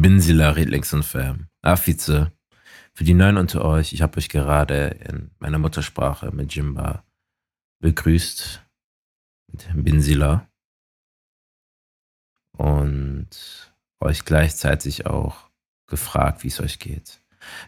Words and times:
Binsila 0.00 0.50
Redlings 0.50 0.92
und 0.92 1.04
Fam. 1.04 1.48
Afize. 1.62 2.32
Für 2.94 3.04
die 3.04 3.14
Neuen 3.14 3.36
unter 3.36 3.64
euch, 3.64 3.92
ich 3.92 4.02
habe 4.02 4.18
euch 4.18 4.28
gerade 4.28 4.88
in 5.08 5.30
meiner 5.38 5.58
Muttersprache 5.58 6.30
mit 6.30 6.54
Jimba 6.54 7.04
begrüßt. 7.80 8.62
Mit 9.52 9.68
Binsila. 9.74 10.48
Und 12.52 13.28
euch 14.00 14.24
gleichzeitig 14.24 15.06
auch 15.06 15.50
gefragt, 15.88 16.44
wie 16.44 16.48
es 16.48 16.60
euch 16.60 16.78
geht. 16.78 17.20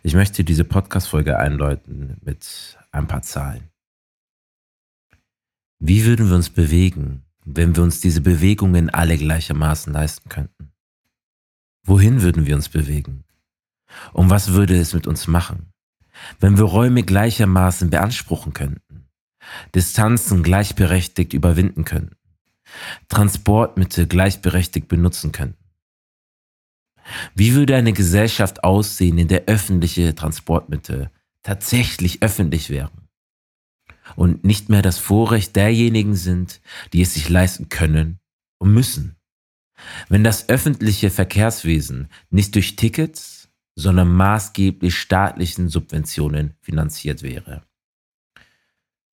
Ich 0.02 0.14
möchte 0.14 0.44
diese 0.44 0.64
Podcast-Folge 0.64 1.38
einläuten 1.38 2.18
mit 2.22 2.78
ein 2.92 3.06
paar 3.06 3.22
Zahlen. 3.22 3.70
Wie 5.80 6.04
würden 6.04 6.28
wir 6.28 6.36
uns 6.36 6.50
bewegen, 6.50 7.24
wenn 7.44 7.74
wir 7.74 7.82
uns 7.82 8.00
diese 8.00 8.20
Bewegungen 8.20 8.90
alle 8.90 9.16
gleichermaßen 9.16 9.92
leisten 9.92 10.28
könnten? 10.28 10.69
Wohin 11.84 12.22
würden 12.22 12.46
wir 12.46 12.56
uns 12.56 12.68
bewegen? 12.68 13.24
Und 14.12 14.30
was 14.30 14.52
würde 14.52 14.78
es 14.78 14.92
mit 14.94 15.06
uns 15.06 15.26
machen, 15.26 15.72
wenn 16.38 16.56
wir 16.58 16.64
Räume 16.64 17.02
gleichermaßen 17.02 17.90
beanspruchen 17.90 18.52
könnten, 18.52 19.08
Distanzen 19.74 20.42
gleichberechtigt 20.42 21.32
überwinden 21.32 21.84
könnten, 21.84 22.16
Transportmittel 23.08 24.06
gleichberechtigt 24.06 24.88
benutzen 24.88 25.32
könnten? 25.32 25.64
Wie 27.34 27.54
würde 27.54 27.74
eine 27.74 27.92
Gesellschaft 27.92 28.62
aussehen, 28.62 29.18
in 29.18 29.26
der 29.26 29.46
öffentliche 29.46 30.14
Transportmittel 30.14 31.10
tatsächlich 31.42 32.22
öffentlich 32.22 32.70
wären? 32.70 33.10
und 34.16 34.44
nicht 34.44 34.68
mehr 34.68 34.82
das 34.82 34.98
Vorrecht 34.98 35.56
derjenigen 35.56 36.14
sind, 36.14 36.60
die 36.92 37.02
es 37.02 37.14
sich 37.14 37.28
leisten 37.28 37.68
können 37.68 38.18
und 38.58 38.72
müssen. 38.72 39.16
Wenn 40.08 40.24
das 40.24 40.48
öffentliche 40.48 41.10
Verkehrswesen 41.10 42.08
nicht 42.30 42.54
durch 42.54 42.76
Tickets, 42.76 43.48
sondern 43.76 44.12
maßgeblich 44.12 44.98
staatlichen 44.98 45.68
Subventionen 45.68 46.54
finanziert 46.60 47.22
wäre. 47.22 47.62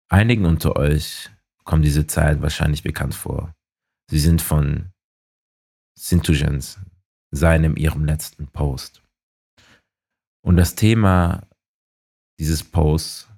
Einigen 0.08 0.44
unter 0.44 0.76
euch 0.76 1.30
kommen 1.64 1.82
diese 1.82 2.06
Zeilen 2.06 2.42
wahrscheinlich 2.42 2.82
bekannt 2.82 3.14
vor. 3.14 3.54
Sie 4.10 4.18
sind 4.18 4.42
von 4.42 4.90
Sintugens, 5.96 6.78
seinem 7.30 7.76
ihrem 7.76 8.04
letzten 8.04 8.48
Post. 8.48 9.02
Und 10.42 10.56
das 10.56 10.74
Thema 10.74 11.46
dieses 12.40 12.64
Posts 12.64 13.28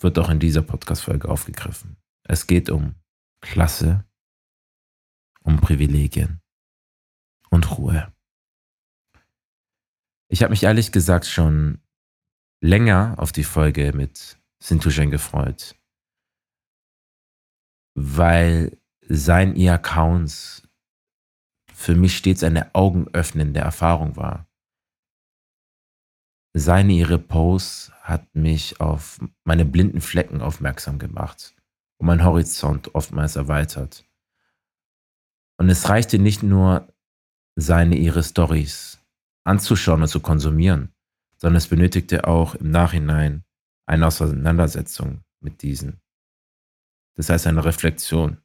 wird 0.00 0.18
auch 0.18 0.30
in 0.30 0.40
dieser 0.40 0.62
Podcast-Folge 0.62 1.28
aufgegriffen. 1.28 1.96
Es 2.24 2.46
geht 2.46 2.70
um 2.70 2.94
Klasse, 3.40 4.04
um 5.48 5.60
Privilegien 5.60 6.42
und 7.48 7.78
Ruhe. 7.78 8.12
Ich 10.30 10.42
habe 10.42 10.50
mich 10.50 10.64
ehrlich 10.64 10.92
gesagt 10.92 11.24
schon 11.24 11.80
länger 12.60 13.14
auf 13.16 13.32
die 13.32 13.44
Folge 13.44 13.94
mit 13.94 14.38
Sintujen 14.62 15.10
gefreut, 15.10 15.74
weil 17.94 18.76
sein 19.00 19.56
E-Accounts 19.56 20.68
für 21.72 21.94
mich 21.94 22.18
stets 22.18 22.44
eine 22.44 22.74
augenöffnende 22.74 23.60
Erfahrung 23.60 24.16
war. 24.16 24.46
Seine 26.52 26.92
ihre 26.92 27.18
Posts 27.18 27.92
hat 28.02 28.34
mich 28.34 28.82
auf 28.82 29.18
meine 29.44 29.64
blinden 29.64 30.02
Flecken 30.02 30.42
aufmerksam 30.42 30.98
gemacht 30.98 31.54
und 31.96 32.06
mein 32.06 32.22
Horizont 32.22 32.94
oftmals 32.94 33.36
erweitert. 33.36 34.07
Und 35.58 35.68
es 35.68 35.88
reichte 35.88 36.18
nicht 36.18 36.42
nur, 36.42 36.88
seine 37.56 37.96
ihre 37.96 38.22
Stories 38.22 39.00
anzuschauen 39.44 40.02
und 40.02 40.08
zu 40.08 40.20
konsumieren, 40.20 40.94
sondern 41.36 41.56
es 41.56 41.66
benötigte 41.66 42.26
auch 42.26 42.54
im 42.54 42.70
Nachhinein 42.70 43.44
eine 43.86 44.06
Auseinandersetzung 44.06 45.24
mit 45.40 45.62
diesen. 45.62 46.00
Das 47.16 47.30
heißt 47.30 47.48
eine 47.48 47.64
Reflexion, 47.64 48.38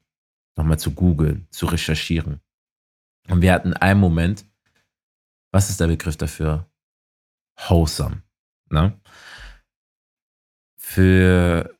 nochmal 0.56 0.80
zu 0.80 0.92
googeln, 0.92 1.46
zu 1.50 1.66
recherchieren. 1.66 2.40
Und 3.28 3.40
wir 3.40 3.52
hatten 3.52 3.72
einen 3.74 4.00
Moment, 4.00 4.44
was 5.52 5.70
ist 5.70 5.78
der 5.78 5.86
Begriff 5.86 6.16
dafür? 6.16 6.68
Wholesome. 7.68 8.22
Ne? 8.70 9.00
Für 10.76 11.78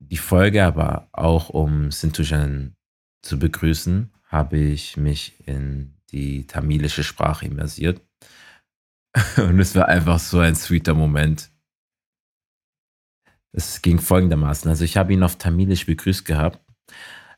die 0.00 0.16
Folge, 0.16 0.64
aber 0.64 1.08
auch 1.12 1.50
um 1.50 1.92
Sintujan 1.92 2.76
zu 3.22 3.38
begrüßen, 3.38 4.12
habe 4.28 4.58
ich 4.58 4.96
mich 4.96 5.46
in 5.46 5.94
die 6.10 6.46
tamilische 6.46 7.02
Sprache 7.02 7.46
immersiert. 7.46 8.00
Und 9.36 9.58
es 9.58 9.74
war 9.74 9.88
einfach 9.88 10.18
so 10.18 10.38
ein 10.38 10.54
sweeter 10.54 10.94
Moment. 10.94 11.50
Es 13.52 13.82
ging 13.82 13.98
folgendermaßen. 13.98 14.70
Also 14.70 14.84
ich 14.84 14.96
habe 14.96 15.12
ihn 15.12 15.22
auf 15.22 15.36
Tamilisch 15.36 15.86
begrüßt 15.86 16.24
gehabt. 16.24 16.60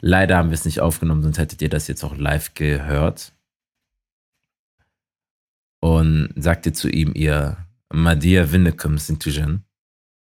Leider 0.00 0.37
haben 0.37 0.50
wir 0.50 0.55
es 0.55 0.65
nicht 0.65 0.81
aufgenommen, 0.81 1.23
sonst 1.23 1.39
hättet 1.39 1.62
ihr 1.62 1.69
das 1.69 1.87
jetzt 1.87 2.05
auch 2.05 2.17
live 2.17 2.55
gehört. 2.55 3.33
Und 5.81 6.33
sagte 6.37 6.73
zu 6.73 6.89
ihm 6.91 7.12
ihr 7.15 7.67
Madia 7.93 8.50
Winnekum 8.50 8.99
Sintujan. 8.99 9.65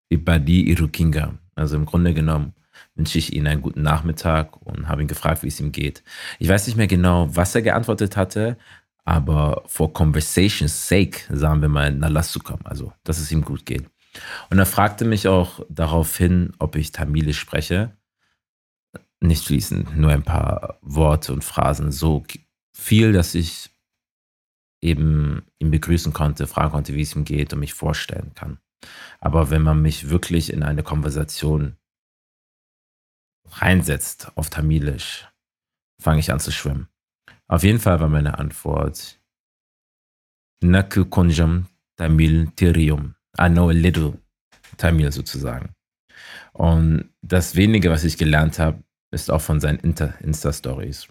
Ibadi 0.09 0.69
Irukinga. 0.69 1.38
Also 1.56 1.75
im 1.75 1.85
Grunde 1.85 2.13
genommen 2.13 2.53
wünsche 2.95 3.17
ich 3.17 3.33
Ihnen 3.33 3.47
einen 3.47 3.61
guten 3.61 3.81
Nachmittag 3.81 4.57
und 4.65 4.88
habe 4.88 5.01
ihn 5.01 5.07
gefragt, 5.07 5.43
wie 5.43 5.47
es 5.47 5.59
ihm 5.59 5.71
geht. 5.71 6.03
Ich 6.39 6.49
weiß 6.49 6.67
nicht 6.67 6.75
mehr 6.75 6.88
genau, 6.88 7.27
was 7.35 7.55
er 7.55 7.61
geantwortet 7.61 8.17
hatte, 8.17 8.57
aber 9.05 9.63
for 9.67 9.93
conversation's 9.93 10.88
sake 10.88 11.21
sagen 11.29 11.61
wir 11.61 11.69
mal 11.69 11.91
Nalasukam, 11.93 12.59
also 12.63 12.91
dass 13.03 13.19
es 13.19 13.31
ihm 13.31 13.43
gut 13.43 13.65
geht. 13.65 13.89
Und 14.49 14.59
er 14.59 14.65
fragte 14.65 15.05
mich 15.05 15.27
auch 15.27 15.61
daraufhin, 15.69 16.53
ob 16.59 16.75
ich 16.75 16.91
Tamilisch 16.91 17.39
spreche. 17.39 17.95
Nicht 19.19 19.45
fließend, 19.45 19.97
nur 19.97 20.11
ein 20.11 20.23
paar 20.23 20.77
Worte 20.81 21.33
und 21.33 21.44
Phrasen. 21.44 21.91
So 21.91 22.23
viel, 22.73 23.13
dass 23.13 23.33
ich 23.35 23.69
eben 24.81 25.44
ihn 25.59 25.71
begrüßen 25.71 26.13
konnte, 26.13 26.47
fragen 26.47 26.71
konnte, 26.71 26.94
wie 26.94 27.01
es 27.01 27.15
ihm 27.15 27.25
geht 27.25 27.53
und 27.53 27.59
mich 27.59 27.73
vorstellen 27.73 28.33
kann. 28.35 28.59
Aber 29.19 29.49
wenn 29.49 29.63
man 29.63 29.81
mich 29.81 30.09
wirklich 30.09 30.53
in 30.53 30.63
eine 30.63 30.83
Konversation 30.83 31.77
reinsetzt 33.51 34.31
auf 34.35 34.49
Tamilisch, 34.49 35.27
fange 36.01 36.19
ich 36.19 36.31
an 36.31 36.39
zu 36.39 36.51
schwimmen. 36.51 36.87
Auf 37.47 37.63
jeden 37.63 37.79
Fall 37.79 37.99
war 37.99 38.09
meine 38.09 38.37
Antwort 38.39 39.19
Naku 40.61 41.05
Konjam 41.05 41.67
Tamil 41.95 42.51
Tirium. 42.55 43.15
I 43.39 43.49
know 43.49 43.69
a 43.69 43.73
little 43.73 44.19
Tamil 44.77 45.11
sozusagen. 45.11 45.73
Und 46.53 47.13
das 47.21 47.55
wenige, 47.55 47.89
was 47.89 48.03
ich 48.03 48.17
gelernt 48.17 48.59
habe, 48.59 48.83
ist 49.11 49.31
auch 49.31 49.41
von 49.41 49.59
seinen 49.59 49.79
Insta-Stories. 49.79 51.07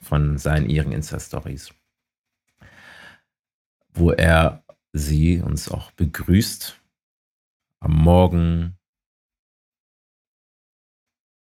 Von 0.00 0.38
seinen 0.38 0.68
ihren 0.68 0.92
Insta-Stories. 0.92 1.72
Wo 3.92 4.10
er 4.10 4.64
sie 4.92 5.40
uns 5.40 5.70
auch 5.70 5.90
begrüßt 5.92 6.80
am 7.80 7.92
Morgen, 7.92 8.78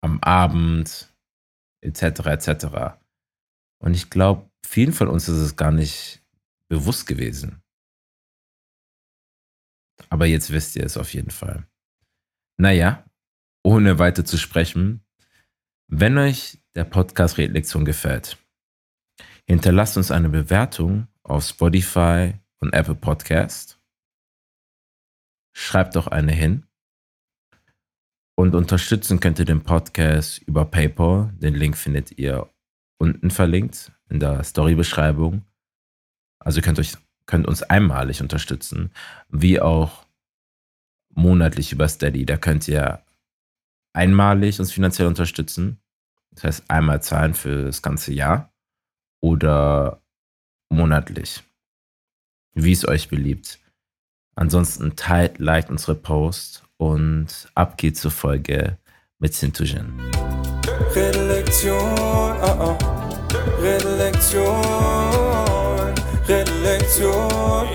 am 0.02 0.20
Abend, 0.20 1.14
etc., 1.82 2.02
etc. 2.26 2.66
Und 3.82 3.94
ich 3.94 4.10
glaube, 4.10 4.50
vielen 4.64 4.92
von 4.92 5.08
uns 5.08 5.28
ist 5.28 5.38
es 5.38 5.56
gar 5.56 5.72
nicht 5.72 6.22
bewusst 6.68 7.06
gewesen. 7.06 7.62
Aber 10.08 10.26
jetzt 10.26 10.50
wisst 10.50 10.76
ihr 10.76 10.84
es 10.84 10.96
auf 10.96 11.12
jeden 11.14 11.30
Fall. 11.30 11.66
Naja, 12.58 13.04
ohne 13.62 13.98
weiter 13.98 14.24
zu 14.24 14.38
sprechen, 14.38 15.04
wenn 15.88 16.16
euch 16.18 16.58
der 16.74 16.84
Podcast 16.84 17.38
Redlektion 17.38 17.84
gefällt, 17.84 18.38
hinterlasst 19.46 19.96
uns 19.96 20.10
eine 20.10 20.28
Bewertung 20.28 21.08
auf 21.22 21.44
Spotify 21.44 22.34
und 22.60 22.72
Apple 22.72 22.94
Podcast 22.94 23.80
schreibt 25.52 25.96
doch 25.96 26.06
eine 26.06 26.32
hin. 26.32 26.66
Und 28.40 28.54
unterstützen 28.54 29.20
könnt 29.20 29.38
ihr 29.38 29.44
den 29.44 29.62
Podcast 29.62 30.38
über 30.46 30.64
PayPal. 30.64 31.30
Den 31.34 31.52
Link 31.52 31.76
findet 31.76 32.18
ihr 32.18 32.48
unten 32.96 33.30
verlinkt 33.30 33.92
in 34.08 34.18
der 34.18 34.42
Story-Beschreibung. 34.44 35.44
Also 36.38 36.62
könnt 36.62 36.78
euch 36.78 36.96
könnt 37.26 37.46
uns 37.46 37.62
einmalig 37.62 38.22
unterstützen, 38.22 38.92
wie 39.28 39.60
auch 39.60 40.06
monatlich 41.10 41.72
über 41.72 41.86
Steady. 41.86 42.24
Da 42.24 42.38
könnt 42.38 42.66
ihr 42.66 43.04
einmalig 43.92 44.58
uns 44.58 44.72
finanziell 44.72 45.06
unterstützen. 45.06 45.78
Das 46.30 46.44
heißt, 46.44 46.70
einmal 46.70 47.02
zahlen 47.02 47.34
für 47.34 47.66
das 47.66 47.82
ganze 47.82 48.14
Jahr 48.14 48.54
oder 49.20 50.02
monatlich, 50.70 51.42
wie 52.54 52.72
es 52.72 52.88
euch 52.88 53.10
beliebt. 53.10 53.58
Ansonsten 54.34 54.96
teilt, 54.96 55.38
liked 55.40 55.68
unsere 55.68 55.94
Post 55.94 56.64
und 56.80 57.28
ab 57.54 57.76
geht's 57.76 58.00
zur 58.00 58.10
Folge 58.10 58.78
mit 59.18 59.34
Sintujen. 59.34 59.92
Redlektion, 60.94 61.76
uh 61.76 62.74
-uh. 62.74 62.76
Redlektion, 63.62 64.54
Redlektion. 66.26 67.68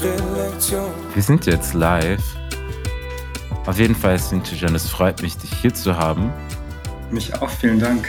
Redlektion. 0.00 0.90
Wir 1.14 1.22
sind 1.22 1.46
jetzt 1.46 1.74
live. 1.74 2.20
Auf 3.66 3.78
jeden 3.78 3.94
Fall, 3.94 4.18
Sintijan, 4.18 4.74
es 4.74 4.88
freut 4.88 5.22
mich, 5.22 5.36
dich 5.36 5.52
hier 5.52 5.72
zu 5.72 5.96
haben. 5.96 6.32
Mich 7.10 7.34
auch, 7.34 7.48
vielen 7.48 7.78
Dank. 7.78 8.06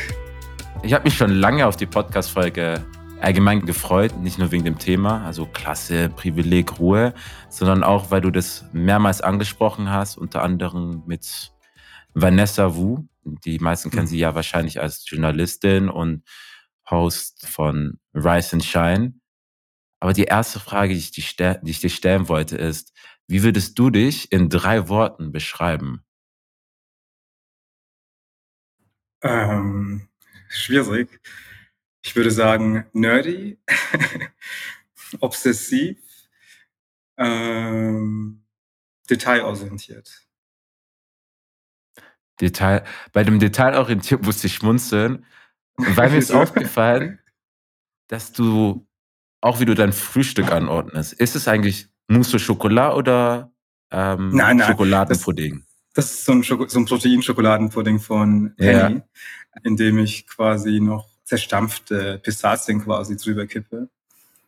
Ich 0.84 0.94
habe 0.94 1.06
mich 1.06 1.16
schon 1.16 1.32
lange 1.32 1.66
auf 1.66 1.78
die 1.78 1.86
Podcast-Folge 1.86 2.86
allgemein 3.22 3.66
gefreut, 3.66 4.18
nicht 4.18 4.38
nur 4.38 4.52
wegen 4.52 4.66
dem 4.66 4.78
Thema, 4.78 5.26
also 5.26 5.46
Klasse, 5.46 6.10
Privileg, 6.10 6.80
Ruhe, 6.80 7.14
sondern 7.50 7.84
auch, 7.84 8.12
weil 8.12 8.22
du 8.22 8.30
das 8.30 8.66
mehrmals 8.74 9.22
angesprochen 9.22 9.90
hast, 9.90 10.18
unter 10.18 10.42
anderem 10.42 11.04
mit 11.06 11.52
Vanessa 12.14 12.76
Wu. 12.76 13.06
Die 13.24 13.60
meisten 13.60 13.90
kennen 13.90 14.04
mhm. 14.04 14.08
sie 14.08 14.20
ja 14.20 14.36
wahrscheinlich 14.36 14.82
als 14.82 15.10
Journalistin 15.10 15.90
und 15.90 16.24
Host 16.90 17.48
von 17.48 18.00
Rise 18.14 18.54
and 18.54 18.66
Shine. 18.66 19.14
Aber 20.02 20.14
die 20.14 20.24
erste 20.24 20.60
Frage, 20.60 20.94
die 20.94 21.00
ich, 21.00 21.36
die 21.36 21.58
ich 21.64 21.80
dir 21.80 21.90
stellen 21.90 22.28
wollte, 22.28 22.58
ist, 22.58 22.94
wie 23.28 23.44
würdest 23.44 23.78
du 23.78 23.90
dich 23.90 24.32
in 24.32 24.50
drei 24.50 24.90
Worten 24.90 25.32
beschreiben? 25.32 26.04
Ähm, 29.22 30.08
schwierig. 30.50 31.20
Ich 32.02 32.16
würde 32.16 32.32
sagen, 32.32 32.86
nerdy, 32.94 33.60
obsessiv, 35.20 35.98
ähm, 37.18 38.46
detailorientiert. 39.10 40.26
Detail, 42.40 42.86
bei 43.12 43.24
dem 43.24 43.40
detailorientiert 43.40 44.24
musste 44.24 44.48
ich 44.48 44.56
schmunzeln, 44.56 45.26
weil 45.76 46.10
mir 46.12 46.18
ist 46.18 46.32
aufgefallen, 46.34 47.20
dass 48.08 48.32
du, 48.32 48.88
auch 49.42 49.60
wie 49.60 49.66
du 49.66 49.76
dein 49.76 49.92
Frühstück 49.92 50.52
anordnest, 50.52 51.14
ist 51.14 51.36
es 51.36 51.48
eigentlich 51.48 51.90
Mousse 52.08 52.40
Schokolade 52.40 52.96
oder 52.96 53.52
ähm, 53.92 54.30
nein, 54.34 54.58
nein, 54.58 54.68
Schokoladenpudding? 54.68 55.66
Das, 55.94 56.12
ist 56.12 56.26
so 56.26 56.32
ein, 56.32 56.44
Schoko 56.44 56.68
so 56.68 56.80
ein 56.80 56.86
Protein-Schokoladenpudding 56.86 58.00
von 58.00 58.54
Penny, 58.56 58.96
ja. 58.96 59.04
in 59.64 59.76
dem 59.76 59.98
ich 59.98 60.28
quasi 60.28 60.80
noch 60.80 61.08
zerstampfte 61.24 62.20
Pistazien 62.20 62.84
quasi 62.84 63.18
drüber 63.18 63.48
kippe. 63.48 63.90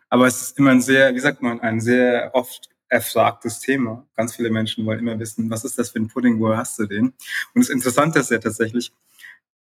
Aber 0.09 0.27
es 0.27 0.41
ist 0.41 0.57
immer 0.57 0.71
ein 0.71 0.81
sehr, 0.81 1.15
wie 1.15 1.19
sagt 1.19 1.41
man, 1.41 1.61
ein 1.61 1.79
sehr 1.79 2.31
oft 2.33 2.69
erfragtes 2.89 3.59
Thema. 3.59 4.05
Ganz 4.15 4.35
viele 4.35 4.49
Menschen 4.49 4.85
wollen 4.85 4.99
immer 4.99 5.17
wissen, 5.17 5.49
was 5.49 5.63
ist 5.63 5.77
das 5.77 5.91
für 5.91 5.99
ein 5.99 6.09
Pudding, 6.09 6.39
woher 6.39 6.57
hast 6.57 6.77
du 6.77 6.85
den? 6.85 7.13
Und 7.53 7.63
das 7.63 7.69
Interessante 7.69 8.19
ist 8.19 8.31
ja 8.31 8.37
tatsächlich, 8.37 8.91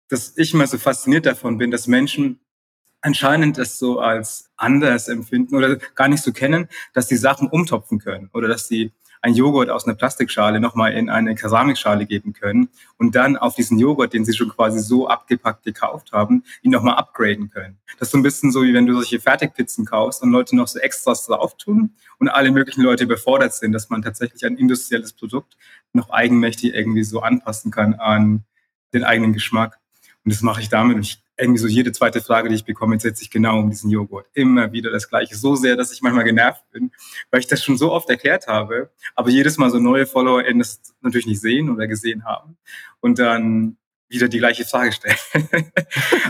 dass 0.09 0.37
ich 0.37 0.53
immer 0.53 0.67
so 0.67 0.79
fasziniert 0.79 1.27
davon 1.27 1.57
bin, 1.57 1.71
dass 1.71 1.87
Menschen 1.87 2.41
anscheinend 3.01 3.57
es 3.57 3.79
so 3.79 4.01
als 4.01 4.51
anders 4.57 5.09
empfinden 5.09 5.57
oder 5.57 5.77
gar 5.77 6.09
nicht 6.09 6.23
so 6.23 6.33
kennen, 6.33 6.69
dass 6.93 7.07
die 7.07 7.17
Sachen 7.17 7.49
umtopfen 7.49 7.99
können 7.99 8.29
oder 8.33 8.49
dass 8.49 8.69
sie 8.69 8.93
ein 9.27 9.35
Joghurt 9.35 9.71
aus 9.71 9.87
einer 9.87 9.97
Plastikschale 9.97 10.61
nochmal 10.61 10.93
in 10.93 11.11
eine 11.11 11.35
Keramikschale 11.35 12.07
geben 12.07 12.33
können 12.33 12.69
und 12.97 13.17
dann 13.17 13.37
auf 13.37 13.57
diesen 13.57 13.77
Joghurt, 13.77 14.13
den 14.13 14.25
sie 14.25 14.33
schon 14.33 14.51
quasi 14.51 14.79
so 14.79 15.09
abgepackt 15.09 15.65
gekauft 15.65 16.13
haben, 16.13 16.45
ihn 16.63 16.71
nochmal 16.71 16.95
upgraden 16.95 17.51
können. 17.51 17.77
Das 17.99 18.07
ist 18.07 18.13
so 18.13 18.19
ein 18.19 18.23
bisschen 18.23 18.53
so, 18.53 18.63
wie 18.63 18.73
wenn 18.73 18.87
du 18.87 18.95
solche 18.95 19.19
Fertigpizzen 19.19 19.85
kaufst 19.85 20.23
und 20.23 20.31
Leute 20.31 20.55
noch 20.55 20.69
so 20.69 20.79
Extras 20.79 21.27
drauf 21.27 21.57
tun 21.57 21.97
und 22.21 22.29
alle 22.29 22.53
möglichen 22.53 22.83
Leute 22.83 23.03
überfordert 23.03 23.53
sind, 23.53 23.73
dass 23.73 23.91
man 23.91 24.01
tatsächlich 24.01 24.47
ein 24.47 24.57
industrielles 24.57 25.13
Produkt 25.13 25.57
noch 25.93 26.11
eigenmächtig 26.11 26.73
irgendwie 26.73 27.03
so 27.03 27.21
anpassen 27.21 27.73
kann 27.73 27.95
an 27.95 28.45
den 28.95 29.03
eigenen 29.03 29.33
Geschmack. 29.33 29.81
Und 30.25 30.33
das 30.33 30.41
mache 30.41 30.61
ich 30.61 30.69
damit. 30.69 30.95
Und 30.95 31.03
ich 31.03 31.21
irgendwie 31.39 31.61
so 31.61 31.67
jede 31.67 31.93
zweite 31.93 32.21
Frage, 32.21 32.49
die 32.49 32.55
ich 32.55 32.65
bekomme, 32.65 32.99
setze 32.99 33.23
ich 33.23 33.31
genau 33.31 33.59
um 33.59 33.71
diesen 33.71 33.91
Joghurt. 33.91 34.27
Immer 34.33 34.73
wieder 34.73 34.91
das 34.91 35.09
Gleiche. 35.09 35.37
So 35.37 35.55
sehr, 35.55 35.77
dass 35.77 35.93
ich 35.93 36.03
manchmal 36.03 36.25
genervt 36.25 36.65
bin, 36.73 36.93
weil 37.31 37.41
ich 37.41 37.47
das 37.47 37.63
schon 37.63 37.77
so 37.77 37.93
oft 37.93 38.09
erklärt 38.09 38.47
habe, 38.47 38.91
aber 39.15 39.31
jedes 39.31 39.59
Mal 39.59 39.71
so 39.71 39.79
neue 39.79 40.07
FollowerInnen 40.07 40.61
das 40.61 40.81
natürlich 41.01 41.27
nicht 41.27 41.41
sehen 41.41 41.71
oder 41.71 41.87
gesehen 41.87 42.25
haben 42.25 42.57
und 43.01 43.19
dann 43.19 43.77
wieder 44.09 44.29
die 44.29 44.39
gleiche 44.39 44.65
Frage 44.65 44.93
stellen. 44.93 45.17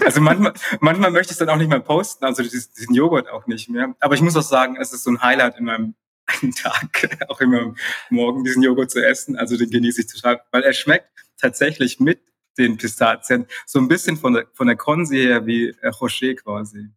also 0.04 0.20
manchmal, 0.20 0.54
manchmal 0.80 1.10
möchte 1.10 1.30
ich 1.30 1.32
es 1.32 1.38
dann 1.38 1.50
auch 1.50 1.56
nicht 1.56 1.68
mehr 1.68 1.80
posten, 1.80 2.24
also 2.24 2.42
diesen 2.42 2.94
Joghurt 2.94 3.28
auch 3.28 3.46
nicht 3.46 3.68
mehr. 3.68 3.94
Aber 4.00 4.14
ich 4.14 4.22
muss 4.22 4.36
auch 4.36 4.42
sagen, 4.42 4.76
es 4.80 4.92
ist 4.92 5.04
so 5.04 5.10
ein 5.10 5.22
Highlight 5.22 5.58
in 5.58 5.64
meinem 5.64 5.94
Tag, 6.56 7.18
auch 7.28 7.40
immer 7.40 7.74
morgen 8.10 8.44
diesen 8.44 8.62
Joghurt 8.62 8.90
zu 8.90 9.04
essen. 9.04 9.36
Also 9.36 9.56
den 9.56 9.70
genieße 9.70 10.00
ich 10.00 10.06
total, 10.08 10.40
weil 10.50 10.62
er 10.62 10.72
schmeckt 10.72 11.08
tatsächlich 11.38 12.00
mit 12.00 12.20
den 12.58 12.76
Pistazien. 12.76 13.46
So 13.66 13.78
ein 13.78 13.88
bisschen 13.88 14.16
von 14.16 14.34
der, 14.34 14.46
von 14.52 14.66
der 14.66 14.76
Konsi 14.76 15.16
her 15.16 15.46
wie 15.46 15.68
äh, 15.68 15.88
Rocher 15.88 16.34
quasi. 16.34 16.88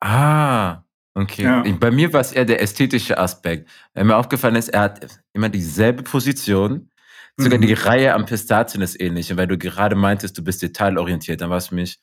Ah, 0.00 0.82
okay. 1.14 1.42
Ja. 1.42 1.62
Bei 1.78 1.90
mir 1.90 2.12
war 2.12 2.20
es 2.20 2.32
eher 2.32 2.44
der 2.44 2.62
ästhetische 2.62 3.18
Aspekt. 3.18 3.68
Weil 3.94 4.04
mir 4.04 4.16
aufgefallen 4.16 4.56
ist, 4.56 4.68
er 4.68 4.80
hat 4.80 5.22
immer 5.32 5.48
dieselbe 5.48 6.02
Position. 6.02 6.90
Sogar 7.36 7.58
mhm. 7.58 7.66
die 7.66 7.72
Reihe 7.74 8.14
am 8.14 8.26
Pistazien 8.26 8.82
ist 8.82 9.00
ähnlich. 9.00 9.30
Und 9.30 9.38
weil 9.38 9.46
du 9.46 9.58
gerade 9.58 9.96
meintest, 9.96 10.36
du 10.36 10.44
bist 10.44 10.62
detailorientiert, 10.62 11.40
dann 11.40 11.50
war 11.50 11.58
es 11.58 11.70
mich, 11.70 12.00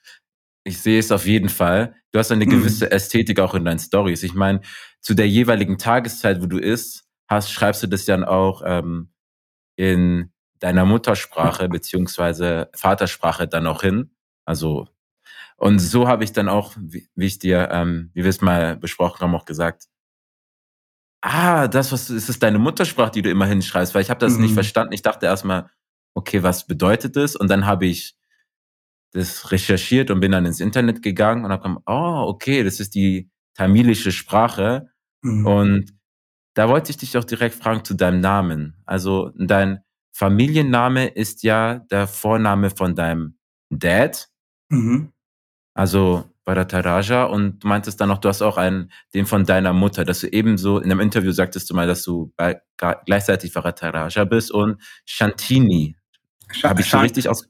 ich 0.63 0.79
sehe 0.79 0.99
es 0.99 1.11
auf 1.11 1.25
jeden 1.25 1.49
Fall. 1.49 1.95
Du 2.11 2.19
hast 2.19 2.31
eine 2.31 2.45
mhm. 2.45 2.49
gewisse 2.49 2.91
Ästhetik 2.91 3.39
auch 3.39 3.53
in 3.53 3.65
deinen 3.65 3.79
Stories. 3.79 4.23
Ich 4.23 4.33
meine, 4.33 4.61
zu 5.01 5.13
der 5.13 5.27
jeweiligen 5.27 5.77
Tageszeit, 5.77 6.41
wo 6.41 6.45
du 6.45 6.57
isst, 6.57 7.05
hast, 7.27 7.51
schreibst 7.51 7.83
du 7.83 7.87
das 7.87 8.05
dann 8.05 8.23
auch 8.23 8.61
ähm, 8.65 9.09
in 9.75 10.31
deiner 10.59 10.85
Muttersprache 10.85 11.69
beziehungsweise 11.69 12.69
Vatersprache 12.75 13.47
dann 13.47 13.67
auch 13.67 13.81
hin. 13.81 14.11
Also 14.45 14.87
und 15.57 15.79
so 15.79 16.07
habe 16.07 16.23
ich 16.23 16.33
dann 16.33 16.49
auch, 16.49 16.75
wie, 16.79 17.09
wie 17.15 17.25
ich 17.25 17.39
dir, 17.39 17.69
ähm, 17.71 18.11
wie 18.13 18.23
wir 18.23 18.29
es 18.29 18.41
mal 18.41 18.77
besprochen 18.77 19.21
haben, 19.21 19.35
auch 19.35 19.45
gesagt, 19.45 19.87
ah, 21.21 21.67
das 21.67 21.91
was 21.91 22.09
ist 22.09 22.29
es 22.29 22.39
deine 22.39 22.59
Muttersprache, 22.59 23.11
die 23.11 23.21
du 23.23 23.31
immer 23.31 23.47
hinschreibst, 23.47 23.95
weil 23.95 24.03
ich 24.03 24.09
habe 24.11 24.19
das 24.19 24.33
mhm. 24.33 24.43
nicht 24.43 24.53
verstanden. 24.53 24.93
Ich 24.93 25.01
dachte 25.01 25.25
erstmal, 25.25 25.69
okay, 26.13 26.43
was 26.43 26.67
bedeutet 26.67 27.15
das? 27.15 27.35
Und 27.35 27.49
dann 27.49 27.65
habe 27.65 27.87
ich 27.87 28.15
das 29.13 29.51
recherchiert 29.51 30.11
und 30.11 30.19
bin 30.19 30.31
dann 30.31 30.45
ins 30.45 30.59
Internet 30.59 31.01
gegangen 31.01 31.43
und 31.43 31.51
habe 31.51 31.63
gesagt, 31.63 31.83
oh, 31.87 32.25
okay, 32.27 32.63
das 32.63 32.79
ist 32.79 32.93
die 32.93 33.31
tamilische 33.55 34.11
Sprache. 34.11 34.89
Mhm. 35.21 35.47
Und 35.47 35.93
da 36.53 36.69
wollte 36.69 36.91
ich 36.91 36.97
dich 36.97 37.17
auch 37.17 37.23
direkt 37.23 37.55
fragen 37.55 37.83
zu 37.83 37.95
deinem 37.95 38.19
Namen. 38.19 38.75
Also 38.85 39.31
dein 39.35 39.83
Familienname 40.17 41.09
ist 41.09 41.43
ja 41.43 41.75
der 41.91 42.07
Vorname 42.07 42.71
von 42.71 42.95
deinem 42.95 43.37
Dad. 43.69 44.27
Mhm. 44.69 45.13
Also 45.75 46.25
Bharataraja. 46.43 47.25
Und 47.25 47.59
du 47.59 47.67
meintest 47.67 48.01
dann 48.01 48.09
noch, 48.09 48.17
du 48.17 48.27
hast 48.27 48.41
auch 48.41 48.57
einen, 48.57 48.91
den 49.13 49.27
von 49.27 49.45
deiner 49.45 49.73
Mutter, 49.73 50.05
dass 50.05 50.21
du 50.21 50.27
ebenso, 50.27 50.79
in 50.79 50.91
einem 50.91 51.01
Interview 51.01 51.31
sagtest 51.31 51.69
du 51.69 51.75
mal, 51.75 51.85
dass 51.85 52.01
du 52.01 52.33
bei, 52.35 52.59
gleichzeitig 53.05 53.53
Bharataraja 53.53 54.25
bist 54.25 54.49
und 54.49 54.81
Shantini. 55.05 55.95
Habe 56.63 56.81
ich 56.81 56.89
so 56.89 56.97
richtig 56.97 57.29
aus? 57.29 57.47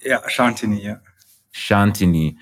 Ja, 0.00 0.28
Shantini, 0.28 0.82
ja. 0.82 1.00
Shantini. 1.52 2.36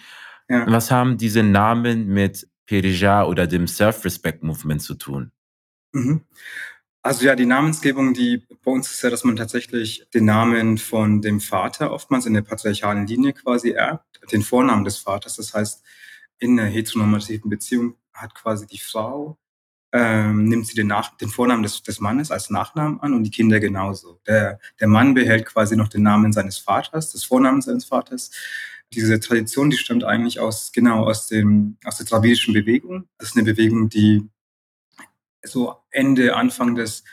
Ja. 0.48 0.72
Was 0.72 0.90
haben 0.90 1.18
diese 1.18 1.42
Namen 1.42 2.06
mit 2.06 2.48
Perija 2.64 3.24
oder 3.24 3.46
dem 3.46 3.66
Self-Respect-Movement 3.66 4.80
zu 4.80 4.94
tun? 4.94 5.32
Mhm. 5.92 6.24
Also 7.02 7.24
ja, 7.24 7.34
die 7.34 7.46
Namensgebung, 7.46 8.12
die 8.12 8.46
bei 8.62 8.70
uns 8.70 8.90
ist 8.90 9.02
ja, 9.02 9.08
dass 9.08 9.24
man 9.24 9.36
tatsächlich 9.36 10.06
den 10.12 10.26
Namen 10.26 10.76
von 10.76 11.22
dem 11.22 11.40
Vater 11.40 11.92
oftmals 11.92 12.26
in 12.26 12.34
der 12.34 12.42
patriarchalen 12.42 13.06
Linie 13.06 13.32
quasi 13.32 13.70
erbt, 13.70 14.20
den 14.32 14.42
Vornamen 14.42 14.84
des 14.84 14.98
Vaters. 14.98 15.36
Das 15.36 15.54
heißt, 15.54 15.82
in 16.38 16.58
einer 16.58 16.68
heteronormativen 16.68 17.48
Beziehung 17.48 17.96
hat 18.12 18.34
quasi 18.34 18.66
die 18.66 18.78
Frau, 18.78 19.38
ähm, 19.92 20.44
nimmt 20.44 20.66
sie 20.66 20.74
den, 20.74 20.88
Nach 20.88 21.16
den 21.16 21.30
Vornamen 21.30 21.62
des, 21.62 21.82
des 21.82 22.00
Mannes 22.00 22.30
als 22.30 22.50
Nachnamen 22.50 23.00
an 23.00 23.14
und 23.14 23.24
die 23.24 23.30
Kinder 23.30 23.60
genauso. 23.60 24.20
Der, 24.26 24.58
der 24.78 24.88
Mann 24.88 25.14
behält 25.14 25.46
quasi 25.46 25.76
noch 25.76 25.88
den 25.88 26.02
Namen 26.02 26.34
seines 26.34 26.58
Vaters, 26.58 27.12
des 27.12 27.24
Vornamens 27.24 27.64
seines 27.64 27.86
Vaters. 27.86 28.30
Diese 28.92 29.18
Tradition, 29.20 29.70
die 29.70 29.78
stammt 29.78 30.04
eigentlich 30.04 30.38
aus, 30.38 30.70
genau, 30.72 31.04
aus 31.06 31.28
dem, 31.28 31.78
aus 31.84 31.96
der 31.96 32.06
dravidischen 32.06 32.52
Bewegung. 32.52 33.08
Das 33.18 33.30
ist 33.30 33.36
eine 33.36 33.44
Bewegung, 33.44 33.88
die 33.88 34.28
so 35.42 35.76
Ende, 35.90 36.36
Anfang 36.36 36.74
des 36.74 37.04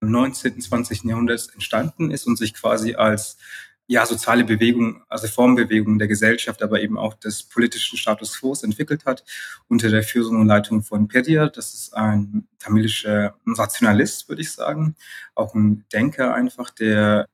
19., 0.00 0.60
20. 0.60 1.04
Jahrhunderts 1.04 1.48
entstanden 1.48 2.10
ist 2.10 2.26
und 2.26 2.36
sich 2.36 2.54
quasi 2.54 2.94
als 2.94 3.38
ja, 3.86 4.06
soziale 4.06 4.44
Bewegung, 4.44 5.02
also 5.08 5.26
Reformbewegung 5.26 5.98
der 5.98 6.08
Gesellschaft, 6.08 6.62
aber 6.62 6.80
eben 6.80 6.96
auch 6.96 7.14
des 7.14 7.42
politischen 7.42 7.98
Status 7.98 8.38
quo 8.38 8.56
entwickelt 8.62 9.04
hat, 9.04 9.24
unter 9.68 9.90
der 9.90 10.02
Führung 10.02 10.40
und 10.40 10.46
Leitung 10.46 10.82
von 10.82 11.08
Pedia. 11.08 11.48
Das 11.48 11.74
ist 11.74 11.94
ein 11.94 12.48
tamilischer 12.58 13.34
Rationalist, 13.46 14.28
würde 14.28 14.42
ich 14.42 14.52
sagen, 14.52 14.96
auch 15.34 15.54
ein 15.54 15.84
Denker 15.92 16.34
einfach, 16.34 16.70
der 16.70 17.28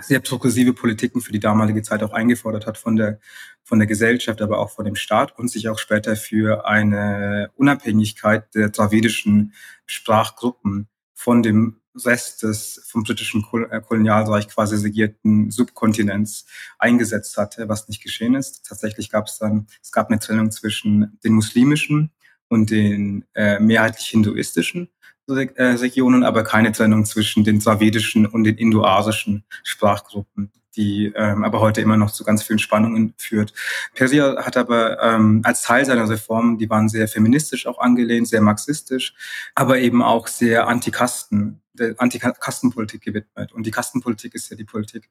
sehr 0.00 0.20
progressive 0.20 0.72
Politiken 0.72 1.20
für 1.20 1.32
die 1.32 1.40
damalige 1.40 1.82
Zeit 1.82 2.02
auch 2.02 2.12
eingefordert 2.12 2.66
hat 2.66 2.78
von 2.78 2.96
der, 2.96 3.18
von 3.62 3.78
der 3.78 3.88
Gesellschaft, 3.88 4.40
aber 4.40 4.58
auch 4.58 4.70
von 4.70 4.84
dem 4.84 4.96
Staat 4.96 5.38
und 5.38 5.48
sich 5.48 5.68
auch 5.68 5.78
später 5.78 6.16
für 6.16 6.66
eine 6.66 7.50
Unabhängigkeit 7.56 8.54
der 8.54 8.70
dravidischen 8.70 9.52
Sprachgruppen 9.86 10.88
von 11.14 11.42
dem 11.42 11.80
Rest 12.04 12.44
des 12.44 12.82
vom 12.86 13.02
britischen 13.02 13.44
äh, 13.70 13.80
Kolonialreich 13.80 14.48
quasi 14.48 14.76
segierten 14.76 15.50
Subkontinents 15.50 16.46
eingesetzt 16.78 17.36
hatte, 17.36 17.68
was 17.68 17.88
nicht 17.88 18.02
geschehen 18.02 18.34
ist. 18.34 18.64
Tatsächlich 18.66 19.10
gab 19.10 19.26
es 19.26 19.38
dann, 19.38 19.66
es 19.82 19.90
gab 19.90 20.08
eine 20.08 20.20
Trennung 20.20 20.52
zwischen 20.52 21.18
den 21.24 21.32
muslimischen 21.32 22.12
und 22.48 22.70
den 22.70 23.24
äh, 23.34 23.58
mehrheitlich 23.58 24.06
hinduistischen 24.06 24.88
Regionen, 25.30 26.24
aber 26.24 26.44
keine 26.44 26.72
Trennung 26.72 27.04
zwischen 27.04 27.44
den 27.44 27.60
dravidischen 27.60 28.26
und 28.26 28.44
den 28.44 28.56
indoasischen 28.56 29.44
Sprachgruppen 29.62 30.50
die 30.76 31.12
ähm, 31.16 31.44
aber 31.44 31.60
heute 31.60 31.80
immer 31.80 31.96
noch 31.96 32.10
zu 32.10 32.24
ganz 32.24 32.42
vielen 32.42 32.58
Spannungen 32.58 33.14
führt. 33.16 33.52
Persia 33.94 34.44
hat 34.44 34.56
aber 34.56 35.02
ähm, 35.02 35.40
als 35.44 35.62
Teil 35.62 35.84
seiner 35.84 36.08
Reformen, 36.08 36.58
die 36.58 36.70
waren 36.70 36.88
sehr 36.88 37.08
feministisch 37.08 37.66
auch 37.66 37.78
angelehnt, 37.78 38.28
sehr 38.28 38.40
marxistisch, 38.40 39.14
aber 39.54 39.78
eben 39.78 40.02
auch 40.02 40.26
sehr 40.28 40.68
Antikasten, 40.68 41.60
der 41.74 41.94
Antikastenpolitik 41.98 43.02
gewidmet. 43.02 43.52
Und 43.52 43.66
die 43.66 43.70
Kastenpolitik 43.70 44.34
ist 44.34 44.50
ja 44.50 44.56
die 44.56 44.64
Politik 44.64 45.08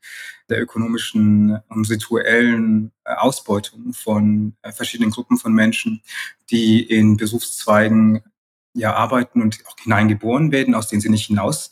der 0.50 0.62
ökonomischen 0.62 1.60
und 1.68 1.90
rituellen 1.90 2.92
äh, 3.04 3.14
Ausbeutung 3.14 3.94
von 3.94 4.56
äh, 4.62 4.72
verschiedenen 4.72 5.12
Gruppen 5.12 5.38
von 5.38 5.54
Menschen, 5.54 6.02
die 6.50 6.82
in 6.82 7.18
Berufszweigen 7.18 8.22
ja 8.80 8.96
arbeiten 8.96 9.42
und 9.42 9.64
auch 9.68 9.76
hineingeboren 9.82 10.52
werden, 10.52 10.76
aus 10.76 10.88
denen 10.88 11.02
sie 11.02 11.10
nicht 11.10 11.28
hinaus 11.28 11.72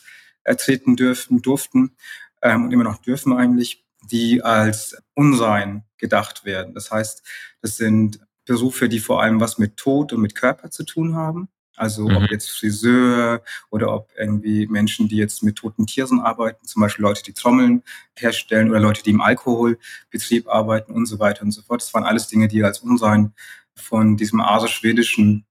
treten 0.58 0.96
dürfen, 0.96 1.42
durften 1.42 1.96
ähm, 2.42 2.66
und 2.66 2.72
immer 2.72 2.84
noch 2.84 2.98
dürfen 2.98 3.34
eigentlich, 3.34 3.86
die 4.10 4.42
als 4.44 4.96
Unsein 5.14 5.84
gedacht 5.98 6.46
werden. 6.46 6.74
Das 6.74 6.92
heißt, 6.92 7.24
das 7.62 7.78
sind 7.78 8.20
Berufe, 8.46 8.88
die 8.88 9.00
vor 9.00 9.22
allem 9.22 9.40
was 9.42 9.58
mit 9.58 9.78
Tod 9.78 10.14
und 10.14 10.22
mit 10.22 10.36
Körper 10.36 10.70
zu 10.70 10.84
tun 10.84 11.16
haben. 11.16 11.50
Also 11.76 12.08
mhm. 12.08 12.18
ob 12.18 12.32
jetzt 12.32 12.50
Friseur 12.50 13.44
oder 13.70 13.94
ob 13.94 14.10
irgendwie 14.18 14.66
Menschen, 14.68 15.08
die 15.08 15.18
jetzt 15.18 15.44
mit 15.44 15.58
toten 15.58 15.86
Tieren 15.86 16.20
arbeiten, 16.20 16.66
zum 16.66 16.82
Beispiel 16.82 17.04
Leute, 17.04 17.24
die 17.24 17.34
Trommeln 17.34 17.84
herstellen 18.16 18.70
oder 18.70 18.80
Leute, 18.80 19.04
die 19.04 19.12
im 19.12 19.22
Alkoholbetrieb 19.22 20.48
arbeiten 20.48 20.94
und 20.94 21.06
so 21.06 21.20
weiter 21.20 21.44
und 21.44 21.52
so 21.52 21.62
fort. 21.62 21.82
Das 21.82 21.94
waren 21.94 22.04
alles 22.04 22.28
Dinge, 22.28 22.48
die 22.48 22.64
als 22.64 22.80
Unsein 22.80 23.34
von 23.76 24.18
diesem 24.18 24.42
asisch-schwedischen 24.42 25.46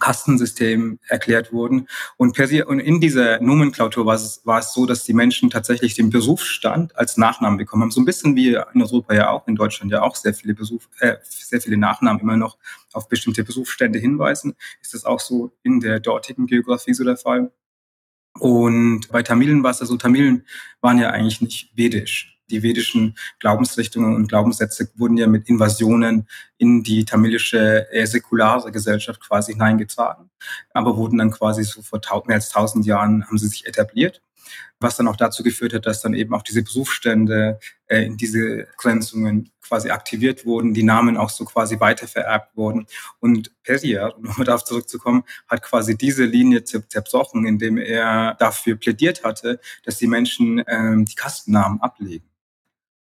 Kastensystem 0.00 0.98
erklärt 1.08 1.52
wurden. 1.52 1.88
Und, 2.16 2.34
per 2.34 2.46
se, 2.46 2.66
und 2.66 2.80
in 2.80 3.00
dieser 3.00 3.40
Nomenklatur 3.40 4.06
war 4.06 4.14
es, 4.14 4.42
war 4.44 4.58
es 4.58 4.72
so, 4.72 4.86
dass 4.86 5.04
die 5.04 5.14
Menschen 5.14 5.50
tatsächlich 5.50 5.94
den 5.94 6.10
Berufsstand 6.10 6.96
als 6.96 7.16
Nachnamen 7.16 7.58
bekommen 7.58 7.84
haben. 7.84 7.90
So 7.90 8.00
ein 8.00 8.04
bisschen 8.04 8.36
wie 8.36 8.54
in 8.54 8.82
Europa 8.82 9.14
ja 9.14 9.30
auch, 9.30 9.46
in 9.48 9.56
Deutschland 9.56 9.90
ja 9.90 10.02
auch 10.02 10.16
sehr 10.16 10.34
viele 10.34 10.54
Beruf, 10.54 10.88
äh, 11.00 11.16
sehr 11.22 11.60
viele 11.60 11.78
Nachnamen 11.78 12.20
immer 12.20 12.36
noch 12.36 12.58
auf 12.92 13.08
bestimmte 13.08 13.44
Berufsstände 13.44 13.98
hinweisen. 13.98 14.54
Ist 14.82 14.94
das 14.94 15.04
auch 15.04 15.20
so 15.20 15.52
in 15.62 15.80
der 15.80 16.00
dortigen 16.00 16.46
Geografie 16.46 16.94
so 16.94 17.04
der 17.04 17.16
Fall? 17.16 17.50
Und 18.38 19.08
bei 19.10 19.22
Tamilen 19.22 19.62
war 19.62 19.70
es 19.70 19.80
ja 19.80 19.86
so, 19.86 19.96
Tamilen 19.96 20.44
waren 20.82 20.98
ja 20.98 21.10
eigentlich 21.10 21.40
nicht 21.40 21.70
vedisch 21.74 22.35
die 22.50 22.62
vedischen 22.62 23.16
Glaubensrichtungen 23.40 24.14
und 24.14 24.28
Glaubenssätze 24.28 24.90
wurden 24.96 25.16
ja 25.16 25.26
mit 25.26 25.48
Invasionen 25.48 26.28
in 26.58 26.82
die 26.82 27.04
tamilische 27.04 27.90
äh, 27.92 28.06
säkulare 28.06 28.72
Gesellschaft 28.72 29.20
quasi 29.20 29.52
hineingetragen, 29.52 30.30
aber 30.72 30.96
wurden 30.96 31.18
dann 31.18 31.30
quasi 31.30 31.64
so 31.64 31.82
vor 31.82 32.00
mehr 32.26 32.36
als 32.36 32.50
tausend 32.50 32.86
Jahren 32.86 33.26
haben 33.26 33.38
sie 33.38 33.48
sich 33.48 33.66
etabliert 33.66 34.22
was 34.80 34.96
dann 34.96 35.08
auch 35.08 35.16
dazu 35.16 35.42
geführt 35.42 35.72
hat, 35.74 35.86
dass 35.86 36.02
dann 36.02 36.14
eben 36.14 36.34
auch 36.34 36.42
diese 36.42 36.62
Berufsstände 36.62 37.58
äh, 37.86 38.04
in 38.04 38.16
diese 38.16 38.66
Grenzungen 38.76 39.50
quasi 39.66 39.90
aktiviert 39.90 40.44
wurden, 40.44 40.74
die 40.74 40.82
Namen 40.82 41.16
auch 41.16 41.30
so 41.30 41.44
quasi 41.44 41.80
weitervererbt 41.80 42.56
wurden. 42.56 42.86
Und 43.20 43.52
Perrier, 43.62 44.14
um 44.16 44.24
nochmal 44.24 44.44
darauf 44.44 44.64
zurückzukommen, 44.64 45.24
hat 45.48 45.62
quasi 45.62 45.96
diese 45.96 46.24
Linie 46.24 46.64
zerbrochen, 46.64 47.46
indem 47.46 47.78
er 47.78 48.34
dafür 48.38 48.76
plädiert 48.76 49.24
hatte, 49.24 49.60
dass 49.84 49.98
die 49.98 50.06
Menschen 50.06 50.62
ähm, 50.68 51.04
die 51.04 51.14
Kastennamen 51.14 51.80
ablegen. 51.80 52.28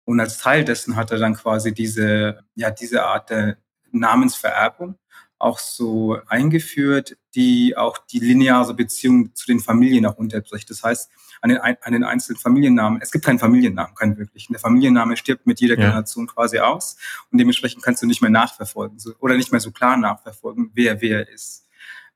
Und 0.06 0.20
als 0.20 0.38
Teil 0.38 0.64
dessen 0.64 0.96
hat 0.96 1.10
er 1.10 1.18
dann 1.18 1.34
quasi 1.34 1.74
diese, 1.74 2.44
ja, 2.54 2.70
diese 2.70 3.04
Art 3.04 3.28
der 3.28 3.58
Namensvererbung 3.90 4.98
auch 5.38 5.58
so 5.58 6.18
eingeführt, 6.28 7.18
die 7.34 7.76
auch 7.76 7.98
die 7.98 8.20
lineare 8.20 8.72
Beziehung 8.72 9.34
zu 9.34 9.46
den 9.46 9.60
Familien 9.60 10.06
auch 10.06 10.16
unterbricht. 10.16 10.70
Das 10.70 10.82
heißt, 10.82 11.10
an 11.42 11.50
den, 11.50 11.58
an 11.58 11.92
den 11.92 12.04
einzelnen 12.04 12.38
Familiennamen, 12.38 13.02
es 13.02 13.10
gibt 13.10 13.24
keinen 13.24 13.38
Familiennamen, 13.38 13.94
keinen 13.94 14.16
wirklichen. 14.16 14.54
Der 14.54 14.60
Familienname 14.60 15.16
stirbt 15.16 15.46
mit 15.46 15.60
jeder 15.60 15.74
ja. 15.74 15.88
Generation 15.88 16.26
quasi 16.26 16.58
aus 16.60 16.96
und 17.30 17.38
dementsprechend 17.38 17.82
kannst 17.82 18.02
du 18.02 18.06
nicht 18.06 18.22
mehr 18.22 18.30
nachverfolgen 18.30 18.98
so, 18.98 19.12
oder 19.18 19.36
nicht 19.36 19.52
mehr 19.52 19.60
so 19.60 19.72
klar 19.72 19.96
nachverfolgen, 19.96 20.70
wer 20.74 21.02
wer 21.02 21.28
ist. 21.28 21.66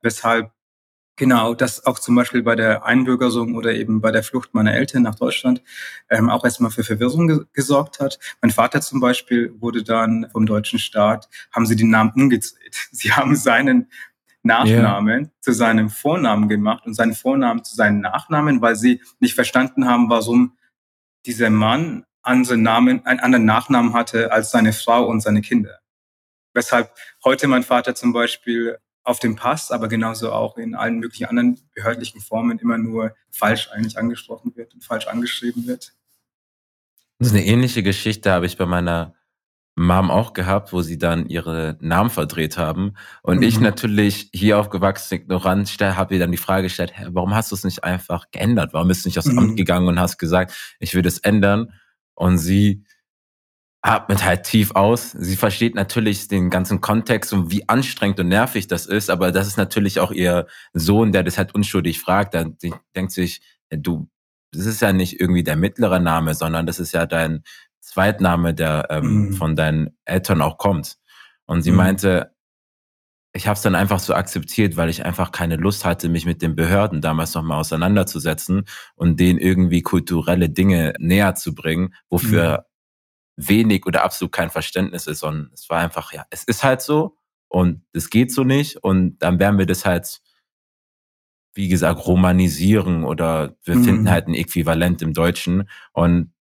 Weshalb 0.01 0.51
Genau, 1.21 1.53
das 1.53 1.85
auch 1.85 1.99
zum 1.99 2.15
Beispiel 2.15 2.43
bei 2.43 2.57
der 2.57 2.87
Einbürgerung 2.87 3.55
oder 3.55 3.75
eben 3.75 4.01
bei 4.01 4.11
der 4.11 4.23
Flucht 4.23 4.55
meiner 4.55 4.73
Eltern 4.73 5.03
nach 5.03 5.17
Deutschland 5.17 5.63
ähm, 6.09 6.31
auch 6.31 6.45
erstmal 6.45 6.71
für 6.71 6.83
Verwirrung 6.83 7.29
ge 7.29 7.41
gesorgt 7.53 8.01
hat. 8.01 8.19
Mein 8.41 8.51
Vater 8.51 8.81
zum 8.81 9.01
Beispiel 9.01 9.55
wurde 9.61 9.85
dann 9.85 10.31
vom 10.33 10.47
deutschen 10.47 10.79
Staat, 10.79 11.29
haben 11.53 11.67
sie 11.67 11.77
den 11.77 11.91
Namen 11.91 12.13
umgedreht. 12.17 12.75
Sie 12.91 13.13
haben 13.13 13.37
seinen 13.37 13.91
Nachnamen 14.43 15.25
yeah. 15.25 15.31
zu 15.43 15.53
seinem 15.53 15.91
Vornamen 15.91 16.49
gemacht 16.49 16.87
und 16.87 16.95
seinen 16.95 17.13
Vornamen 17.13 17.65
zu 17.65 17.75
seinen 17.75 18.01
Nachnamen, 18.01 18.63
weil 18.63 18.77
sie 18.77 19.03
nicht 19.19 19.35
verstanden 19.35 19.85
haben, 19.85 20.09
warum 20.09 20.57
dieser 21.27 21.51
Mann 21.51 22.07
anderen 22.23 22.63
Namen, 22.63 23.05
einen 23.05 23.21
anderen 23.21 23.45
Nachnamen 23.45 23.93
hatte 23.93 24.33
als 24.33 24.53
seine 24.53 24.73
Frau 24.73 25.05
und 25.05 25.21
seine 25.21 25.43
Kinder. 25.43 25.81
Weshalb 26.55 26.95
heute 27.25 27.47
mein 27.47 27.63
Vater 27.63 27.95
zum 27.95 28.15
Beispiel 28.15 28.79
auf 29.03 29.19
dem 29.19 29.37
Pass, 29.37 29.71
aber 29.71 29.89
genauso 29.89 30.33
auch 30.33 30.57
in 30.57 30.75
allen 30.75 30.99
möglichen 30.99 31.27
anderen 31.27 31.61
behördlichen 31.75 32.21
Formen 32.21 32.59
immer 32.59 32.79
nur 32.79 33.15
falsch 33.31 33.69
eigentlich 33.71 33.99
angesprochen 33.99 34.53
wird 34.57 34.75
und 34.75 34.85
falsch 34.85 35.07
angeschrieben 35.07 35.67
wird. 35.67 35.93
Das 37.19 37.29
ist 37.29 37.35
eine 37.35 37.45
ähnliche 37.45 37.83
Geschichte 37.83 38.31
habe 38.31 38.47
ich 38.47 38.57
bei 38.57 38.67
meiner 38.67 39.15
Mom 39.77 40.11
auch 40.11 40.33
gehabt, 40.33 40.73
wo 40.73 40.83
sie 40.83 40.99
dann 40.99 41.27
ihre 41.27 41.79
Namen 41.81 42.11
verdreht 42.11 42.59
haben. 42.59 42.95
Und 43.23 43.39
mhm. 43.39 43.43
ich 43.45 43.61
natürlich 43.61 44.29
hier 44.33 44.59
aufgewachsen, 44.59 45.15
ignorant, 45.15 45.71
habe 45.81 46.15
ihr 46.15 46.21
dann 46.21 46.33
die 46.33 46.37
Frage 46.37 46.65
gestellt, 46.65 46.93
hey, 46.95 47.09
warum 47.11 47.35
hast 47.35 47.51
du 47.51 47.55
es 47.55 47.65
nicht 47.65 47.85
einfach 47.85 48.31
geändert? 48.31 48.73
Warum 48.73 48.89
bist 48.89 49.05
du 49.05 49.09
nicht 49.09 49.19
aufs 49.19 49.29
mhm. 49.29 49.39
Amt 49.39 49.57
gegangen 49.57 49.89
und 49.89 49.99
hast 49.99 50.19
gesagt, 50.19 50.77
ich 50.81 50.95
will 50.95 51.03
das 51.03 51.19
ändern? 51.19 51.73
Und 52.15 52.39
sie 52.39 52.85
atmet 53.83 54.25
halt 54.25 54.45
tief 54.45 54.73
aus. 54.73 55.13
Sie 55.13 55.37
versteht 55.37 55.75
natürlich 55.75 56.29
den 56.29 56.51
ganzen 56.51 56.81
Kontext 56.81 57.33
und 57.33 57.51
wie 57.51 57.69
anstrengend 57.69 58.21
und 58.21 58.29
nervig 58.29 58.67
das 58.67 58.87
ist, 58.87 59.11
aber 59.11 59.33
das 59.33 59.47
ist 59.47 59.57
natürlich 59.57 60.01
auch 60.01 60.13
ihr 60.13 60.47
Sohn, 60.73 61.13
der 61.13 61.23
das 61.23 61.39
halt 61.39 61.55
unschuldig 61.55 61.99
fragt. 62.01 62.35
Dann 62.35 62.57
denkt 62.95 63.13
sich, 63.13 63.41
du, 63.71 64.09
das 64.53 64.67
ist 64.67 64.83
ja 64.83 64.93
nicht 64.93 65.21
irgendwie 65.21 65.45
der 65.45 65.57
mittlere 65.57 65.99
Name, 65.99 66.35
sondern 66.35 66.67
das 66.67 66.79
ist 66.79 66.93
ja 66.93 67.07
dein 67.07 67.43
Zweitname, 67.81 68.55
der 68.55 68.89
ähm, 68.91 69.29
mhm. 69.29 69.33
von 69.35 69.57
deinen 69.57 69.97
Eltern 70.05 70.43
auch 70.43 70.59
kommt. 70.59 70.97
Und 71.47 71.63
sie 71.63 71.71
mhm. 71.71 71.79
meinte, 71.79 72.35
ich 73.33 73.47
habe 73.47 73.55
es 73.55 73.63
dann 73.63 73.77
einfach 73.77 74.01
so 74.01 74.13
akzeptiert, 74.13 74.77
weil 74.77 74.91
ich 74.91 75.05
einfach 75.07 75.33
keine 75.33 75.57
Lust 75.57 75.85
hatte, 75.85 76.09
mich 76.09 76.27
mit 76.27 76.43
den 76.43 76.57
Behörden 76.57 77.01
damals 77.01 77.33
nochmal 77.35 77.61
auseinanderzusetzen 77.61 78.65
und 78.97 79.21
denen 79.21 79.39
irgendwie 79.39 79.83
kulturelle 79.83 80.51
Dinge 80.51 80.95
näher 80.99 81.35
zu 81.37 81.55
bringen, 81.55 81.95
wofür 82.11 82.59
mhm 82.59 82.70
wenig 83.49 83.87
oder 83.87 84.05
absolut 84.05 84.33
kein 84.33 84.51
Verständnis 84.51 85.07
ist, 85.07 85.21
sondern 85.21 85.51
es 85.55 85.69
war 85.71 85.79
einfach, 85.79 86.13
ja, 86.13 86.25
es 86.31 86.45
ist 86.45 86.65
halt 86.65 86.83
so 86.83 87.17
und 87.49 87.83
es 87.93 88.11
geht 88.11 88.33
so 88.33 88.45
nicht 88.45 88.77
und 88.77 89.19
dann 89.19 89.39
werden 89.39 89.59
wir 89.59 89.67
das 89.67 89.85
halt, 89.85 90.21
wie 91.55 91.69
gesagt, 91.69 92.07
romanisieren 92.07 93.05
oder 93.05 93.57
wir 93.65 93.77
mhm. 93.77 93.85
finden 93.85 94.11
halt 94.11 94.29
ein 94.29 94.35
Äquivalent 94.35 95.03
im 95.03 95.13
Deutschen 95.13 95.69
und 95.93 96.33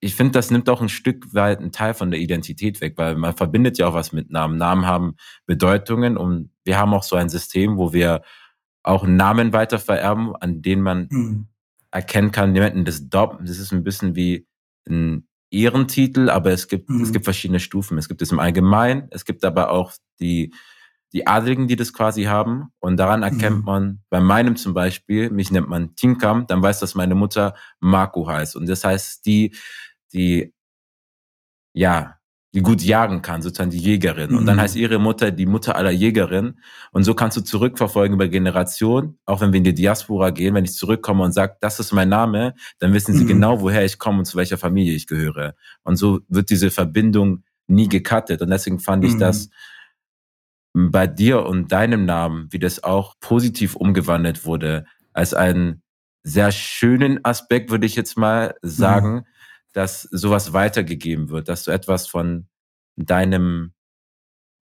ich 0.00 0.14
finde, 0.14 0.32
das 0.32 0.50
nimmt 0.50 0.68
auch 0.68 0.80
ein 0.80 0.88
Stück 0.88 1.34
weit 1.34 1.58
einen 1.58 1.72
Teil 1.72 1.92
von 1.92 2.10
der 2.10 2.20
Identität 2.20 2.80
weg, 2.80 2.94
weil 2.96 3.16
man 3.16 3.36
verbindet 3.36 3.78
ja 3.78 3.88
auch 3.88 3.94
was 3.94 4.12
mit 4.12 4.30
Namen. 4.30 4.56
Namen 4.56 4.86
haben 4.86 5.16
Bedeutungen 5.44 6.16
und 6.16 6.50
wir 6.64 6.78
haben 6.78 6.94
auch 6.94 7.02
so 7.02 7.16
ein 7.16 7.28
System, 7.28 7.78
wo 7.78 7.92
wir 7.92 8.22
auch 8.84 9.06
Namen 9.06 9.52
weiter 9.52 9.80
vererben, 9.80 10.36
an 10.36 10.62
denen 10.62 10.82
man 10.82 11.08
mhm. 11.10 11.48
erkennen 11.90 12.30
kann, 12.30 12.54
das 12.84 13.08
Dopp, 13.08 13.38
das 13.40 13.58
ist 13.58 13.72
ein 13.72 13.82
bisschen 13.82 14.14
wie 14.14 14.46
ein 14.88 15.27
Ehrentitel, 15.50 16.30
aber 16.30 16.50
es 16.50 16.68
gibt, 16.68 16.90
mhm. 16.90 17.02
es 17.02 17.12
gibt 17.12 17.24
verschiedene 17.24 17.60
Stufen. 17.60 17.98
Es 17.98 18.08
gibt 18.08 18.22
es 18.22 18.32
im 18.32 18.38
Allgemeinen, 18.38 19.08
es 19.10 19.24
gibt 19.24 19.44
aber 19.44 19.70
auch 19.70 19.92
die, 20.20 20.52
die 21.12 21.26
Adligen, 21.26 21.68
die 21.68 21.76
das 21.76 21.92
quasi 21.92 22.24
haben. 22.24 22.68
Und 22.80 22.98
daran 22.98 23.22
erkennt 23.22 23.60
mhm. 23.60 23.64
man, 23.64 24.02
bei 24.10 24.20
meinem 24.20 24.56
zum 24.56 24.74
Beispiel, 24.74 25.30
mich 25.30 25.50
nennt 25.50 25.68
man 25.68 25.94
Tinkam, 25.96 26.46
dann 26.46 26.62
weiß, 26.62 26.80
dass 26.80 26.94
meine 26.94 27.14
Mutter 27.14 27.54
Marco 27.80 28.28
heißt. 28.28 28.56
Und 28.56 28.68
das 28.68 28.84
heißt, 28.84 29.24
die, 29.24 29.56
die, 30.12 30.52
ja, 31.72 32.17
die 32.58 32.62
gut 32.62 32.82
jagen 32.82 33.22
kann, 33.22 33.40
sozusagen 33.40 33.70
die 33.70 33.78
Jägerin. 33.78 34.34
Und 34.34 34.44
dann 34.44 34.56
mhm. 34.56 34.62
heißt 34.62 34.74
ihre 34.74 34.98
Mutter 34.98 35.30
die 35.30 35.46
Mutter 35.46 35.76
aller 35.76 35.92
Jägerin. 35.92 36.58
Und 36.90 37.04
so 37.04 37.14
kannst 37.14 37.36
du 37.36 37.40
zurückverfolgen 37.40 38.14
über 38.14 38.26
Generationen, 38.26 39.16
auch 39.26 39.40
wenn 39.40 39.52
wir 39.52 39.58
in 39.58 39.64
die 39.64 39.74
Diaspora 39.74 40.30
gehen, 40.30 40.54
wenn 40.56 40.64
ich 40.64 40.74
zurückkomme 40.74 41.22
und 41.22 41.30
sage, 41.30 41.54
das 41.60 41.78
ist 41.78 41.92
mein 41.92 42.08
Name, 42.08 42.54
dann 42.80 42.92
wissen 42.92 43.14
sie 43.14 43.22
mhm. 43.22 43.28
genau, 43.28 43.60
woher 43.60 43.84
ich 43.84 44.00
komme 44.00 44.18
und 44.18 44.24
zu 44.24 44.36
welcher 44.36 44.58
Familie 44.58 44.92
ich 44.92 45.06
gehöre. 45.06 45.54
Und 45.84 45.96
so 45.96 46.18
wird 46.28 46.50
diese 46.50 46.72
Verbindung 46.72 47.44
nie 47.68 47.88
gecuttet. 47.88 48.42
Und 48.42 48.50
deswegen 48.50 48.80
fand 48.80 49.04
ich 49.04 49.14
mhm. 49.14 49.20
das 49.20 49.50
bei 50.72 51.06
dir 51.06 51.46
und 51.46 51.70
deinem 51.70 52.06
Namen, 52.06 52.48
wie 52.50 52.58
das 52.58 52.82
auch 52.82 53.14
positiv 53.20 53.76
umgewandelt 53.76 54.44
wurde, 54.44 54.84
als 55.12 55.32
ein 55.32 55.82
sehr 56.24 56.50
schönen 56.50 57.24
Aspekt, 57.24 57.70
würde 57.70 57.86
ich 57.86 57.94
jetzt 57.94 58.18
mal 58.18 58.56
sagen, 58.62 59.14
mhm. 59.14 59.24
Dass 59.78 60.02
sowas 60.02 60.52
weitergegeben 60.52 61.28
wird, 61.28 61.48
dass 61.48 61.62
du 61.62 61.70
etwas 61.70 62.08
von 62.08 62.48
deinem, 62.96 63.74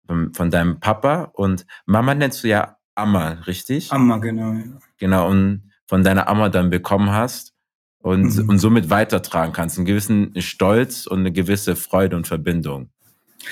von 0.07 0.51
deinem 0.51 0.79
Papa 0.79 1.31
und 1.33 1.65
Mama 1.87 2.15
nennst 2.15 2.45
du 2.45 2.49
ja 2.49 2.77
Amma, 2.95 3.31
richtig? 3.47 3.91
Amma, 3.91 4.19
genau. 4.19 4.53
Ja. 4.53 4.79
Genau, 4.99 5.31
und 5.31 5.73
von 5.87 6.05
deiner 6.05 6.29
Amma 6.29 6.51
dann 6.51 6.69
bekommen 6.69 7.13
hast 7.13 7.55
und, 8.03 8.37
mhm. 8.37 8.51
und 8.51 8.59
somit 8.59 8.91
weitertragen 8.91 9.55
kannst. 9.55 9.79
Einen 9.79 9.87
gewissen 9.87 10.39
Stolz 10.43 11.07
und 11.07 11.21
eine 11.21 11.33
gewisse 11.33 11.77
Freude 11.77 12.15
und 12.15 12.27
Verbindung. 12.27 12.91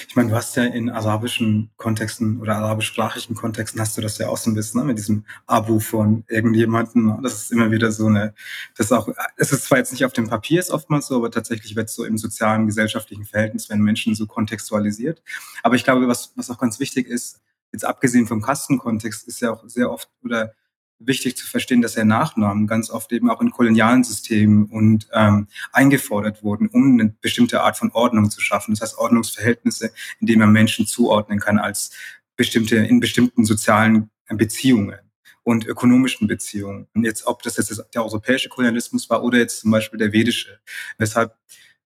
Ich 0.08 0.16
meine, 0.16 0.30
du 0.30 0.36
hast 0.36 0.56
ja 0.56 0.64
in 0.64 0.90
arabischen 0.90 1.70
Kontexten 1.76 2.40
oder 2.40 2.56
arabischsprachigen 2.56 3.36
Kontexten 3.36 3.80
hast 3.80 3.96
du 3.96 4.00
das 4.00 4.18
ja 4.18 4.28
auch 4.28 4.36
so 4.36 4.50
ein 4.50 4.54
bisschen 4.54 4.80
ne, 4.80 4.86
mit 4.86 4.98
diesem 4.98 5.24
Abu 5.46 5.80
von 5.80 6.24
irgendjemandem. 6.28 7.20
Das 7.22 7.34
ist 7.34 7.52
immer 7.52 7.70
wieder 7.70 7.92
so 7.92 8.06
eine, 8.06 8.34
das 8.76 8.92
auch, 8.92 9.08
es 9.36 9.52
ist 9.52 9.64
zwar 9.64 9.78
jetzt 9.78 9.92
nicht 9.92 10.04
auf 10.04 10.12
dem 10.12 10.28
Papier 10.28 10.60
ist 10.60 10.70
oftmals 10.70 11.06
so, 11.06 11.16
aber 11.16 11.30
tatsächlich 11.30 11.76
wird 11.76 11.88
es 11.88 11.94
so 11.94 12.04
im 12.04 12.18
sozialen, 12.18 12.66
gesellschaftlichen 12.66 13.24
Verhältnis, 13.24 13.70
wenn 13.70 13.80
Menschen 13.80 14.14
so 14.14 14.26
kontextualisiert. 14.26 15.22
Aber 15.62 15.76
ich 15.76 15.84
glaube, 15.84 16.08
was, 16.08 16.32
was 16.36 16.50
auch 16.50 16.58
ganz 16.58 16.80
wichtig 16.80 17.08
ist, 17.08 17.40
jetzt 17.72 17.84
abgesehen 17.84 18.26
vom 18.26 18.40
Kastenkontext, 18.40 19.26
ist 19.26 19.40
ja 19.40 19.52
auch 19.52 19.64
sehr 19.66 19.90
oft 19.90 20.08
oder 20.22 20.54
wichtig 20.98 21.36
zu 21.36 21.46
verstehen, 21.46 21.82
dass 21.82 21.94
ja 21.94 22.04
Nachnamen 22.04 22.66
ganz 22.66 22.90
oft 22.90 23.12
eben 23.12 23.30
auch 23.30 23.40
in 23.40 23.50
kolonialen 23.50 24.04
Systemen 24.04 24.66
und 24.66 25.08
ähm, 25.12 25.48
eingefordert 25.72 26.42
wurden, 26.42 26.68
um 26.68 26.98
eine 26.98 27.14
bestimmte 27.20 27.62
Art 27.62 27.76
von 27.76 27.90
Ordnung 27.92 28.30
zu 28.30 28.40
schaffen. 28.40 28.74
Das 28.74 28.80
heißt 28.80 28.98
Ordnungsverhältnisse, 28.98 29.92
in 30.20 30.26
denen 30.26 30.40
man 30.40 30.52
Menschen 30.52 30.86
zuordnen 30.86 31.40
kann 31.40 31.58
als 31.58 31.90
bestimmte 32.36 32.76
in 32.76 33.00
bestimmten 33.00 33.44
sozialen 33.44 34.10
Beziehungen 34.28 34.98
und 35.42 35.66
ökonomischen 35.66 36.26
Beziehungen. 36.26 36.88
Und 36.94 37.04
jetzt, 37.04 37.26
ob 37.26 37.42
das 37.42 37.56
jetzt 37.56 37.84
der 37.94 38.04
europäische 38.04 38.48
Kolonialismus 38.48 39.08
war 39.10 39.22
oder 39.22 39.38
jetzt 39.38 39.60
zum 39.60 39.70
Beispiel 39.70 39.98
der 39.98 40.12
vedische. 40.12 40.58
Weshalb 40.98 41.36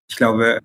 ich 0.08 0.16
glaube, 0.16 0.60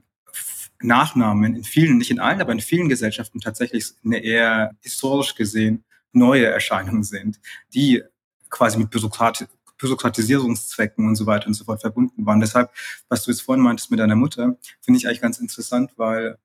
Nachnamen 0.81 1.55
in 1.55 1.63
vielen, 1.63 1.97
nicht 1.97 2.11
in 2.11 2.19
allen, 2.19 2.41
aber 2.41 2.51
in 2.51 2.59
vielen 2.59 2.89
Gesellschaften 2.89 3.39
tatsächlich 3.39 3.93
eine 4.03 4.19
eher 4.23 4.71
historisch 4.81 5.35
gesehen 5.35 5.83
neue 6.11 6.45
Erscheinungen 6.45 7.03
sind, 7.03 7.39
die 7.73 8.03
quasi 8.53 8.77
mit 8.77 8.89
Bürokrat 8.89 9.47
Bürokratisierungszwecken 9.79 11.05
und 11.07 11.15
so 11.15 11.25
weiter 11.25 11.47
und 11.47 11.55
so 11.55 11.65
fort 11.65 11.81
verbunden 11.81 12.25
waren. 12.25 12.39
Deshalb, 12.39 12.71
was 13.09 13.23
du 13.23 13.31
jetzt 13.31 13.41
vorhin 13.41 13.63
meintest 13.63 13.91
mit 13.91 13.99
deiner 13.99 14.15
Mutter, 14.15 14.55
finde 14.81 14.99
ich 14.99 15.07
eigentlich 15.07 15.19
ganz 15.19 15.39
interessant, 15.39 15.91
weil 15.97 16.37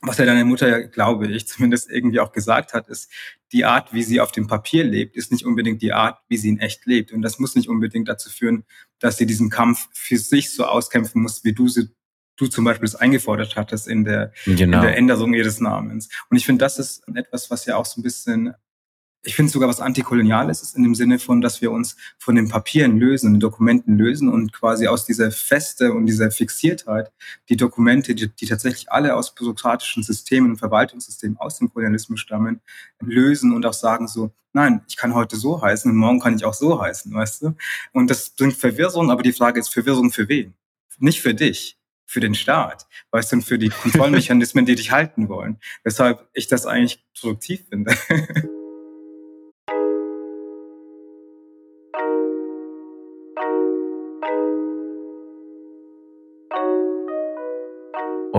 was 0.00 0.18
ja 0.18 0.24
deine 0.24 0.44
Mutter 0.44 0.68
ja, 0.68 0.80
glaube 0.80 1.28
ich, 1.28 1.46
zumindest 1.52 1.90
irgendwie 1.90 2.18
auch 2.18 2.32
gesagt 2.32 2.72
hat, 2.72 2.88
ist, 2.88 3.10
die 3.52 3.64
Art, 3.64 3.92
wie 3.92 4.02
sie 4.02 4.20
auf 4.20 4.32
dem 4.32 4.48
Papier 4.48 4.82
lebt, 4.82 5.16
ist 5.16 5.30
nicht 5.30 5.44
unbedingt 5.44 5.80
die 5.82 5.92
Art, 5.92 6.18
wie 6.28 6.38
sie 6.38 6.48
in 6.48 6.58
echt 6.58 6.86
lebt. 6.86 7.12
Und 7.12 7.22
das 7.22 7.38
muss 7.38 7.54
nicht 7.54 7.68
unbedingt 7.68 8.08
dazu 8.08 8.30
führen, 8.30 8.64
dass 8.98 9.18
sie 9.18 9.26
diesen 9.26 9.50
Kampf 9.50 9.88
für 9.92 10.18
sich 10.18 10.52
so 10.52 10.64
auskämpfen 10.64 11.22
muss, 11.22 11.44
wie 11.44 11.52
du 11.52 11.68
sie 11.68 11.90
du 12.36 12.46
zum 12.46 12.64
Beispiel 12.64 12.86
es 12.86 12.94
eingefordert 12.94 13.56
hattest 13.56 13.86
in 13.86 14.04
der, 14.04 14.32
genau. 14.46 14.78
in 14.78 14.82
der 14.82 14.96
Änderung 14.96 15.34
ihres 15.34 15.60
Namens. 15.60 16.08
Und 16.30 16.36
ich 16.38 16.46
finde, 16.46 16.64
das 16.64 16.78
ist 16.78 17.06
etwas, 17.14 17.50
was 17.50 17.66
ja 17.66 17.76
auch 17.76 17.86
so 17.86 18.00
ein 18.00 18.02
bisschen 18.02 18.54
ich 19.24 19.36
finde 19.36 19.52
sogar 19.52 19.68
was 19.68 19.80
Antikoloniales 19.80 20.62
ist 20.62 20.76
in 20.76 20.82
dem 20.82 20.94
Sinne 20.94 21.18
von, 21.18 21.40
dass 21.40 21.60
wir 21.60 21.70
uns 21.70 21.96
von 22.18 22.34
den 22.34 22.48
Papieren 22.48 22.98
lösen, 22.98 23.34
den 23.34 23.40
Dokumenten 23.40 23.96
lösen 23.96 24.28
und 24.28 24.52
quasi 24.52 24.88
aus 24.88 25.06
dieser 25.06 25.30
Feste 25.30 25.92
und 25.92 26.06
dieser 26.06 26.30
Fixiertheit 26.30 27.12
die 27.48 27.56
Dokumente, 27.56 28.14
die, 28.14 28.28
die 28.28 28.46
tatsächlich 28.46 28.90
alle 28.90 29.14
aus 29.14 29.34
bürokratischen 29.34 30.02
Systemen 30.02 30.50
und 30.50 30.56
Verwaltungssystemen 30.56 31.36
aus 31.38 31.58
dem 31.58 31.72
Kolonialismus 31.72 32.20
stammen, 32.20 32.60
lösen 33.00 33.52
und 33.52 33.64
auch 33.64 33.74
sagen 33.74 34.08
so, 34.08 34.32
nein, 34.52 34.82
ich 34.88 34.96
kann 34.96 35.14
heute 35.14 35.36
so 35.36 35.62
heißen 35.62 35.90
und 35.90 35.96
morgen 35.96 36.18
kann 36.18 36.34
ich 36.34 36.44
auch 36.44 36.54
so 36.54 36.80
heißen, 36.80 37.14
weißt 37.14 37.42
du? 37.42 37.54
Und 37.92 38.10
das 38.10 38.30
bringt 38.30 38.56
Verwirrung, 38.56 39.10
aber 39.10 39.22
die 39.22 39.32
Frage 39.32 39.60
ist 39.60 39.72
Verwirrung 39.72 40.10
für 40.10 40.28
wen? 40.28 40.54
Nicht 40.98 41.22
für 41.22 41.34
dich 41.34 41.78
für 42.06 42.20
den 42.20 42.34
Staat, 42.34 42.86
weißt 43.10 43.32
du, 43.32 43.36
und 43.36 43.42
für 43.42 43.58
die 43.58 43.70
Kontrollmechanismen, 43.70 44.66
die 44.66 44.74
dich 44.74 44.90
halten 44.90 45.30
wollen. 45.30 45.58
Weshalb 45.82 46.28
ich 46.34 46.46
das 46.46 46.66
eigentlich 46.66 47.02
produktiv 47.18 47.64
finde. 47.70 47.94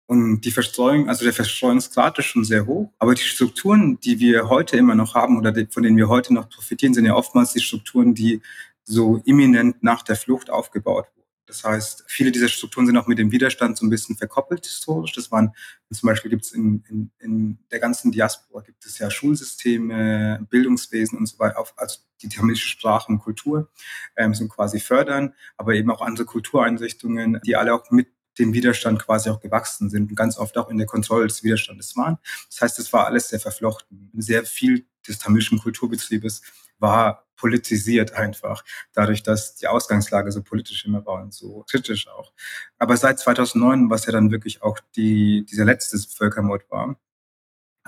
Und 0.07 0.41
die 0.41 0.51
Verstreuung, 0.51 1.09
also 1.09 1.25
der 1.25 1.33
Verstreuungsgrad 1.33 2.17
ist 2.17 2.25
schon 2.25 2.45
sehr 2.45 2.65
hoch. 2.65 2.91
Aber 2.97 3.13
die 3.13 3.21
Strukturen, 3.21 3.99
die 3.99 4.19
wir 4.19 4.49
heute 4.49 4.77
immer 4.77 4.95
noch 4.95 5.15
haben 5.15 5.37
oder 5.37 5.53
von 5.69 5.83
denen 5.83 5.97
wir 5.97 6.07
heute 6.07 6.33
noch 6.33 6.49
profitieren, 6.49 6.93
sind 6.93 7.05
ja 7.05 7.13
oftmals 7.13 7.51
die 7.51 7.59
Strukturen, 7.59 8.15
die 8.15 8.41
so 8.85 9.21
imminent 9.25 9.83
nach 9.83 10.01
der 10.01 10.15
Flucht 10.15 10.49
aufgebaut 10.49 11.07
wurden. 11.13 11.17
Das 11.45 11.63
heißt, 11.63 12.03
viele 12.07 12.31
dieser 12.31 12.49
Strukturen 12.49 12.85
sind 12.85 12.97
auch 12.97 13.07
mit 13.07 13.19
dem 13.19 13.31
Widerstand 13.31 13.77
so 13.77 13.85
ein 13.85 13.89
bisschen 13.89 14.17
verkoppelt 14.17 14.65
historisch. 14.65 15.13
Das 15.13 15.31
waren, 15.31 15.53
zum 15.91 16.07
Beispiel 16.07 16.29
gibt 16.29 16.43
es 16.43 16.51
in, 16.51 16.83
in, 16.89 17.11
in 17.19 17.57
der 17.71 17.79
ganzen 17.79 18.11
Diaspora 18.11 18.61
gibt 18.61 18.85
es 18.85 18.99
ja 18.99 19.09
Schulsysteme, 19.09 20.45
Bildungswesen 20.49 21.17
und 21.17 21.25
so 21.25 21.39
weiter, 21.39 21.65
also 21.77 21.99
die 22.21 22.27
tamilische 22.27 22.67
Sprache 22.67 23.09
und 23.11 23.19
Kultur 23.19 23.69
ähm, 24.17 24.33
sind 24.33 24.49
quasi 24.49 24.79
fördern, 24.81 25.33
aber 25.55 25.73
eben 25.75 25.89
auch 25.89 26.01
andere 26.01 26.25
Kultureinrichtungen, 26.25 27.39
die 27.45 27.55
alle 27.55 27.73
auch 27.73 27.91
mit 27.91 28.07
dem 28.39 28.53
Widerstand 28.53 29.03
quasi 29.03 29.29
auch 29.29 29.39
gewachsen 29.39 29.89
sind 29.89 30.09
und 30.09 30.15
ganz 30.15 30.37
oft 30.37 30.57
auch 30.57 30.69
in 30.69 30.77
der 30.77 30.87
Kontrolle 30.87 31.27
des 31.27 31.43
Widerstandes 31.43 31.95
waren. 31.95 32.17
Das 32.49 32.61
heißt, 32.61 32.79
es 32.79 32.93
war 32.93 33.05
alles 33.05 33.29
sehr 33.29 33.39
verflochten. 33.39 34.11
Sehr 34.15 34.45
viel 34.45 34.85
des 35.07 35.19
tamilischen 35.19 35.59
Kulturbetriebes 35.59 36.41
war 36.79 37.27
politisiert 37.37 38.13
einfach, 38.13 38.63
dadurch, 38.93 39.23
dass 39.23 39.55
die 39.55 39.67
Ausgangslage 39.67 40.31
so 40.31 40.41
politisch 40.41 40.85
immer 40.85 41.05
war 41.05 41.21
und 41.21 41.33
so 41.33 41.63
kritisch 41.69 42.07
auch. 42.07 42.33
Aber 42.79 42.97
seit 42.97 43.19
2009, 43.19 43.89
was 43.89 44.07
ja 44.07 44.11
dann 44.11 44.31
wirklich 44.31 44.63
auch 44.63 44.79
die, 44.95 45.45
dieser 45.45 45.65
letzte 45.65 45.97
Völkermord 45.99 46.69
war, 46.69 46.99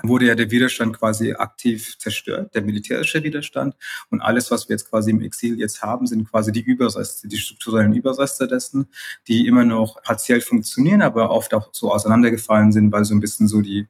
wurde 0.02 0.26
ja 0.26 0.34
der 0.34 0.50
Widerstand 0.50 0.98
quasi 0.98 1.32
aktiv 1.32 1.98
zerstört, 1.98 2.54
der 2.54 2.62
militärische 2.62 3.22
Widerstand. 3.22 3.74
Und 4.10 4.20
alles, 4.20 4.50
was 4.50 4.68
wir 4.68 4.74
jetzt 4.74 4.88
quasi 4.88 5.10
im 5.10 5.20
Exil 5.20 5.58
jetzt 5.58 5.82
haben, 5.82 6.06
sind 6.06 6.30
quasi 6.30 6.52
die 6.52 6.62
Überreste, 6.62 7.28
die 7.28 7.38
strukturellen 7.38 7.92
Überreste 7.92 8.48
dessen, 8.48 8.88
die 9.28 9.46
immer 9.46 9.64
noch 9.64 10.02
partiell 10.02 10.40
funktionieren, 10.40 11.02
aber 11.02 11.30
oft 11.30 11.54
auch 11.54 11.70
so 11.72 11.92
auseinandergefallen 11.92 12.72
sind, 12.72 12.92
weil 12.92 13.04
so 13.04 13.14
ein 13.14 13.20
bisschen 13.20 13.48
so 13.48 13.60
die, 13.60 13.86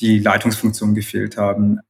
die 0.00 0.18
Leitungsfunktionen 0.18 0.94
gefehlt 0.94 1.36
haben. 1.36 1.80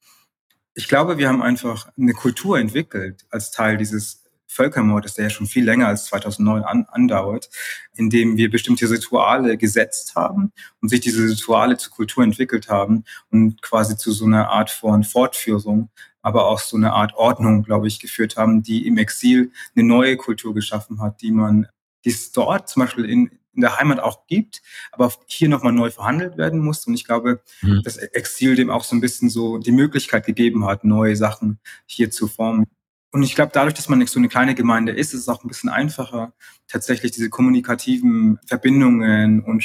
Ich 0.74 0.88
glaube, 0.88 1.18
wir 1.18 1.28
haben 1.28 1.42
einfach 1.42 1.88
eine 1.98 2.12
Kultur 2.12 2.58
entwickelt 2.58 3.26
als 3.30 3.50
Teil 3.50 3.76
dieses 3.76 4.27
Völkermordes, 4.48 5.14
der 5.14 5.24
ja 5.24 5.30
schon 5.30 5.46
viel 5.46 5.64
länger 5.64 5.86
als 5.86 6.06
2009 6.06 6.64
an, 6.64 6.86
andauert, 6.90 7.50
in 7.94 8.10
dem 8.10 8.36
wir 8.36 8.50
bestimmte 8.50 8.90
Rituale 8.90 9.56
gesetzt 9.56 10.16
haben 10.16 10.52
und 10.80 10.88
sich 10.88 11.00
diese 11.00 11.28
Rituale 11.28 11.76
zur 11.76 11.92
Kultur 11.92 12.24
entwickelt 12.24 12.68
haben 12.68 13.04
und 13.30 13.62
quasi 13.62 13.96
zu 13.96 14.10
so 14.10 14.24
einer 14.24 14.48
Art 14.48 14.70
von 14.70 15.04
Fortführung, 15.04 15.90
aber 16.22 16.46
auch 16.46 16.58
so 16.58 16.76
eine 16.76 16.92
Art 16.92 17.14
Ordnung, 17.14 17.62
glaube 17.62 17.86
ich, 17.86 18.00
geführt 18.00 18.36
haben, 18.36 18.62
die 18.62 18.86
im 18.86 18.98
Exil 18.98 19.52
eine 19.76 19.86
neue 19.86 20.16
Kultur 20.16 20.54
geschaffen 20.54 21.00
hat, 21.00 21.20
die 21.20 21.30
man, 21.30 21.68
die 22.04 22.10
es 22.10 22.32
dort 22.32 22.68
zum 22.68 22.82
Beispiel 22.82 23.04
in, 23.04 23.30
in 23.58 23.62
der 23.62 23.76
Heimat 23.76 24.00
auch 24.00 24.26
gibt, 24.26 24.62
aber 24.92 25.12
hier 25.26 25.48
nochmal 25.48 25.72
neu 25.72 25.90
verhandelt 25.90 26.36
werden 26.38 26.60
muss. 26.60 26.86
Und 26.86 26.94
ich 26.94 27.04
glaube, 27.04 27.42
mhm. 27.60 27.82
das 27.84 27.96
Exil 27.96 28.54
dem 28.54 28.70
auch 28.70 28.84
so 28.84 28.96
ein 28.96 29.00
bisschen 29.00 29.30
so 29.30 29.58
die 29.58 29.72
Möglichkeit 29.72 30.26
gegeben 30.26 30.64
hat, 30.64 30.84
neue 30.84 31.16
Sachen 31.16 31.58
hier 31.84 32.10
zu 32.10 32.28
formen. 32.28 32.66
Und 33.10 33.22
ich 33.22 33.34
glaube, 33.34 33.52
dadurch, 33.54 33.74
dass 33.74 33.88
man 33.88 33.98
nicht 33.98 34.12
so 34.12 34.18
eine 34.18 34.28
kleine 34.28 34.54
Gemeinde 34.54 34.92
ist, 34.92 35.14
ist 35.14 35.20
es 35.20 35.28
auch 35.28 35.42
ein 35.42 35.48
bisschen 35.48 35.70
einfacher, 35.70 36.34
tatsächlich 36.66 37.12
diese 37.12 37.30
kommunikativen 37.30 38.38
Verbindungen 38.46 39.42
und 39.42 39.64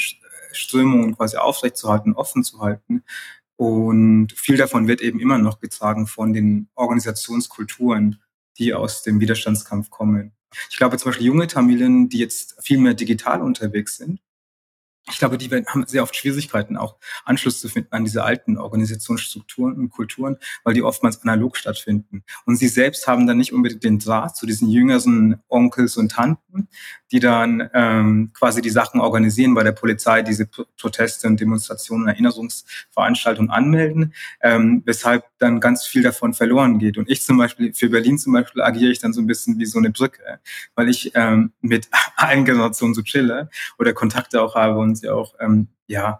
Strömungen 0.52 1.16
quasi 1.16 1.36
aufrechtzuerhalten, 1.36 2.14
offen 2.14 2.42
zu 2.42 2.60
halten. 2.60 3.02
Und 3.56 4.32
viel 4.32 4.56
davon 4.56 4.88
wird 4.88 5.00
eben 5.00 5.20
immer 5.20 5.38
noch 5.38 5.60
getragen 5.60 6.06
von 6.06 6.32
den 6.32 6.68
Organisationskulturen, 6.74 8.20
die 8.58 8.74
aus 8.74 9.02
dem 9.02 9.20
Widerstandskampf 9.20 9.90
kommen. 9.90 10.32
Ich 10.70 10.76
glaube 10.76 10.96
zum 10.96 11.10
Beispiel 11.10 11.26
junge 11.26 11.46
Tamilen, 11.46 12.08
die 12.08 12.18
jetzt 12.18 12.56
viel 12.64 12.78
mehr 12.78 12.94
digital 12.94 13.42
unterwegs 13.42 13.96
sind, 13.96 14.20
ich 15.10 15.18
glaube, 15.18 15.36
die 15.36 15.50
haben 15.50 15.86
sehr 15.86 16.02
oft 16.02 16.16
Schwierigkeiten, 16.16 16.76
auch 16.76 16.96
Anschluss 17.24 17.60
zu 17.60 17.68
finden 17.68 17.92
an 17.92 18.04
diese 18.04 18.24
alten 18.24 18.56
Organisationsstrukturen 18.56 19.76
und 19.76 19.90
Kulturen, 19.90 20.38
weil 20.62 20.72
die 20.72 20.82
oftmals 20.82 21.20
analog 21.22 21.56
stattfinden. 21.56 22.24
Und 22.46 22.56
sie 22.56 22.68
selbst 22.68 23.06
haben 23.06 23.26
dann 23.26 23.36
nicht 23.36 23.52
unbedingt 23.52 23.84
den 23.84 23.98
Draht 23.98 24.36
zu 24.36 24.46
diesen 24.46 24.70
jüngeren 24.70 25.42
Onkels 25.48 25.98
und 25.98 26.12
Tanten, 26.12 26.68
die 27.14 27.20
dann 27.20 27.70
ähm, 27.74 28.32
quasi 28.34 28.60
die 28.60 28.70
Sachen 28.70 29.00
organisieren 29.00 29.54
bei 29.54 29.62
der 29.62 29.70
Polizei, 29.70 30.22
diese 30.22 30.46
Proteste 30.46 31.28
und 31.28 31.38
Demonstrationen, 31.38 32.08
Erinnerungsveranstaltungen 32.08 33.52
anmelden, 33.52 34.12
ähm, 34.42 34.82
weshalb 34.84 35.24
dann 35.38 35.60
ganz 35.60 35.86
viel 35.86 36.02
davon 36.02 36.34
verloren 36.34 36.80
geht. 36.80 36.98
Und 36.98 37.08
ich 37.08 37.22
zum 37.22 37.38
Beispiel, 37.38 37.72
für 37.72 37.88
Berlin 37.88 38.18
zum 38.18 38.32
Beispiel, 38.32 38.62
agiere 38.62 38.90
ich 38.90 38.98
dann 38.98 39.12
so 39.12 39.20
ein 39.20 39.28
bisschen 39.28 39.60
wie 39.60 39.66
so 39.66 39.78
eine 39.78 39.92
Brücke, 39.92 40.40
weil 40.74 40.88
ich 40.88 41.12
ähm, 41.14 41.52
mit 41.60 41.86
allen 42.16 42.44
Generationen 42.44 42.94
so 42.94 43.02
chille 43.02 43.48
oder 43.78 43.92
Kontakte 43.92 44.42
auch 44.42 44.56
habe 44.56 44.80
und 44.80 44.96
sie 44.96 45.08
auch, 45.08 45.36
ähm, 45.38 45.68
ja, 45.86 46.18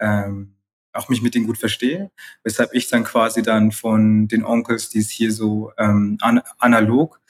ähm, 0.00 0.56
auch 0.92 1.08
mich 1.08 1.22
mit 1.22 1.36
denen 1.36 1.46
gut 1.46 1.56
verstehe, 1.56 2.10
weshalb 2.42 2.74
ich 2.74 2.88
dann 2.88 3.04
quasi 3.04 3.42
dann 3.42 3.70
von 3.70 4.26
den 4.26 4.44
Onkels, 4.44 4.88
die 4.88 4.98
es 4.98 5.08
hier 5.08 5.30
so 5.30 5.70
ähm, 5.78 6.18
an, 6.20 6.42
analog 6.58 7.21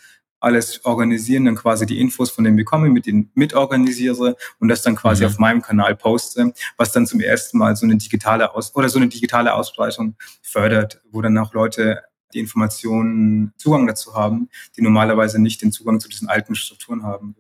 alles 0.43 0.85
organisieren, 0.85 1.45
dann 1.45 1.55
quasi 1.55 1.87
die 1.87 2.01
Infos 2.01 2.31
von 2.31 2.45
denen 2.45 2.57
bekomme, 2.57 2.89
mit 2.89 3.07
denen 3.07 3.31
mitorganisiere 3.35 4.37
und 4.59 4.69
das 4.69 4.83
dann 4.83 4.97
quasi 4.97 5.23
mhm. 5.23 5.31
auf 5.31 5.39
meinem 5.39 5.63
Kanal 5.63 5.95
poste, 5.95 6.53
was 6.77 6.93
dann 6.93 7.07
zum 7.07 7.21
ersten 7.21 7.59
Mal 7.59 7.77
so 7.77 7.87
eine 7.87 7.97
digitale 7.97 8.55
Aus 8.55 8.75
oder 8.75 8.89
so 8.89 8.99
eine 8.99 9.09
digitale 9.09 9.55
Ausbreitung 9.55 10.17
fördert, 10.43 11.01
wo 11.11 11.23
dann 11.23 11.39
auch 11.39 11.55
Leute 11.55 12.03
die 12.35 12.41
Informationen 12.41 13.53
Zugang 13.57 13.87
dazu 13.87 14.15
haben, 14.15 14.49
die 14.77 14.83
normalerweise 14.83 15.41
nicht 15.41 15.63
den 15.63 15.71
Zugang 15.71 16.01
zu 16.01 16.09
diesen 16.09 16.29
alten 16.29 16.55
Strukturen 16.55 17.05
haben. 17.05 17.37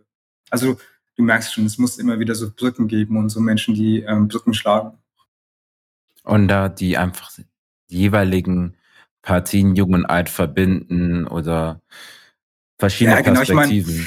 Also 0.50 0.76
du 1.16 1.22
merkst 1.22 1.52
schon, 1.52 1.66
es 1.66 1.78
muss 1.78 1.98
immer 1.98 2.20
wieder 2.20 2.34
so 2.34 2.50
Brücken 2.54 2.86
geben 2.88 3.16
und 3.16 3.30
so 3.30 3.40
Menschen, 3.40 3.74
die 3.74 4.02
ähm, 4.02 4.28
Brücken 4.28 4.54
schlagen. 4.54 4.98
Und 6.24 6.48
da 6.48 6.68
die 6.68 6.96
einfach 6.98 7.32
die 7.32 7.46
jeweiligen 7.88 8.76
Partien 9.22 9.74
Jung 9.74 9.94
und 9.94 10.06
Alt 10.06 10.28
verbinden 10.28 11.26
oder 11.26 11.80
verschiedene 12.82 13.16
ja, 13.16 13.22
genau, 13.22 13.36
Perspektiven. 13.36 13.94
Ich 13.94 14.00
mein, 14.00 14.06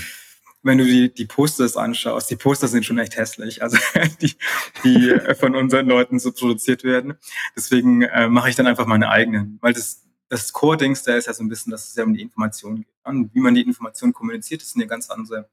wenn 0.64 0.78
du 0.80 0.84
die, 0.84 1.14
die 1.14 1.26
Posters 1.26 1.78
anschaust, 1.78 2.30
die 2.30 2.36
Poster 2.36 2.68
sind 2.68 2.86
schon 2.86 2.98
echt 2.98 3.16
hässlich, 3.16 3.62
also 3.62 3.78
die, 4.22 4.36
die 4.84 5.18
von 5.40 5.56
unseren 5.56 5.88
Leuten 5.88 6.20
so 6.20 6.32
produziert 6.32 6.84
werden. 6.84 7.14
Deswegen 7.56 8.02
äh, 8.02 8.28
mache 8.28 8.50
ich 8.50 8.56
dann 8.56 8.68
einfach 8.68 8.86
meine 8.86 9.10
eigenen, 9.10 9.60
weil 9.62 9.74
das, 9.74 10.04
das 10.28 10.52
Core-Dings 10.52 11.04
da 11.04 11.16
ist 11.16 11.28
ja 11.28 11.34
so 11.34 11.44
ein 11.44 11.50
bisschen, 11.50 11.72
dass 11.72 11.88
es 11.88 11.96
ja 11.96 12.04
um 12.04 12.14
die 12.14 12.22
Information 12.22 12.78
geht. 12.78 12.88
Und 13.04 13.34
wie 13.34 13.40
man 13.40 13.54
die 13.54 13.62
Information 13.62 14.12
kommuniziert, 14.12 14.62
das 14.62 14.72
sind 14.72 14.82
ja 14.82 14.88
ganz 14.88 15.10
andere 15.10 15.48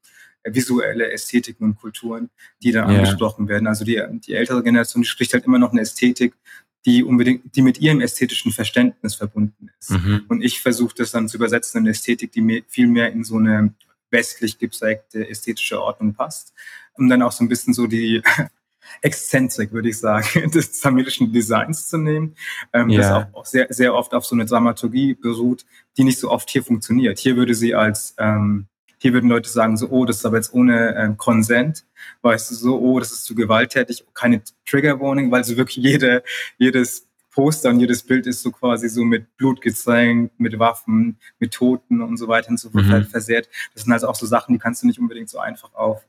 visuelle 0.45 1.13
Ästhetiken 1.13 1.65
und 1.65 1.77
Kulturen, 1.77 2.31
die 2.63 2.73
da 2.73 2.89
yeah. 2.89 2.99
angesprochen 2.99 3.47
werden. 3.47 3.69
Also 3.69 3.85
die, 3.85 4.03
die 4.27 4.35
ältere 4.35 4.63
Generation, 4.65 5.03
die 5.03 5.09
spricht 5.09 5.35
halt 5.35 5.45
immer 5.45 5.59
noch 5.59 5.71
eine 5.71 5.83
Ästhetik, 5.83 6.35
die 6.85 7.05
unbedingt, 7.05 7.55
die 7.55 7.62
mit 7.62 7.79
ihrem 7.79 8.01
ästhetischen 8.01 8.53
Verständnis 8.53 9.14
verbunden 9.14 9.71
ist. 9.79 9.90
Mhm. 9.90 10.25
Und 10.29 10.42
ich 10.42 10.61
versuche 10.61 10.95
das 10.97 11.12
dann 11.12 11.29
zu 11.29 11.37
übersetzen 11.37 11.79
in 11.79 11.85
eine 11.85 11.90
Ästhetik, 11.90 12.33
die 12.33 12.40
mir 12.40 12.62
viel 12.68 12.88
mehr 12.88 13.12
in 13.12 13.25
so 13.25 13.37
eine 13.37 13.75
westlich 14.11 14.59
geprägte 14.59 15.29
ästhetische 15.29 15.81
Ordnung 15.81 16.14
passt. 16.14 16.53
Um 16.95 17.09
dann 17.09 17.23
auch 17.23 17.33
so 17.33 17.45
ein 17.45 17.49
bisschen 17.49 17.73
so 17.73 17.87
die 17.87 18.23
Exzentrik, 19.01 19.73
würde 19.73 19.88
ich 19.88 19.99
sagen, 19.99 20.51
des 20.55 20.81
tamilischen 20.81 21.33
Designs 21.33 21.88
zu 21.88 21.99
nehmen, 21.99 22.37
ähm, 22.73 22.90
ja. 22.90 23.01
das 23.01 23.11
auch, 23.11 23.35
auch 23.40 23.47
sehr, 23.47 23.66
sehr 23.71 23.95
oft 23.95 24.12
auf 24.12 24.27
so 24.27 24.35
eine 24.35 24.45
Dramaturgie 24.45 25.14
beruht, 25.14 25.64
die 25.97 26.05
nicht 26.05 26.18
so 26.18 26.31
oft 26.31 26.51
hier 26.51 26.62
funktioniert. 26.62 27.18
Hier 27.18 27.37
würde 27.37 27.55
sie 27.55 27.75
als 27.75 28.14
ähm, 28.18 28.66
hier 29.03 29.12
würden 29.12 29.29
Leute 29.29 29.51
sagen 29.51 29.77
so, 29.77 29.88
oh, 29.88 30.05
das 30.05 30.19
ist 30.19 30.27
aber 30.27 30.37
jetzt 30.37 30.55
ohne 30.55 30.95
ähm, 30.97 31.17
Consent. 31.17 31.85
Weißt 32.23 32.53
du, 32.53 32.55
so, 32.55 32.79
oh, 32.79 33.01
das 33.01 33.11
ist 33.11 33.25
zu 33.25 33.35
gewalttätig, 33.35 34.05
keine 34.15 34.43
Trigger 34.65 35.01
Warning, 35.01 35.33
weil 35.33 35.43
so 35.43 35.57
wirklich 35.57 35.85
jede, 35.85 36.23
jedes 36.57 37.09
Poster 37.33 37.71
und 37.71 37.81
jedes 37.81 38.05
Bild 38.05 38.29
ist 38.29 38.43
so 38.43 38.53
quasi 38.53 38.88
so 38.88 39.03
mit 39.03 39.37
Blut 39.37 39.61
gezänkt, 39.61 40.38
mit 40.38 40.57
Waffen, 40.61 41.19
mit 41.41 41.53
Toten 41.53 42.01
und 42.01 42.17
so 42.17 42.29
weiter 42.29 42.51
und 42.51 42.61
so 42.61 42.71
fort 42.71 42.85
mhm. 42.85 43.05
versehrt. 43.07 43.49
Das 43.75 43.83
sind 43.83 43.93
also 43.93 44.07
auch 44.07 44.15
so 44.15 44.25
Sachen, 44.25 44.53
die 44.53 44.61
kannst 44.61 44.85
du 44.85 44.87
nicht 44.87 45.01
unbedingt 45.01 45.29
so 45.29 45.41
einfach 45.41 45.75
auf 45.75 46.07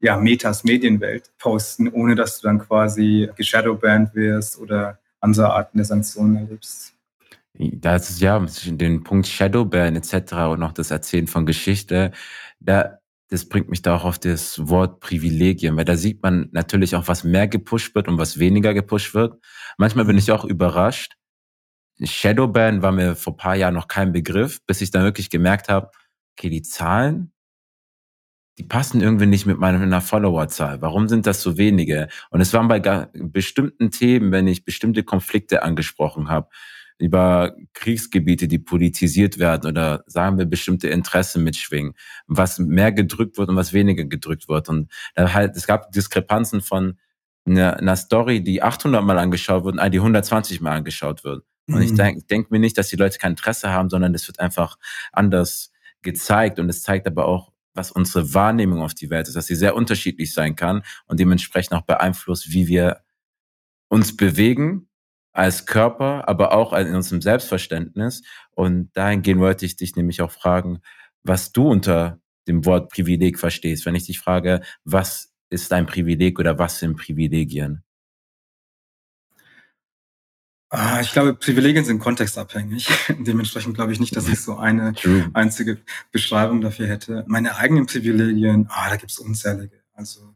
ja, 0.00 0.18
Metas 0.18 0.62
Medienwelt 0.62 1.30
posten, 1.38 1.88
ohne 1.88 2.16
dass 2.16 2.38
du 2.38 2.48
dann 2.48 2.58
quasi 2.58 3.30
geshadowbanned 3.36 4.14
wirst 4.14 4.58
oder 4.58 4.98
andere 5.20 5.54
Arten 5.54 5.78
der 5.78 5.86
Sanktionen 5.86 6.36
erlebst. 6.36 6.93
Das 7.56 8.10
ist 8.10 8.20
ja 8.20 8.44
den 8.66 9.04
Punkt 9.04 9.28
Shadowban 9.28 9.94
etc. 9.94 10.32
und 10.50 10.60
noch 10.60 10.72
das 10.72 10.90
Erzählen 10.90 11.28
von 11.28 11.46
Geschichte, 11.46 12.10
da, 12.58 12.98
das 13.28 13.48
bringt 13.48 13.68
mich 13.68 13.80
da 13.80 13.94
auch 13.94 14.04
auf 14.04 14.18
das 14.18 14.68
Wort 14.68 14.98
Privilegien, 15.00 15.76
weil 15.76 15.84
da 15.84 15.96
sieht 15.96 16.22
man 16.22 16.48
natürlich 16.50 16.96
auch, 16.96 17.06
was 17.06 17.22
mehr 17.22 17.46
gepusht 17.46 17.94
wird 17.94 18.08
und 18.08 18.18
was 18.18 18.40
weniger 18.40 18.74
gepusht 18.74 19.14
wird. 19.14 19.40
Manchmal 19.78 20.04
bin 20.04 20.18
ich 20.18 20.32
auch 20.32 20.44
überrascht. 20.44 21.16
Shadowban 22.02 22.82
war 22.82 22.90
mir 22.90 23.14
vor 23.14 23.36
paar 23.36 23.54
Jahren 23.54 23.74
noch 23.74 23.86
kein 23.86 24.12
Begriff, 24.12 24.60
bis 24.66 24.80
ich 24.80 24.90
dann 24.90 25.04
wirklich 25.04 25.30
gemerkt 25.30 25.68
habe, 25.68 25.90
okay, 26.36 26.50
die 26.50 26.62
Zahlen, 26.62 27.32
die 28.58 28.64
passen 28.64 29.00
irgendwie 29.00 29.26
nicht 29.26 29.46
mit 29.46 29.58
meiner 29.58 30.00
Followerzahl. 30.00 30.80
Warum 30.82 31.08
sind 31.08 31.26
das 31.26 31.40
so 31.40 31.56
wenige? 31.56 32.08
Und 32.30 32.40
es 32.40 32.52
waren 32.52 32.66
bei 32.66 32.80
bestimmten 33.14 33.92
Themen, 33.92 34.32
wenn 34.32 34.48
ich 34.48 34.64
bestimmte 34.64 35.04
Konflikte 35.04 35.62
angesprochen 35.62 36.28
habe, 36.28 36.48
über 36.98 37.56
Kriegsgebiete, 37.72 38.46
die 38.48 38.58
politisiert 38.58 39.38
werden 39.38 39.68
oder 39.68 40.04
sagen 40.06 40.38
wir 40.38 40.46
bestimmte 40.46 40.88
Interessen 40.88 41.42
mitschwingen, 41.42 41.94
was 42.26 42.58
mehr 42.58 42.92
gedrückt 42.92 43.36
wird 43.36 43.48
und 43.48 43.56
was 43.56 43.72
weniger 43.72 44.04
gedrückt 44.04 44.48
wird. 44.48 44.68
Und 44.68 44.90
da 45.14 45.32
halt, 45.32 45.56
es 45.56 45.66
gab 45.66 45.90
Diskrepanzen 45.92 46.60
von 46.60 46.98
einer, 47.46 47.76
einer 47.76 47.96
Story, 47.96 48.42
die 48.42 48.62
800 48.62 49.04
Mal 49.04 49.18
angeschaut 49.18 49.64
wird 49.64 49.74
und 49.74 49.80
eine, 49.80 49.90
die 49.90 49.98
120 49.98 50.60
Mal 50.60 50.76
angeschaut 50.76 51.24
wird. 51.24 51.44
Und 51.66 51.76
mhm. 51.76 51.82
ich 51.82 51.94
denke 51.94 52.22
denk 52.24 52.50
mir 52.50 52.60
nicht, 52.60 52.78
dass 52.78 52.88
die 52.88 52.96
Leute 52.96 53.18
kein 53.18 53.32
Interesse 53.32 53.70
haben, 53.70 53.90
sondern 53.90 54.14
es 54.14 54.28
wird 54.28 54.38
einfach 54.38 54.76
anders 55.12 55.72
gezeigt 56.02 56.58
und 56.58 56.68
es 56.68 56.82
zeigt 56.82 57.06
aber 57.06 57.26
auch, 57.26 57.52
was 57.74 57.90
unsere 57.90 58.34
Wahrnehmung 58.34 58.82
auf 58.82 58.94
die 58.94 59.10
Welt 59.10 59.26
ist, 59.26 59.34
dass 59.34 59.46
sie 59.46 59.56
sehr 59.56 59.74
unterschiedlich 59.74 60.32
sein 60.32 60.54
kann 60.54 60.82
und 61.06 61.18
dementsprechend 61.18 61.72
auch 61.72 61.82
beeinflusst, 61.82 62.52
wie 62.52 62.68
wir 62.68 63.00
uns 63.88 64.16
bewegen 64.16 64.88
als 65.34 65.66
Körper, 65.66 66.28
aber 66.28 66.52
auch 66.52 66.72
in 66.72 66.94
unserem 66.94 67.20
Selbstverständnis. 67.20 68.22
Und 68.52 68.90
dahingehend 68.94 69.40
wollte 69.40 69.66
ich 69.66 69.76
dich 69.76 69.96
nämlich 69.96 70.22
auch 70.22 70.30
fragen, 70.30 70.80
was 71.24 71.52
du 71.52 71.68
unter 71.68 72.20
dem 72.46 72.64
Wort 72.64 72.90
Privileg 72.90 73.38
verstehst. 73.38 73.84
Wenn 73.84 73.96
ich 73.96 74.06
dich 74.06 74.20
frage, 74.20 74.62
was 74.84 75.34
ist 75.50 75.72
dein 75.72 75.86
Privileg 75.86 76.38
oder 76.38 76.58
was 76.58 76.78
sind 76.78 76.96
Privilegien? 76.96 77.82
Ah, 80.70 81.00
ich 81.00 81.12
glaube, 81.12 81.34
Privilegien 81.34 81.84
sind 81.84 82.00
kontextabhängig. 82.00 82.88
Dementsprechend 83.18 83.74
glaube 83.74 83.92
ich 83.92 84.00
nicht, 84.00 84.16
dass 84.16 84.28
ich 84.28 84.40
so 84.40 84.56
eine 84.56 84.92
True. 84.94 85.30
einzige 85.32 85.78
Beschreibung 86.10 86.60
dafür 86.60 86.86
hätte. 86.86 87.24
Meine 87.26 87.56
eigenen 87.56 87.86
Privilegien, 87.86 88.66
ah, 88.70 88.88
da 88.90 88.96
gibt 88.96 89.12
es 89.12 89.18
unzählige. 89.18 89.82
Also, 89.92 90.34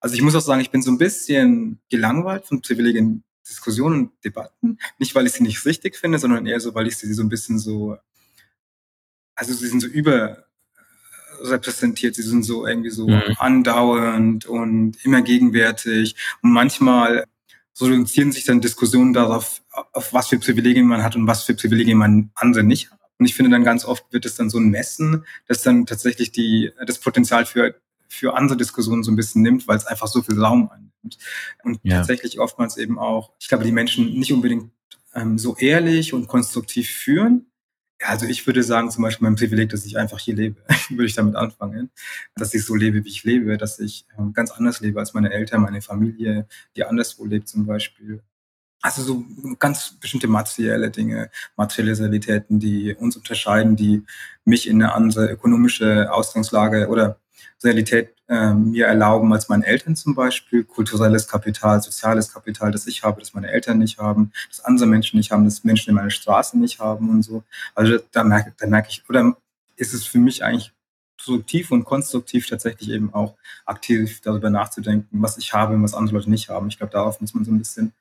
also 0.00 0.14
ich 0.14 0.22
muss 0.22 0.34
auch 0.34 0.40
sagen, 0.40 0.60
ich 0.60 0.70
bin 0.70 0.82
so 0.82 0.90
ein 0.90 0.98
bisschen 0.98 1.80
gelangweilt 1.90 2.46
von 2.46 2.60
Privilegien 2.60 3.24
Diskussionen 3.48 4.00
und 4.00 4.12
Debatten. 4.24 4.78
Nicht, 4.98 5.14
weil 5.14 5.26
ich 5.26 5.32
sie 5.32 5.42
nicht 5.42 5.64
richtig 5.64 5.96
finde, 5.96 6.18
sondern 6.18 6.46
eher 6.46 6.60
so, 6.60 6.74
weil 6.74 6.86
ich 6.86 6.96
sie 6.96 7.12
so 7.12 7.22
ein 7.22 7.28
bisschen 7.28 7.58
so, 7.58 7.98
also 9.34 9.52
sie 9.54 9.68
sind 9.68 9.80
so 9.80 9.88
überrepräsentiert, 9.88 12.14
sie 12.14 12.22
sind 12.22 12.44
so 12.44 12.66
irgendwie 12.66 12.90
so 12.90 13.08
mhm. 13.08 13.34
andauernd 13.38 14.46
und 14.46 15.04
immer 15.04 15.22
gegenwärtig. 15.22 16.14
Und 16.42 16.52
manchmal 16.52 17.24
reduzieren 17.80 18.32
sich 18.32 18.44
dann 18.44 18.60
Diskussionen 18.60 19.12
darauf, 19.12 19.62
auf 19.92 20.12
was 20.12 20.28
für 20.28 20.38
Privilegien 20.38 20.86
man 20.86 21.02
hat 21.02 21.16
und 21.16 21.26
was 21.26 21.44
für 21.44 21.54
Privilegien 21.54 21.98
man 21.98 22.30
andere 22.34 22.64
nicht 22.64 22.90
hat. 22.90 22.98
Und 23.18 23.26
ich 23.26 23.34
finde 23.34 23.50
dann 23.50 23.64
ganz 23.64 23.84
oft 23.84 24.12
wird 24.12 24.26
es 24.26 24.36
dann 24.36 24.50
so 24.50 24.58
ein 24.58 24.70
Messen, 24.70 25.24
das 25.46 25.62
dann 25.62 25.86
tatsächlich 25.86 26.32
die, 26.32 26.72
das 26.86 26.98
Potenzial 26.98 27.46
für, 27.46 27.74
für 28.08 28.34
andere 28.34 28.56
Diskussionen 28.56 29.02
so 29.02 29.12
ein 29.12 29.16
bisschen 29.16 29.42
nimmt, 29.42 29.68
weil 29.68 29.76
es 29.76 29.86
einfach 29.86 30.08
so 30.08 30.22
viel 30.22 30.40
Raum 30.40 30.70
einnimmt. 30.70 31.18
Und 31.62 31.78
ja. 31.82 31.98
tatsächlich 31.98 32.40
oftmals 32.40 32.76
eben 32.76 32.98
auch, 32.98 33.32
ich 33.38 33.48
glaube, 33.48 33.64
die 33.64 33.72
Menschen 33.72 34.18
nicht 34.18 34.32
unbedingt 34.32 34.70
ähm, 35.14 35.38
so 35.38 35.56
ehrlich 35.56 36.12
und 36.12 36.26
konstruktiv 36.26 36.90
führen. 36.90 37.46
Ja, 38.00 38.08
also 38.08 38.26
ich 38.26 38.46
würde 38.46 38.62
sagen, 38.62 38.90
zum 38.90 39.02
Beispiel 39.02 39.26
mein 39.26 39.36
Privileg, 39.36 39.70
dass 39.70 39.84
ich 39.84 39.98
einfach 39.98 40.20
hier 40.20 40.36
lebe, 40.36 40.62
würde 40.88 41.06
ich 41.06 41.14
damit 41.14 41.34
anfangen, 41.34 41.90
dass 42.36 42.54
ich 42.54 42.64
so 42.64 42.74
lebe, 42.74 43.04
wie 43.04 43.08
ich 43.08 43.24
lebe, 43.24 43.58
dass 43.58 43.78
ich 43.78 44.06
ähm, 44.18 44.32
ganz 44.32 44.50
anders 44.50 44.80
lebe 44.80 45.00
als 45.00 45.14
meine 45.14 45.32
Eltern, 45.32 45.62
meine 45.62 45.82
Familie, 45.82 46.46
die 46.76 46.84
anderswo 46.84 47.24
lebt 47.24 47.48
zum 47.48 47.66
Beispiel. 47.66 48.22
Also 48.80 49.02
so 49.02 49.24
ganz 49.58 49.98
bestimmte 49.98 50.28
materielle 50.28 50.90
Dinge, 50.90 51.30
materielle 51.56 51.98
Realitäten, 51.98 52.60
die 52.60 52.94
uns 52.94 53.16
unterscheiden, 53.16 53.74
die 53.74 54.04
mich 54.44 54.68
in 54.68 54.80
eine 54.80 54.94
andere 54.94 55.26
ökonomische 55.32 56.12
Ausgangslage 56.12 56.86
oder 56.86 57.18
Realität 57.62 58.14
äh, 58.28 58.52
mir 58.52 58.86
erlauben 58.86 59.32
als 59.32 59.48
meine 59.48 59.66
Eltern 59.66 59.96
zum 59.96 60.14
Beispiel. 60.14 60.64
Kulturelles 60.64 61.28
Kapital, 61.28 61.82
soziales 61.82 62.32
Kapital, 62.32 62.70
das 62.70 62.86
ich 62.86 63.02
habe, 63.02 63.20
das 63.20 63.34
meine 63.34 63.50
Eltern 63.50 63.78
nicht 63.78 63.98
haben, 63.98 64.32
das 64.48 64.60
andere 64.60 64.86
Menschen 64.86 65.16
nicht 65.16 65.30
haben, 65.30 65.44
das 65.44 65.64
Menschen 65.64 65.90
in 65.90 65.96
meiner 65.96 66.10
Straße 66.10 66.58
nicht 66.58 66.78
haben 66.78 67.10
und 67.10 67.22
so. 67.22 67.42
Also 67.74 67.98
da 68.12 68.24
merke, 68.24 68.52
da 68.58 68.66
merke 68.66 68.88
ich, 68.90 69.02
oder 69.08 69.36
ist 69.76 69.94
es 69.94 70.04
für 70.04 70.18
mich 70.18 70.44
eigentlich 70.44 70.72
produktiv 71.16 71.72
und 71.72 71.84
konstruktiv 71.84 72.46
tatsächlich 72.46 72.90
eben 72.90 73.12
auch 73.12 73.34
aktiv 73.66 74.20
darüber 74.22 74.50
nachzudenken, 74.50 75.22
was 75.22 75.36
ich 75.36 75.52
habe 75.52 75.74
und 75.74 75.82
was 75.82 75.94
andere 75.94 76.16
Leute 76.16 76.30
nicht 76.30 76.48
haben. 76.48 76.68
Ich 76.68 76.78
glaube, 76.78 76.92
darauf 76.92 77.20
muss 77.20 77.34
man 77.34 77.44
so 77.44 77.50
ein 77.50 77.58
bisschen 77.58 77.92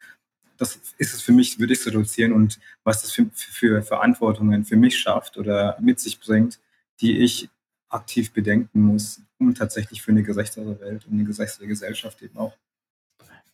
das 0.58 0.80
ist 0.98 1.14
es 1.14 1.22
für 1.22 1.32
mich, 1.32 1.60
würde 1.60 1.74
ich 1.74 1.80
es 1.80 1.88
reduzieren 1.88 2.34
und 2.34 2.60
was 2.84 3.02
das 3.02 3.12
für, 3.12 3.28
für 3.34 3.82
Verantwortungen 3.84 4.66
für 4.66 4.76
mich 4.76 4.98
schafft 4.98 5.38
oder 5.38 5.78
mit 5.80 6.00
sich 6.00 6.20
bringt, 6.20 6.60
die 7.00 7.20
ich 7.20 7.50
aktiv 7.90 8.34
bedenken 8.34 8.82
muss, 8.82 9.22
um 9.40 9.54
tatsächlich 9.54 10.02
für 10.02 10.12
eine 10.12 10.24
gerechtere 10.24 10.80
Welt 10.80 11.06
und 11.06 11.14
eine 11.14 11.24
gerechtere 11.24 11.68
Gesellschaft 11.68 12.22
eben 12.22 12.38
auch. 12.38 12.58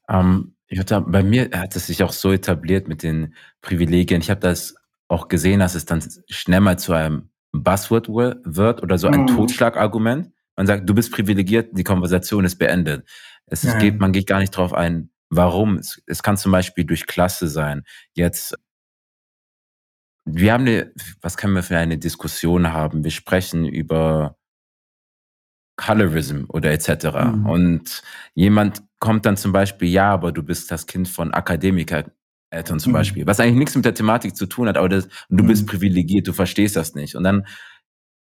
Ähm, 0.09 0.55
ich 0.67 0.77
würde 0.77 0.89
sagen, 0.89 1.11
bei 1.11 1.23
mir 1.23 1.49
hat 1.53 1.75
es 1.75 1.87
sich 1.87 2.03
auch 2.03 2.13
so 2.13 2.31
etabliert 2.31 2.87
mit 2.87 3.03
den 3.03 3.35
Privilegien. 3.61 4.21
Ich 4.21 4.29
habe 4.29 4.41
das 4.41 4.75
auch 5.07 5.27
gesehen, 5.27 5.59
dass 5.59 5.75
es 5.75 5.85
dann 5.85 6.03
schnell 6.29 6.61
mal 6.61 6.79
zu 6.79 6.93
einem 6.93 7.29
Buzzword 7.51 8.09
wird 8.09 8.81
oder 8.81 8.97
so 8.97 9.07
ein 9.07 9.21
mhm. 9.21 9.27
Totschlagargument. 9.27 10.31
Man 10.55 10.67
sagt, 10.67 10.89
du 10.89 10.93
bist 10.93 11.11
privilegiert, 11.11 11.69
die 11.77 11.83
Konversation 11.83 12.45
ist 12.45 12.57
beendet. 12.57 13.07
Es 13.45 13.63
ja. 13.63 13.77
geht, 13.77 13.99
man 13.99 14.11
geht 14.11 14.27
gar 14.27 14.39
nicht 14.39 14.51
drauf 14.51 14.73
ein, 14.73 15.09
Warum? 15.35 15.77
Es, 15.77 16.01
es 16.05 16.21
kann 16.21 16.37
zum 16.37 16.51
Beispiel 16.51 16.85
durch 16.85 17.07
Klasse 17.07 17.47
sein. 17.47 17.83
Jetzt, 18.13 18.55
wir 20.25 20.53
haben 20.53 20.61
eine, 20.61 20.93
was 21.21 21.37
können 21.37 21.55
wir 21.55 21.63
für 21.63 21.77
eine 21.77 21.97
Diskussion 21.97 22.71
haben? 22.71 23.03
Wir 23.03 23.11
sprechen 23.11 23.65
über 23.65 24.37
Colorism 25.75 26.43
oder 26.49 26.71
etc. 26.71 27.05
Mhm. 27.33 27.45
Und 27.45 28.03
jemand 28.35 28.83
kommt 28.99 29.25
dann 29.25 29.37
zum 29.37 29.51
Beispiel, 29.51 29.89
ja, 29.89 30.11
aber 30.11 30.31
du 30.31 30.43
bist 30.43 30.71
das 30.71 30.87
Kind 30.87 31.07
von 31.07 31.33
Akademiker. 31.33 32.05
Eltern 32.49 32.79
zum 32.79 32.91
mhm. 32.91 32.97
Beispiel, 32.97 33.25
was 33.25 33.39
eigentlich 33.39 33.57
nichts 33.57 33.75
mit 33.75 33.83
der 33.83 33.95
Thematik 33.95 34.35
zu 34.35 34.45
tun 34.45 34.67
hat, 34.67 34.77
aber 34.77 34.87
das, 34.87 35.07
du 35.29 35.43
mhm. 35.43 35.47
bist 35.47 35.65
privilegiert, 35.65 36.27
du 36.27 36.33
verstehst 36.33 36.75
das 36.75 36.93
nicht. 36.93 37.15
Und 37.15 37.23
dann 37.23 37.47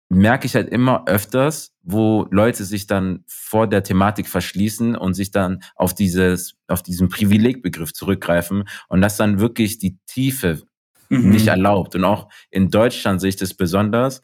merke 0.09 0.47
ich 0.47 0.55
halt 0.55 0.69
immer 0.69 1.07
öfters, 1.07 1.73
wo 1.83 2.27
Leute 2.31 2.63
sich 2.63 2.87
dann 2.87 3.23
vor 3.27 3.67
der 3.67 3.83
Thematik 3.83 4.27
verschließen 4.27 4.95
und 4.95 5.13
sich 5.13 5.31
dann 5.31 5.61
auf 5.75 5.93
dieses, 5.93 6.55
auf 6.67 6.81
diesen 6.81 7.09
Privilegbegriff 7.09 7.93
zurückgreifen 7.93 8.63
und 8.87 9.01
das 9.01 9.17
dann 9.17 9.39
wirklich 9.39 9.79
die 9.79 9.97
Tiefe 10.05 10.63
mhm. 11.09 11.29
nicht 11.29 11.47
erlaubt. 11.47 11.95
Und 11.95 12.03
auch 12.03 12.29
in 12.49 12.69
Deutschland 12.69 13.21
sehe 13.21 13.29
ich 13.29 13.35
das 13.35 13.53
besonders, 13.53 14.21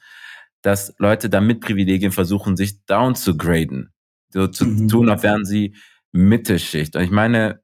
dass 0.63 0.95
Leute 0.97 1.30
da 1.30 1.41
mit 1.41 1.62
Privilegien 1.62 2.12
versuchen, 2.12 2.58
sich 2.58 2.84
down 2.86 3.15
zu 3.15 3.38
graden. 3.38 3.93
So 4.30 4.47
zu 4.47 4.65
mhm. 4.65 4.88
tun, 4.88 5.10
als 5.10 5.21
wären 5.21 5.45
sie 5.45 5.76
Mittelschicht. 6.12 6.95
Und 6.95 7.04
ich 7.04 7.12
meine, 7.12 7.62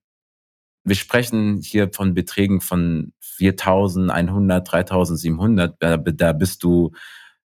wir 0.83 0.95
sprechen 0.95 1.62
hier 1.63 1.89
von 1.91 2.13
Beträgen 2.13 2.62
von 2.62 3.13
4.100, 3.23 4.67
3.700. 4.67 6.13
Da, 6.13 6.33
bist 6.33 6.63
du 6.63 6.91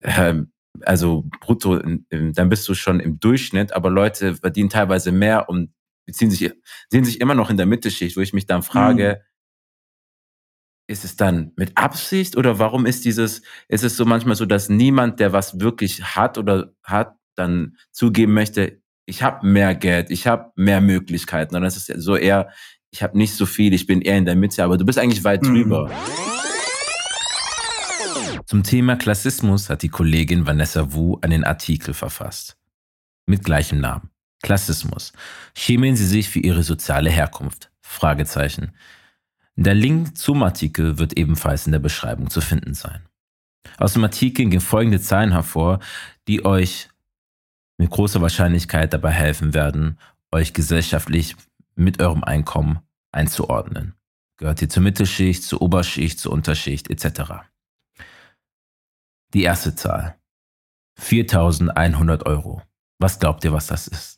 ähm, 0.01 0.51
also 0.81 1.25
brutto, 1.41 1.79
dann 1.79 2.49
bist 2.49 2.67
du 2.67 2.75
schon 2.75 2.99
im 2.99 3.19
Durchschnitt, 3.19 3.73
aber 3.73 3.89
Leute 3.89 4.35
verdienen 4.35 4.69
teilweise 4.69 5.11
mehr 5.11 5.49
und 5.49 5.71
beziehen 6.05 6.29
sich, 6.29 6.51
sehen 6.89 7.05
sich 7.05 7.19
immer 7.19 7.35
noch 7.35 7.49
in 7.49 7.57
der 7.57 7.65
Mittelschicht, 7.65 8.15
wo 8.15 8.21
ich 8.21 8.33
mich 8.33 8.45
dann 8.45 8.63
frage, 8.63 9.19
mhm. 9.19 9.23
Ist 10.87 11.03
es 11.03 11.17
dann 11.17 11.51
mit 11.55 11.77
Absicht 11.77 12.37
oder 12.37 12.59
warum 12.59 12.85
ist 12.85 13.05
dieses, 13.05 13.41
ist 13.67 13.83
es 13.83 13.97
so 13.97 14.05
manchmal 14.05 14.35
so, 14.35 14.45
dass 14.45 14.69
niemand, 14.69 15.19
der 15.19 15.33
was 15.33 15.59
wirklich 15.59 16.03
hat 16.15 16.37
oder 16.37 16.73
hat, 16.83 17.15
dann 17.35 17.77
zugeben 17.91 18.33
möchte, 18.33 18.81
ich 19.05 19.21
habe 19.21 19.45
mehr 19.45 19.75
Geld, 19.75 20.09
ich 20.09 20.27
habe 20.27 20.51
mehr 20.55 20.81
Möglichkeiten. 20.81 21.55
Und 21.55 21.61
das 21.61 21.77
ist 21.77 21.91
so 22.01 22.15
eher, 22.15 22.49
ich 22.89 23.03
habe 23.03 23.17
nicht 23.17 23.35
so 23.35 23.45
viel, 23.45 23.73
ich 23.73 23.85
bin 23.85 24.01
eher 24.01 24.17
in 24.17 24.25
der 24.25 24.35
Mitte, 24.35 24.63
aber 24.63 24.77
du 24.77 24.85
bist 24.85 24.97
eigentlich 24.97 25.23
weit 25.23 25.43
mhm. 25.43 25.53
drüber. 25.53 25.91
Zum 28.45 28.63
Thema 28.63 28.95
Klassismus 28.95 29.69
hat 29.69 29.83
die 29.83 29.89
Kollegin 29.89 30.47
Vanessa 30.47 30.93
Wu 30.93 31.17
einen 31.21 31.43
Artikel 31.43 31.93
verfasst. 31.93 32.57
Mit 33.25 33.43
gleichem 33.43 33.81
Namen. 33.81 34.09
Klassismus. 34.41 35.11
Schämen 35.53 35.97
Sie 35.97 36.05
sich 36.05 36.29
für 36.29 36.39
Ihre 36.39 36.63
soziale 36.63 37.09
Herkunft? 37.09 37.71
Fragezeichen. 37.81 38.71
Der 39.59 39.73
Link 39.73 40.15
zum 40.15 40.43
Artikel 40.43 40.99
wird 40.99 41.17
ebenfalls 41.17 41.65
in 41.65 41.71
der 41.71 41.79
Beschreibung 41.79 42.29
zu 42.29 42.41
finden 42.41 42.75
sein. 42.75 43.01
Aus 43.79 43.93
dem 43.93 44.03
Artikel 44.03 44.45
gehen 44.45 44.61
folgende 44.61 45.01
Zahlen 45.01 45.31
hervor, 45.31 45.79
die 46.27 46.45
euch 46.45 46.89
mit 47.79 47.89
großer 47.89 48.21
Wahrscheinlichkeit 48.21 48.93
dabei 48.93 49.11
helfen 49.11 49.55
werden, 49.55 49.97
euch 50.31 50.53
gesellschaftlich 50.53 51.35
mit 51.75 51.99
eurem 51.99 52.23
Einkommen 52.23 52.79
einzuordnen. 53.11 53.95
Gehört 54.37 54.61
ihr 54.61 54.69
zur 54.69 54.83
Mittelschicht, 54.83 55.43
zur 55.43 55.63
Oberschicht, 55.63 56.19
zur 56.19 56.33
Unterschicht 56.33 56.91
etc. 56.91 57.47
Die 59.33 59.41
erste 59.41 59.73
Zahl. 59.73 60.17
4100 60.99 62.27
Euro. 62.27 62.61
Was 62.99 63.19
glaubt 63.19 63.43
ihr, 63.43 63.53
was 63.53 63.65
das 63.65 63.87
ist? 63.87 64.16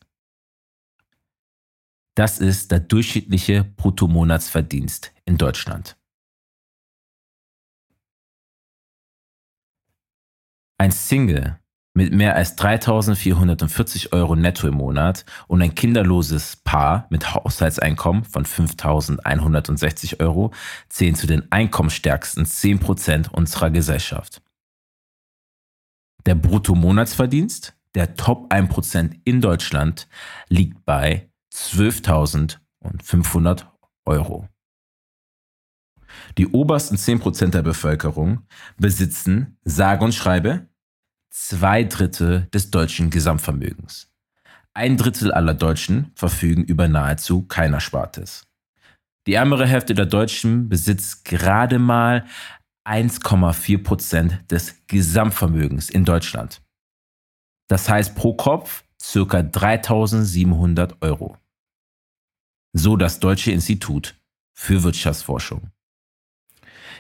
Das 2.19 2.39
ist 2.39 2.71
der 2.71 2.81
durchschnittliche 2.81 3.63
Bruttomonatsverdienst 3.63 5.13
in 5.23 5.37
Deutschland. 5.37 5.95
Ein 10.77 10.91
Single 10.91 11.61
mit 11.93 12.11
mehr 12.11 12.35
als 12.35 12.57
3440 12.57 14.11
Euro 14.11 14.35
netto 14.35 14.67
im 14.67 14.73
Monat 14.73 15.23
und 15.47 15.61
ein 15.61 15.73
kinderloses 15.75 16.57
Paar 16.57 17.07
mit 17.09 17.33
Haushaltseinkommen 17.33 18.25
von 18.25 18.43
5160 18.43 20.19
Euro 20.19 20.51
zählen 20.89 21.15
zu 21.15 21.25
den 21.25 21.49
einkommensstärksten 21.53 22.43
10% 22.43 23.29
unserer 23.29 23.69
Gesellschaft. 23.69 24.41
Der 26.25 26.35
Bruttomonatsverdienst 26.35 27.77
der 27.95 28.17
Top 28.17 28.51
1% 28.51 29.21
in 29.23 29.39
Deutschland 29.39 30.09
liegt 30.49 30.83
bei 30.83 31.28
12.500 31.53 33.65
Euro. 34.05 34.47
Die 36.37 36.47
obersten 36.47 36.95
10% 36.95 37.51
der 37.51 37.61
Bevölkerung 37.61 38.47
besitzen, 38.77 39.57
sage 39.63 40.05
und 40.05 40.13
schreibe, 40.13 40.67
zwei 41.29 41.83
Drittel 41.83 42.47
des 42.53 42.71
deutschen 42.71 43.09
Gesamtvermögens. 43.09 44.11
Ein 44.73 44.97
Drittel 44.97 45.31
aller 45.31 45.53
Deutschen 45.53 46.11
verfügen 46.15 46.63
über 46.63 46.87
nahezu 46.87 47.45
kein 47.47 47.73
Erspartes. 47.73 48.47
Die 49.27 49.33
ärmere 49.33 49.67
Hälfte 49.67 49.93
der 49.93 50.05
Deutschen 50.05 50.69
besitzt 50.69 51.25
gerade 51.25 51.79
mal 51.79 52.25
1,4 52.87 53.83
Prozent 53.83 54.51
des 54.51 54.75
Gesamtvermögens 54.87 55.89
in 55.89 56.05
Deutschland. 56.05 56.61
Das 57.67 57.87
heißt 57.87 58.15
pro 58.15 58.33
Kopf 58.33 58.83
circa 59.01 59.43
3700 59.43 61.01
Euro. 61.01 61.37
So 62.73 62.97
das 62.97 63.19
Deutsche 63.19 63.51
Institut 63.51 64.15
für 64.53 64.83
Wirtschaftsforschung. 64.83 65.71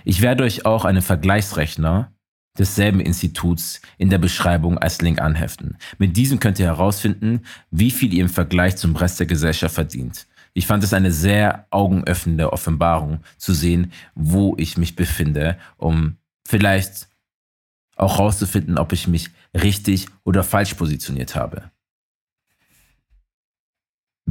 Ich 0.05 0.21
werde 0.21 0.43
euch 0.43 0.65
auch 0.65 0.85
einen 0.85 1.01
Vergleichsrechner 1.01 2.13
desselben 2.57 2.99
Instituts 2.99 3.81
in 3.97 4.09
der 4.09 4.17
Beschreibung 4.17 4.77
als 4.77 5.01
Link 5.01 5.21
anheften. 5.21 5.77
Mit 5.97 6.17
diesem 6.17 6.39
könnt 6.39 6.59
ihr 6.59 6.65
herausfinden, 6.65 7.41
wie 7.71 7.91
viel 7.91 8.13
ihr 8.13 8.23
im 8.23 8.29
Vergleich 8.29 8.75
zum 8.75 8.95
Rest 8.95 9.19
der 9.19 9.27
Gesellschaft 9.27 9.75
verdient. 9.75 10.27
Ich 10.53 10.67
fand 10.67 10.83
es 10.83 10.93
eine 10.93 11.11
sehr 11.11 11.67
augenöffnende 11.69 12.51
Offenbarung 12.51 13.19
zu 13.37 13.53
sehen, 13.53 13.93
wo 14.15 14.55
ich 14.57 14.77
mich 14.77 14.95
befinde, 14.95 15.57
um 15.77 16.17
vielleicht 16.45 17.07
auch 17.95 18.17
herauszufinden, 18.17 18.77
ob 18.77 18.91
ich 18.93 19.07
mich 19.07 19.29
richtig 19.53 20.07
oder 20.23 20.43
falsch 20.43 20.73
positioniert 20.73 21.35
habe. 21.35 21.71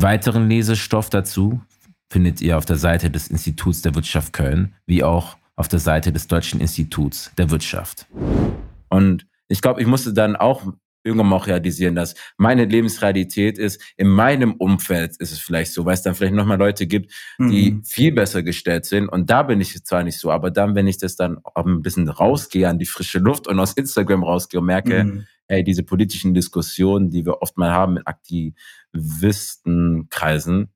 Weiteren 0.01 0.49
Lesestoff 0.49 1.11
dazu 1.11 1.61
findet 2.09 2.41
ihr 2.41 2.57
auf 2.57 2.65
der 2.65 2.77
Seite 2.77 3.11
des 3.11 3.27
Instituts 3.27 3.83
der 3.83 3.97
Wirtschaft 3.97 4.33
Köln, 4.33 4.73
wie 4.87 5.03
auch 5.03 5.37
auf 5.57 5.67
der 5.67 5.81
Seite 5.81 6.13
des 6.13 6.29
Deutschen 6.29 6.61
Instituts 6.61 7.33
der 7.37 7.51
Wirtschaft. 7.51 8.07
Und 8.91 9.27
ich 9.49 9.61
glaube, 9.61 9.81
ich 9.81 9.89
musste 9.89 10.13
dann 10.13 10.37
auch 10.37 10.73
irgendwann 11.03 11.31
mal 11.31 11.37
auch 11.37 11.49
realisieren, 11.49 11.97
dass 11.97 12.15
meine 12.37 12.67
Lebensrealität 12.67 13.59
ist, 13.59 13.83
in 13.97 14.07
meinem 14.07 14.53
Umfeld 14.53 15.17
ist 15.17 15.33
es 15.33 15.41
vielleicht 15.41 15.73
so, 15.73 15.85
weil 15.85 15.95
es 15.95 16.03
dann 16.03 16.15
vielleicht 16.15 16.35
nochmal 16.35 16.59
Leute 16.59 16.87
gibt, 16.87 17.13
die 17.41 17.73
mhm. 17.73 17.83
viel 17.83 18.13
besser 18.13 18.45
gestellt 18.45 18.85
sind. 18.85 19.09
Und 19.09 19.31
da 19.31 19.43
bin 19.43 19.61
ich 19.61 19.85
zwar 19.85 20.05
nicht 20.05 20.19
so, 20.21 20.31
aber 20.31 20.53
dann, 20.53 20.77
wenn 20.77 20.87
ich 20.87 20.99
das 20.99 21.17
dann 21.17 21.39
auch 21.43 21.67
ein 21.67 21.83
bisschen 21.83 22.09
rausgehe 22.09 22.69
an 22.69 22.79
die 22.79 22.87
frische 22.87 23.19
Luft 23.19 23.49
und 23.49 23.59
aus 23.59 23.73
Instagram 23.73 24.23
rausgehe 24.23 24.61
und 24.61 24.67
merke, 24.67 25.05
mhm. 25.05 25.27
hey, 25.49 25.65
diese 25.65 25.83
politischen 25.83 26.35
Diskussionen, 26.35 27.11
die 27.11 27.27
wir 27.27 27.43
oft 27.43 27.57
mal 27.57 27.73
haben 27.73 27.95
mit 27.95 28.07
Aktivistenkreisen, 28.95 30.73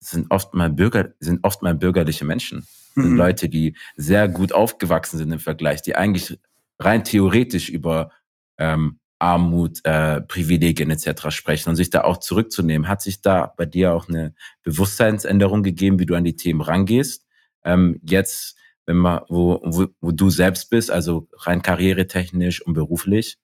sind 0.00 0.30
oft 0.30 0.54
mal 0.54 0.70
Bürger, 0.70 1.14
sind 1.20 1.42
oft 1.42 1.62
mal 1.62 1.74
bürgerliche 1.74 2.24
Menschen. 2.24 2.66
Mhm. 2.94 3.02
Sind 3.02 3.16
Leute, 3.16 3.48
die 3.48 3.76
sehr 3.96 4.28
gut 4.28 4.52
aufgewachsen 4.52 5.18
sind 5.18 5.32
im 5.32 5.38
Vergleich, 5.38 5.82
die 5.82 5.96
eigentlich 5.96 6.38
rein 6.78 7.04
theoretisch 7.04 7.68
über 7.68 8.10
ähm, 8.58 9.00
Armut, 9.18 9.80
äh, 9.84 10.20
Privilegien 10.20 10.90
etc. 10.90 11.30
sprechen 11.30 11.70
und 11.70 11.76
sich 11.76 11.90
da 11.90 12.04
auch 12.04 12.18
zurückzunehmen. 12.18 12.88
Hat 12.88 13.00
sich 13.00 13.22
da 13.22 13.52
bei 13.56 13.64
dir 13.64 13.94
auch 13.94 14.08
eine 14.08 14.34
Bewusstseinsänderung 14.62 15.62
gegeben, 15.62 15.98
wie 15.98 16.06
du 16.06 16.14
an 16.14 16.24
die 16.24 16.36
Themen 16.36 16.60
rangehst? 16.60 17.26
Ähm, 17.64 18.00
jetzt, 18.04 18.56
wenn 18.84 18.96
man, 18.96 19.22
wo, 19.28 19.60
wo, 19.64 19.86
wo 20.00 20.12
du 20.12 20.28
selbst 20.30 20.68
bist, 20.70 20.90
also 20.90 21.28
rein 21.38 21.62
karrieretechnisch 21.62 22.64
und 22.64 22.74
beruflich? 22.74 23.38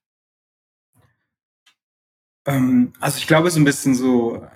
Ähm, 2.47 2.93
also 3.01 3.19
ich 3.19 3.27
glaube, 3.27 3.51
so 3.51 3.61
ein 3.61 3.65
bisschen 3.65 3.95
so, 3.95 4.47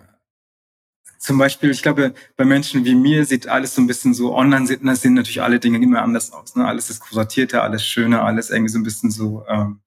zum 1.19 1.39
Beispiel, 1.39 1.71
ich 1.71 1.83
glaube, 1.83 2.15
bei 2.37 2.45
Menschen 2.45 2.85
wie 2.85 2.95
mir 2.95 3.25
sieht 3.25 3.49
alles 3.49 3.75
so 3.75 3.83
ein 3.83 3.87
bisschen 3.87 4.15
so, 4.15 4.35
online 4.35 4.67
sind, 4.67 4.97
sind 4.97 5.15
natürlich 5.15 5.43
alle 5.43 5.59
Dinge 5.61 5.79
immer 5.83 6.03
anders 6.03 6.33
aus. 6.33 6.55
Ne? 6.57 6.67
Alles 6.67 6.91
ist 6.91 7.01
kuratierter, 7.01 7.63
alles 7.63 7.85
schöner, 7.85 8.25
alles 8.25 8.51
irgendwie 8.51 8.73
so 8.73 8.79
ein 8.79 8.85
bisschen 8.85 9.11
so, 9.11 9.45
ähm, 9.49 9.81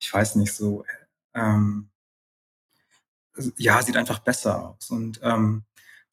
ich 0.00 0.12
weiß 0.12 0.36
nicht, 0.36 0.52
so, 0.52 0.84
ähm, 1.34 1.88
ja, 3.56 3.82
sieht 3.82 3.96
einfach 3.96 4.20
besser 4.20 4.70
aus. 4.70 4.90
Und 4.90 5.20
ähm, 5.22 5.64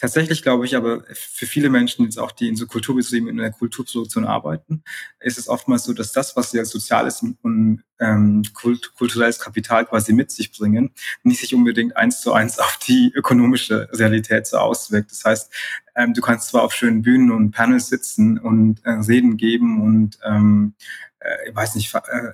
tatsächlich 0.04 0.44
glaube 0.44 0.66
ich 0.66 0.76
aber, 0.76 1.06
für 1.14 1.46
viele 1.46 1.70
Menschen, 1.70 2.04
jetzt 2.04 2.20
auch 2.20 2.34
die 2.34 2.50
in 2.50 2.58
so 2.58 2.68
Kulturbetrieben 2.68 3.30
in 3.30 3.38
der 3.38 3.52
Kulturproduktion 3.52 4.26
arbeiten, 4.26 4.84
ist 5.22 5.38
es 5.38 5.48
oftmals 5.48 5.86
so, 5.86 5.94
dass 5.94 6.12
das, 6.12 6.36
was 6.36 6.52
sie 6.52 6.60
als 6.60 6.72
soziales 6.72 7.24
und 7.42 7.84
ähm, 8.02 8.44
kult 8.54 8.94
kulturelles 8.96 9.40
Kapital 9.40 9.86
quasi 9.86 10.12
mit 10.12 10.30
sich 10.30 10.52
bringen, 10.52 10.92
nicht 11.24 11.40
sich 11.40 11.56
unbedingt 11.56 11.96
eins 11.96 12.20
zu 12.20 12.34
eins 12.34 12.60
auf 12.60 12.78
die 12.86 13.14
ökonomische 13.16 13.88
Realität 13.94 14.46
so 14.46 14.58
auswirkt. 14.58 15.10
Das 15.10 15.24
heißt, 15.24 15.54
ähm, 15.96 16.14
du 16.14 16.20
kannst 16.20 16.50
zwar 16.50 16.64
auf 16.64 16.74
schönen 16.74 17.02
Bühnen 17.02 17.32
und 17.32 17.52
Panels 17.52 17.88
sitzen 17.88 18.38
und 18.38 18.84
äh, 18.84 18.90
Reden 18.90 19.38
geben 19.38 19.82
und 19.82 20.20
ähm, 20.26 20.74
äh, 21.20 21.50
ich 21.50 21.56
weiß 21.56 21.76
nicht, 21.76 21.96
äh, 21.96 22.32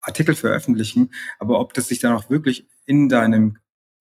Artikel 0.00 0.34
veröffentlichen, 0.34 1.12
aber 1.38 1.60
ob 1.60 1.74
das 1.74 1.88
sich 1.88 1.98
dann 1.98 2.14
auch 2.14 2.30
wirklich 2.30 2.66
in 2.86 3.10
deinem 3.10 3.58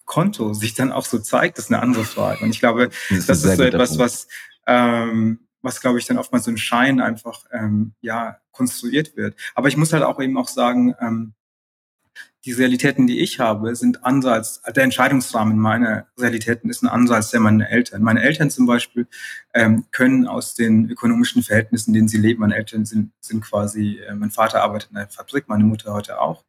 Konto 0.09 0.53
sich 0.53 0.73
dann 0.73 0.91
auch 0.91 1.05
so 1.05 1.19
zeigt, 1.19 1.59
ist 1.59 1.71
eine 1.71 1.81
andere 1.81 2.03
Frage. 2.03 2.43
Und 2.43 2.49
ich 2.49 2.59
glaube, 2.59 2.89
das 3.09 3.19
ist, 3.19 3.29
das 3.29 3.43
ist 3.45 3.57
so 3.57 3.63
etwas, 3.63 3.89
Punkt. 3.89 4.03
was, 4.03 4.27
ähm, 4.65 5.47
was 5.61 5.79
glaube 5.79 5.99
ich 5.99 6.05
dann 6.07 6.17
oftmals 6.17 6.45
so 6.45 6.51
ein 6.51 6.57
Schein 6.57 6.99
einfach 6.99 7.45
ähm, 7.53 7.93
ja 8.01 8.37
konstruiert 8.51 9.15
wird. 9.15 9.35
Aber 9.53 9.67
ich 9.67 9.77
muss 9.77 9.93
halt 9.93 10.03
auch 10.03 10.19
eben 10.19 10.37
auch 10.37 10.47
sagen, 10.47 10.95
ähm, 10.99 11.33
die 12.45 12.53
Realitäten, 12.53 13.05
die 13.05 13.19
ich 13.19 13.39
habe, 13.39 13.75
sind 13.75 14.05
anders 14.05 14.63
als 14.63 14.73
der 14.73 14.83
Entscheidungsrahmen 14.83 15.59
meiner 15.59 16.07
Realitäten 16.17 16.69
ist 16.69 16.81
ein 16.81 16.87
anderer 16.87 17.17
als 17.17 17.31
der 17.31 17.41
meiner 17.41 17.69
Eltern. 17.69 18.01
Meine 18.01 18.23
Eltern 18.23 18.49
zum 18.49 18.65
Beispiel 18.65 19.07
ähm, 19.53 19.85
können 19.91 20.25
aus 20.25 20.55
den 20.55 20.89
ökonomischen 20.89 21.43
Verhältnissen, 21.43 21.91
in 21.91 21.95
denen 21.95 22.07
sie 22.07 22.17
leben, 22.17 22.39
meine 22.39 22.55
Eltern 22.55 22.85
sind, 22.85 23.11
sind 23.19 23.41
quasi, 23.43 23.99
äh, 23.99 24.15
mein 24.15 24.31
Vater 24.31 24.63
arbeitet 24.63 24.91
in 24.91 24.97
einer 24.97 25.09
Fabrik, 25.09 25.49
meine 25.49 25.65
Mutter 25.65 25.93
heute 25.93 26.19
auch, 26.21 26.45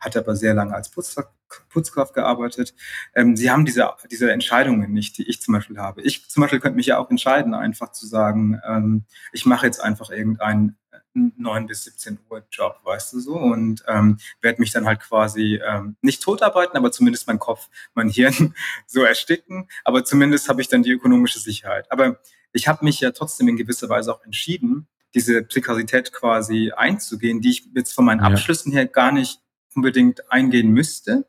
hat 0.00 0.16
aber 0.16 0.34
sehr 0.34 0.54
lange 0.54 0.74
als 0.74 0.90
Putzkraft, 0.90 1.28
Putzkraft 1.68 2.14
gearbeitet. 2.14 2.74
Ähm, 3.14 3.36
sie 3.36 3.50
haben 3.50 3.64
diese, 3.64 3.90
diese 4.10 4.32
Entscheidungen 4.32 4.92
nicht, 4.92 5.18
die 5.18 5.28
ich 5.28 5.40
zum 5.40 5.54
Beispiel 5.54 5.78
habe. 5.78 6.02
Ich 6.02 6.28
zum 6.28 6.40
Beispiel 6.40 6.60
könnte 6.60 6.76
mich 6.76 6.86
ja 6.86 6.98
auch 6.98 7.10
entscheiden, 7.10 7.54
einfach 7.54 7.92
zu 7.92 8.06
sagen, 8.06 8.60
ähm, 8.66 9.04
ich 9.32 9.46
mache 9.46 9.66
jetzt 9.66 9.80
einfach 9.80 10.10
irgendeinen 10.10 10.76
9 11.14 11.66
bis 11.66 11.84
17 11.84 12.18
Uhr 12.28 12.44
Job, 12.50 12.80
weißt 12.82 13.12
du 13.12 13.20
so, 13.20 13.34
und 13.34 13.84
ähm, 13.86 14.18
werde 14.40 14.60
mich 14.60 14.72
dann 14.72 14.86
halt 14.86 15.00
quasi 15.00 15.60
ähm, 15.64 15.96
nicht 16.02 16.22
totarbeiten, 16.22 16.76
aber 16.76 16.90
zumindest 16.90 17.26
mein 17.26 17.38
Kopf, 17.38 17.68
mein 17.94 18.08
Hirn 18.10 18.54
so 18.86 19.02
ersticken, 19.02 19.68
aber 19.84 20.04
zumindest 20.04 20.48
habe 20.48 20.60
ich 20.60 20.68
dann 20.68 20.82
die 20.82 20.90
ökonomische 20.90 21.38
Sicherheit. 21.38 21.90
Aber 21.90 22.20
ich 22.52 22.68
habe 22.68 22.84
mich 22.84 23.00
ja 23.00 23.10
trotzdem 23.12 23.48
in 23.48 23.56
gewisser 23.56 23.88
Weise 23.88 24.12
auch 24.12 24.24
entschieden, 24.24 24.88
diese 25.14 25.42
Prekarität 25.42 26.12
quasi 26.12 26.72
einzugehen, 26.72 27.40
die 27.40 27.50
ich 27.50 27.68
jetzt 27.74 27.92
von 27.92 28.04
meinen 28.04 28.20
ja. 28.20 28.26
Abschlüssen 28.26 28.72
her 28.72 28.86
gar 28.86 29.12
nicht 29.12 29.40
unbedingt 29.74 30.30
eingehen 30.30 30.70
müsste, 30.70 31.26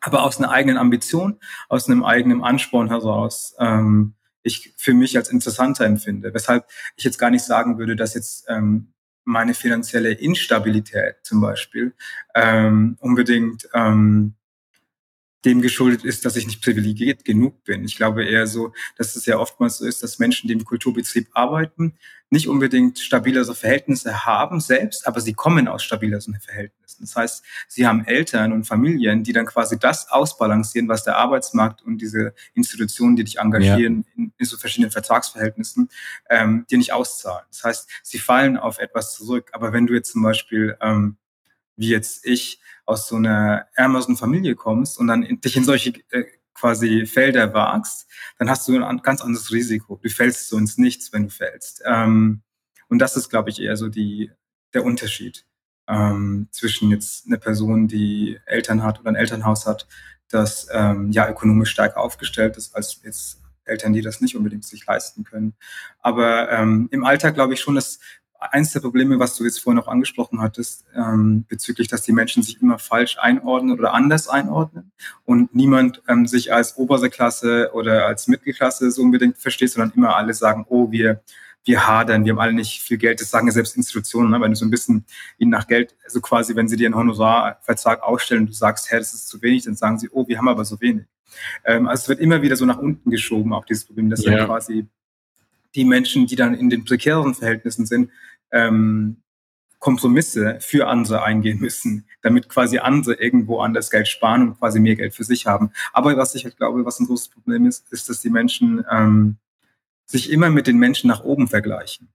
aber 0.00 0.22
aus 0.22 0.38
einer 0.38 0.50
eigenen 0.50 0.78
Ambition, 0.78 1.40
aus 1.68 1.88
einem 1.88 2.04
eigenen 2.04 2.42
Ansporn 2.42 2.88
heraus 2.88 3.54
ähm, 3.58 4.14
ich 4.42 4.72
für 4.76 4.94
mich 4.94 5.16
als 5.16 5.28
interessanter 5.28 5.84
empfinde. 5.84 6.32
Weshalb 6.32 6.66
ich 6.96 7.04
jetzt 7.04 7.18
gar 7.18 7.30
nicht 7.30 7.42
sagen 7.42 7.78
würde, 7.78 7.96
dass 7.96 8.14
jetzt 8.14 8.46
ähm, 8.48 8.92
meine 9.24 9.54
finanzielle 9.54 10.12
Instabilität 10.12 11.16
zum 11.24 11.40
Beispiel 11.40 11.94
ähm, 12.34 12.96
unbedingt 13.00 13.68
ähm, 13.74 14.34
dem 15.46 15.62
geschuldet 15.62 16.04
ist, 16.04 16.24
dass 16.24 16.36
ich 16.36 16.46
nicht 16.46 16.62
privilegiert 16.62 17.24
genug 17.24 17.64
bin. 17.64 17.84
Ich 17.84 17.96
glaube 17.96 18.24
eher 18.24 18.46
so, 18.46 18.72
dass 18.98 19.16
es 19.16 19.24
ja 19.26 19.38
oftmals 19.38 19.78
so 19.78 19.86
ist, 19.86 20.02
dass 20.02 20.18
Menschen, 20.18 20.48
die 20.48 20.54
im 20.54 20.64
Kulturbetrieb 20.64 21.28
arbeiten, 21.32 21.94
nicht 22.28 22.48
unbedingt 22.48 22.98
stabilere 22.98 23.54
Verhältnisse 23.54 24.26
haben 24.26 24.58
selbst, 24.60 25.06
aber 25.06 25.20
sie 25.20 25.32
kommen 25.32 25.68
aus 25.68 25.84
stabileren 25.84 26.38
Verhältnissen. 26.40 27.02
Das 27.02 27.14
heißt, 27.14 27.44
sie 27.68 27.86
haben 27.86 28.04
Eltern 28.04 28.52
und 28.52 28.64
Familien, 28.64 29.22
die 29.22 29.32
dann 29.32 29.46
quasi 29.46 29.78
das 29.78 30.10
ausbalancieren, 30.10 30.88
was 30.88 31.04
der 31.04 31.16
Arbeitsmarkt 31.16 31.82
und 31.82 31.98
diese 31.98 32.34
Institutionen, 32.54 33.14
die 33.14 33.22
dich 33.22 33.38
engagieren 33.38 34.04
ja. 34.08 34.12
in, 34.24 34.32
in, 34.36 34.44
so 34.44 34.56
verschiedenen 34.56 34.90
Vertragsverhältnissen, 34.90 35.88
ähm, 36.28 36.66
dir 36.68 36.78
nicht 36.78 36.92
auszahlen. 36.92 37.46
Das 37.50 37.62
heißt, 37.62 37.88
sie 38.02 38.18
fallen 38.18 38.56
auf 38.56 38.78
etwas 38.78 39.14
zurück. 39.14 39.50
Aber 39.52 39.72
wenn 39.72 39.86
du 39.86 39.94
jetzt 39.94 40.10
zum 40.10 40.22
Beispiel, 40.22 40.76
ähm, 40.80 41.16
wie 41.76 41.90
jetzt 41.90 42.26
ich, 42.26 42.60
aus 42.86 43.08
so 43.08 43.16
einer 43.16 43.66
ärmeren 43.74 44.16
Familie 44.16 44.54
kommst 44.54 44.98
und 44.98 45.08
dann 45.08 45.22
dich 45.22 45.56
in 45.56 45.64
solche 45.64 45.90
äh, 46.10 46.24
quasi 46.54 47.04
Felder 47.06 47.52
wagst, 47.52 48.06
dann 48.38 48.48
hast 48.48 48.66
du 48.66 48.82
ein 48.82 49.02
ganz 49.02 49.20
anderes 49.20 49.52
Risiko. 49.52 50.00
Du 50.02 50.08
fällst 50.08 50.48
so 50.48 50.56
ins 50.56 50.78
Nichts, 50.78 51.12
wenn 51.12 51.24
du 51.24 51.30
fällst. 51.30 51.82
Ähm, 51.84 52.42
und 52.88 52.98
das 52.98 53.16
ist, 53.16 53.28
glaube 53.28 53.50
ich, 53.50 53.60
eher 53.60 53.76
so 53.76 53.88
die, 53.88 54.30
der 54.72 54.84
Unterschied 54.84 55.44
ähm, 55.88 56.48
zwischen 56.50 56.90
jetzt 56.90 57.26
einer 57.26 57.36
Person, 57.36 57.88
die 57.88 58.38
Eltern 58.46 58.82
hat 58.82 59.00
oder 59.00 59.10
ein 59.10 59.16
Elternhaus 59.16 59.66
hat, 59.66 59.86
das 60.28 60.68
ähm, 60.72 61.12
ja 61.12 61.28
ökonomisch 61.28 61.70
stärker 61.70 62.00
aufgestellt 62.00 62.56
ist 62.56 62.74
als 62.74 63.00
jetzt 63.04 63.40
Eltern, 63.64 63.92
die 63.92 64.02
das 64.02 64.20
nicht 64.20 64.36
unbedingt 64.36 64.64
sich 64.64 64.86
leisten 64.86 65.24
können. 65.24 65.54
Aber 66.00 66.50
ähm, 66.50 66.88
im 66.90 67.04
Alltag 67.04 67.34
glaube 67.34 67.54
ich 67.54 67.60
schon, 67.60 67.74
dass 67.74 67.98
eins 68.38 68.72
der 68.72 68.80
Probleme, 68.80 69.18
was 69.18 69.36
du 69.36 69.44
jetzt 69.44 69.60
vorhin 69.60 69.76
noch 69.76 69.88
angesprochen 69.88 70.40
hattest, 70.40 70.84
ähm, 70.94 71.44
bezüglich, 71.48 71.88
dass 71.88 72.02
die 72.02 72.12
Menschen 72.12 72.42
sich 72.42 72.60
immer 72.60 72.78
falsch 72.78 73.18
einordnen 73.18 73.78
oder 73.78 73.94
anders 73.94 74.28
einordnen 74.28 74.92
und 75.24 75.54
niemand 75.54 76.02
ähm, 76.08 76.26
sich 76.26 76.52
als 76.52 76.76
oberste 76.76 77.10
Klasse 77.10 77.70
oder 77.72 78.06
als 78.06 78.28
Mittelklasse 78.28 78.90
so 78.90 79.02
unbedingt 79.02 79.38
versteht, 79.38 79.70
sondern 79.70 79.92
immer 79.96 80.16
alle 80.16 80.34
sagen, 80.34 80.66
oh, 80.68 80.90
wir, 80.90 81.22
wir 81.64 81.86
hadern, 81.86 82.24
wir 82.24 82.32
haben 82.32 82.38
alle 82.38 82.52
nicht 82.52 82.80
viel 82.82 82.98
Geld. 82.98 83.20
Das 83.20 83.30
sagen 83.30 83.46
ja 83.46 83.52
selbst 83.52 83.76
Institutionen, 83.76 84.30
ne? 84.30 84.40
wenn 84.40 84.52
du 84.52 84.56
so 84.56 84.64
ein 84.64 84.70
bisschen 84.70 85.04
ihnen 85.38 85.50
nach 85.50 85.66
Geld, 85.66 85.96
also 86.04 86.20
quasi, 86.20 86.54
wenn 86.56 86.68
sie 86.68 86.76
dir 86.76 86.86
einen 86.86 86.94
Honorarvertrag 86.94 88.02
ausstellen 88.02 88.42
und 88.42 88.50
du 88.50 88.54
sagst, 88.54 88.90
hey, 88.90 88.98
das 88.98 89.14
ist 89.14 89.28
zu 89.28 89.42
wenig, 89.42 89.64
dann 89.64 89.76
sagen 89.76 89.98
sie, 89.98 90.08
oh, 90.10 90.26
wir 90.28 90.38
haben 90.38 90.48
aber 90.48 90.64
so 90.64 90.80
wenig. 90.80 91.06
Ähm, 91.64 91.88
also 91.88 92.02
es 92.02 92.08
wird 92.08 92.20
immer 92.20 92.42
wieder 92.42 92.56
so 92.56 92.64
nach 92.64 92.78
unten 92.78 93.10
geschoben, 93.10 93.52
auch 93.52 93.64
dieses 93.64 93.84
Problem, 93.84 94.10
dass 94.10 94.24
ja. 94.24 94.36
dann 94.36 94.46
quasi 94.46 94.86
die 95.76 95.84
Menschen, 95.84 96.26
die 96.26 96.36
dann 96.36 96.54
in 96.54 96.70
den 96.70 96.84
prekären 96.84 97.34
Verhältnissen 97.34 97.86
sind, 97.86 98.10
ähm, 98.50 99.18
Kompromisse 99.78 100.56
für 100.60 100.88
andere 100.88 101.22
eingehen 101.22 101.60
müssen, 101.60 102.06
damit 102.22 102.48
quasi 102.48 102.78
andere 102.78 103.14
irgendwo 103.14 103.60
anders 103.60 103.90
Geld 103.90 104.08
sparen 104.08 104.42
und 104.42 104.58
quasi 104.58 104.80
mehr 104.80 104.96
Geld 104.96 105.14
für 105.14 105.24
sich 105.24 105.46
haben. 105.46 105.70
Aber 105.92 106.16
was 106.16 106.34
ich 106.34 106.44
halt 106.44 106.56
glaube, 106.56 106.84
was 106.84 106.98
ein 106.98 107.06
großes 107.06 107.28
Problem 107.28 107.66
ist, 107.66 107.92
ist, 107.92 108.08
dass 108.08 108.20
die 108.20 108.30
Menschen 108.30 108.84
ähm, 108.90 109.36
sich 110.06 110.30
immer 110.30 110.50
mit 110.50 110.66
den 110.66 110.78
Menschen 110.78 111.08
nach 111.08 111.22
oben 111.22 111.46
vergleichen. 111.46 112.08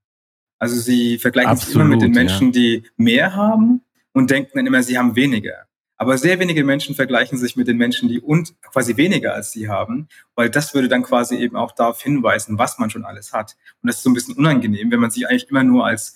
Also 0.58 0.80
sie 0.80 1.18
vergleichen 1.18 1.52
Absolut, 1.52 1.68
sich 1.68 1.76
immer 1.76 1.86
mit 1.86 2.02
den 2.02 2.12
Menschen, 2.12 2.48
ja. 2.48 2.52
die 2.52 2.84
mehr 2.98 3.36
haben 3.36 3.82
und 4.12 4.32
denken 4.32 4.52
dann 4.56 4.68
immer, 4.68 4.84
sie 4.84 4.98
haben 4.98 5.16
weniger. 5.16 5.68
Aber 6.02 6.18
sehr 6.18 6.40
wenige 6.40 6.64
Menschen 6.64 6.96
vergleichen 6.96 7.38
sich 7.38 7.56
mit 7.56 7.68
den 7.68 7.78
Menschen, 7.78 8.10
die 8.10 8.20
und 8.20 8.60
quasi 8.64 8.98
weniger 8.98 9.36
als 9.36 9.52
sie 9.52 9.70
haben, 9.70 10.08
weil 10.34 10.50
das 10.50 10.74
würde 10.74 10.88
dann 10.88 11.04
quasi 11.04 11.36
eben 11.36 11.56
auch 11.56 11.74
darauf 11.74 12.02
hinweisen, 12.02 12.58
was 12.58 12.80
man 12.80 12.90
schon 12.90 13.06
alles 13.06 13.34
hat. 13.34 13.56
Und 13.84 13.88
das 13.88 13.98
ist 13.98 14.02
so 14.02 14.10
ein 14.10 14.16
bisschen 14.16 14.36
unangenehm, 14.36 14.90
wenn 14.90 15.00
man 15.00 15.12
sich 15.12 15.28
eigentlich 15.28 15.52
immer 15.52 15.64
nur 15.64 15.86
als 15.86 16.16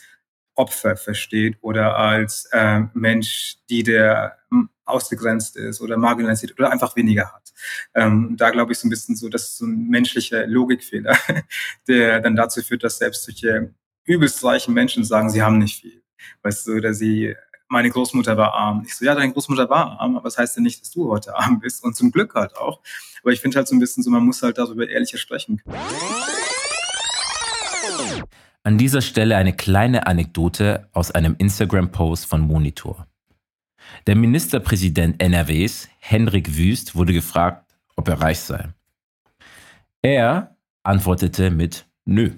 Opfer 0.56 0.98
versteht 0.98 1.60
oder 1.62 1.98
als 1.98 2.50
äh, 2.52 2.82
Mensch, 2.96 3.58
die 3.70 3.84
der 3.84 4.40
hm, 4.50 4.70
ausgegrenzt 4.86 5.56
ist 5.56 5.82
oder 5.82 5.98
marginalisiert 5.98 6.58
oder 6.58 6.72
einfach 6.72 6.96
weniger 6.96 7.32
hat. 7.32 7.54
Ähm, 7.94 8.34
da 8.38 8.50
glaube 8.50 8.72
ich 8.72 8.80
so 8.80 8.88
ein 8.88 8.90
bisschen 8.90 9.16
so, 9.16 9.30
das 9.30 9.50
ist 9.50 9.58
so 9.58 9.68
ein 9.68 9.88
menschlicher 9.88 10.48
Logikfehler, 10.48 11.16
der 11.88 12.22
dann 12.22 12.36
dazu 12.36 12.64
führt, 12.64 12.84
dass 12.84 12.98
selbst 12.98 13.26
solche 13.26 13.72
übelst 14.04 14.44
reichen 14.44 14.74
Menschen 14.74 15.04
sagen, 15.04 15.30
sie 15.30 15.44
haben 15.44 15.60
nicht 15.60 15.80
viel. 15.80 16.02
Weißt 16.42 16.66
du, 16.66 16.74
oder 16.74 16.96
sie, 16.96 17.36
meine 17.68 17.90
Großmutter 17.90 18.38
war 18.38 18.54
arm. 18.54 18.84
Ich 18.86 18.96
so, 18.96 19.06
ja, 19.06 19.16
deine 19.16 19.32
Großmutter 19.32 19.70
war 19.70 20.00
arm, 20.00 20.16
aber 20.16 20.26
das 20.26 20.38
heißt 20.38 20.58
ja 20.58 20.62
nicht, 20.62 20.82
dass 20.82 20.92
du 20.92 21.10
heute 21.10 21.36
arm 21.36 21.60
bist 21.60 21.84
und 21.84 21.96
zum 21.96 22.12
Glück 22.12 22.36
halt 22.36 22.56
auch. 22.58 22.82
Aber 23.22 23.32
ich 23.32 23.42
finde 23.42 23.58
halt 23.58 23.68
so 23.68 23.76
ein 23.76 23.80
bisschen 23.80 24.04
so, 24.04 24.10
man 24.10 24.24
muss 24.24 24.42
halt 24.44 24.58
darüber 24.58 24.88
ehrlicher 24.88 25.18
sprechen. 25.18 25.62
An 28.64 28.78
dieser 28.78 29.02
Stelle 29.02 29.38
eine 29.38 29.56
kleine 29.56 30.08
Anekdote 30.08 30.90
aus 30.94 31.12
einem 31.12 31.36
Instagram-Post 31.38 32.26
von 32.26 32.42
Monitor. 32.42 33.08
Der 34.08 34.16
Ministerpräsident 34.16 35.22
NRWs, 35.22 35.88
Henrik 36.00 36.58
Wüst, 36.58 36.96
wurde 36.96 37.14
gefragt, 37.14 37.76
ob 37.96 38.08
er 38.08 38.22
reich 38.22 38.40
sei. 38.40 38.70
Er 40.02 40.56
antwortete 40.84 41.52
mit 41.52 41.88
Nö. 42.06 42.32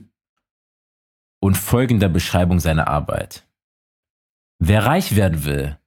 Und 1.39 1.55
folgender 1.55 2.09
Beschreibung 2.09 2.59
seiner 2.59 2.87
Arbeit. 2.87 3.46
Wer 4.59 4.85
reich 4.85 5.15
werden 5.15 5.45
will, 5.45 5.77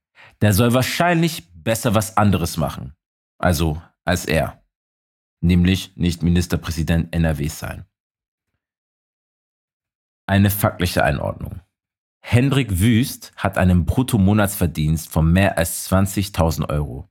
der 0.41 0.53
soll 0.53 0.73
wahrscheinlich 0.73 1.53
besser 1.53 1.95
was 1.95 2.17
anderes 2.17 2.57
machen. 2.57 2.95
Also 3.39 3.81
als 4.05 4.27
er. 4.27 4.63
Nämlich 5.41 5.97
nicht 5.97 6.23
Ministerpräsident 6.23 7.15
NRWs 7.15 7.59
sein. 7.59 7.87
Eine 10.27 10.51
faktliche 10.51 11.03
Einordnung. 11.03 11.61
Hendrik 12.21 12.79
Wüst 12.79 13.33
hat 13.37 13.59
einen 13.59 13.87
Bruttomonatsverdienst 13.87 15.11
von 15.11 15.33
mehr 15.33 15.59
als 15.59 15.91
20.000 15.91 16.69
Euro. 16.69 17.09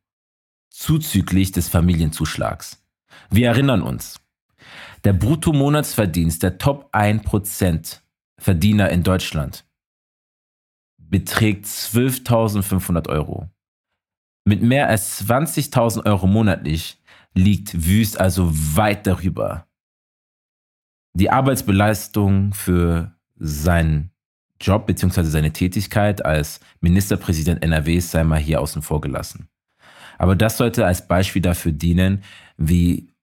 Zuzüglich 0.69 1.51
des 1.51 1.67
Familienzuschlags. 1.67 2.85
Wir 3.29 3.47
erinnern 3.47 3.81
uns. 3.81 4.21
Der 5.03 5.13
Bruttomonatsverdienst 5.13 6.43
der 6.43 6.57
Top 6.57 6.93
1% 6.93 8.01
Verdiener 8.37 8.89
in 8.89 9.03
Deutschland 9.03 9.65
beträgt 11.09 11.65
12.500 11.65 13.09
Euro. 13.09 13.49
Mit 14.45 14.61
mehr 14.61 14.87
als 14.87 15.27
20.000 15.27 16.05
Euro 16.05 16.27
monatlich 16.27 17.01
liegt 17.33 17.85
Wüst 17.85 18.19
also 18.19 18.49
weit 18.51 19.05
darüber. 19.05 19.67
Die 21.13 21.29
Arbeitsbeleistung 21.29 22.53
für 22.53 23.15
seinen 23.35 24.11
Job 24.61 24.87
bzw. 24.87 25.23
seine 25.23 25.53
Tätigkeit 25.53 26.25
als 26.25 26.59
Ministerpräsident 26.81 27.63
NRWs 27.63 28.11
sei 28.11 28.23
mal 28.23 28.39
hier 28.39 28.61
außen 28.61 28.81
vor 28.81 29.01
gelassen. 29.01 29.47
Aber 30.17 30.35
das 30.35 30.57
sollte 30.57 30.85
als 30.85 31.07
Beispiel 31.07 31.41
dafür 31.41 31.71
dienen, 31.71 32.23
wie 32.57 33.13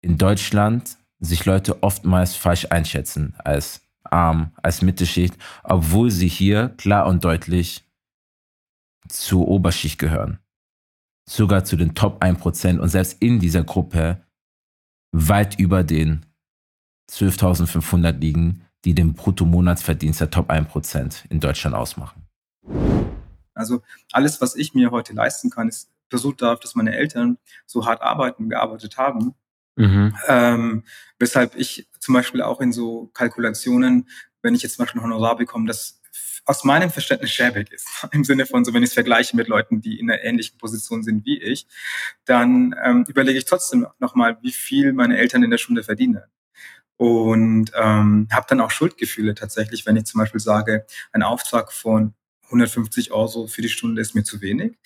in 0.00 0.16
Deutschland 0.18 0.96
sich 1.20 1.44
Leute 1.44 1.82
oftmals 1.82 2.36
falsch 2.36 2.66
einschätzen 2.70 3.34
als 3.38 3.85
arm, 4.16 4.52
als 4.62 4.80
Mittelschicht, 4.80 5.36
obwohl 5.62 6.10
sie 6.10 6.28
hier 6.28 6.70
klar 6.70 7.06
und 7.06 7.22
deutlich 7.24 7.84
zur 9.08 9.46
Oberschicht 9.46 9.98
gehören. 9.98 10.38
Sogar 11.28 11.64
zu 11.64 11.76
den 11.76 11.94
Top 11.94 12.22
1% 12.22 12.78
und 12.78 12.88
selbst 12.88 13.20
in 13.20 13.38
dieser 13.38 13.62
Gruppe 13.62 14.22
weit 15.12 15.58
über 15.58 15.84
den 15.84 16.24
12.500 17.10 18.18
liegen, 18.18 18.64
die 18.84 18.94
den 18.94 19.14
Bruttomonatsverdienst 19.14 20.20
der 20.20 20.30
Top 20.30 20.50
1% 20.50 21.26
in 21.28 21.40
Deutschland 21.40 21.76
ausmachen. 21.76 22.26
Also 23.54 23.82
alles, 24.12 24.40
was 24.40 24.54
ich 24.54 24.74
mir 24.74 24.90
heute 24.90 25.12
leisten 25.12 25.50
kann, 25.50 25.68
ist 25.68 25.90
versucht 26.08 26.42
darauf, 26.42 26.60
dass 26.60 26.74
meine 26.74 26.94
Eltern 26.94 27.38
so 27.66 27.84
hart 27.84 28.00
arbeiten, 28.00 28.48
gearbeitet 28.48 28.96
haben. 28.96 29.34
Mhm. 29.76 30.14
Ähm, 30.26 30.84
weshalb 31.18 31.54
ich 31.56 31.88
zum 32.00 32.14
Beispiel 32.14 32.42
auch 32.42 32.60
in 32.60 32.72
so 32.72 33.10
Kalkulationen, 33.14 34.08
wenn 34.42 34.54
ich 34.54 34.62
jetzt 34.62 34.76
zum 34.76 34.84
Beispiel 34.84 35.00
ein 35.00 35.04
Honorar 35.04 35.36
bekomme, 35.36 35.66
das 35.66 36.00
aus 36.46 36.64
meinem 36.64 36.90
Verständnis 36.90 37.32
schäbig 37.32 37.72
ist, 37.72 37.86
im 38.12 38.24
Sinne 38.24 38.46
von 38.46 38.64
so, 38.64 38.72
wenn 38.72 38.82
ich 38.82 38.90
es 38.90 38.94
vergleiche 38.94 39.36
mit 39.36 39.48
Leuten, 39.48 39.80
die 39.80 39.98
in 39.98 40.10
einer 40.10 40.22
ähnlichen 40.22 40.58
Position 40.58 41.02
sind 41.02 41.24
wie 41.24 41.40
ich, 41.40 41.66
dann 42.24 42.74
ähm, 42.82 43.04
überlege 43.08 43.38
ich 43.38 43.44
trotzdem 43.44 43.86
nochmal, 43.98 44.38
wie 44.42 44.52
viel 44.52 44.92
meine 44.92 45.18
Eltern 45.18 45.42
in 45.42 45.50
der 45.50 45.58
Stunde 45.58 45.82
verdienen 45.82 46.22
und 46.96 47.72
ähm, 47.74 48.28
habe 48.32 48.46
dann 48.48 48.60
auch 48.60 48.70
Schuldgefühle 48.70 49.34
tatsächlich, 49.34 49.84
wenn 49.86 49.96
ich 49.96 50.06
zum 50.06 50.20
Beispiel 50.20 50.40
sage, 50.40 50.86
ein 51.12 51.22
Auftrag 51.22 51.72
von 51.72 52.14
150 52.46 53.12
Euro 53.12 53.46
für 53.46 53.62
die 53.62 53.68
Stunde 53.68 54.00
ist 54.00 54.14
mir 54.14 54.24
zu 54.24 54.40
wenig. 54.40 54.76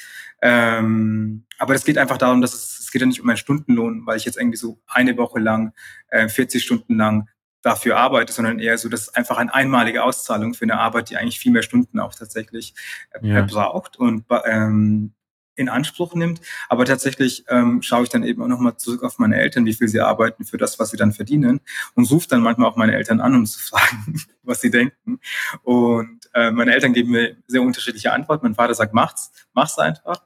Ähm, 0.43 1.45
aber 1.59 1.75
es 1.75 1.85
geht 1.85 1.99
einfach 1.99 2.19
darum, 2.19 2.41
dass 2.41 2.55
es, 2.55 2.79
es 2.81 2.91
geht 2.91 3.01
ja 3.01 3.07
nicht 3.07 3.21
um 3.21 3.29
einen 3.29 3.37
Stundenlohn, 3.37 4.07
weil 4.07 4.17
ich 4.17 4.25
jetzt 4.25 4.39
irgendwie 4.39 4.57
so 4.57 4.81
eine 4.87 5.17
Woche 5.17 5.39
lang, 5.39 5.73
äh, 6.09 6.29
40 6.29 6.63
Stunden 6.63 6.97
lang 6.97 7.29
dafür 7.63 7.99
arbeite, 7.99 8.33
sondern 8.33 8.59
eher 8.59 8.79
so, 8.79 8.89
dass 8.89 9.03
es 9.03 9.15
einfach 9.15 9.37
eine 9.37 9.53
einmalige 9.53 10.03
Auszahlung 10.03 10.55
für 10.55 10.65
eine 10.65 10.79
Arbeit, 10.79 11.11
die 11.11 11.17
eigentlich 11.17 11.39
viel 11.39 11.53
mehr 11.53 11.63
Stunden 11.63 12.01
auch 12.01 12.15
tatsächlich 12.15 12.75
äh, 13.11 13.27
ja. 13.27 13.43
braucht. 13.43 13.99
Und 13.99 14.25
ähm, 14.45 15.13
in 15.61 15.69
Anspruch 15.69 16.15
nimmt. 16.15 16.41
Aber 16.69 16.85
tatsächlich 16.85 17.45
ähm, 17.49 17.83
schaue 17.83 18.05
ich 18.05 18.09
dann 18.09 18.25
eben 18.25 18.43
auch 18.43 18.49
nochmal 18.49 18.77
zurück 18.77 19.03
auf 19.03 19.19
meine 19.19 19.37
Eltern, 19.37 19.65
wie 19.67 19.75
viel 19.75 19.89
sie 19.89 20.01
arbeiten 20.01 20.45
für 20.45 20.57
das, 20.57 20.79
was 20.79 20.91
sie 20.91 20.97
dann 20.97 21.13
verdienen 21.13 21.61
und 21.95 22.11
rufe 22.11 22.29
dann 22.29 22.41
manchmal 22.41 22.69
auch 22.69 22.77
meine 22.77 22.95
Eltern 22.95 23.21
an, 23.21 23.35
um 23.35 23.47
zu 23.47 23.61
fragen, 23.69 24.21
was 24.43 24.61
sie 24.61 24.71
denken. 24.71 25.21
Und 25.63 26.21
äh, 26.35 26.51
meine 26.51 26.75
Eltern 26.75 26.93
geben 26.93 27.13
mir 27.13 27.37
sehr 27.47 27.63
unterschiedliche 27.63 28.13
Antworten. 28.13 28.47
Mein 28.47 28.55
Vater 28.55 28.75
sagt, 28.75 28.95
mach's, 28.95 29.31
mach's 29.53 29.79
einfach. 29.79 30.25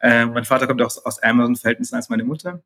Äh, 0.00 0.26
mein 0.26 0.44
Vater 0.44 0.66
kommt 0.66 0.80
auch 0.82 1.04
aus 1.04 1.18
ärmeren 1.18 1.56
Verhältnissen 1.56 1.96
als 1.96 2.08
meine 2.08 2.24
Mutter. 2.24 2.62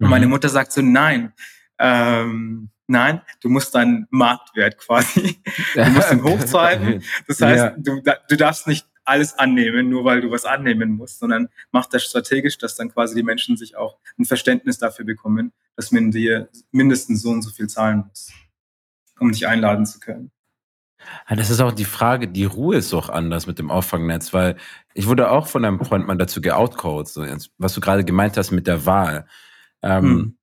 Und 0.00 0.06
mhm. 0.06 0.10
meine 0.10 0.26
Mutter 0.26 0.48
sagt 0.48 0.72
so, 0.72 0.82
nein, 0.82 1.32
ähm, 1.78 2.70
Nein, 2.86 3.22
du 3.40 3.48
musst 3.48 3.74
deinen 3.74 4.06
Marktwert 4.10 4.76
quasi, 4.76 5.40
du 5.74 5.84
musst 5.86 6.12
ihn 6.12 6.22
hochtreiben. 6.22 7.02
Das 7.26 7.40
heißt, 7.40 7.64
ja. 7.64 7.74
du, 7.78 8.02
du 8.28 8.36
darfst 8.36 8.66
nicht 8.66 8.86
alles 9.04 9.38
annehmen, 9.38 9.88
nur 9.88 10.04
weil 10.04 10.20
du 10.20 10.30
was 10.30 10.44
annehmen 10.44 10.92
musst, 10.92 11.18
sondern 11.18 11.48
mach 11.72 11.86
das 11.86 12.04
strategisch, 12.04 12.58
dass 12.58 12.76
dann 12.76 12.90
quasi 12.90 13.14
die 13.14 13.22
Menschen 13.22 13.56
sich 13.56 13.76
auch 13.76 13.98
ein 14.18 14.24
Verständnis 14.24 14.78
dafür 14.78 15.04
bekommen, 15.04 15.52
dass 15.76 15.92
man 15.92 16.10
dir 16.10 16.48
mindestens 16.70 17.22
so 17.22 17.30
und 17.30 17.42
so 17.42 17.50
viel 17.50 17.68
zahlen 17.68 18.04
muss, 18.08 18.32
um 19.18 19.30
dich 19.32 19.46
einladen 19.46 19.86
zu 19.86 20.00
können. 20.00 20.30
Ja, 21.28 21.36
das 21.36 21.50
ist 21.50 21.60
auch 21.60 21.72
die 21.72 21.84
Frage, 21.84 22.28
die 22.28 22.44
Ruhe 22.44 22.76
ist 22.76 22.94
auch 22.94 23.08
anders 23.10 23.46
mit 23.46 23.58
dem 23.58 23.70
Auffangnetz, 23.70 24.32
weil 24.32 24.56
ich 24.94 25.06
wurde 25.06 25.30
auch 25.30 25.46
von 25.46 25.64
einem 25.64 25.84
Freund 25.84 26.06
mal 26.06 26.16
dazu 26.16 26.40
geoutcoded, 26.40 27.08
so 27.08 27.26
was 27.58 27.74
du 27.74 27.80
gerade 27.80 28.04
gemeint 28.04 28.36
hast 28.36 28.52
mit 28.52 28.66
der 28.66 28.86
Wahl. 28.86 29.26
Ähm, 29.82 30.04
hm. 30.04 30.38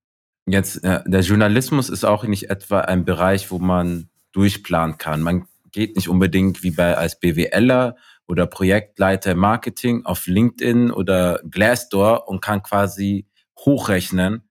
Jetzt, 0.45 0.83
äh, 0.83 1.01
der 1.05 1.21
Journalismus 1.21 1.89
ist 1.89 2.03
auch 2.03 2.23
nicht 2.25 2.49
etwa 2.49 2.81
ein 2.81 3.05
Bereich, 3.05 3.51
wo 3.51 3.59
man 3.59 4.09
durchplanen 4.31 4.97
kann. 4.97 5.21
Man 5.21 5.47
geht 5.71 5.95
nicht 5.95 6.09
unbedingt 6.09 6.63
wie 6.63 6.71
bei 6.71 6.97
als 6.97 7.19
BWLer 7.19 7.95
oder 8.31 8.47
Projektleiter 8.47 9.35
Marketing 9.35 10.05
auf 10.05 10.25
LinkedIn 10.25 10.89
oder 10.89 11.41
Glassdoor 11.43 12.29
und 12.29 12.41
kann 12.41 12.63
quasi 12.63 13.25
hochrechnen 13.59 14.43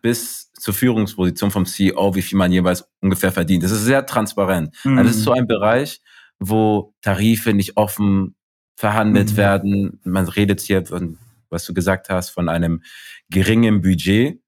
bis 0.00 0.50
zur 0.54 0.72
Führungsposition 0.72 1.50
vom 1.50 1.66
CEO, 1.66 2.14
wie 2.14 2.22
viel 2.22 2.38
man 2.38 2.50
jeweils 2.50 2.88
ungefähr 3.02 3.32
verdient. 3.32 3.62
Das 3.62 3.72
ist 3.72 3.84
sehr 3.84 4.06
transparent. 4.06 4.74
Mhm. 4.84 4.96
Also 4.96 5.08
das 5.08 5.16
ist 5.18 5.24
so 5.24 5.32
ein 5.32 5.46
Bereich, 5.46 6.00
wo 6.38 6.94
Tarife 7.02 7.52
nicht 7.52 7.76
offen 7.76 8.36
verhandelt 8.74 9.32
mhm. 9.32 9.36
werden. 9.36 10.00
Man 10.04 10.26
redet 10.28 10.62
hier, 10.62 10.86
von, 10.86 11.18
was 11.50 11.66
du 11.66 11.74
gesagt 11.74 12.08
hast, 12.08 12.30
von 12.30 12.48
einem 12.48 12.82
geringen 13.28 13.82
Budget. 13.82 14.36
Mhm. 14.36 14.40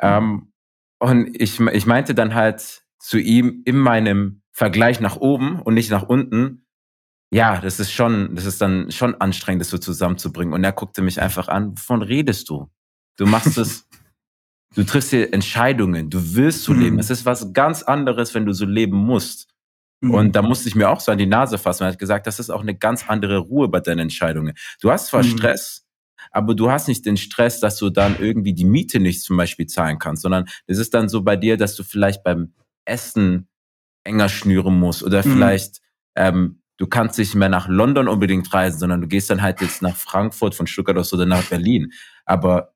Ähm, 0.00 0.52
und 1.00 1.42
ich, 1.42 1.58
ich 1.58 1.86
meinte 1.86 2.14
dann 2.14 2.34
halt 2.36 2.84
zu 3.00 3.18
ihm 3.18 3.62
in 3.64 3.78
meinem 3.78 4.42
Vergleich 4.52 5.00
nach 5.00 5.16
oben 5.16 5.60
und 5.60 5.74
nicht 5.74 5.90
nach 5.90 6.04
unten, 6.04 6.62
ja, 7.32 7.60
das 7.60 7.80
ist 7.80 7.90
schon, 7.92 8.34
das 8.34 8.44
ist 8.44 8.60
dann 8.60 8.90
schon 8.92 9.14
anstrengend, 9.14 9.62
das 9.62 9.70
so 9.70 9.78
zusammenzubringen. 9.78 10.52
Und 10.52 10.64
er 10.64 10.72
guckte 10.72 11.00
mich 11.00 11.20
einfach 11.20 11.48
an, 11.48 11.72
wovon 11.72 12.02
redest 12.02 12.50
du? 12.50 12.70
Du 13.16 13.24
machst 13.24 13.56
es, 13.56 13.88
du 14.74 14.84
triffst 14.84 15.10
hier 15.10 15.32
Entscheidungen, 15.32 16.10
du 16.10 16.34
willst 16.34 16.64
so 16.64 16.74
mhm. 16.74 16.80
leben. 16.80 16.98
Es 16.98 17.08
ist 17.08 17.24
was 17.24 17.54
ganz 17.54 17.82
anderes, 17.82 18.34
wenn 18.34 18.44
du 18.44 18.52
so 18.52 18.66
leben 18.66 18.98
musst. 18.98 19.48
Mhm. 20.02 20.10
Und 20.10 20.36
da 20.36 20.42
musste 20.42 20.68
ich 20.68 20.74
mir 20.74 20.90
auch 20.90 21.00
so 21.00 21.10
an 21.10 21.16
die 21.16 21.26
Nase 21.26 21.56
fassen. 21.56 21.84
Er 21.84 21.92
hat 21.92 21.98
gesagt, 21.98 22.26
das 22.26 22.38
ist 22.38 22.50
auch 22.50 22.60
eine 22.60 22.76
ganz 22.76 23.08
andere 23.08 23.38
Ruhe 23.38 23.68
bei 23.68 23.80
deinen 23.80 24.00
Entscheidungen. 24.00 24.52
Du 24.82 24.90
hast 24.90 25.06
zwar 25.06 25.22
mhm. 25.22 25.28
Stress, 25.28 25.86
aber 26.32 26.54
du 26.54 26.70
hast 26.70 26.86
nicht 26.86 27.06
den 27.06 27.16
Stress, 27.16 27.60
dass 27.60 27.78
du 27.78 27.88
dann 27.88 28.18
irgendwie 28.20 28.52
die 28.52 28.66
Miete 28.66 29.00
nicht 29.00 29.22
zum 29.22 29.38
Beispiel 29.38 29.66
zahlen 29.66 29.98
kannst, 29.98 30.20
sondern 30.20 30.44
es 30.66 30.76
ist 30.76 30.92
dann 30.92 31.08
so 31.08 31.22
bei 31.22 31.36
dir, 31.36 31.56
dass 31.56 31.76
du 31.76 31.82
vielleicht 31.82 32.24
beim 32.24 32.52
Essen 32.84 33.48
enger 34.04 34.28
schnüren 34.28 34.78
musst 34.78 35.02
oder 35.02 35.24
mhm. 35.24 35.32
vielleicht 35.32 35.80
ähm, 36.14 36.61
du 36.82 36.88
kannst 36.88 37.16
nicht 37.16 37.36
mehr 37.36 37.48
nach 37.48 37.68
London 37.68 38.08
unbedingt 38.08 38.52
reisen, 38.52 38.80
sondern 38.80 39.00
du 39.00 39.06
gehst 39.06 39.30
dann 39.30 39.40
halt 39.40 39.60
jetzt 39.60 39.82
nach 39.82 39.94
Frankfurt 39.94 40.56
von 40.56 40.66
Stuttgart 40.66 40.98
aus 40.98 41.12
oder 41.12 41.26
nach 41.26 41.44
Berlin. 41.44 41.92
Aber 42.24 42.74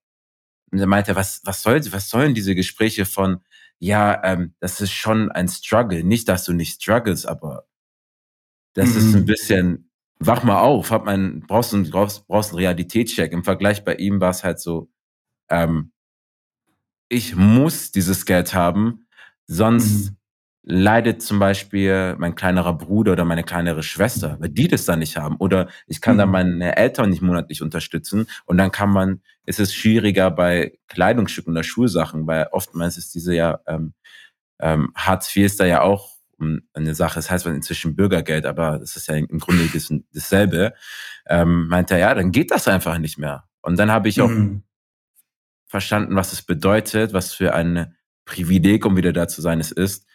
er 0.71 0.87
meinte, 0.87 1.17
was, 1.17 1.41
was 1.43 1.61
soll, 1.61 1.81
was 1.91 2.09
sollen 2.09 2.33
diese 2.33 2.55
Gespräche 2.55 3.05
von, 3.05 3.41
ja, 3.81 4.23
ähm, 4.23 4.55
das 4.61 4.81
ist 4.81 4.93
schon 4.93 5.33
ein 5.33 5.49
Struggle. 5.49 6.05
Nicht, 6.05 6.29
dass 6.29 6.45
du 6.45 6.53
nicht 6.53 6.81
struggles, 6.81 7.27
aber 7.27 7.67
das 8.75 8.91
mhm. 8.91 8.97
ist 8.97 9.15
ein 9.15 9.21
mhm. 9.23 9.27
bisschen, 9.27 9.91
wach 10.21 10.45
mal 10.45 10.61
auf, 10.61 10.93
hab 10.93 11.05
mein, 11.05 11.41
brauchst 11.41 11.73
du 11.73 11.91
brauchst, 11.91 12.29
brauchst 12.29 12.51
einen 12.51 12.61
Realitätscheck. 12.61 13.33
Im 13.33 13.43
Vergleich 13.43 13.85
bei 13.85 13.97
ihm 13.97 14.21
war 14.21 14.31
es 14.31 14.45
halt 14.45 14.61
so, 14.61 14.89
ähm, 15.51 15.91
ich 17.09 17.35
muss 17.35 17.91
dieses 17.91 18.25
Geld 18.25 18.55
haben, 18.55 19.09
sonst 19.49 20.11
mhm 20.11 20.17
leidet 20.69 21.23
zum 21.23 21.39
Beispiel 21.39 22.17
mein 22.19 22.35
kleinerer 22.35 22.77
Bruder 22.77 23.13
oder 23.13 23.25
meine 23.25 23.45
kleinere 23.45 23.85
Schwester, 23.85 24.37
weil 24.41 24.49
die 24.49 24.67
das 24.67 24.85
dann 24.85 24.99
nicht 24.99 25.17
haben. 25.17 25.37
Oder 25.37 25.69
ich 25.87 26.01
kann 26.01 26.17
mhm. 26.17 26.19
dann 26.19 26.31
meine 26.31 26.77
Eltern 26.77 27.11
nicht 27.11 27.23
monatlich 27.23 27.63
unterstützen 27.63 28.27
und 28.47 28.59
dann 28.59 28.73
kann 28.73 28.91
man, 28.91 29.23
ist 29.45 29.61
es 29.61 29.73
schwieriger 29.73 30.29
bei 30.33 30.77
Kleidungsstücken 30.89 31.53
oder 31.53 31.63
Schulsachen, 31.63 32.27
weil 32.27 32.49
oftmals 32.51 32.99
ist 32.99 33.15
diese 33.15 33.33
ja, 33.33 33.61
ähm, 33.69 33.95
ähm, 34.59 34.91
Hartz 34.97 35.35
IV 35.35 35.47
ist 35.47 35.61
da 35.61 35.67
ja 35.67 35.83
auch 35.83 36.17
eine 36.75 36.95
Sache, 36.97 37.15
das 37.15 37.31
heißt 37.31 37.47
inzwischen 37.47 37.95
Bürgergeld, 37.95 38.45
aber 38.45 38.79
das 38.79 38.97
ist 38.97 39.07
ja 39.07 39.15
im 39.15 39.39
Grunde 39.39 39.69
das, 39.73 39.93
dasselbe, 40.13 40.75
ähm, 41.29 41.69
meinte 41.69 41.95
er, 41.95 42.01
ja, 42.01 42.15
dann 42.15 42.33
geht 42.33 42.51
das 42.51 42.67
einfach 42.67 42.99
nicht 42.99 43.19
mehr. 43.19 43.45
Und 43.63 43.79
dann 43.79 43.93
habe 43.93 44.09
ich 44.09 44.21
auch 44.21 44.29
mhm. 44.29 44.65
verstanden, 45.67 46.17
was 46.17 46.33
es 46.33 46.43
bedeutet, 46.43 47.13
was 47.13 47.33
für 47.33 47.55
ein 47.55 47.95
Privileg, 48.25 48.85
um 48.85 48.97
wieder 48.97 49.13
da 49.13 49.29
zu 49.29 49.41
sein, 49.41 49.61
es 49.61 49.71
ist, 49.71 50.07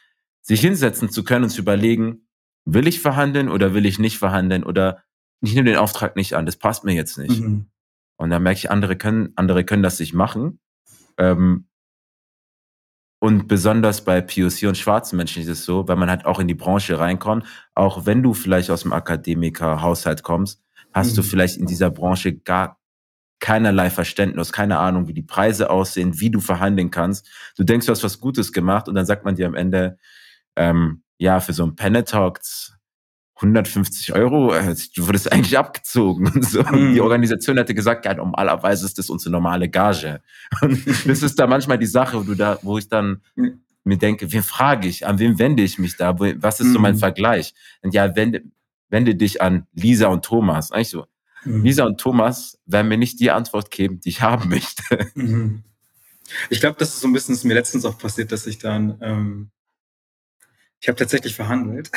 sich 0.41 0.61
hinsetzen 0.61 1.09
zu 1.09 1.23
können 1.23 1.45
und 1.45 1.49
zu 1.49 1.61
überlegen, 1.61 2.27
will 2.65 2.87
ich 2.87 2.99
verhandeln 2.99 3.49
oder 3.49 3.73
will 3.73 3.85
ich 3.85 3.99
nicht 3.99 4.17
verhandeln 4.17 4.63
oder 4.63 5.03
ich 5.41 5.53
nehme 5.53 5.69
den 5.69 5.79
Auftrag 5.79 6.15
nicht 6.15 6.35
an, 6.35 6.45
das 6.45 6.57
passt 6.57 6.83
mir 6.83 6.93
jetzt 6.93 7.17
nicht. 7.17 7.41
Mhm. 7.41 7.65
Und 8.17 8.29
dann 8.29 8.43
merke 8.43 8.59
ich, 8.59 8.69
andere 8.69 8.95
können, 8.95 9.33
andere 9.35 9.63
können 9.63 9.81
das 9.81 9.99
nicht 9.99 10.13
machen. 10.13 10.59
Ähm, 11.17 11.67
und 13.19 13.47
besonders 13.47 14.03
bei 14.03 14.21
POC 14.21 14.67
und 14.67 14.77
schwarzen 14.77 15.17
Menschen 15.17 15.41
ist 15.43 15.47
es 15.47 15.65
so, 15.65 15.87
weil 15.87 15.95
man 15.95 16.09
halt 16.09 16.25
auch 16.25 16.39
in 16.39 16.47
die 16.47 16.55
Branche 16.55 16.99
reinkommt, 16.99 17.45
auch 17.75 18.05
wenn 18.05 18.23
du 18.23 18.33
vielleicht 18.33 18.69
aus 18.71 18.81
dem 18.81 18.93
Akademiker-Haushalt 18.93 20.23
kommst, 20.23 20.63
hast 20.91 21.11
mhm. 21.11 21.15
du 21.17 21.23
vielleicht 21.23 21.57
in 21.57 21.67
dieser 21.67 21.91
Branche 21.91 22.35
gar 22.35 22.79
keinerlei 23.39 23.89
Verständnis, 23.89 24.53
keine 24.53 24.77
Ahnung, 24.77 25.07
wie 25.07 25.13
die 25.13 25.23
Preise 25.23 25.69
aussehen, 25.69 26.19
wie 26.19 26.29
du 26.29 26.39
verhandeln 26.39 26.91
kannst. 26.91 27.27
Du 27.57 27.63
denkst, 27.63 27.87
du 27.87 27.91
hast 27.91 28.03
was 28.03 28.19
Gutes 28.19 28.53
gemacht 28.53 28.87
und 28.87 28.95
dann 28.95 29.05
sagt 29.05 29.25
man 29.25 29.35
dir 29.35 29.47
am 29.47 29.55
Ende, 29.55 29.97
ähm, 30.55 31.03
ja, 31.17 31.39
für 31.39 31.53
so 31.53 31.63
ein 31.63 31.75
Panetalks 31.75 32.73
150 33.41 34.13
Euro, 34.13 34.53
äh, 34.53 34.75
du 34.95 35.07
wurdest 35.07 35.31
eigentlich 35.31 35.57
abgezogen. 35.57 36.27
Und 36.27 36.45
so. 36.45 36.63
Mhm. 36.63 36.93
Die 36.93 37.01
Organisation 37.01 37.57
hätte 37.57 37.73
gesagt, 37.73 38.05
ja, 38.05 38.13
normalerweise 38.13 38.85
ist 38.85 38.97
das 38.97 39.09
unsere 39.09 39.31
normale 39.31 39.69
Gage. 39.69 40.21
Und 40.61 40.85
das 41.07 41.23
ist 41.23 41.39
da 41.39 41.47
manchmal 41.47 41.77
die 41.77 41.85
Sache, 41.85 42.17
wo 42.17 42.23
du 42.23 42.35
da, 42.35 42.59
wo 42.61 42.77
ich 42.77 42.87
dann 42.87 43.21
mhm. 43.35 43.61
mir 43.83 43.97
denke, 43.97 44.31
wen 44.31 44.43
frage 44.43 44.87
ich, 44.87 45.07
an 45.07 45.19
wen 45.19 45.39
wende 45.39 45.63
ich 45.63 45.79
mich 45.79 45.97
da, 45.97 46.17
was 46.19 46.59
ist 46.59 46.73
so 46.73 46.79
mein 46.79 46.95
mhm. 46.95 46.99
Vergleich? 46.99 47.53
Und 47.81 47.93
ja, 47.93 48.15
wende, 48.15 48.43
wende 48.89 49.15
dich 49.15 49.41
an 49.41 49.67
Lisa 49.73 50.07
und 50.07 50.23
Thomas. 50.23 50.71
Eigentlich 50.71 50.89
so, 50.89 51.05
mhm. 51.43 51.63
Lisa 51.63 51.85
und 51.85 51.99
Thomas 51.99 52.59
werden 52.65 52.87
mir 52.87 52.97
nicht 52.97 53.19
die 53.19 53.31
Antwort 53.31 53.71
geben, 53.71 53.99
die 53.99 54.09
ich 54.09 54.21
haben 54.21 54.49
möchte. 54.49 54.83
Mhm. 55.15 55.63
Ich 56.49 56.61
glaube, 56.61 56.77
das 56.79 56.89
ist 56.89 57.01
so 57.01 57.07
ein 57.07 57.13
bisschen, 57.13 57.35
ist 57.35 57.43
mir 57.43 57.55
letztens 57.55 57.83
auch 57.83 57.97
passiert, 57.97 58.31
dass 58.31 58.47
ich 58.47 58.57
dann 58.57 58.97
ähm, 59.01 59.51
ich 60.81 60.87
habe 60.87 60.97
tatsächlich 60.97 61.35
verhandelt 61.35 61.91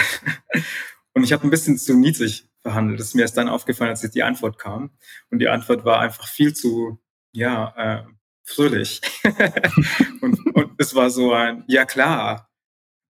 und 1.15 1.25
ich 1.25 1.33
habe 1.33 1.45
ein 1.45 1.51
bisschen 1.51 1.79
zu 1.79 1.95
niedrig 1.95 2.49
verhandelt. 2.61 3.01
Das 3.01 3.09
ist 3.09 3.15
mir 3.15 3.23
erst 3.23 3.37
dann 3.37 3.49
aufgefallen, 3.49 3.91
als 3.91 4.01
die 4.03 4.23
Antwort 4.23 4.59
kam. 4.59 4.91
Und 5.31 5.39
die 5.39 5.49
Antwort 5.49 5.85
war 5.85 6.01
einfach 6.01 6.29
viel 6.29 6.55
zu, 6.55 6.99
ja, 7.33 7.75
äh, 7.77 8.05
fröhlich. 8.45 9.01
und, 10.21 10.55
und 10.55 10.73
es 10.79 10.95
war 10.95 11.11
so 11.11 11.33
ein, 11.33 11.65
ja 11.67 11.85
klar, 11.85 12.51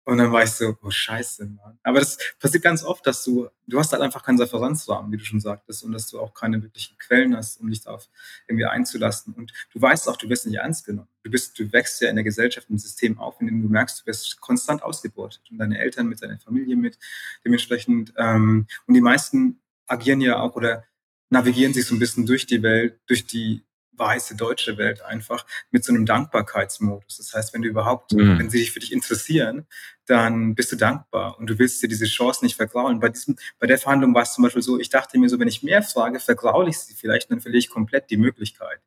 und 0.05 0.19
dann 0.19 0.33
war 0.33 0.43
ich 0.43 0.51
so, 0.51 0.77
oh 0.83 0.91
scheiße, 0.91 1.47
Mann. 1.47 1.79
Aber 1.85 2.01
das 2.01 2.19
passiert 2.41 2.65
ganz 2.65 2.83
oft, 2.83 3.07
dass 3.07 3.23
du, 3.23 3.49
du 3.69 3.79
hast 3.79 3.93
halt 3.93 4.03
einfach 4.03 4.25
keinen 4.25 4.41
Referenzrahmen, 4.41 5.13
wie 5.13 5.17
du 5.17 5.25
schon 5.25 5.41
sagtest, 5.41 5.85
und 5.85 5.93
dass 5.93 6.09
du 6.09 6.19
auch 6.19 6.35
keine 6.35 6.61
wirklichen 6.61 6.99
Quellen 6.99 7.37
hast, 7.37 7.61
um 7.61 7.71
dich 7.71 7.83
darauf 7.83 8.09
irgendwie 8.49 8.67
einzulassen. 8.67 9.33
Und 9.35 9.53
du 9.73 9.81
weißt 9.81 10.09
auch, 10.09 10.17
du 10.17 10.29
wirst 10.29 10.47
nicht 10.47 10.57
ernst 10.57 10.87
genommen. 10.87 11.09
Du 11.23 11.31
bist, 11.31 11.57
du 11.59 11.73
wächst 11.73 12.01
ja 12.01 12.09
in 12.09 12.17
der 12.17 12.25
Gesellschaft, 12.25 12.69
im 12.69 12.79
System 12.79 13.19
auf, 13.19 13.41
in 13.41 13.47
dem 13.47 13.63
du 13.63 13.69
merkst, 13.69 14.01
du 14.01 14.07
wirst 14.07 14.41
konstant 14.41 14.83
ausgebeutet 14.83 15.43
und 15.51 15.59
deine 15.59 15.79
Eltern 15.79 16.09
mit, 16.09 16.21
deiner 16.21 16.41
Familie 16.41 16.75
mit, 16.75 16.99
dementsprechend. 17.45 18.13
Ähm, 18.17 18.67
und 18.87 18.95
die 18.95 19.01
meisten 19.01 19.61
agieren 19.87 20.21
ja 20.21 20.41
auch 20.41 20.57
oder 20.57 20.85
navigieren 21.31 21.75
sich 21.75 21.87
so 21.87 21.95
ein 21.95 22.01
bisschen 22.01 22.27
durch 22.27 22.47
die 22.47 22.63
Welt, 22.63 22.99
durch 23.07 23.27
die 23.27 23.65
weiße 23.97 24.37
deutsche 24.37 24.79
Welt 24.79 25.03
einfach 25.03 25.47
mit 25.71 25.85
so 25.85 25.93
einem 25.93 26.07
Dankbarkeitsmodus. 26.07 27.19
Das 27.19 27.35
heißt, 27.35 27.55
wenn 27.55 27.63
du 27.63 27.69
überhaupt, 27.69 28.13
mhm. 28.13 28.39
wenn 28.39 28.51
sie 28.51 28.59
sich 28.59 28.73
für 28.73 28.81
dich 28.81 28.93
interessieren, 28.93 29.67
dann 30.07 30.55
bist 30.55 30.73
du 30.73 30.77
dankbar 30.77 31.39
und 31.39 31.49
du 31.49 31.59
willst 31.59 31.83
dir 31.83 31.89
diese 31.89 32.07
Chance 32.07 32.45
nicht 32.45 32.57
vergraulen. 32.57 33.01
Bei 33.01 33.09
diesem, 33.09 33.37
bei 33.59 33.67
der 33.67 33.79
Verhandlung 33.79 34.15
war 34.15 34.23
es 34.23 34.35
zum 34.35 34.45
Beispiel 34.45 34.63
so, 34.63 34.79
ich 34.79 34.89
dachte 34.89 35.19
mir 35.19 35.29
so, 35.29 35.39
wenn 35.39 35.49
ich 35.49 35.63
mehr 35.63 35.83
frage, 35.83 36.21
vergraule 36.21 36.71
ich 36.71 36.79
sie 36.79 36.95
vielleicht, 36.95 37.31
dann 37.31 37.41
verliere 37.41 37.59
ich 37.59 37.71
komplett 37.71 38.11
die 38.11 38.17
Möglichkeit. 38.17 38.81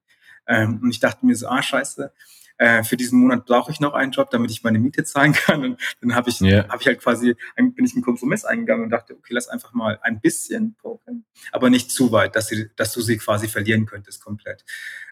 Ähm, 0.47 0.80
und 0.82 0.89
ich 0.89 0.99
dachte 0.99 1.26
mir 1.26 1.36
so, 1.36 1.47
ah, 1.47 1.62
scheiße, 1.62 2.12
äh, 2.58 2.84
für 2.84 2.97
diesen 2.97 3.20
Monat 3.20 3.45
brauche 3.45 3.72
ich 3.72 3.80
noch 3.80 3.93
einen 3.93 4.12
Job, 4.12 4.30
damit 4.30 4.51
ich 4.51 4.64
meine 4.64 4.80
Miete 4.80 5.03
zahlen 5.03 5.34
kann. 5.34 5.64
Und 5.64 5.82
dann 6.01 6.16
habe 6.16 6.30
ich, 6.30 6.41
yeah. 6.41 6.68
habe 6.70 6.82
ich 6.82 6.88
halt 6.88 7.01
quasi, 7.01 7.36
bin 7.56 7.86
ich 7.86 7.93
einen 7.93 8.03
Kompromiss 8.03 8.45
eingegangen 8.45 8.86
und 8.86 8.89
dachte, 8.89 9.14
okay, 9.14 9.34
lass 9.34 9.47
einfach 9.47 9.74
mal 9.74 9.99
ein 10.01 10.22
bisschen 10.22 10.76
pokern, 10.76 11.26
aber 11.51 11.70
nicht 11.70 11.91
zu 11.91 12.12
weit, 12.12 12.36
dass, 12.36 12.47
sie, 12.47 12.70
dass 12.76 12.93
du 12.93 13.01
sie 13.01 13.18
quasi 13.18 13.47
verlieren 13.47 13.86
könntest 13.86 14.24
komplett. 14.24 14.64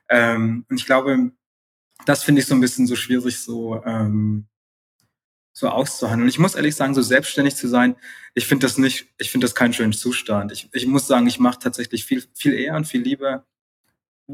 Ähm, 0.10 0.66
und 0.70 0.78
ich 0.80 0.86
glaube, 0.86 1.32
das 2.06 2.24
finde 2.24 2.42
ich 2.42 2.48
so 2.48 2.56
ein 2.56 2.62
bisschen 2.62 2.88
so 2.88 2.96
schwierig, 2.96 3.40
so, 3.40 3.84
ähm, 3.86 4.48
so 5.54 5.70
auszuhandeln. 5.70 6.24
Und 6.24 6.30
ich 6.30 6.40
muss 6.40 6.56
ehrlich 6.56 6.76
sagen, 6.76 6.94
so 6.94 7.02
selbstständig 7.02 7.56
zu 7.56 7.68
sein, 7.68 7.96
ich 8.34 8.48
finde 8.48 8.66
das 8.66 8.78
nicht, 8.78 9.14
ich 9.18 9.30
finde 9.30 9.46
das 9.46 9.56
keinen 9.56 9.74
schönen 9.74 9.94
Zustand. 9.94 10.52
Ich, 10.52 10.70
ich 10.74 10.88
muss 10.88 11.08
sagen, 11.08 11.28
ich 11.28 11.40
mache 11.40 11.60
tatsächlich 11.60 12.06
viel, 12.06 12.24
viel 12.34 12.54
eher 12.54 12.76
und 12.76 12.86
viel 12.86 13.02
lieber 13.02 13.46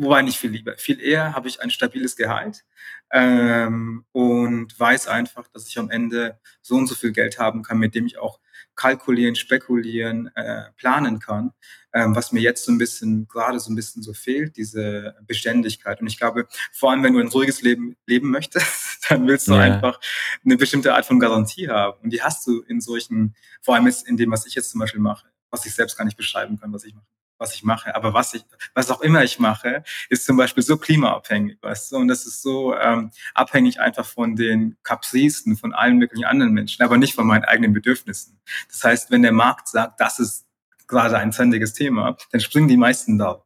wobei 0.02 0.22
nicht 0.22 0.38
viel 0.38 0.52
lieber. 0.52 0.78
Viel 0.78 1.02
eher 1.02 1.34
habe 1.36 1.48
ich 1.48 1.62
ein 1.62 1.70
stabiles 1.70 2.16
Gehalt 2.16 2.64
ähm, 3.12 4.06
und 4.12 4.80
weiß 4.80 5.08
einfach, 5.08 5.48
dass 5.50 5.68
ich 5.68 5.78
am 5.78 5.90
Ende 5.90 6.40
so 6.62 6.76
und 6.76 6.88
so 6.88 6.96
viel 6.96 7.12
Geld 7.12 7.40
haben 7.40 7.64
kann, 7.64 7.78
mit 7.78 7.96
dem 7.96 8.06
ich 8.06 8.18
auch 8.18 8.40
kalkulieren, 8.76 9.36
spekulieren, 9.36 10.32
äh, 10.36 10.72
planen 10.78 11.20
kann, 11.20 11.52
ähm, 11.94 12.16
was 12.16 12.32
mir 12.32 12.40
jetzt 12.40 12.64
so 12.64 12.72
ein 12.72 12.78
bisschen, 12.78 13.28
gerade 13.28 13.60
so 13.60 13.72
ein 13.72 13.76
bisschen 13.76 14.04
so 14.04 14.14
fehlt, 14.14 14.56
diese 14.56 15.16
Beständigkeit. 15.28 16.00
Und 16.00 16.08
ich 16.08 16.18
glaube, 16.18 16.48
vor 16.72 16.92
allem, 16.92 17.04
wenn 17.04 17.14
du 17.14 17.20
ein 17.20 17.28
ruhiges 17.28 17.62
Leben 17.62 17.98
leben 18.06 18.32
möchtest, 18.32 19.06
dann 19.10 19.28
willst 19.28 19.48
du 19.48 19.54
ja. 19.54 19.60
einfach 19.60 20.00
eine 20.46 20.56
bestimmte 20.56 20.94
Art 20.94 21.06
von 21.06 21.20
Garantie 21.20 21.68
haben. 21.68 22.00
Und 22.04 22.12
die 22.12 22.22
hast 22.22 22.48
du 22.48 22.62
in 22.62 22.80
solchen, 22.80 23.36
vor 23.62 23.76
allem 23.76 23.92
in 24.06 24.18
dem, 24.18 24.32
was 24.32 24.46
ich 24.46 24.56
jetzt 24.56 24.72
zum 24.72 24.80
Beispiel 24.80 25.02
mache, 25.02 25.28
was 25.50 25.66
ich 25.66 25.74
selbst 25.74 25.98
gar 25.98 26.06
nicht 26.06 26.18
beschreiben 26.18 26.58
kann, 26.58 26.72
was 26.72 26.86
ich 26.86 26.94
mache 26.94 27.06
was 27.40 27.56
ich 27.56 27.64
mache. 27.64 27.96
Aber 27.96 28.14
was 28.14 28.34
ich, 28.34 28.46
was 28.76 28.92
auch 28.92 29.02
immer 29.02 29.24
ich 29.24 29.40
mache, 29.40 29.84
ist 30.10 30.26
zum 30.26 30.38
Beispiel 30.38 30.64
so 30.64 30.78
klimaabhängig, 30.78 31.58
weißt 31.62 31.92
du? 31.92 31.98
Und 31.98 32.08
das 32.08 32.26
ist 32.26 32.42
so 32.42 32.76
ähm, 32.76 33.12
abhängig 33.34 33.80
einfach 33.80 34.06
von 34.06 34.36
den 34.36 34.78
Kapricen 34.84 35.58
von 35.58 35.74
allen 35.74 35.98
möglichen 35.98 36.26
anderen 36.26 36.54
Menschen, 36.54 36.84
aber 36.84 36.98
nicht 36.98 37.16
von 37.16 37.26
meinen 37.26 37.46
eigenen 37.46 37.74
Bedürfnissen. 37.74 38.40
Das 38.68 38.84
heißt, 38.84 39.12
wenn 39.12 39.24
der 39.24 39.32
Markt 39.32 39.68
sagt, 39.68 40.00
das 40.00 40.20
ist 40.20 40.46
gerade 40.88 41.18
ein 41.18 41.32
trendiges 41.32 41.74
Thema, 41.74 42.18
dann 42.32 42.42
springen 42.42 42.68
die 42.68 42.78
meisten 42.78 43.18
da 43.18 43.44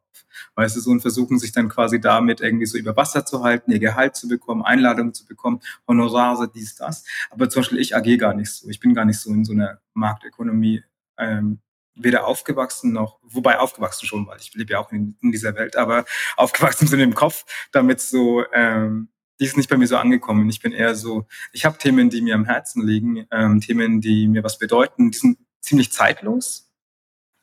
weißt 0.55 0.75
du, 0.75 0.79
so 0.81 0.91
und 0.91 1.01
versuchen 1.01 1.39
sich 1.39 1.51
dann 1.51 1.69
quasi 1.69 1.99
damit 1.99 2.41
irgendwie 2.41 2.65
so 2.65 2.77
über 2.77 2.95
Wasser 2.95 3.25
zu 3.25 3.43
halten, 3.43 3.71
ihr 3.71 3.79
Gehalt 3.79 4.15
zu 4.15 4.27
bekommen, 4.27 4.63
Einladungen 4.63 5.13
zu 5.13 5.25
bekommen, 5.25 5.61
Honorare, 5.87 6.49
dies, 6.49 6.75
das. 6.75 7.05
Aber 7.29 7.49
zum 7.49 7.61
Beispiel 7.61 7.79
ich 7.79 7.95
agiere 7.95 8.17
gar 8.17 8.33
nicht 8.33 8.51
so. 8.51 8.69
Ich 8.69 8.79
bin 8.79 8.93
gar 8.93 9.05
nicht 9.05 9.19
so 9.19 9.31
in 9.31 9.45
so 9.45 9.53
einer 9.53 9.79
Marktökonomie 9.93 10.83
ähm, 11.17 11.59
weder 11.95 12.25
aufgewachsen 12.25 12.91
noch, 12.91 13.19
wobei 13.23 13.59
aufgewachsen 13.59 14.05
schon, 14.05 14.27
weil 14.27 14.39
ich 14.39 14.53
lebe 14.53 14.73
ja 14.73 14.79
auch 14.79 14.91
in, 14.91 15.17
in 15.21 15.31
dieser 15.31 15.55
Welt, 15.55 15.75
aber 15.75 16.05
aufgewachsen 16.37 16.87
sind 16.87 16.99
im 16.99 17.13
Kopf, 17.13 17.45
damit 17.71 18.01
so, 18.01 18.43
ähm, 18.53 19.09
die 19.39 19.45
ist 19.45 19.57
nicht 19.57 19.69
bei 19.69 19.77
mir 19.77 19.87
so 19.87 19.97
angekommen. 19.97 20.49
Ich 20.49 20.61
bin 20.61 20.71
eher 20.71 20.95
so, 20.95 21.27
ich 21.51 21.65
habe 21.65 21.77
Themen, 21.77 22.09
die 22.09 22.21
mir 22.21 22.35
am 22.35 22.45
Herzen 22.45 22.85
liegen, 22.85 23.27
ähm, 23.31 23.61
Themen, 23.61 23.99
die 23.99 24.27
mir 24.27 24.43
was 24.43 24.57
bedeuten, 24.57 25.11
die 25.11 25.17
sind 25.17 25.37
ziemlich 25.59 25.91
zeitlos. 25.91 26.72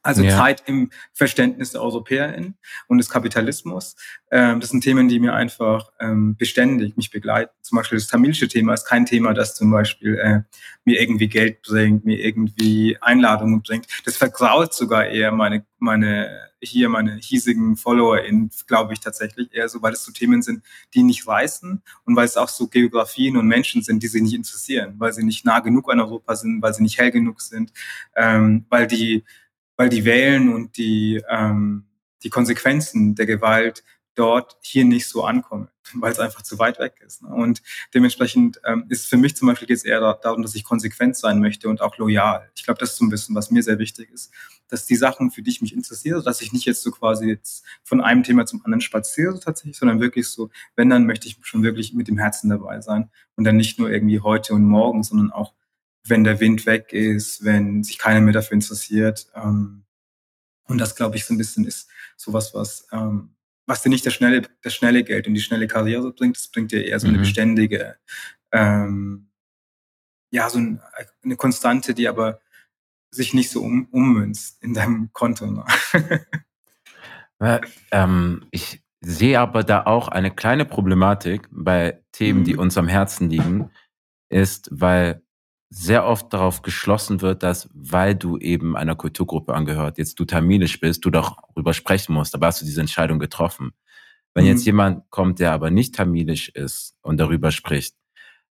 Also 0.02 0.22
ja. 0.22 0.36
Zeit 0.36 0.62
im 0.66 0.90
Verständnis 1.12 1.72
der 1.72 1.82
EuropäerInnen 1.82 2.54
und 2.88 2.98
des 2.98 3.10
Kapitalismus. 3.10 3.96
Ähm, 4.30 4.60
das 4.60 4.70
sind 4.70 4.82
Themen, 4.82 5.08
die 5.08 5.20
mir 5.20 5.34
einfach 5.34 5.92
ähm, 6.00 6.36
beständig 6.36 6.96
mich 6.96 7.10
begleiten. 7.10 7.52
Zum 7.60 7.76
Beispiel 7.76 7.98
das 7.98 8.08
tamilische 8.08 8.48
Thema 8.48 8.72
ist 8.74 8.86
kein 8.86 9.04
Thema, 9.04 9.34
das 9.34 9.54
zum 9.54 9.70
Beispiel 9.70 10.16
äh, 10.16 10.40
mir 10.84 11.00
irgendwie 11.00 11.28
Geld 11.28 11.62
bringt, 11.62 12.04
mir 12.04 12.18
irgendwie 12.18 12.96
Einladungen 13.00 13.62
bringt. 13.62 13.86
Das 14.06 14.16
vergraut 14.16 14.72
sogar 14.72 15.06
eher 15.06 15.32
meine, 15.32 15.66
meine 15.78 16.50
hier 16.62 16.88
meine 16.88 17.16
hiesigen 17.16 17.76
FollowerInnen, 17.76 18.50
glaube 18.66 18.92
ich 18.92 19.00
tatsächlich 19.00 19.52
eher 19.52 19.68
so, 19.68 19.82
weil 19.82 19.92
es 19.92 20.04
so 20.04 20.12
Themen 20.12 20.42
sind, 20.42 20.62
die 20.94 21.02
nicht 21.02 21.26
reißen 21.26 21.82
und 22.04 22.16
weil 22.16 22.26
es 22.26 22.36
auch 22.36 22.48
so 22.48 22.68
Geografien 22.68 23.36
und 23.36 23.46
Menschen 23.46 23.82
sind, 23.82 24.02
die 24.02 24.08
sie 24.08 24.20
nicht 24.20 24.34
interessieren, 24.34 24.94
weil 24.98 25.12
sie 25.12 25.24
nicht 25.24 25.44
nah 25.44 25.60
genug 25.60 25.90
an 25.90 26.00
Europa 26.00 26.36
sind, 26.36 26.62
weil 26.62 26.74
sie 26.74 26.82
nicht 26.82 26.98
hell 26.98 27.10
genug 27.10 27.40
sind, 27.40 27.72
ähm, 28.14 28.66
weil 28.68 28.86
die 28.86 29.24
weil 29.80 29.88
die 29.88 30.04
Wellen 30.04 30.52
und 30.52 30.76
die, 30.76 31.22
ähm, 31.30 31.86
die 32.22 32.28
Konsequenzen 32.28 33.14
der 33.14 33.24
Gewalt 33.24 33.82
dort 34.14 34.58
hier 34.60 34.84
nicht 34.84 35.08
so 35.08 35.24
ankommen, 35.24 35.70
weil 35.94 36.12
es 36.12 36.18
einfach 36.18 36.42
zu 36.42 36.58
weit 36.58 36.78
weg 36.78 37.00
ist. 37.02 37.22
Ne? 37.22 37.30
Und 37.30 37.62
dementsprechend 37.94 38.60
ähm, 38.66 38.84
ist 38.90 39.06
für 39.06 39.16
mich 39.16 39.36
zum 39.36 39.48
Beispiel 39.48 39.70
jetzt 39.70 39.86
eher 39.86 40.18
darum, 40.22 40.42
dass 40.42 40.54
ich 40.54 40.64
konsequent 40.64 41.16
sein 41.16 41.40
möchte 41.40 41.70
und 41.70 41.80
auch 41.80 41.96
loyal. 41.96 42.50
Ich 42.54 42.64
glaube, 42.64 42.78
das 42.78 42.90
ist 42.90 42.98
so 42.98 43.06
ein 43.06 43.08
bisschen, 43.08 43.34
was 43.34 43.50
mir 43.50 43.62
sehr 43.62 43.78
wichtig 43.78 44.10
ist, 44.10 44.30
dass 44.68 44.84
die 44.84 44.96
Sachen, 44.96 45.30
für 45.30 45.40
die 45.40 45.48
ich 45.48 45.62
mich 45.62 45.72
interessiere, 45.72 46.22
dass 46.22 46.42
ich 46.42 46.52
nicht 46.52 46.66
jetzt 46.66 46.82
so 46.82 46.90
quasi 46.90 47.28
jetzt 47.28 47.64
von 47.82 48.02
einem 48.02 48.22
Thema 48.22 48.44
zum 48.44 48.62
anderen 48.62 48.82
spaziere 48.82 49.40
tatsächlich, 49.40 49.78
sondern 49.78 49.98
wirklich 49.98 50.28
so, 50.28 50.50
wenn, 50.76 50.90
dann 50.90 51.06
möchte 51.06 51.26
ich 51.26 51.38
schon 51.40 51.62
wirklich 51.62 51.94
mit 51.94 52.06
dem 52.06 52.18
Herzen 52.18 52.50
dabei 52.50 52.82
sein 52.82 53.08
und 53.34 53.44
dann 53.44 53.56
nicht 53.56 53.78
nur 53.78 53.90
irgendwie 53.90 54.20
heute 54.20 54.52
und 54.52 54.64
morgen, 54.64 55.02
sondern 55.04 55.32
auch 55.32 55.54
wenn 56.06 56.24
der 56.24 56.40
Wind 56.40 56.66
weg 56.66 56.92
ist, 56.92 57.44
wenn 57.44 57.84
sich 57.84 57.98
keiner 57.98 58.20
mehr 58.20 58.32
dafür 58.32 58.54
interessiert. 58.54 59.26
Ähm, 59.34 59.84
und 60.64 60.78
das, 60.78 60.96
glaube 60.96 61.16
ich, 61.16 61.24
so 61.24 61.34
ein 61.34 61.38
bisschen 61.38 61.64
ist 61.64 61.88
sowas, 62.16 62.54
was, 62.54 62.86
ähm, 62.92 63.34
was 63.66 63.82
dir 63.82 63.88
nicht 63.88 64.06
das 64.06 64.14
schnelle, 64.14 64.42
das 64.62 64.74
schnelle 64.74 65.04
Geld 65.04 65.26
und 65.26 65.34
die 65.34 65.40
schnelle 65.40 65.66
Karriere 65.66 66.12
bringt, 66.12 66.36
das 66.36 66.48
bringt 66.48 66.72
dir 66.72 66.84
eher 66.84 67.00
so 67.00 67.08
eine 67.08 67.18
mhm. 67.18 67.22
beständige, 67.22 67.96
ähm, 68.52 69.30
ja, 70.32 70.48
so 70.48 70.58
ein, 70.58 70.80
eine 71.24 71.36
Konstante, 71.36 71.94
die 71.94 72.08
aber 72.08 72.40
sich 73.10 73.34
nicht 73.34 73.50
so 73.50 73.62
um, 73.62 73.86
ummünzt 73.90 74.62
in 74.62 74.74
deinem 74.74 75.12
Konto. 75.12 75.46
Ne? 75.50 75.64
äh, 77.40 77.60
ähm, 77.90 78.46
ich 78.50 78.82
sehe 79.00 79.40
aber 79.40 79.64
da 79.64 79.84
auch 79.84 80.08
eine 80.08 80.30
kleine 80.30 80.64
Problematik 80.64 81.48
bei 81.50 82.02
Themen, 82.12 82.40
mhm. 82.40 82.44
die 82.44 82.56
uns 82.56 82.78
am 82.78 82.88
Herzen 82.88 83.28
liegen, 83.28 83.70
ist, 84.28 84.68
weil 84.72 85.22
sehr 85.70 86.04
oft 86.04 86.32
darauf 86.32 86.62
geschlossen 86.62 87.20
wird, 87.20 87.44
dass, 87.44 87.70
weil 87.72 88.16
du 88.16 88.36
eben 88.38 88.76
einer 88.76 88.96
Kulturgruppe 88.96 89.54
angehört, 89.54 89.98
jetzt 89.98 90.18
du 90.18 90.24
tamilisch 90.24 90.80
bist, 90.80 91.04
du 91.04 91.10
doch 91.10 91.36
darüber 91.54 91.72
sprechen 91.72 92.12
musst. 92.12 92.34
Aber 92.34 92.48
hast 92.48 92.60
du 92.60 92.66
diese 92.66 92.80
Entscheidung 92.80 93.20
getroffen. 93.20 93.70
Wenn 94.34 94.44
mhm. 94.44 94.50
jetzt 94.50 94.66
jemand 94.66 95.08
kommt, 95.10 95.38
der 95.38 95.52
aber 95.52 95.70
nicht 95.70 95.94
tamilisch 95.94 96.48
ist 96.48 96.96
und 97.02 97.18
darüber 97.18 97.52
spricht, 97.52 97.94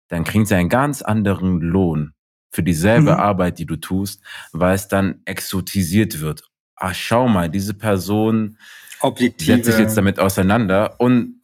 dann 0.07 0.25
kriegt 0.25 0.51
er 0.51 0.59
einen 0.59 0.69
ganz 0.69 1.03
anderen 1.03 1.61
Lohn 1.61 2.15
für 2.51 2.63
dieselbe 2.63 3.13
mhm. 3.13 3.21
Arbeit, 3.21 3.59
die 3.59 3.67
du 3.67 3.77
tust, 3.77 4.23
weil 4.53 4.75
es 4.75 4.87
dann 4.87 5.21
exotisiert 5.25 6.21
wird. 6.21 6.49
Ach, 6.77 6.95
schau 6.95 7.29
mal, 7.29 7.51
diese 7.51 7.75
Person 7.75 8.59
Objektive. 9.01 9.57
setzt 9.57 9.67
sich 9.67 9.79
jetzt 9.79 9.97
damit 9.97 10.21
auseinander 10.21 11.01
und 11.01 11.38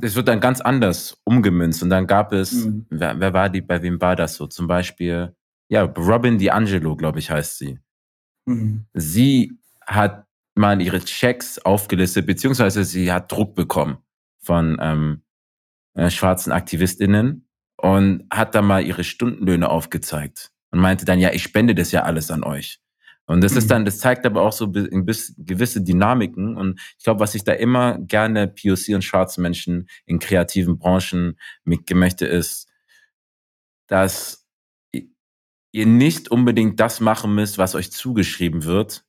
es 0.00 0.14
wird 0.14 0.28
dann 0.28 0.40
ganz 0.40 0.60
anders 0.60 1.20
umgemünzt. 1.24 1.82
Und 1.82 1.90
dann 1.90 2.06
gab 2.06 2.32
es, 2.32 2.52
mhm. 2.52 2.86
wer, 2.90 3.18
wer, 3.18 3.32
war 3.32 3.48
die, 3.48 3.60
bei 3.60 3.82
wem 3.82 4.00
war 4.00 4.16
das 4.16 4.34
so? 4.34 4.46
Zum 4.46 4.66
Beispiel, 4.66 5.34
ja, 5.68 5.82
Robin 5.82 6.38
DiAngelo, 6.38 6.96
glaube 6.96 7.18
ich, 7.18 7.30
heißt 7.30 7.58
sie. 7.58 7.78
Mhm. 8.46 8.86
Sie 8.94 9.58
hat 9.84 10.26
mal 10.54 10.80
ihre 10.80 11.00
Checks 11.00 11.58
aufgelistet, 11.58 12.26
beziehungsweise 12.26 12.84
sie 12.84 13.12
hat 13.12 13.30
Druck 13.30 13.54
bekommen 13.54 13.98
von 14.38 14.78
ähm, 14.80 15.22
äh, 15.94 16.10
schwarzen 16.10 16.52
AktivistInnen 16.52 17.48
und 17.76 18.24
hat 18.30 18.54
dann 18.54 18.66
mal 18.66 18.84
ihre 18.84 19.04
Stundenlöhne 19.04 19.68
aufgezeigt 19.68 20.52
und 20.70 20.80
meinte 20.80 21.04
dann, 21.04 21.18
ja, 21.18 21.32
ich 21.32 21.42
spende 21.42 21.74
das 21.74 21.92
ja 21.92 22.04
alles 22.04 22.30
an 22.30 22.44
euch. 22.44 22.80
Und 23.26 23.42
das 23.42 23.52
ist 23.52 23.70
dann, 23.70 23.84
das 23.84 23.98
zeigt 23.98 24.24
aber 24.26 24.42
auch 24.42 24.52
so 24.52 24.70
gewisse 24.70 25.82
Dynamiken. 25.82 26.56
Und 26.56 26.80
ich 26.98 27.04
glaube, 27.04 27.20
was 27.20 27.34
ich 27.34 27.44
da 27.44 27.52
immer 27.52 27.98
gerne 27.98 28.48
POC 28.48 28.94
und 28.94 29.02
schwarze 29.02 29.40
Menschen 29.40 29.88
in 30.06 30.18
kreativen 30.18 30.78
Branchen 30.78 31.38
mitgeben 31.64 32.00
möchte, 32.00 32.26
ist, 32.26 32.68
dass 33.88 34.46
ihr 35.72 35.86
nicht 35.86 36.30
unbedingt 36.30 36.80
das 36.80 37.00
machen 37.00 37.34
müsst, 37.34 37.58
was 37.58 37.74
euch 37.74 37.92
zugeschrieben 37.92 38.64
wird, 38.64 39.04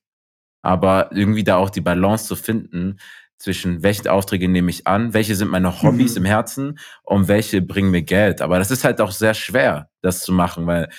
aber 0.62 1.10
irgendwie 1.12 1.44
da 1.44 1.56
auch 1.56 1.70
die 1.70 1.80
Balance 1.80 2.26
zu 2.26 2.36
finden 2.36 2.98
zwischen 3.38 3.82
welche 3.82 4.12
Aufträge 4.12 4.48
nehme 4.48 4.70
ich 4.70 4.86
an, 4.86 5.14
welche 5.14 5.36
sind 5.36 5.50
meine 5.50 5.82
Hobbys 5.82 6.12
mhm. 6.12 6.18
im 6.18 6.24
Herzen 6.24 6.78
und 7.04 7.28
welche 7.28 7.62
bringen 7.62 7.90
mir 7.90 8.02
Geld. 8.02 8.42
Aber 8.42 8.58
das 8.58 8.70
ist 8.70 8.84
halt 8.84 9.00
auch 9.00 9.12
sehr 9.12 9.34
schwer, 9.34 9.90
das 10.02 10.22
zu 10.22 10.32
machen, 10.32 10.66
weil 10.66 10.90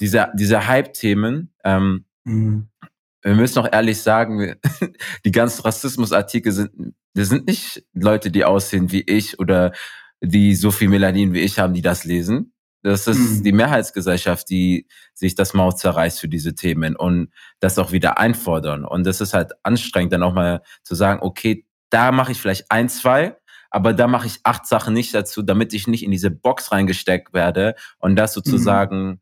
diese, 0.00 0.28
diese 0.34 0.66
Hype-Themen, 0.66 1.54
ähm, 1.64 2.04
Mhm. 2.24 2.68
Wir 3.22 3.34
müssen 3.34 3.58
auch 3.58 3.72
ehrlich 3.72 4.02
sagen, 4.02 4.56
die 5.24 5.30
ganzen 5.30 5.62
Rassismusartikel 5.62 6.52
sind, 6.52 6.94
das 7.14 7.28
sind 7.28 7.46
nicht 7.46 7.84
Leute, 7.94 8.30
die 8.30 8.44
aussehen 8.44 8.92
wie 8.92 9.00
ich 9.00 9.38
oder 9.38 9.72
die 10.20 10.54
so 10.54 10.70
viel 10.70 10.88
Melanin 10.88 11.32
wie 11.32 11.40
ich 11.40 11.58
haben, 11.58 11.74
die 11.74 11.82
das 11.82 12.04
lesen. 12.04 12.52
Das 12.82 13.06
ist 13.06 13.38
mhm. 13.38 13.42
die 13.44 13.52
Mehrheitsgesellschaft, 13.52 14.50
die 14.50 14.86
sich 15.14 15.34
das 15.34 15.54
Maul 15.54 15.74
zerreißt 15.74 16.20
für 16.20 16.28
diese 16.28 16.54
Themen 16.54 16.96
und 16.96 17.30
das 17.60 17.78
auch 17.78 17.92
wieder 17.92 18.18
einfordern. 18.18 18.84
Und 18.84 19.06
das 19.06 19.22
ist 19.22 19.32
halt 19.32 19.52
anstrengend, 19.62 20.12
dann 20.12 20.22
auch 20.22 20.34
mal 20.34 20.60
zu 20.82 20.94
sagen, 20.94 21.20
okay, 21.22 21.64
da 21.88 22.12
mache 22.12 22.32
ich 22.32 22.40
vielleicht 22.40 22.70
ein, 22.70 22.90
zwei, 22.90 23.38
aber 23.70 23.94
da 23.94 24.06
mache 24.06 24.26
ich 24.26 24.40
acht 24.44 24.66
Sachen 24.66 24.92
nicht 24.92 25.14
dazu, 25.14 25.40
damit 25.40 25.72
ich 25.72 25.86
nicht 25.86 26.04
in 26.04 26.10
diese 26.10 26.30
Box 26.30 26.72
reingesteckt 26.72 27.32
werde 27.32 27.74
und 27.98 28.16
das 28.16 28.36
mhm. 28.36 28.42
sozusagen 28.42 29.06
mhm 29.06 29.20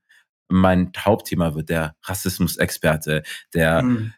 mein 0.48 0.92
Hauptthema 0.96 1.54
wird 1.54 1.68
der 1.68 1.96
Rassismus-Experte, 2.04 3.22
der 3.54 3.82
mhm. 3.82 4.12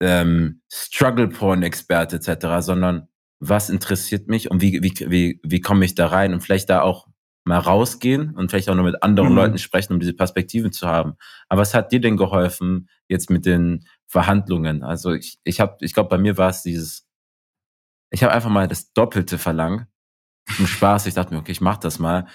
ähm, 0.00 0.62
Struggle-Porn-Experte 0.72 2.16
etc., 2.16 2.64
sondern 2.64 3.08
was 3.40 3.70
interessiert 3.70 4.28
mich 4.28 4.50
und 4.50 4.60
wie, 4.60 4.82
wie, 4.82 4.92
wie, 5.10 5.40
wie 5.44 5.60
komme 5.60 5.84
ich 5.84 5.94
da 5.94 6.08
rein 6.08 6.32
und 6.34 6.40
vielleicht 6.40 6.70
da 6.70 6.82
auch 6.82 7.06
mal 7.44 7.58
rausgehen 7.58 8.34
und 8.36 8.50
vielleicht 8.50 8.68
auch 8.68 8.74
noch 8.74 8.84
mit 8.84 9.02
anderen 9.02 9.30
mhm. 9.30 9.36
Leuten 9.36 9.58
sprechen, 9.58 9.94
um 9.94 10.00
diese 10.00 10.12
Perspektiven 10.12 10.70
zu 10.70 10.86
haben. 10.86 11.14
Aber 11.48 11.62
was 11.62 11.74
hat 11.74 11.92
dir 11.92 12.00
denn 12.00 12.16
geholfen 12.16 12.88
jetzt 13.08 13.30
mit 13.30 13.46
den 13.46 13.86
Verhandlungen? 14.06 14.82
Also 14.82 15.12
ich, 15.12 15.38
ich 15.44 15.60
habe, 15.60 15.76
ich 15.80 15.94
glaube, 15.94 16.10
bei 16.10 16.18
mir 16.18 16.36
war 16.36 16.50
es 16.50 16.62
dieses, 16.62 17.06
ich 18.10 18.22
habe 18.22 18.32
einfach 18.32 18.50
mal 18.50 18.68
das 18.68 18.92
Doppelte 18.92 19.38
verlangt. 19.38 19.86
Zum 20.56 20.66
Spaß. 20.66 21.06
Ich 21.06 21.14
dachte 21.14 21.34
mir, 21.34 21.40
okay, 21.40 21.52
ich 21.52 21.60
mach 21.60 21.76
das 21.76 21.98
mal. 21.98 22.26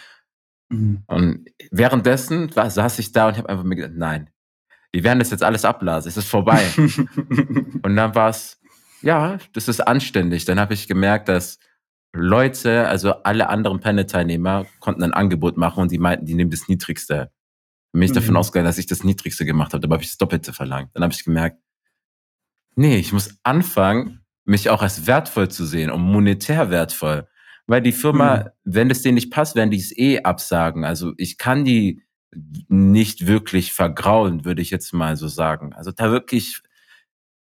Mhm. 0.69 1.03
Und 1.07 1.45
währenddessen 1.71 2.55
war, 2.55 2.69
saß 2.69 2.99
ich 2.99 3.11
da 3.11 3.27
und 3.27 3.37
habe 3.37 3.49
einfach 3.49 3.63
mir 3.63 3.75
gedacht, 3.75 3.93
nein, 3.95 4.29
wir 4.91 5.03
werden 5.03 5.19
das 5.19 5.31
jetzt 5.31 5.43
alles 5.43 5.65
abblasen, 5.65 6.09
es 6.09 6.17
ist 6.17 6.27
vorbei. 6.27 6.63
und 6.77 7.95
dann 7.95 8.15
war 8.15 8.29
es, 8.29 8.61
ja, 9.01 9.37
das 9.53 9.67
ist 9.67 9.81
anständig. 9.81 10.45
Dann 10.45 10.59
habe 10.59 10.73
ich 10.73 10.87
gemerkt, 10.87 11.29
dass 11.29 11.59
Leute, 12.13 12.87
also 12.87 13.11
alle 13.23 13.49
anderen 13.49 13.79
Panel-Teilnehmer, 13.79 14.65
konnten 14.79 15.03
ein 15.03 15.13
Angebot 15.13 15.57
machen 15.57 15.81
und 15.81 15.91
die 15.91 15.97
meinten, 15.97 16.25
die 16.25 16.35
nehmen 16.35 16.51
das 16.51 16.67
Niedrigste. 16.67 17.31
Bin 17.91 18.03
ich 18.03 18.11
mhm. 18.11 18.15
davon 18.15 18.37
ausgegangen, 18.37 18.67
dass 18.67 18.77
ich 18.77 18.85
das 18.85 19.03
Niedrigste 19.03 19.45
gemacht 19.45 19.73
habe, 19.73 19.81
dabei 19.81 19.95
habe 19.95 20.03
ich 20.03 20.09
das 20.09 20.17
Doppelte 20.17 20.53
verlangt. 20.53 20.91
Dann 20.93 21.03
habe 21.03 21.13
ich 21.13 21.23
gemerkt, 21.23 21.57
nee, 22.75 22.97
ich 22.97 23.13
muss 23.13 23.37
anfangen, 23.43 24.23
mich 24.45 24.69
auch 24.69 24.81
als 24.81 25.07
wertvoll 25.07 25.49
zu 25.49 25.65
sehen 25.65 25.89
und 25.89 26.01
monetär 26.01 26.69
wertvoll. 26.69 27.27
Weil 27.67 27.81
die 27.81 27.91
Firma, 27.91 28.37
mhm. 28.37 28.49
wenn 28.63 28.91
es 28.91 29.01
denen 29.01 29.15
nicht 29.15 29.31
passt, 29.31 29.55
werden 29.55 29.71
die 29.71 29.77
es 29.77 29.95
eh 29.97 30.21
absagen. 30.23 30.83
Also 30.83 31.13
ich 31.17 31.37
kann 31.37 31.63
die 31.63 32.03
nicht 32.67 33.27
wirklich 33.27 33.73
vergraulen, 33.73 34.43
würde 34.43 34.61
ich 34.61 34.69
jetzt 34.69 34.93
mal 34.93 35.15
so 35.17 35.27
sagen. 35.27 35.73
Also 35.73 35.91
da 35.91 36.11
wirklich 36.11 36.61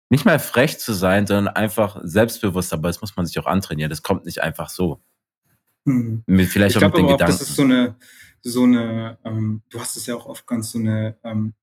nicht 0.09 0.25
mal 0.25 0.39
frech 0.39 0.77
zu 0.79 0.93
sein, 0.93 1.25
sondern 1.25 1.55
einfach 1.55 1.99
selbstbewusst, 2.03 2.73
aber 2.73 2.89
das 2.89 3.01
muss 3.01 3.15
man 3.15 3.25
sich 3.25 3.39
auch 3.39 3.47
antrainieren. 3.47 3.89
Das 3.89 4.03
kommt 4.03 4.25
nicht 4.25 4.43
einfach 4.43 4.69
so. 4.69 5.01
Mit, 5.85 6.49
vielleicht 6.49 6.75
ich 6.75 6.83
auch 6.83 6.87
mit 6.87 6.97
den 6.97 7.05
aber 7.05 7.13
Gedanken. 7.13 7.33
Auch, 7.33 7.39
das 7.39 7.49
ist 7.49 7.55
so 7.55 7.63
eine, 7.63 7.95
so 8.41 8.63
eine, 8.63 9.17
ähm, 9.23 9.63
du 9.69 9.79
hast 9.79 9.97
es 9.97 10.05
ja 10.05 10.15
auch 10.15 10.25
oft 10.25 10.45
ganz 10.45 10.71
so 10.71 10.79
eine, 10.79 11.17
ähm, 11.23 11.53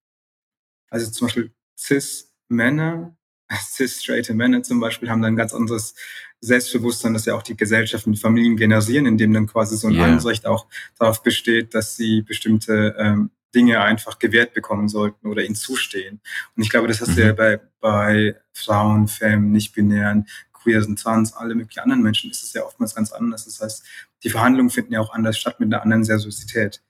also 0.90 1.10
zum 1.10 1.26
Beispiel 1.26 1.54
Cis-Männer 1.78 3.16
cis-straight 3.76 4.30
Männer 4.30 4.62
zum 4.62 4.80
Beispiel 4.80 5.10
haben 5.10 5.22
dann 5.22 5.34
ein 5.34 5.36
ganz 5.36 5.52
anderes 5.52 5.94
Selbstbewusstsein, 6.40 7.12
das 7.12 7.26
ja 7.26 7.34
auch 7.34 7.42
die 7.42 7.56
Gesellschaft 7.56 8.06
und 8.06 8.18
Familien 8.18 8.56
generieren, 8.56 9.06
indem 9.06 9.34
dann 9.34 9.46
quasi 9.46 9.76
so 9.76 9.88
ein 9.88 9.94
yeah. 9.94 10.06
Anrecht 10.06 10.46
auch 10.46 10.66
darauf 10.98 11.22
besteht, 11.22 11.74
dass 11.74 11.96
sie 11.96 12.22
bestimmte 12.22 12.94
ähm, 12.98 13.30
Dinge 13.54 13.80
einfach 13.80 14.18
gewährt 14.18 14.54
bekommen 14.54 14.88
sollten 14.88 15.26
oder 15.26 15.42
ihnen 15.44 15.54
zustehen. 15.54 16.20
Und 16.56 16.62
ich 16.62 16.70
glaube, 16.70 16.88
das 16.88 17.00
hast 17.00 17.16
du 17.16 17.22
ja 17.22 17.32
mhm. 17.32 17.36
bei, 17.36 17.60
bei 17.80 18.36
Frauen, 18.52 19.08
Femmen, 19.08 19.52
nicht-binären, 19.52 20.26
Queers 20.52 20.86
und 20.86 21.00
Trans, 21.00 21.32
alle 21.32 21.54
möglichen 21.54 21.80
anderen 21.80 22.02
Menschen 22.02 22.30
ist 22.30 22.42
es 22.42 22.52
ja 22.52 22.64
oftmals 22.64 22.94
ganz 22.94 23.12
anders. 23.12 23.44
Das 23.46 23.60
heißt, 23.60 23.84
die 24.22 24.30
Verhandlungen 24.30 24.70
finden 24.70 24.92
ja 24.92 25.00
auch 25.00 25.12
anders 25.12 25.38
statt 25.38 25.58
mit 25.58 25.72
einer 25.72 25.82
anderen 25.82 26.04
Seriosität. 26.04 26.82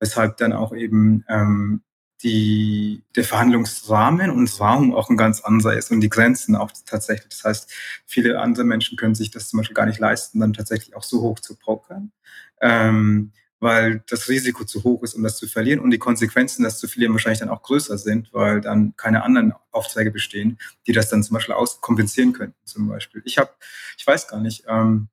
Weshalb 0.00 0.36
dann 0.38 0.52
auch 0.52 0.72
eben 0.72 1.24
ähm, 1.28 1.82
die, 2.22 3.04
der 3.14 3.24
Verhandlungsrahmen 3.24 4.30
und 4.30 4.60
Raum 4.60 4.94
auch 4.94 5.08
ein 5.08 5.16
ganz 5.16 5.40
anderer 5.40 5.76
ist 5.76 5.90
und 5.90 6.00
die 6.00 6.08
Grenzen 6.08 6.56
auch 6.56 6.72
tatsächlich. 6.84 7.28
Das 7.28 7.44
heißt, 7.44 7.72
viele 8.06 8.40
andere 8.40 8.64
Menschen 8.64 8.98
können 8.98 9.14
sich 9.14 9.30
das 9.30 9.48
zum 9.48 9.58
Beispiel 9.58 9.74
gar 9.74 9.86
nicht 9.86 10.00
leisten, 10.00 10.40
dann 10.40 10.52
tatsächlich 10.52 10.96
auch 10.96 11.04
so 11.04 11.20
hoch 11.22 11.38
zu 11.38 11.56
pokern, 11.56 12.12
ähm, 12.60 13.32
weil 13.60 14.02
das 14.08 14.28
Risiko 14.28 14.64
zu 14.64 14.82
hoch 14.84 15.02
ist, 15.02 15.14
um 15.14 15.22
das 15.22 15.36
zu 15.36 15.46
verlieren 15.46 15.80
und 15.80 15.90
die 15.90 15.98
Konsequenzen, 15.98 16.64
das 16.64 16.78
zu 16.78 16.88
verlieren, 16.88 17.12
wahrscheinlich 17.12 17.40
dann 17.40 17.50
auch 17.50 17.62
größer 17.62 17.98
sind, 17.98 18.32
weil 18.32 18.60
dann 18.60 18.94
keine 18.96 19.22
anderen 19.22 19.52
Aufträge 19.70 20.10
bestehen, 20.10 20.58
die 20.86 20.92
das 20.92 21.08
dann 21.08 21.22
zum 21.22 21.34
Beispiel 21.34 21.54
auskompensieren 21.54 22.32
könnten. 22.32 22.56
Zum 22.64 22.88
Beispiel. 22.88 23.22
Ich 23.24 23.38
habe, 23.38 23.50
ich 23.96 24.06
weiß 24.06 24.28
gar 24.28 24.40
nicht, 24.40 24.64
ähm, 24.68 25.08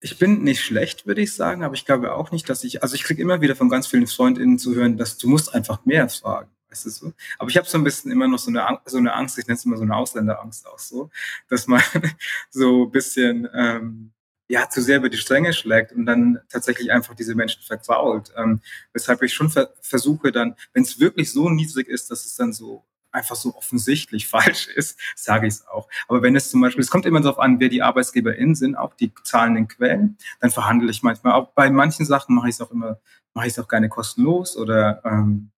ich 0.00 0.18
bin 0.18 0.42
nicht 0.44 0.62
schlecht, 0.62 1.06
würde 1.06 1.22
ich 1.22 1.34
sagen, 1.34 1.64
aber 1.64 1.74
ich 1.74 1.84
glaube 1.84 2.14
auch 2.14 2.30
nicht, 2.30 2.48
dass 2.48 2.64
ich, 2.64 2.82
also 2.82 2.94
ich 2.94 3.02
kriege 3.02 3.20
immer 3.20 3.40
wieder 3.40 3.56
von 3.56 3.68
ganz 3.68 3.86
vielen 3.86 4.06
FreundInnen 4.06 4.58
zu 4.58 4.74
hören, 4.74 4.96
dass 4.96 5.18
du 5.18 5.28
musst 5.28 5.54
einfach 5.54 5.84
mehr 5.84 6.08
fragen. 6.08 6.50
Weißt 6.70 6.86
du 6.86 6.90
so? 6.90 7.12
Aber 7.38 7.50
ich 7.50 7.56
habe 7.56 7.66
so 7.66 7.78
ein 7.78 7.84
bisschen 7.84 8.12
immer 8.12 8.28
noch 8.28 8.38
so 8.38 8.50
eine, 8.50 8.78
so 8.84 8.98
eine 8.98 9.14
Angst, 9.14 9.38
ich 9.38 9.46
nenne 9.46 9.56
es 9.56 9.64
immer 9.64 9.76
so 9.76 9.82
eine 9.82 9.96
Ausländerangst 9.96 10.66
auch 10.66 10.78
so, 10.78 11.10
dass 11.48 11.66
man 11.66 11.82
so 12.50 12.84
ein 12.84 12.90
bisschen 12.90 13.48
ähm, 13.54 14.12
ja 14.48 14.68
zu 14.68 14.82
sehr 14.82 14.98
über 14.98 15.08
die 15.08 15.16
Stränge 15.16 15.52
schlägt 15.52 15.92
und 15.92 16.06
dann 16.06 16.40
tatsächlich 16.48 16.92
einfach 16.92 17.14
diese 17.14 17.34
Menschen 17.34 17.62
vergrault. 17.62 18.32
Ähm, 18.36 18.60
weshalb 18.92 19.22
ich 19.22 19.34
schon 19.34 19.50
ver 19.50 19.74
versuche 19.80 20.30
dann, 20.30 20.56
wenn 20.72 20.82
es 20.82 21.00
wirklich 21.00 21.32
so 21.32 21.48
niedrig 21.50 21.88
ist, 21.88 22.10
dass 22.10 22.24
es 22.24 22.36
dann 22.36 22.52
so 22.52 22.84
einfach 23.18 23.36
so 23.36 23.54
offensichtlich 23.54 24.26
falsch 24.28 24.68
ist, 24.68 24.98
sage 25.14 25.46
ich 25.46 25.54
es 25.54 25.68
auch. 25.68 25.88
Aber 26.08 26.22
wenn 26.22 26.36
es 26.36 26.50
zum 26.50 26.60
Beispiel, 26.60 26.82
es 26.82 26.90
kommt 26.90 27.06
immer 27.06 27.20
darauf 27.20 27.38
an, 27.38 27.60
wer 27.60 27.68
die 27.68 27.82
ArbeitsgeberInnen 27.82 28.54
sind, 28.54 28.76
auch 28.76 28.94
die 28.94 29.12
zahlenden 29.22 29.68
Quellen, 29.68 30.16
dann 30.40 30.50
verhandle 30.50 30.90
ich 30.90 31.02
manchmal. 31.02 31.34
Auch 31.34 31.48
bei 31.52 31.70
manchen 31.70 32.06
Sachen 32.06 32.34
mache 32.34 32.48
ich 32.48 32.54
es 32.54 32.60
auch 32.60 32.70
immer, 32.70 32.98
mache 33.34 33.46
ich 33.46 33.52
es 33.52 33.58
auch 33.58 33.68
gerne 33.68 33.88
kostenlos 33.88 34.56
oder 34.56 35.02
ähm, 35.04 35.50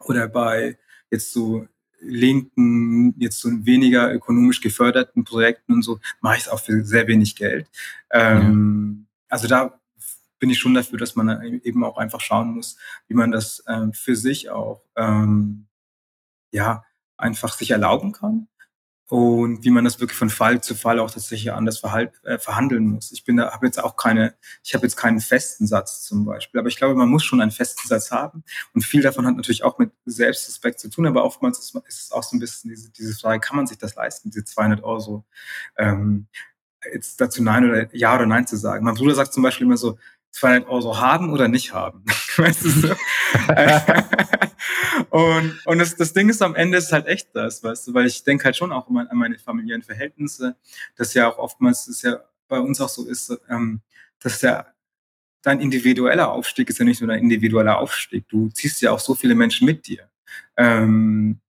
oder 0.00 0.28
bei 0.28 0.78
jetzt 1.10 1.32
so 1.32 1.66
linken, 2.00 3.14
jetzt 3.18 3.38
so 3.38 3.48
weniger 3.64 4.12
ökonomisch 4.12 4.60
geförderten 4.60 5.24
Projekten 5.24 5.74
und 5.74 5.82
so, 5.82 6.00
mache 6.20 6.36
ich 6.36 6.42
es 6.42 6.48
auch 6.48 6.60
für 6.60 6.84
sehr 6.84 7.06
wenig 7.06 7.36
Geld. 7.36 7.68
Ähm, 8.10 9.06
ja. 9.06 9.26
Also 9.28 9.48
da 9.48 9.80
bin 10.38 10.50
ich 10.50 10.58
schon 10.58 10.74
dafür, 10.74 10.98
dass 10.98 11.14
man 11.14 11.60
eben 11.62 11.84
auch 11.84 11.98
einfach 11.98 12.20
schauen 12.20 12.54
muss, 12.54 12.76
wie 13.06 13.14
man 13.14 13.30
das 13.30 13.62
ähm, 13.68 13.92
für 13.92 14.16
sich 14.16 14.50
auch 14.50 14.82
ähm, 14.96 15.68
ja 16.52 16.84
einfach 17.16 17.54
sich 17.54 17.72
erlauben 17.72 18.12
kann 18.12 18.48
und 19.12 19.62
wie 19.62 19.68
man 19.68 19.84
das 19.84 20.00
wirklich 20.00 20.18
von 20.18 20.30
Fall 20.30 20.62
zu 20.62 20.74
Fall 20.74 20.98
auch 20.98 21.10
tatsächlich 21.10 21.52
anders 21.52 21.78
verhalt, 21.78 22.12
äh, 22.24 22.38
verhandeln 22.38 22.86
muss. 22.86 23.12
Ich 23.12 23.24
bin 23.24 23.36
da, 23.36 23.52
habe 23.52 23.66
jetzt 23.66 23.82
auch 23.82 23.96
keine, 23.96 24.34
ich 24.64 24.72
habe 24.72 24.86
jetzt 24.86 24.96
keinen 24.96 25.20
festen 25.20 25.66
Satz 25.66 26.02
zum 26.04 26.24
Beispiel, 26.24 26.58
aber 26.58 26.68
ich 26.68 26.76
glaube, 26.76 26.94
man 26.94 27.10
muss 27.10 27.22
schon 27.22 27.42
einen 27.42 27.50
festen 27.50 27.86
Satz 27.86 28.10
haben 28.10 28.42
und 28.72 28.86
viel 28.86 29.02
davon 29.02 29.26
hat 29.26 29.36
natürlich 29.36 29.64
auch 29.64 29.76
mit 29.78 29.92
Selbstrespekt 30.06 30.80
zu 30.80 30.88
tun, 30.88 31.06
aber 31.06 31.24
oftmals 31.24 31.58
ist, 31.58 31.74
ist 31.86 32.04
es 32.04 32.12
auch 32.12 32.22
so 32.22 32.34
ein 32.34 32.40
bisschen 32.40 32.70
diese, 32.70 32.90
diese 32.90 33.14
Frage, 33.14 33.40
kann 33.40 33.56
man 33.56 33.66
sich 33.66 33.76
das 33.76 33.96
leisten, 33.96 34.30
diese 34.30 34.46
200 34.46 34.82
Euro, 34.82 35.26
ähm, 35.76 36.26
jetzt 36.90 37.20
dazu 37.20 37.42
Nein 37.42 37.68
oder 37.68 37.94
Ja 37.94 38.14
oder 38.14 38.24
Nein 38.24 38.46
zu 38.46 38.56
sagen. 38.56 38.82
Mein 38.84 38.94
Bruder 38.94 39.14
sagt 39.14 39.34
zum 39.34 39.42
Beispiel 39.42 39.66
immer 39.66 39.76
so, 39.76 39.98
200 40.32 40.68
Euro 40.68 40.98
haben 40.98 41.32
oder 41.32 41.48
nicht 41.48 41.72
haben. 41.72 42.04
weißt 42.36 42.64
du 42.64 42.70
so? 42.70 42.88
und 45.10 45.60
und 45.66 45.78
das, 45.78 45.96
das 45.96 46.12
Ding 46.12 46.28
ist, 46.28 46.42
am 46.42 46.54
Ende 46.54 46.78
ist 46.78 46.92
halt 46.92 47.06
echt 47.06 47.28
das, 47.34 47.62
weißt 47.62 47.88
du, 47.88 47.94
weil 47.94 48.06
ich 48.06 48.24
denke 48.24 48.44
halt 48.44 48.56
schon 48.56 48.72
auch 48.72 48.88
an 48.88 49.08
meine 49.12 49.38
familiären 49.38 49.82
Verhältnisse, 49.82 50.56
dass 50.96 51.14
ja 51.14 51.28
auch 51.28 51.38
oftmals, 51.38 51.86
das 51.86 52.02
ja 52.02 52.20
bei 52.48 52.58
uns 52.58 52.80
auch 52.80 52.88
so 52.88 53.06
ist, 53.06 53.32
ähm, 53.48 53.80
dass 54.20 54.42
ja 54.42 54.66
dein 55.42 55.60
individueller 55.60 56.30
Aufstieg 56.30 56.70
ist 56.70 56.78
ja 56.78 56.84
nicht 56.84 57.00
nur 57.00 57.08
dein 57.08 57.20
individueller 57.20 57.78
Aufstieg. 57.78 58.28
Du 58.28 58.48
ziehst 58.48 58.80
ja 58.80 58.92
auch 58.92 59.00
so 59.00 59.14
viele 59.14 59.34
Menschen 59.34 59.66
mit 59.66 59.86
dir. 59.86 60.08
Ähm, 60.56 61.40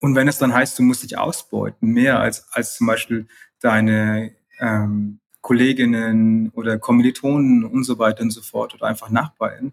und 0.00 0.14
wenn 0.14 0.28
es 0.28 0.38
dann 0.38 0.52
heißt, 0.52 0.78
du 0.78 0.82
musst 0.82 1.02
dich 1.02 1.16
ausbeuten, 1.16 1.88
mehr 1.88 2.20
als, 2.20 2.46
als 2.52 2.76
zum 2.76 2.86
Beispiel 2.86 3.26
deine 3.60 4.34
ähm, 4.60 5.20
Kolleginnen 5.42 6.50
oder 6.50 6.78
Kommilitonen 6.78 7.64
und 7.64 7.84
so 7.84 7.98
weiter 7.98 8.22
und 8.22 8.30
so 8.30 8.40
fort 8.40 8.74
oder 8.74 8.86
einfach 8.86 9.10
Nachbarn, 9.10 9.72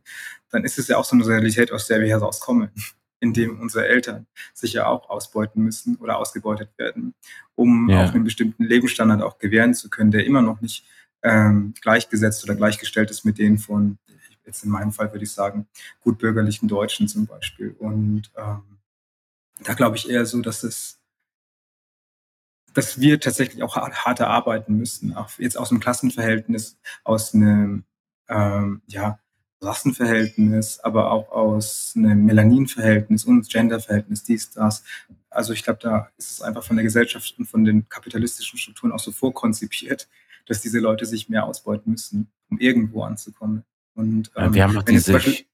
dann 0.49 0.65
ist 0.65 0.77
es 0.79 0.87
ja 0.87 0.97
auch 0.97 1.05
so 1.05 1.15
eine 1.15 1.25
Realität, 1.25 1.71
aus 1.71 1.87
der 1.87 2.01
wir 2.01 2.07
herauskommen, 2.07 2.71
indem 3.21 3.59
unsere 3.59 3.87
Eltern 3.87 4.27
sich 4.53 4.73
ja 4.73 4.87
auch 4.87 5.09
ausbeuten 5.09 5.63
müssen 5.63 5.95
oder 5.97 6.17
ausgebeutet 6.17 6.71
werden, 6.77 7.13
um 7.55 7.89
ja. 7.89 8.03
auch 8.03 8.13
einen 8.13 8.23
bestimmten 8.23 8.63
Lebensstandard 8.63 9.21
auch 9.21 9.37
gewähren 9.37 9.73
zu 9.73 9.89
können, 9.89 10.11
der 10.11 10.25
immer 10.25 10.41
noch 10.41 10.59
nicht 10.59 10.85
ähm, 11.21 11.73
gleichgesetzt 11.81 12.43
oder 12.43 12.55
gleichgestellt 12.55 13.11
ist 13.11 13.23
mit 13.23 13.37
denen 13.37 13.57
von, 13.57 13.99
jetzt 14.45 14.63
in 14.63 14.71
meinem 14.71 14.91
Fall 14.91 15.11
würde 15.13 15.25
ich 15.25 15.31
sagen, 15.31 15.67
gutbürgerlichen 16.01 16.67
Deutschen 16.67 17.07
zum 17.07 17.27
Beispiel. 17.27 17.75
Und 17.77 18.31
ähm, 18.35 18.79
da 19.63 19.73
glaube 19.73 19.97
ich 19.97 20.09
eher 20.09 20.25
so, 20.25 20.41
dass 20.41 20.63
es 20.63 20.98
dass 22.73 22.99
wir 22.99 23.19
tatsächlich 23.19 23.63
auch 23.63 23.75
hart 23.75 24.21
arbeiten 24.21 24.75
müssen, 24.77 25.15
auch 25.15 25.29
jetzt 25.37 25.57
aus 25.57 25.71
einem 25.71 25.79
Klassenverhältnis, 25.79 26.77
aus 27.03 27.33
einem 27.33 27.83
ähm, 28.29 28.81
ja, 28.87 29.19
Rassenverhältnis, 29.61 30.79
aber 30.79 31.11
auch 31.11 31.31
aus 31.31 31.93
einem 31.95 32.25
Melaninverhältnis 32.25 33.25
und 33.25 33.49
Genderverhältnis, 33.49 34.23
dies, 34.23 34.51
das. 34.51 34.83
Also 35.29 35.53
ich 35.53 35.63
glaube, 35.63 35.79
da 35.81 36.09
ist 36.17 36.31
es 36.31 36.41
einfach 36.41 36.63
von 36.63 36.77
der 36.77 36.83
Gesellschaft 36.83 37.35
und 37.37 37.45
von 37.45 37.63
den 37.65 37.87
kapitalistischen 37.89 38.57
Strukturen 38.57 38.91
auch 38.91 38.99
so 38.99 39.11
vorkonzipiert, 39.11 40.07
dass 40.47 40.61
diese 40.61 40.79
Leute 40.79 41.05
sich 41.05 41.29
mehr 41.29 41.45
ausbeuten 41.45 41.91
müssen, 41.91 42.31
um 42.49 42.59
irgendwo 42.59 43.03
anzukommen. 43.03 43.63
Und 43.95 44.31
ähm, 44.35 44.53
wir 44.53 44.63
haben 44.63 44.73
noch 44.73 44.83
diese. 44.83 45.13
Beispiel, 45.13 45.45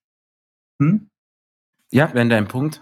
hm? 0.79 1.09
Ja, 1.91 2.13
wenn 2.13 2.29
dein 2.29 2.47
Punkt. 2.47 2.81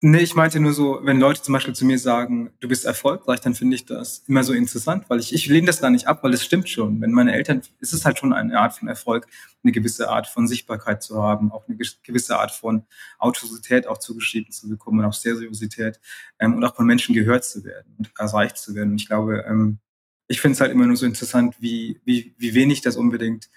Nee, 0.00 0.20
ich 0.20 0.36
meinte 0.36 0.60
nur 0.60 0.72
so, 0.72 1.00
wenn 1.02 1.18
Leute 1.18 1.42
zum 1.42 1.54
Beispiel 1.54 1.74
zu 1.74 1.84
mir 1.84 1.98
sagen, 1.98 2.52
du 2.60 2.68
bist 2.68 2.84
erfolgreich, 2.84 3.40
dann 3.40 3.56
finde 3.56 3.74
ich 3.74 3.84
das 3.84 4.22
immer 4.28 4.44
so 4.44 4.52
interessant, 4.52 5.10
weil 5.10 5.18
ich, 5.18 5.34
ich 5.34 5.46
lehne 5.46 5.66
das 5.66 5.80
da 5.80 5.90
nicht 5.90 6.06
ab, 6.06 6.22
weil 6.22 6.32
es 6.32 6.44
stimmt 6.44 6.68
schon. 6.68 7.00
Wenn 7.00 7.10
meine 7.10 7.32
Eltern, 7.32 7.62
es 7.80 7.92
ist 7.92 8.04
halt 8.04 8.16
schon 8.16 8.32
eine 8.32 8.60
Art 8.60 8.74
von 8.74 8.86
Erfolg, 8.86 9.26
eine 9.64 9.72
gewisse 9.72 10.08
Art 10.08 10.28
von 10.28 10.46
Sichtbarkeit 10.46 11.02
zu 11.02 11.20
haben, 11.20 11.50
auch 11.50 11.66
eine 11.66 11.76
gewisse 12.04 12.38
Art 12.38 12.52
von 12.52 12.86
Autorität 13.18 13.88
auch 13.88 13.98
zugeschrieben 13.98 14.52
zu 14.52 14.68
bekommen 14.68 15.00
und 15.00 15.04
auch 15.04 15.12
Seriosität 15.12 15.98
ähm, 16.38 16.54
und 16.54 16.64
auch 16.64 16.76
von 16.76 16.86
Menschen 16.86 17.12
gehört 17.12 17.44
zu 17.44 17.64
werden 17.64 17.96
und 17.98 18.12
erreicht 18.16 18.56
zu 18.56 18.76
werden. 18.76 18.92
Und 18.92 19.00
ich 19.00 19.08
glaube, 19.08 19.44
ähm, 19.48 19.80
ich 20.28 20.40
finde 20.40 20.52
es 20.54 20.60
halt 20.60 20.70
immer 20.70 20.86
nur 20.86 20.96
so 20.96 21.06
interessant, 21.06 21.56
wie, 21.58 22.00
wie, 22.04 22.36
wie 22.38 22.54
wenig 22.54 22.82
das 22.82 22.96
unbedingt 22.96 23.50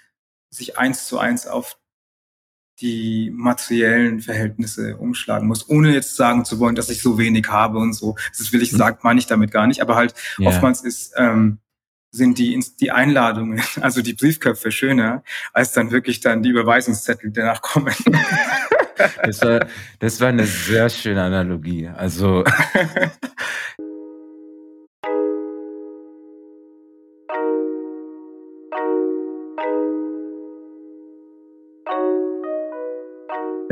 sich 0.50 0.76
eins 0.76 1.06
zu 1.06 1.18
eins 1.20 1.46
auf 1.46 1.78
die 2.80 3.30
materiellen 3.34 4.20
Verhältnisse 4.20 4.96
umschlagen 4.96 5.46
muss, 5.46 5.68
ohne 5.68 5.92
jetzt 5.92 6.16
sagen 6.16 6.44
zu 6.44 6.58
wollen, 6.58 6.74
dass 6.74 6.90
ich 6.90 7.02
so 7.02 7.18
wenig 7.18 7.48
habe 7.48 7.78
und 7.78 7.92
so. 7.92 8.16
Das 8.36 8.52
will 8.52 8.62
ich 8.62 8.72
mhm. 8.72 8.78
sagen, 8.78 8.98
meine 9.02 9.20
ich 9.20 9.26
damit 9.26 9.50
gar 9.50 9.66
nicht. 9.66 9.80
Aber 9.80 9.96
halt 9.96 10.14
yeah. 10.38 10.48
oftmals 10.48 10.82
ist 10.82 11.12
ähm, 11.16 11.58
sind 12.10 12.38
die 12.38 12.62
die 12.80 12.90
Einladungen, 12.90 13.62
also 13.80 14.02
die 14.02 14.14
Briefköpfe 14.14 14.70
schöner 14.70 15.22
als 15.52 15.72
dann 15.72 15.90
wirklich 15.90 16.20
dann 16.20 16.42
die 16.42 16.50
Überweisungszettel, 16.50 17.30
die 17.30 17.40
danach 17.40 17.62
kommen. 17.62 17.94
Das 19.24 19.42
war, 19.42 19.66
das 19.98 20.20
war 20.20 20.28
eine 20.28 20.46
sehr 20.46 20.88
schöne 20.88 21.22
Analogie. 21.22 21.88
Also 21.88 22.44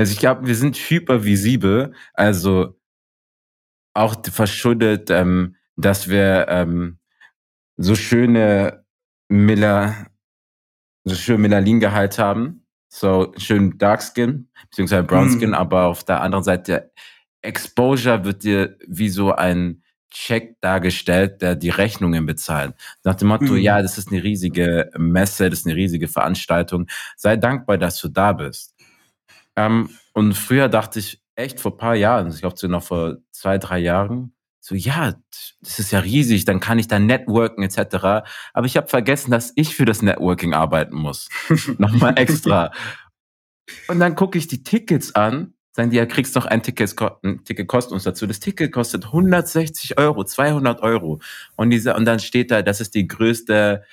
Also 0.01 0.13
ich 0.13 0.19
glaube, 0.19 0.47
wir 0.47 0.55
sind 0.55 0.77
hypervisibel, 0.77 1.93
also 2.15 2.81
auch 3.93 4.17
verschuldet, 4.33 5.11
ähm, 5.11 5.57
dass 5.77 6.09
wir 6.09 6.47
ähm, 6.49 6.99
so 7.77 7.95
schöne 7.95 8.87
Miller, 9.29 10.07
so 11.05 11.15
schön 11.15 11.43
Melalingehalt 11.43 12.19
haben, 12.19 12.67
so 12.89 13.35
schön 13.37 13.77
Dark 13.77 14.03
Skin, 14.03 14.49
beziehungsweise 14.71 15.03
Brown 15.03 15.29
mm. 15.29 15.39
Skin, 15.39 15.53
aber 15.53 15.89
auf 15.89 16.03
der 16.03 16.23
anderen 16.23 16.45
Seite 16.45 16.93
Exposure 17.43 18.25
wird 18.25 18.43
dir 18.43 18.79
wie 18.89 19.11
so 19.11 19.33
ein 19.33 19.83
Check 20.09 20.63
dargestellt, 20.63 21.43
der 21.43 21.57
die 21.57 21.69
Rechnungen 21.69 22.25
bezahlt. 22.25 22.75
Nach 23.05 23.17
dem 23.17 23.29
Motto, 23.29 23.53
mm. 23.53 23.59
ja, 23.59 23.83
das 23.83 23.99
ist 23.99 24.11
eine 24.11 24.23
riesige 24.23 24.91
Messe, 24.97 25.51
das 25.51 25.59
ist 25.59 25.67
eine 25.67 25.77
riesige 25.77 26.09
Veranstaltung. 26.09 26.87
Sei 27.19 27.37
dankbar, 27.37 27.77
dass 27.77 28.01
du 28.01 28.09
da 28.09 28.33
bist. 28.33 28.80
Ähm, 29.67 29.91
und 30.13 30.35
früher 30.35 30.69
dachte 30.69 30.99
ich 30.99 31.23
echt 31.35 31.61
vor 31.61 31.73
ein 31.73 31.79
paar 31.79 31.95
Jahren, 31.95 32.31
ich 32.31 32.41
glaube 32.41 32.57
so 32.57 32.67
noch 32.69 32.83
vor 32.83 33.19
zwei, 33.31 33.59
drei 33.59 33.79
Jahren, 33.79 34.35
so 34.61 34.75
ja, 34.75 35.15
das 35.63 35.79
ist 35.79 35.91
ja 35.91 36.01
riesig, 36.01 36.45
dann 36.45 36.61
kann 36.61 36.79
ich 36.79 36.87
da 36.87 36.99
networken 36.99 37.63
etc. 37.63 38.25
Aber 38.53 38.67
ich 38.67 38.77
habe 38.77 38.89
vergessen, 38.89 39.31
dass 39.31 39.53
ich 39.57 39.75
für 39.75 39.87
das 39.87 40.03
Networking 40.03 40.53
arbeiten 40.53 40.97
muss. 40.97 41.29
Nochmal 41.79 42.19
extra. 42.19 42.73
Und 43.89 44.01
dann 44.01 44.15
gucke 44.17 44.37
ich 44.37 44.49
die 44.49 44.63
Tickets 44.63 45.15
an, 45.15 45.55
sagen 45.73 45.91
die, 45.91 45.97
ja, 45.97 46.07
kriegst 46.07 46.35
noch 46.35 46.47
ein 46.47 46.63
Ticket, 46.63 46.95
ein 47.23 47.45
Ticket 47.45 47.69
kostet 47.69 47.93
uns 47.93 48.03
dazu. 48.03 48.27
Das 48.27 48.41
Ticket 48.41 48.73
kostet 48.73 49.07
160 49.07 49.99
Euro, 49.99 50.25
200 50.25 50.83
Euro. 50.83 51.21
Und, 51.57 51.71
diese, 51.71 51.95
und 51.95 52.05
dann 52.05 52.19
steht 52.19 52.51
da, 52.51 52.63
das 52.63 52.81
ist 52.81 52.95
die 52.95 53.07
größte 53.07 53.85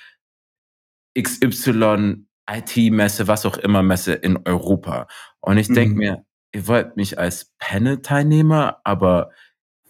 XY 1.18 2.26
IT-Messe, 2.48 3.28
was 3.28 3.46
auch 3.46 3.58
immer 3.58 3.82
Messe 3.82 4.14
in 4.14 4.38
Europa. 4.44 5.06
Und 5.48 5.56
ich 5.56 5.68
denke 5.68 5.92
mhm. 5.92 5.98
mir, 5.98 6.26
ihr 6.52 6.66
wollt 6.66 6.98
mich 6.98 7.18
als 7.18 7.54
Panel-Teilnehmer, 7.58 8.82
aber 8.84 9.30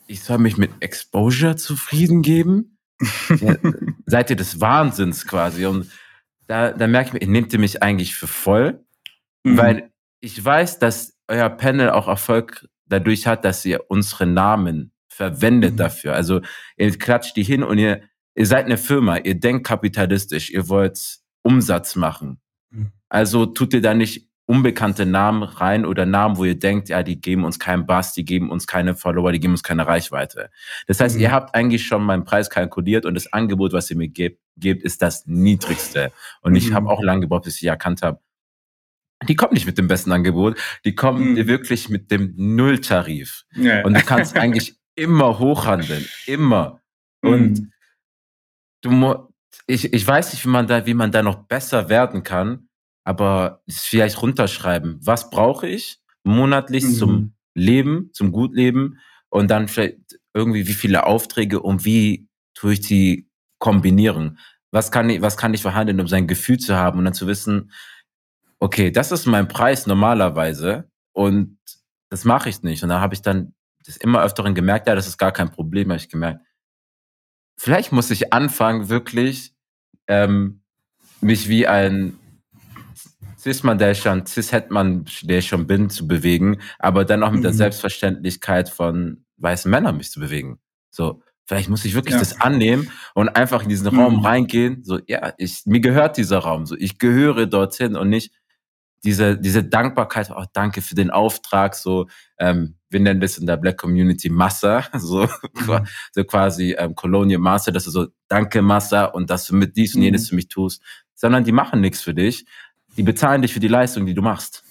ich 0.06 0.22
soll 0.22 0.38
mich 0.38 0.56
mit 0.56 0.70
Exposure 0.78 1.56
zufrieden 1.56 2.22
geben? 2.22 2.78
ja, 3.40 3.56
seid 4.06 4.30
ihr 4.30 4.36
des 4.36 4.60
Wahnsinns 4.60 5.26
quasi? 5.26 5.66
Und 5.66 5.90
da, 6.46 6.70
da 6.70 6.86
merke 6.86 7.08
ich 7.08 7.12
mir, 7.14 7.22
ihr 7.22 7.32
nehmt 7.32 7.52
ihr 7.52 7.58
mich 7.58 7.82
eigentlich 7.82 8.14
für 8.14 8.28
voll, 8.28 8.84
mhm. 9.42 9.56
weil 9.56 9.90
ich 10.20 10.44
weiß, 10.44 10.78
dass 10.78 11.18
euer 11.26 11.50
Panel 11.50 11.90
auch 11.90 12.06
Erfolg 12.06 12.68
dadurch 12.86 13.26
hat, 13.26 13.44
dass 13.44 13.64
ihr 13.64 13.90
unsere 13.90 14.26
Namen 14.26 14.92
verwendet 15.08 15.72
mhm. 15.72 15.78
dafür. 15.78 16.14
Also 16.14 16.40
ihr 16.76 16.96
klatscht 16.96 17.34
die 17.34 17.42
hin 17.42 17.64
und 17.64 17.78
ihr, 17.78 18.02
ihr 18.36 18.46
seid 18.46 18.66
eine 18.66 18.78
Firma, 18.78 19.16
ihr 19.16 19.34
denkt 19.34 19.66
kapitalistisch, 19.66 20.50
ihr 20.50 20.68
wollt 20.68 21.18
Umsatz 21.42 21.96
machen. 21.96 22.40
Mhm. 22.70 22.92
Also 23.08 23.44
tut 23.44 23.74
ihr 23.74 23.82
da 23.82 23.92
nicht 23.92 24.27
unbekannte 24.48 25.04
Namen 25.04 25.42
rein 25.42 25.84
oder 25.84 26.06
Namen, 26.06 26.38
wo 26.38 26.44
ihr 26.44 26.58
denkt, 26.58 26.88
ja, 26.88 27.02
die 27.02 27.20
geben 27.20 27.44
uns 27.44 27.58
keinen 27.58 27.84
Bass, 27.84 28.14
die 28.14 28.24
geben 28.24 28.50
uns 28.50 28.66
keine 28.66 28.94
Follower, 28.94 29.30
die 29.30 29.40
geben 29.40 29.52
uns 29.52 29.62
keine 29.62 29.86
Reichweite. 29.86 30.50
Das 30.86 31.00
heißt, 31.00 31.16
mhm. 31.16 31.20
ihr 31.20 31.32
habt 31.32 31.54
eigentlich 31.54 31.86
schon 31.86 32.02
meinen 32.02 32.24
Preis 32.24 32.48
kalkuliert 32.48 33.04
und 33.04 33.14
das 33.14 33.30
Angebot, 33.30 33.74
was 33.74 33.90
ihr 33.90 33.96
mir 33.98 34.08
gebt, 34.08 34.40
gebt 34.56 34.82
ist 34.82 35.02
das 35.02 35.26
niedrigste. 35.26 36.12
Und 36.40 36.52
mhm. 36.52 36.56
ich 36.56 36.72
habe 36.72 36.88
auch 36.88 37.02
lange 37.02 37.20
gebraucht, 37.20 37.44
bis 37.44 37.60
ich 37.60 37.68
erkannt 37.68 38.00
habe, 38.00 38.20
die 39.28 39.36
kommen 39.36 39.52
nicht 39.52 39.66
mit 39.66 39.76
dem 39.76 39.86
besten 39.86 40.12
Angebot, 40.12 40.58
die 40.86 40.94
kommen 40.94 41.32
mhm. 41.32 41.46
wirklich 41.46 41.90
mit 41.90 42.10
dem 42.10 42.32
Nulltarif. 42.36 43.44
Ja. 43.54 43.84
Und 43.84 43.98
du 43.98 44.02
kannst 44.02 44.34
eigentlich 44.38 44.76
immer 44.94 45.38
hochhandeln, 45.38 46.06
immer. 46.26 46.80
Und 47.20 47.60
mhm. 47.60 47.72
du 48.80 49.28
ich, 49.66 49.92
ich 49.92 50.06
weiß 50.06 50.32
nicht, 50.32 50.44
wie 50.46 50.48
man 50.48 50.66
da, 50.66 50.86
wie 50.86 50.94
man 50.94 51.12
da 51.12 51.22
noch 51.22 51.44
besser 51.46 51.90
werden 51.90 52.22
kann, 52.22 52.67
aber 53.08 53.62
vielleicht 53.70 54.20
runterschreiben. 54.20 54.98
Was 55.00 55.30
brauche 55.30 55.66
ich 55.66 55.98
monatlich 56.24 56.84
mhm. 56.84 56.92
zum 56.92 57.34
Leben, 57.54 58.10
zum 58.12 58.32
Gutleben 58.32 58.98
und 59.30 59.50
dann 59.50 59.66
vielleicht 59.66 59.96
irgendwie 60.34 60.68
wie 60.68 60.74
viele 60.74 61.06
Aufträge 61.06 61.60
und 61.60 61.86
wie 61.86 62.28
tue 62.52 62.74
ich 62.74 62.80
die 62.80 63.30
kombinieren? 63.58 64.38
Was 64.72 64.92
kann 64.92 65.08
ich, 65.08 65.22
was 65.22 65.38
kann 65.38 65.54
ich 65.54 65.62
verhandeln, 65.62 66.00
um 66.00 66.06
sein 66.06 66.26
Gefühl 66.26 66.58
zu 66.58 66.76
haben 66.76 66.98
und 66.98 67.06
dann 67.06 67.14
zu 67.14 67.26
wissen, 67.26 67.72
okay, 68.60 68.90
das 68.90 69.10
ist 69.10 69.24
mein 69.24 69.48
Preis 69.48 69.86
normalerweise 69.86 70.90
und 71.14 71.58
das 72.10 72.26
mache 72.26 72.50
ich 72.50 72.62
nicht. 72.62 72.82
Und 72.82 72.90
da 72.90 73.00
habe 73.00 73.14
ich 73.14 73.22
dann 73.22 73.54
das 73.86 73.96
immer 73.96 74.22
öfteren 74.22 74.54
gemerkt, 74.54 74.86
ja, 74.86 74.94
das 74.94 75.06
ist 75.06 75.16
gar 75.16 75.32
kein 75.32 75.50
Problem, 75.50 75.88
habe 75.88 75.98
ich 75.98 76.10
gemerkt. 76.10 76.44
Vielleicht 77.56 77.90
muss 77.90 78.10
ich 78.10 78.34
anfangen, 78.34 78.90
wirklich 78.90 79.54
ähm, 80.08 80.60
mich 81.22 81.48
wie 81.48 81.66
ein 81.66 82.18
Cis-Mann, 83.52 83.78
der 83.78 83.94
schon, 83.94 84.26
Cis-Het-Mann, 84.26 85.06
der 85.22 85.38
ich 85.38 85.48
schon 85.48 85.66
bin, 85.66 85.90
zu 85.90 86.06
bewegen, 86.06 86.60
aber 86.78 87.04
dann 87.04 87.22
auch 87.22 87.30
mit 87.30 87.40
mhm. 87.40 87.44
der 87.44 87.54
Selbstverständlichkeit 87.54 88.68
von 88.68 89.24
weißen 89.38 89.70
Männern 89.70 89.96
mich 89.96 90.10
zu 90.10 90.20
bewegen. 90.20 90.58
So, 90.90 91.22
vielleicht 91.46 91.70
muss 91.70 91.84
ich 91.84 91.94
wirklich 91.94 92.14
ja. 92.14 92.18
das 92.18 92.40
annehmen 92.40 92.90
und 93.14 93.30
einfach 93.30 93.62
in 93.62 93.68
diesen 93.68 93.92
mhm. 93.92 94.00
Raum 94.00 94.24
reingehen. 94.24 94.84
So, 94.84 94.98
ja, 95.06 95.32
ich, 95.38 95.62
mir 95.64 95.80
gehört 95.80 96.16
dieser 96.16 96.38
Raum. 96.38 96.66
So, 96.66 96.76
ich 96.76 96.98
gehöre 96.98 97.46
dorthin 97.46 97.96
und 97.96 98.10
nicht 98.10 98.32
diese, 99.04 99.38
diese 99.38 99.64
Dankbarkeit, 99.64 100.30
oh, 100.34 100.44
danke 100.52 100.82
für 100.82 100.94
den 100.94 101.10
Auftrag, 101.10 101.74
so, 101.74 102.08
ähm, 102.38 102.76
wir 102.90 103.00
nennen 103.00 103.20
das 103.20 103.38
in 103.38 103.46
der 103.46 103.56
Black 103.56 103.78
Community 103.78 104.28
Massa, 104.28 104.84
so, 104.98 105.22
mhm. 105.22 105.86
so 106.12 106.24
quasi 106.24 106.74
ähm, 106.76 106.94
Colonial 106.94 107.40
Master, 107.40 107.72
dass 107.72 107.84
du 107.84 107.90
so, 107.90 108.06
danke 108.28 108.60
Massa 108.60 109.04
und 109.04 109.30
dass 109.30 109.46
du 109.46 109.54
mit 109.54 109.76
dies 109.76 109.94
und 109.94 110.02
jenes 110.02 110.24
mhm. 110.24 110.26
für 110.28 110.34
mich 110.34 110.48
tust, 110.48 110.82
sondern 111.14 111.44
die 111.44 111.52
machen 111.52 111.80
nichts 111.80 112.00
für 112.00 112.14
dich, 112.14 112.44
die 112.98 113.04
bezahlen 113.04 113.42
dich 113.42 113.54
für 113.54 113.60
die 113.60 113.68
Leistung, 113.68 114.06
die 114.06 114.14
du 114.14 114.22
machst. 114.22 114.64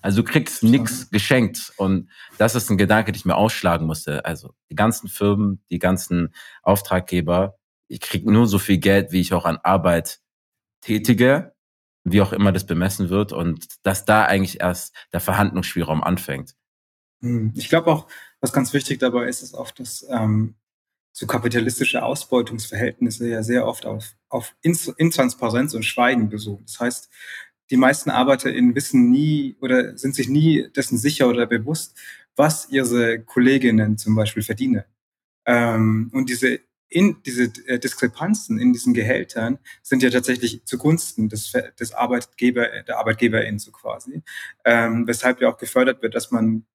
Also 0.00 0.22
du 0.22 0.28
kriegst 0.28 0.62
nichts 0.62 1.10
geschenkt 1.10 1.72
und 1.76 2.08
das 2.38 2.54
ist 2.54 2.70
ein 2.70 2.78
Gedanke, 2.78 3.12
den 3.12 3.18
ich 3.18 3.24
mir 3.24 3.36
ausschlagen 3.36 3.86
musste. 3.86 4.24
Also 4.24 4.54
die 4.70 4.76
ganzen 4.76 5.08
Firmen, 5.08 5.62
die 5.70 5.80
ganzen 5.80 6.32
Auftraggeber, 6.62 7.58
ich 7.88 8.00
krieg 8.00 8.24
nur 8.24 8.46
so 8.46 8.58
viel 8.58 8.78
Geld, 8.78 9.10
wie 9.10 9.20
ich 9.20 9.34
auch 9.34 9.44
an 9.44 9.58
Arbeit 9.62 10.20
tätige, 10.80 11.54
wie 12.04 12.22
auch 12.22 12.32
immer 12.32 12.52
das 12.52 12.66
bemessen 12.66 13.10
wird 13.10 13.32
und 13.32 13.66
dass 13.84 14.04
da 14.04 14.24
eigentlich 14.24 14.60
erst 14.60 14.94
der 15.12 15.20
Verhandlungsspielraum 15.20 16.02
anfängt. 16.02 16.54
Hm, 17.20 17.52
ich 17.56 17.68
glaube 17.68 17.90
auch, 17.90 18.06
was 18.40 18.52
ganz 18.52 18.72
wichtig 18.72 19.00
dabei 19.00 19.26
ist, 19.26 19.42
ist 19.42 19.54
oft, 19.54 19.78
dass 19.80 20.06
ähm, 20.08 20.54
so 21.12 21.26
kapitalistische 21.26 22.02
Ausbeutungsverhältnisse 22.02 23.28
ja 23.28 23.42
sehr 23.42 23.66
oft 23.66 23.86
auf, 23.86 24.14
auf 24.28 24.54
Intransparenz 24.62 25.74
und 25.74 25.84
Schweigen 25.84 26.28
besuchen. 26.28 26.64
Das 26.66 26.80
heißt, 26.80 27.10
die 27.70 27.76
meisten 27.76 28.10
ArbeiterInnen 28.10 28.74
wissen 28.74 29.10
nie 29.10 29.56
oder 29.60 29.96
sind 29.96 30.14
sich 30.14 30.28
nie 30.28 30.68
dessen 30.76 30.98
sicher 30.98 31.28
oder 31.28 31.46
bewusst, 31.46 31.98
was 32.36 32.68
ihre 32.70 33.20
Kolleginnen 33.20 33.98
zum 33.98 34.14
Beispiel 34.14 34.42
verdienen. 34.42 34.84
Ähm, 35.46 36.10
und 36.12 36.28
diese 36.28 36.60
in 36.92 37.22
diese 37.24 37.44
äh, 37.66 37.78
Diskrepanzen 37.78 38.58
in 38.58 38.72
diesen 38.72 38.94
Gehältern 38.94 39.58
sind 39.82 40.02
ja 40.02 40.10
tatsächlich 40.10 40.64
zugunsten 40.64 41.28
des, 41.28 41.52
des 41.80 41.94
Arbeitgeber, 41.94 42.68
der 42.86 42.98
Arbeitgeberin 42.98 43.58
so 43.58 43.72
quasi, 43.72 44.22
ähm, 44.64 45.06
weshalb 45.06 45.40
ja 45.40 45.48
auch 45.48 45.56
gefördert 45.56 46.02
wird, 46.02 46.14
dass 46.14 46.30
man 46.30 46.66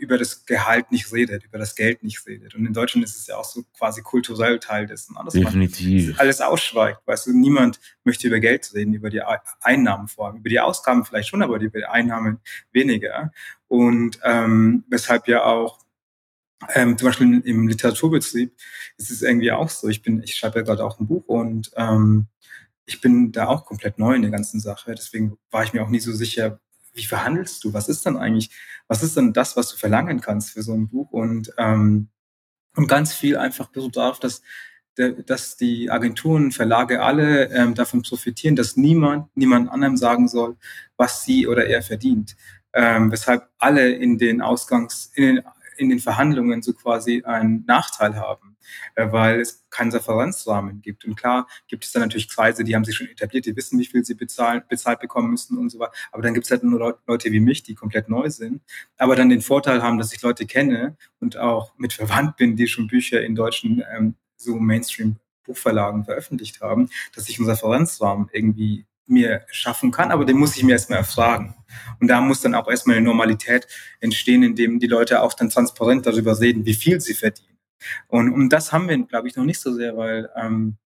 über 0.00 0.18
das 0.18 0.46
Gehalt 0.46 0.90
nicht 0.90 1.12
redet, 1.12 1.44
über 1.44 1.58
das 1.58 1.74
Geld 1.74 2.02
nicht 2.02 2.26
redet. 2.26 2.54
Und 2.54 2.66
in 2.66 2.72
Deutschland 2.72 3.04
ist 3.04 3.16
es 3.16 3.26
ja 3.26 3.36
auch 3.36 3.44
so 3.44 3.62
quasi 3.76 4.02
kulturell 4.02 4.58
Teil 4.58 4.86
dessen. 4.86 5.16
Dass 5.24 5.34
Definitiv. 5.34 6.18
alles 6.18 6.40
ausschweigt. 6.40 7.00
Weißt 7.06 7.26
du, 7.26 7.32
niemand 7.32 7.80
möchte 8.04 8.26
über 8.26 8.40
Geld 8.40 8.72
reden, 8.74 8.94
über 8.94 9.10
die 9.10 9.22
Einnahmen 9.60 10.08
vor 10.08 10.28
allem. 10.28 10.38
Über 10.38 10.48
die 10.48 10.60
Ausgaben 10.60 11.04
vielleicht 11.04 11.28
schon, 11.28 11.42
aber 11.42 11.60
über 11.60 11.78
die 11.78 11.84
Einnahmen 11.84 12.40
weniger. 12.72 13.32
Und 13.68 14.18
ähm, 14.24 14.84
weshalb 14.88 15.28
ja 15.28 15.44
auch 15.44 15.78
ähm, 16.74 16.98
zum 16.98 17.06
Beispiel 17.06 17.40
im 17.40 17.68
Literaturbetrieb 17.68 18.52
ist 18.96 19.10
es 19.10 19.22
irgendwie 19.22 19.52
auch 19.52 19.68
so. 19.68 19.88
Ich 19.88 20.02
bin, 20.02 20.22
ich 20.22 20.34
schreibe 20.34 20.60
ja 20.60 20.64
gerade 20.64 20.84
auch 20.84 20.98
ein 20.98 21.06
Buch 21.06 21.26
und 21.26 21.70
ähm, 21.76 22.26
ich 22.84 23.00
bin 23.00 23.32
da 23.32 23.46
auch 23.46 23.64
komplett 23.66 23.98
neu 23.98 24.14
in 24.14 24.22
der 24.22 24.30
ganzen 24.30 24.60
Sache. 24.60 24.94
Deswegen 24.94 25.38
war 25.50 25.64
ich 25.64 25.72
mir 25.72 25.82
auch 25.82 25.88
nie 25.88 26.00
so 26.00 26.12
sicher, 26.12 26.60
wie 26.92 27.04
verhandelst 27.04 27.62
du? 27.64 27.72
Was 27.72 27.88
ist 27.88 28.06
dann 28.06 28.16
eigentlich, 28.16 28.50
was 28.88 29.02
ist 29.02 29.16
denn 29.16 29.32
das, 29.32 29.56
was 29.56 29.70
du 29.70 29.76
verlangen 29.76 30.20
kannst 30.20 30.50
für 30.50 30.62
so 30.62 30.72
ein 30.72 30.88
Buch? 30.88 31.10
Und, 31.10 31.52
ähm, 31.58 32.08
und 32.76 32.88
ganz 32.88 33.12
viel 33.12 33.36
einfach 33.36 33.68
beruht 33.68 33.96
darauf, 33.96 34.20
dass, 34.20 34.42
dass 34.96 35.56
die 35.56 35.90
Agenturen, 35.90 36.52
Verlage 36.52 37.02
alle 37.02 37.50
ähm, 37.50 37.74
davon 37.74 38.02
profitieren, 38.02 38.56
dass 38.56 38.76
niemand, 38.76 39.34
niemand 39.36 39.70
anderem 39.70 39.96
sagen 39.96 40.28
soll, 40.28 40.56
was 40.96 41.24
sie 41.24 41.46
oder 41.46 41.66
er 41.66 41.82
verdient. 41.82 42.36
Ähm, 42.72 43.10
weshalb 43.10 43.48
alle 43.58 43.90
in 43.90 44.18
den 44.18 44.40
Ausgangs, 44.40 45.10
in 45.14 45.36
den, 45.36 45.44
in 45.76 45.88
den 45.88 45.98
Verhandlungen 45.98 46.62
so 46.62 46.72
quasi 46.72 47.22
einen 47.24 47.64
Nachteil 47.66 48.16
haben. 48.16 48.49
Äh, 48.94 49.10
weil 49.12 49.40
es 49.40 49.64
keinen 49.70 49.92
Referenzrahmen 49.92 50.82
gibt. 50.82 51.04
Und 51.04 51.16
klar 51.16 51.46
gibt 51.68 51.84
es 51.84 51.92
dann 51.92 52.02
natürlich 52.02 52.28
Kreise, 52.28 52.64
die 52.64 52.74
haben 52.74 52.84
sich 52.84 52.96
schon 52.96 53.08
etabliert, 53.08 53.46
die 53.46 53.56
wissen, 53.56 53.78
wie 53.78 53.86
viel 53.86 54.04
sie 54.04 54.14
bezahlen, 54.14 54.62
bezahlt 54.68 55.00
bekommen 55.00 55.30
müssen 55.30 55.58
und 55.58 55.70
so 55.70 55.78
weiter. 55.78 55.92
Aber 56.12 56.22
dann 56.22 56.34
gibt 56.34 56.46
es 56.46 56.50
halt 56.50 56.62
nur 56.62 56.98
Leute 57.06 57.32
wie 57.32 57.40
mich, 57.40 57.62
die 57.62 57.74
komplett 57.74 58.08
neu 58.08 58.28
sind, 58.30 58.62
aber 58.98 59.16
dann 59.16 59.28
den 59.28 59.42
Vorteil 59.42 59.82
haben, 59.82 59.98
dass 59.98 60.12
ich 60.12 60.22
Leute 60.22 60.46
kenne 60.46 60.96
und 61.20 61.36
auch 61.36 61.72
mit 61.78 61.92
verwandt 61.92 62.36
bin, 62.36 62.56
die 62.56 62.66
schon 62.66 62.86
Bücher 62.86 63.22
in 63.22 63.34
deutschen 63.34 63.82
ähm, 63.96 64.14
so 64.36 64.56
Mainstream 64.56 65.16
Buchverlagen 65.44 66.04
veröffentlicht 66.04 66.60
haben, 66.60 66.90
dass 67.14 67.28
ich 67.28 67.38
einen 67.38 67.48
Referenzrahmen 67.48 68.28
irgendwie 68.32 68.86
mir 69.06 69.44
schaffen 69.50 69.90
kann, 69.90 70.12
aber 70.12 70.24
den 70.24 70.36
muss 70.36 70.56
ich 70.56 70.62
mir 70.62 70.72
erstmal 70.72 71.00
erfragen. 71.00 71.56
Und 72.00 72.08
da 72.08 72.20
muss 72.20 72.40
dann 72.40 72.54
auch 72.54 72.68
erstmal 72.68 72.96
eine 72.96 73.04
Normalität 73.04 73.66
entstehen, 73.98 74.44
indem 74.44 74.78
die 74.78 74.86
Leute 74.86 75.20
auch 75.22 75.34
dann 75.34 75.50
transparent 75.50 76.06
darüber 76.06 76.38
reden, 76.38 76.64
wie 76.64 76.74
viel 76.74 77.00
sie 77.00 77.14
verdienen. 77.14 77.50
Und 78.08 78.32
um 78.32 78.48
das 78.48 78.72
haben 78.72 78.88
wir, 78.88 78.98
glaube 78.98 79.28
ich, 79.28 79.36
noch 79.36 79.44
nicht 79.44 79.60
so 79.60 79.72
sehr, 79.72 79.96
weil 79.96 80.30
ähm, 80.36 80.76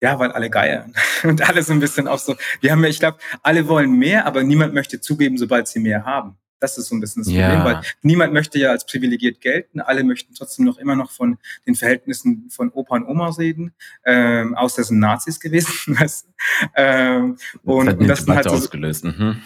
ja, 0.00 0.18
weil 0.18 0.30
alle 0.30 0.48
geiern 0.48 0.94
und 1.24 1.48
alle 1.48 1.62
so 1.62 1.72
ein 1.72 1.80
bisschen 1.80 2.08
auch 2.08 2.18
so. 2.18 2.36
Wir 2.60 2.72
haben 2.72 2.82
ja, 2.82 2.88
ich 2.88 3.00
glaube, 3.00 3.18
alle 3.42 3.66
wollen 3.68 3.92
mehr, 3.92 4.26
aber 4.26 4.42
niemand 4.42 4.74
möchte 4.74 5.00
zugeben, 5.00 5.38
sobald 5.38 5.68
sie 5.68 5.80
mehr 5.80 6.04
haben. 6.04 6.36
Das 6.60 6.76
ist 6.76 6.88
so 6.88 6.96
ein 6.96 7.00
bisschen 7.00 7.22
das 7.22 7.32
ja. 7.32 7.54
Problem, 7.54 7.64
weil 7.64 7.82
niemand 8.02 8.32
möchte 8.32 8.58
ja 8.58 8.70
als 8.70 8.84
privilegiert 8.84 9.40
gelten. 9.40 9.80
Alle 9.80 10.02
möchten 10.02 10.34
trotzdem 10.34 10.64
noch 10.64 10.78
immer 10.78 10.96
noch 10.96 11.12
von 11.12 11.38
den 11.66 11.76
Verhältnissen 11.76 12.48
von 12.50 12.70
Opa 12.70 12.96
und 12.96 13.06
Oma 13.06 13.30
reden, 13.30 13.72
ähm, 14.04 14.56
außer 14.56 14.82
es 14.82 14.88
sind 14.88 14.98
Nazis 14.98 15.38
gewesen. 15.38 15.96
Weißt? 15.98 16.28
ähm, 16.74 17.36
und, 17.62 17.86
das 17.86 17.94
hat 17.94 18.00
und 18.00 18.08
das 18.08 18.28
hat 18.28 18.44
so, 18.44 18.50
ausgelöst. 18.50 19.04
Mhm. 19.04 19.40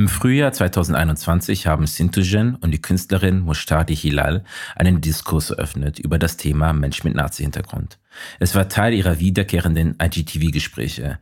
Im 0.00 0.08
Frühjahr 0.08 0.50
2021 0.50 1.66
haben 1.66 1.86
Sintujen 1.86 2.54
und 2.54 2.70
die 2.70 2.80
Künstlerin 2.80 3.40
Mushtadi 3.40 3.94
Hilal 3.94 4.44
einen 4.74 5.02
Diskurs 5.02 5.50
eröffnet 5.50 5.98
über 5.98 6.18
das 6.18 6.38
Thema 6.38 6.72
Mensch 6.72 7.04
mit 7.04 7.14
Nazi-Hintergrund. 7.14 7.98
Es 8.38 8.54
war 8.54 8.70
Teil 8.70 8.94
ihrer 8.94 9.18
wiederkehrenden 9.18 9.98
IGTV-Gespräche, 10.00 11.18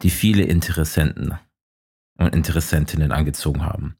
die 0.00 0.08
viele 0.08 0.44
Interessenten 0.44 1.34
und 2.16 2.34
Interessentinnen 2.34 3.12
angezogen 3.12 3.62
haben. 3.66 3.96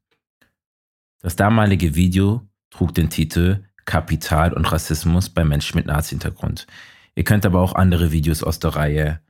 Das 1.20 1.37
damalige 1.37 1.95
Video 1.95 2.49
trug 2.70 2.95
den 2.95 3.11
Titel 3.11 3.64
Kapital 3.85 4.55
und 4.55 4.72
Rassismus 4.72 5.29
bei 5.29 5.45
Menschen 5.45 5.77
mit 5.77 5.85
Nazi-Hintergrund. 5.85 6.66
Ihr 7.14 7.25
könnt 7.25 7.45
aber 7.45 7.61
auch 7.61 7.75
andere 7.75 8.11
Videos 8.11 8.43
aus 8.43 8.59
der 8.59 8.75
Reihe 8.75 9.20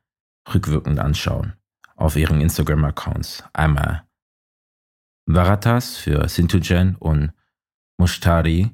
rückwirkend 0.55 1.01
anschauen 1.01 1.55
auf 1.97 2.15
ihren 2.15 2.41
Instagram-Accounts. 2.41 3.43
Einmal 3.53 4.04
Varatas 5.27 5.97
für 5.97 6.29
Sintujen 6.29 6.97
und 6.97 7.33
Mushtari, 7.99 8.71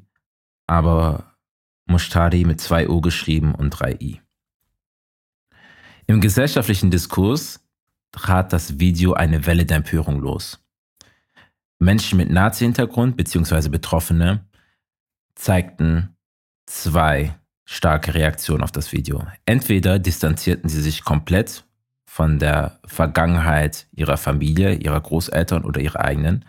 aber 0.66 1.36
Mushtari 1.86 2.44
mit 2.44 2.60
zwei 2.60 2.88
O 2.88 3.00
geschrieben 3.00 3.54
und 3.54 3.70
drei 3.70 3.96
I. 4.00 4.20
Im 6.06 6.20
gesellschaftlichen 6.20 6.90
Diskurs 6.90 7.64
trat 8.12 8.52
das 8.52 8.80
Video 8.80 9.12
eine 9.12 9.46
Welle 9.46 9.64
der 9.64 9.78
Empörung 9.78 10.20
los. 10.20 10.64
Menschen 11.78 12.18
mit 12.18 12.30
Nazi-Hintergrund 12.30 13.16
bzw. 13.16 13.68
Betroffene 13.68 14.48
zeigten 15.34 16.16
zwei 16.66 17.38
starke 17.64 18.14
Reaktionen 18.14 18.62
auf 18.62 18.72
das 18.72 18.92
Video. 18.92 19.24
Entweder 19.46 19.98
distanzierten 19.98 20.68
sie 20.68 20.82
sich 20.82 21.04
komplett 21.04 21.64
von 22.10 22.40
der 22.40 22.80
Vergangenheit 22.84 23.86
ihrer 23.92 24.16
Familie, 24.16 24.74
ihrer 24.74 25.00
Großeltern 25.00 25.64
oder 25.64 25.80
ihrer 25.80 26.00
eigenen 26.00 26.44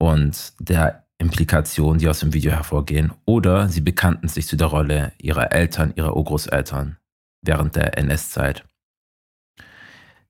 und 0.00 0.52
der 0.58 1.06
Implikationen, 1.18 2.00
die 2.00 2.08
aus 2.08 2.18
dem 2.18 2.32
Video 2.32 2.50
hervorgehen, 2.50 3.12
oder 3.24 3.68
sie 3.68 3.80
bekannten 3.80 4.26
sich 4.26 4.48
zu 4.48 4.56
der 4.56 4.66
Rolle 4.66 5.12
ihrer 5.18 5.52
Eltern, 5.52 5.92
ihrer 5.94 6.16
Urgroßeltern 6.16 6.96
während 7.42 7.76
der 7.76 7.96
NS-Zeit. 7.98 8.64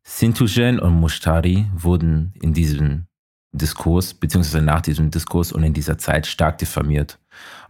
Sintujen 0.03 0.79
und 0.79 0.93
Mushtari 1.01 1.67
wurden 1.73 2.35
in 2.43 2.53
diesem 2.53 3.07
Diskurs, 3.53 4.13
beziehungsweise 4.13 4.63
nach 4.63 4.83
diesem 4.83 5.11
Diskurs 5.11 5.53
und 5.53 5.63
in 5.63 5.73
dieser 5.73 5.97
Zeit 5.97 6.27
stark 6.27 6.59
diffamiert 6.59 7.19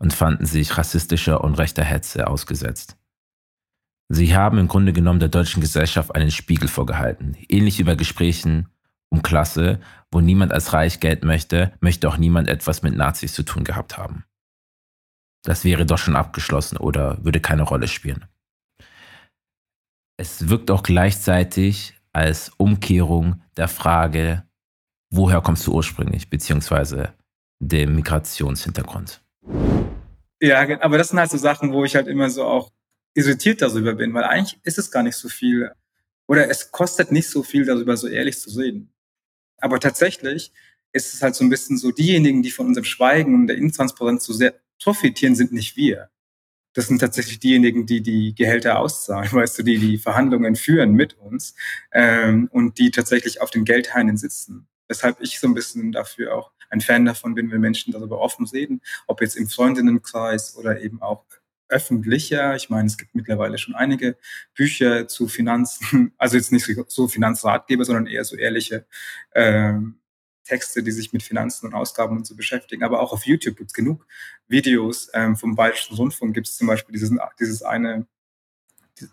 und 0.00 0.12
fanden 0.12 0.44
sich 0.44 0.76
rassistischer 0.76 1.44
und 1.44 1.54
rechter 1.54 1.84
Hetze 1.84 2.26
ausgesetzt. 2.26 2.99
Sie 4.12 4.34
haben 4.34 4.58
im 4.58 4.66
Grunde 4.66 4.92
genommen 4.92 5.20
der 5.20 5.28
deutschen 5.28 5.60
Gesellschaft 5.60 6.16
einen 6.16 6.32
Spiegel 6.32 6.66
vorgehalten, 6.66 7.36
ähnlich 7.48 7.78
wie 7.78 7.84
bei 7.84 7.94
Gesprächen 7.94 8.66
Klasse, 9.22 9.78
wo 10.10 10.20
niemand 10.20 10.52
als 10.52 10.72
reich 10.72 10.98
Geld 10.98 11.24
möchte, 11.24 11.72
möchte 11.78 12.08
auch 12.08 12.16
niemand 12.16 12.48
etwas 12.48 12.82
mit 12.82 12.96
Nazis 12.96 13.32
zu 13.32 13.44
tun 13.44 13.62
gehabt 13.62 13.96
haben. 13.96 14.24
Das 15.44 15.64
wäre 15.64 15.86
doch 15.86 15.98
schon 15.98 16.16
abgeschlossen 16.16 16.76
oder 16.76 17.24
würde 17.24 17.38
keine 17.38 17.62
Rolle 17.62 17.86
spielen. 17.86 18.24
Es 20.16 20.48
wirkt 20.48 20.72
auch 20.72 20.82
gleichzeitig 20.82 21.94
als 22.12 22.50
Umkehrung 22.56 23.42
der 23.56 23.68
Frage, 23.68 24.42
woher 25.10 25.40
kommst 25.40 25.66
du 25.68 25.72
ursprünglich, 25.72 26.28
beziehungsweise 26.30 27.14
dem 27.60 27.94
Migrationshintergrund. 27.94 29.22
Ja, 30.42 30.60
aber 30.80 30.98
das 30.98 31.10
sind 31.10 31.20
halt 31.20 31.30
so 31.30 31.38
Sachen, 31.38 31.72
wo 31.72 31.84
ich 31.84 31.94
halt 31.94 32.08
immer 32.08 32.28
so 32.30 32.44
auch 32.44 32.70
irritiert 33.14 33.62
darüber 33.62 33.94
bin, 33.94 34.14
weil 34.14 34.24
eigentlich 34.24 34.60
ist 34.64 34.78
es 34.78 34.90
gar 34.90 35.02
nicht 35.02 35.16
so 35.16 35.28
viel 35.28 35.70
oder 36.26 36.48
es 36.48 36.70
kostet 36.70 37.10
nicht 37.10 37.28
so 37.28 37.42
viel, 37.42 37.64
darüber 37.64 37.96
so 37.96 38.06
ehrlich 38.06 38.38
zu 38.38 38.50
reden. 38.56 38.92
Aber 39.58 39.80
tatsächlich 39.80 40.52
ist 40.92 41.14
es 41.14 41.22
halt 41.22 41.34
so 41.34 41.44
ein 41.44 41.50
bisschen 41.50 41.76
so, 41.76 41.90
diejenigen, 41.90 42.42
die 42.42 42.50
von 42.50 42.66
unserem 42.66 42.84
Schweigen 42.84 43.34
und 43.34 43.46
der 43.48 43.56
Intransparenz 43.56 44.24
so 44.24 44.32
sehr 44.32 44.54
profitieren, 44.80 45.34
sind 45.34 45.52
nicht 45.52 45.76
wir. 45.76 46.08
Das 46.72 46.86
sind 46.86 47.00
tatsächlich 47.00 47.40
diejenigen, 47.40 47.84
die 47.84 48.00
die 48.00 48.34
Gehälter 48.34 48.78
auszahlen, 48.78 49.32
weißt 49.32 49.58
du, 49.58 49.62
die 49.64 49.78
die 49.78 49.98
Verhandlungen 49.98 50.54
führen 50.54 50.92
mit 50.92 51.18
uns 51.18 51.54
ähm, 51.92 52.48
und 52.52 52.78
die 52.78 52.90
tatsächlich 52.90 53.40
auf 53.40 53.50
den 53.50 53.64
Geldhainen 53.64 54.16
sitzen. 54.16 54.68
Weshalb 54.88 55.20
ich 55.20 55.38
so 55.38 55.46
ein 55.46 55.54
bisschen 55.54 55.92
dafür 55.92 56.34
auch 56.34 56.52
ein 56.68 56.80
Fan 56.80 57.04
davon 57.04 57.34
bin, 57.34 57.50
wenn 57.50 57.60
Menschen 57.60 57.92
darüber 57.92 58.20
offen 58.20 58.46
reden, 58.46 58.80
ob 59.08 59.20
jetzt 59.20 59.36
im 59.36 59.48
Freundinnenkreis 59.48 60.56
oder 60.56 60.80
eben 60.80 61.02
auch 61.02 61.24
öffentlicher. 61.70 62.56
Ich 62.56 62.70
meine, 62.70 62.86
es 62.86 62.98
gibt 62.98 63.14
mittlerweile 63.14 63.58
schon 63.58 63.74
einige 63.74 64.16
Bücher 64.54 65.08
zu 65.08 65.28
Finanzen, 65.28 66.12
also 66.18 66.36
jetzt 66.36 66.52
nicht 66.52 66.68
so 66.88 67.08
Finanzratgeber, 67.08 67.84
sondern 67.84 68.06
eher 68.06 68.24
so 68.24 68.36
ehrliche 68.36 68.86
ähm, 69.34 69.96
Texte, 70.44 70.82
die 70.82 70.90
sich 70.90 71.12
mit 71.12 71.22
Finanzen 71.22 71.66
und 71.66 71.74
Ausgaben 71.74 72.16
und 72.16 72.26
so 72.26 72.34
beschäftigen. 72.34 72.82
Aber 72.82 73.00
auch 73.00 73.12
auf 73.12 73.24
YouTube 73.24 73.56
gibt 73.56 73.70
es 73.70 73.74
genug 73.74 74.06
Videos. 74.48 75.10
Ähm, 75.14 75.36
vom 75.36 75.54
Bayerischen 75.54 75.96
Rundfunk 75.96 76.34
gibt 76.34 76.48
es 76.48 76.56
zum 76.56 76.66
Beispiel 76.66 76.92
dieses, 76.92 77.16
dieses 77.38 77.62
eine 77.62 78.06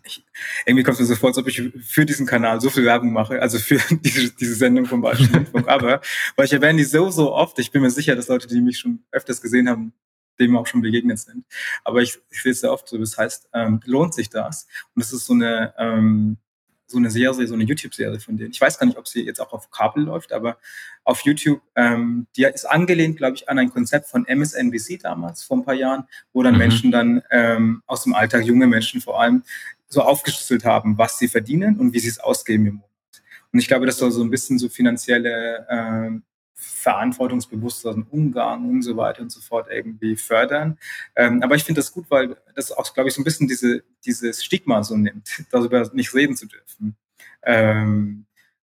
ich, 0.04 0.24
irgendwie 0.66 0.82
kommt 0.82 0.94
es 0.94 1.00
mir 1.00 1.06
so 1.06 1.16
vor, 1.16 1.30
als 1.30 1.38
ob 1.38 1.46
ich 1.46 1.62
für 1.80 2.04
diesen 2.04 2.26
Kanal 2.26 2.60
so 2.60 2.70
viel 2.70 2.84
Werbung 2.84 3.12
mache, 3.12 3.40
also 3.40 3.58
für 3.58 3.80
diese, 3.90 4.30
diese 4.32 4.54
Sendung 4.54 4.86
vom 4.86 5.00
Bayerischen 5.00 5.34
Rundfunk. 5.34 5.68
Aber, 5.68 6.00
weil 6.36 6.46
ich 6.46 6.52
erwähne 6.52 6.78
die 6.78 6.84
so, 6.84 7.10
so 7.10 7.32
oft, 7.32 7.58
ich 7.58 7.70
bin 7.70 7.82
mir 7.82 7.90
sicher, 7.90 8.16
dass 8.16 8.28
Leute, 8.28 8.48
die 8.48 8.60
mich 8.60 8.78
schon 8.78 9.04
öfters 9.10 9.40
gesehen 9.40 9.68
haben, 9.68 9.92
dem 10.38 10.56
auch 10.56 10.66
schon 10.66 10.82
begegnet 10.82 11.18
sind. 11.18 11.44
Aber 11.84 12.02
ich, 12.02 12.18
ich 12.30 12.42
sehe 12.42 12.52
es 12.52 12.60
sehr 12.60 12.72
oft 12.72 12.88
so, 12.88 12.98
das 12.98 13.16
heißt, 13.16 13.48
ähm, 13.52 13.80
lohnt 13.84 14.14
sich 14.14 14.30
das? 14.30 14.66
Und 14.94 15.02
das 15.02 15.12
ist 15.12 15.26
so 15.26 15.34
eine, 15.34 15.74
ähm, 15.78 16.38
so 16.88 16.96
eine 16.96 17.10
Serie, 17.10 17.46
so 17.46 17.54
eine 17.54 17.64
YouTube-Serie 17.64 18.18
von 18.18 18.38
denen. 18.38 18.50
Ich 18.50 18.60
weiß 18.60 18.78
gar 18.78 18.86
nicht, 18.86 18.96
ob 18.96 19.06
sie 19.06 19.24
jetzt 19.24 19.40
auch 19.40 19.52
auf 19.52 19.70
Kabel 19.70 20.04
läuft, 20.04 20.32
aber 20.32 20.56
auf 21.04 21.20
YouTube, 21.20 21.60
ähm, 21.76 22.26
die 22.34 22.44
ist 22.44 22.64
angelehnt, 22.64 23.18
glaube 23.18 23.36
ich, 23.36 23.48
an 23.48 23.58
ein 23.58 23.70
Konzept 23.70 24.08
von 24.08 24.24
MSNBC 24.26 24.98
damals, 24.98 25.42
vor 25.42 25.58
ein 25.58 25.64
paar 25.64 25.74
Jahren, 25.74 26.04
wo 26.32 26.42
dann 26.42 26.54
mhm. 26.54 26.58
Menschen 26.58 26.90
dann 26.90 27.22
ähm, 27.30 27.82
aus 27.86 28.04
dem 28.04 28.14
Alltag, 28.14 28.44
junge 28.44 28.66
Menschen 28.66 29.02
vor 29.02 29.20
allem, 29.20 29.42
so 29.88 30.02
aufgeschlüsselt 30.02 30.64
haben, 30.64 30.96
was 30.96 31.18
sie 31.18 31.28
verdienen 31.28 31.78
und 31.78 31.92
wie 31.92 31.98
sie 31.98 32.08
es 32.08 32.20
ausgeben 32.20 32.66
im 32.66 32.74
Monat. 32.76 32.88
Und 33.52 33.58
ich 33.58 33.68
glaube, 33.68 33.86
das 33.86 33.98
soll 33.98 34.10
so 34.10 34.22
ein 34.22 34.30
bisschen 34.30 34.58
so 34.58 34.68
finanzielle 34.68 35.66
äh, 35.68 36.20
verantwortungsbewussteren 36.58 38.06
Umgang 38.10 38.68
und 38.68 38.82
so 38.82 38.96
weiter 38.96 39.22
und 39.22 39.30
so 39.30 39.40
fort 39.40 39.68
irgendwie 39.70 40.16
fördern. 40.16 40.76
Ähm, 41.14 41.42
aber 41.42 41.54
ich 41.54 41.64
finde 41.64 41.80
das 41.80 41.92
gut, 41.92 42.06
weil 42.10 42.36
das 42.54 42.72
auch, 42.72 42.92
glaube 42.92 43.08
ich, 43.08 43.14
so 43.14 43.20
ein 43.20 43.24
bisschen 43.24 43.46
diese, 43.46 43.84
dieses 44.04 44.44
Stigma 44.44 44.82
so 44.82 44.96
nimmt, 44.96 45.44
darüber 45.50 45.88
nicht 45.92 46.12
reden 46.14 46.36
zu 46.36 46.46
dürfen. 46.46 46.96
Ähm, 47.42 48.26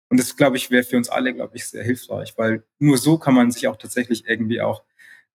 und 0.10 0.20
das, 0.20 0.36
glaube 0.36 0.58
ich, 0.58 0.72
wäre 0.72 0.84
für 0.84 0.98
uns 0.98 1.10
alle, 1.10 1.34
glaube 1.34 1.56
ich, 1.56 1.68
sehr 1.68 1.84
hilfreich, 1.84 2.34
weil 2.38 2.64
nur 2.80 2.98
so 2.98 3.18
kann 3.18 3.34
man 3.34 3.52
sich 3.52 3.68
auch 3.68 3.78
tatsächlich 3.78 4.28
irgendwie 4.28 4.62
auch 4.62 4.84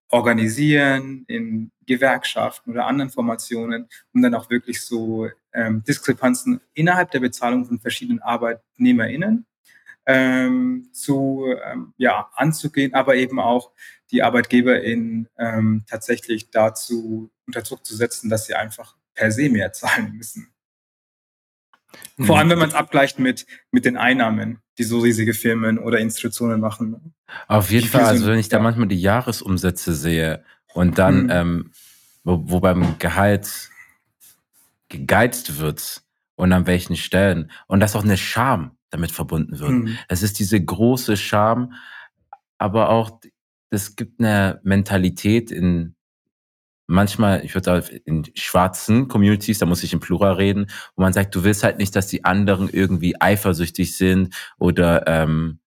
organisieren 0.09 1.25
in 1.27 1.71
Gewerkschaften 1.85 2.71
oder 2.71 2.85
anderen 2.85 3.09
Formationen, 3.09 3.87
um 4.13 4.21
dann 4.21 4.35
auch 4.35 4.49
wirklich 4.49 4.81
so 4.81 5.29
ähm, 5.53 5.83
Diskrepanzen 5.83 6.61
innerhalb 6.73 7.11
der 7.11 7.19
Bezahlung 7.19 7.65
von 7.65 7.79
verschiedenen 7.79 8.21
ArbeitnehmerInnen 8.21 9.45
ähm, 10.05 10.89
zu 10.91 11.45
ähm, 11.65 11.93
ja, 11.97 12.29
anzugehen, 12.35 12.93
aber 12.93 13.15
eben 13.15 13.39
auch 13.39 13.71
die 14.11 14.23
ArbeitgeberInnen 14.23 15.27
ähm, 15.37 15.83
tatsächlich 15.87 16.51
dazu 16.51 17.31
unter 17.47 17.61
Druck 17.61 17.85
zu 17.85 17.95
setzen, 17.95 18.29
dass 18.29 18.45
sie 18.45 18.55
einfach 18.55 18.95
per 19.13 19.31
se 19.31 19.49
mehr 19.49 19.73
zahlen 19.73 20.13
müssen. 20.15 20.51
Vor 22.19 22.37
allem, 22.37 22.49
wenn 22.49 22.59
man 22.59 22.69
es 22.69 22.75
abgleicht 22.75 23.19
mit, 23.19 23.45
mit 23.71 23.85
den 23.85 23.95
Einnahmen, 23.95 24.59
die 24.77 24.83
so 24.83 24.99
riesige 24.99 25.33
Firmen 25.33 25.77
oder 25.79 25.99
Institutionen 25.99 26.59
machen. 26.59 27.13
Auf 27.47 27.71
jeden 27.71 27.87
Fall, 27.87 28.03
also 28.03 28.27
wenn 28.27 28.39
ich 28.39 28.49
da 28.49 28.59
manchmal 28.59 28.87
die 28.87 28.99
Jahresumsätze 28.99 29.93
sehe 29.93 30.43
und 30.73 30.97
dann, 30.97 31.23
mhm. 31.23 31.29
ähm, 31.29 31.71
wo, 32.23 32.41
wo 32.45 32.59
beim 32.59 32.99
Gehalt 32.99 33.69
gegeizt 34.89 35.59
wird 35.59 36.03
und 36.35 36.51
an 36.51 36.67
welchen 36.67 36.95
Stellen 36.95 37.51
und 37.67 37.79
das 37.79 37.95
auch 37.95 38.03
eine 38.03 38.17
Scham 38.17 38.74
damit 38.95 39.11
verbunden 39.11 39.59
wird. 39.59 39.71
Mhm. 39.71 39.97
Es 40.07 40.23
ist 40.23 40.39
diese 40.39 40.63
große 40.63 41.17
Scham, 41.17 41.73
aber 42.57 42.89
auch 42.89 43.19
es 43.69 43.95
gibt 43.95 44.19
eine 44.19 44.59
Mentalität 44.63 45.51
in 45.51 45.95
manchmal, 46.87 47.43
ich 47.43 47.53
würde 47.53 47.65
sagen, 47.65 48.01
in 48.05 48.23
schwarzen 48.35 49.07
Communities, 49.07 49.59
da 49.59 49.65
muss 49.65 49.83
ich 49.83 49.93
im 49.93 49.99
Plural 49.99 50.33
reden, 50.33 50.67
wo 50.95 51.01
man 51.01 51.13
sagt, 51.13 51.35
du 51.35 51.43
willst 51.43 51.63
halt 51.63 51.77
nicht, 51.77 51.95
dass 51.95 52.07
die 52.07 52.23
anderen 52.25 52.69
irgendwie 52.69 53.19
eifersüchtig 53.19 53.97
sind 53.97 54.35
oder 54.57 55.07
ähm, 55.07 55.59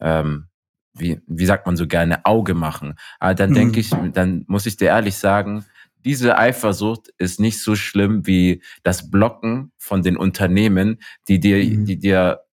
ähm, 0.00 0.48
wie, 0.94 1.20
wie 1.26 1.46
sagt 1.46 1.66
man 1.66 1.76
so 1.76 1.86
gerne, 1.86 2.24
Auge 2.24 2.54
machen. 2.54 2.94
Aber 3.18 3.34
dann 3.34 3.50
mhm. 3.50 3.54
denke 3.54 3.80
ich, 3.80 3.90
dann 4.12 4.44
muss 4.48 4.66
ich 4.66 4.76
dir 4.76 4.88
ehrlich 4.88 5.16
sagen, 5.16 5.64
diese 6.04 6.38
Eifersucht 6.38 7.08
ist 7.18 7.40
nicht 7.40 7.60
so 7.60 7.74
schlimm 7.74 8.26
wie 8.26 8.62
das 8.82 9.10
Blocken 9.10 9.72
von 9.76 10.02
den 10.02 10.16
Unternehmen, 10.16 11.00
die 11.26 11.40
dir, 11.40 11.56
mhm. 11.56 11.84
die 11.84 11.98
dir 11.98 12.45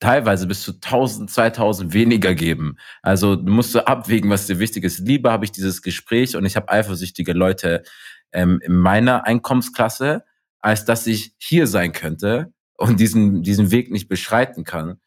teilweise 0.00 0.46
bis 0.46 0.62
zu 0.62 0.72
1000, 0.72 1.30
2000 1.30 1.92
weniger 1.92 2.34
geben. 2.34 2.76
Also 3.02 3.36
du 3.36 3.52
musst 3.52 3.72
so 3.72 3.80
abwägen, 3.80 4.30
was 4.30 4.46
dir 4.46 4.58
wichtig 4.58 4.84
ist. 4.84 4.98
Lieber 5.00 5.30
habe 5.30 5.44
ich 5.44 5.52
dieses 5.52 5.82
Gespräch 5.82 6.36
und 6.36 6.46
ich 6.46 6.56
habe 6.56 6.70
eifersüchtige 6.70 7.34
Leute 7.34 7.82
ähm, 8.32 8.60
in 8.62 8.76
meiner 8.76 9.26
Einkommensklasse, 9.26 10.24
als 10.60 10.84
dass 10.86 11.06
ich 11.06 11.34
hier 11.38 11.66
sein 11.66 11.92
könnte 11.92 12.52
und 12.76 12.98
diesen, 12.98 13.42
diesen 13.42 13.70
Weg 13.70 13.90
nicht 13.90 14.08
beschreiten 14.08 14.64
kann. 14.64 15.00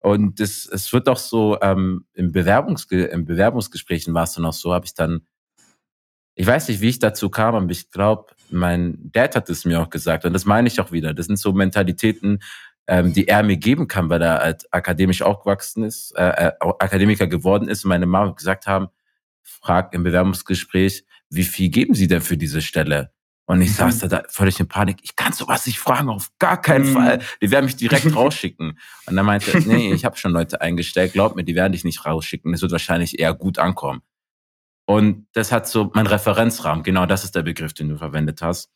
Und 0.00 0.38
das, 0.38 0.66
es 0.66 0.92
wird 0.92 1.08
auch 1.08 1.16
so, 1.16 1.58
ähm, 1.60 2.06
im, 2.14 2.30
Bewerbungsge 2.30 3.06
im 3.06 3.24
Bewerbungsgesprächen 3.24 4.14
war 4.14 4.24
es 4.24 4.34
dann 4.34 4.44
auch 4.44 4.52
so, 4.52 4.72
habe 4.72 4.86
ich 4.86 4.94
dann, 4.94 5.26
ich 6.36 6.46
weiß 6.46 6.68
nicht, 6.68 6.80
wie 6.80 6.90
ich 6.90 7.00
dazu 7.00 7.30
kam, 7.30 7.56
aber 7.56 7.70
ich 7.70 7.90
glaube, 7.90 8.26
mein 8.50 9.10
Dad 9.10 9.34
hat 9.34 9.50
es 9.50 9.64
mir 9.64 9.80
auch 9.80 9.90
gesagt. 9.90 10.24
Und 10.24 10.32
das 10.32 10.44
meine 10.44 10.68
ich 10.68 10.80
auch 10.80 10.92
wieder. 10.92 11.14
Das 11.14 11.26
sind 11.26 11.38
so 11.38 11.52
Mentalitäten, 11.52 12.40
ähm, 12.88 13.12
die 13.12 13.28
er 13.28 13.42
mir 13.42 13.56
geben 13.56 13.88
kann, 13.88 14.08
weil 14.08 14.22
er 14.22 14.38
halt 14.38 14.72
akademisch 14.72 15.22
aufgewachsen 15.22 15.84
ist, 15.84 16.12
äh, 16.16 16.48
äh, 16.48 16.52
Akademiker 16.60 17.26
geworden 17.26 17.68
ist 17.68 17.84
und 17.84 17.88
meine 17.88 18.06
Mama 18.06 18.32
gesagt 18.32 18.66
haben, 18.66 18.88
frag 19.42 19.94
im 19.94 20.02
Bewerbungsgespräch, 20.02 21.04
wie 21.30 21.44
viel 21.44 21.68
geben 21.68 21.94
Sie 21.94 22.06
denn 22.06 22.20
für 22.20 22.36
diese 22.36 22.62
Stelle? 22.62 23.12
Und 23.46 23.62
ich 23.62 23.70
mhm. 23.70 23.74
saß 23.74 24.00
da, 24.00 24.08
da 24.08 24.22
völlig 24.28 24.58
in 24.58 24.66
Panik. 24.66 24.98
Ich 25.02 25.14
kann 25.14 25.32
sowas 25.32 25.66
nicht 25.66 25.78
fragen, 25.78 26.08
auf 26.08 26.30
gar 26.38 26.60
keinen 26.60 26.88
mhm. 26.90 26.94
Fall. 26.94 27.18
Die 27.40 27.50
werden 27.50 27.66
mich 27.66 27.76
direkt 27.76 28.04
rausschicken. 28.16 28.78
Und 29.06 29.16
dann 29.16 29.24
meinte 29.24 29.52
er, 29.52 29.60
nee, 29.60 29.92
ich 29.92 30.04
habe 30.04 30.16
schon 30.16 30.32
Leute 30.32 30.60
eingestellt. 30.60 31.12
Glaub 31.12 31.36
mir, 31.36 31.44
die 31.44 31.54
werden 31.54 31.72
dich 31.72 31.84
nicht 31.84 32.04
rausschicken. 32.04 32.50
Das 32.52 32.62
wird 32.62 32.72
wahrscheinlich 32.72 33.18
eher 33.18 33.34
gut 33.34 33.58
ankommen. 33.58 34.02
Und 34.84 35.26
das 35.32 35.52
hat 35.52 35.68
so 35.68 35.90
mein 35.94 36.06
Referenzrahmen, 36.06 36.84
genau 36.84 37.06
das 37.06 37.24
ist 37.24 37.34
der 37.34 37.42
Begriff, 37.42 37.74
den 37.74 37.88
du 37.88 37.96
verwendet 37.96 38.40
hast, 38.40 38.70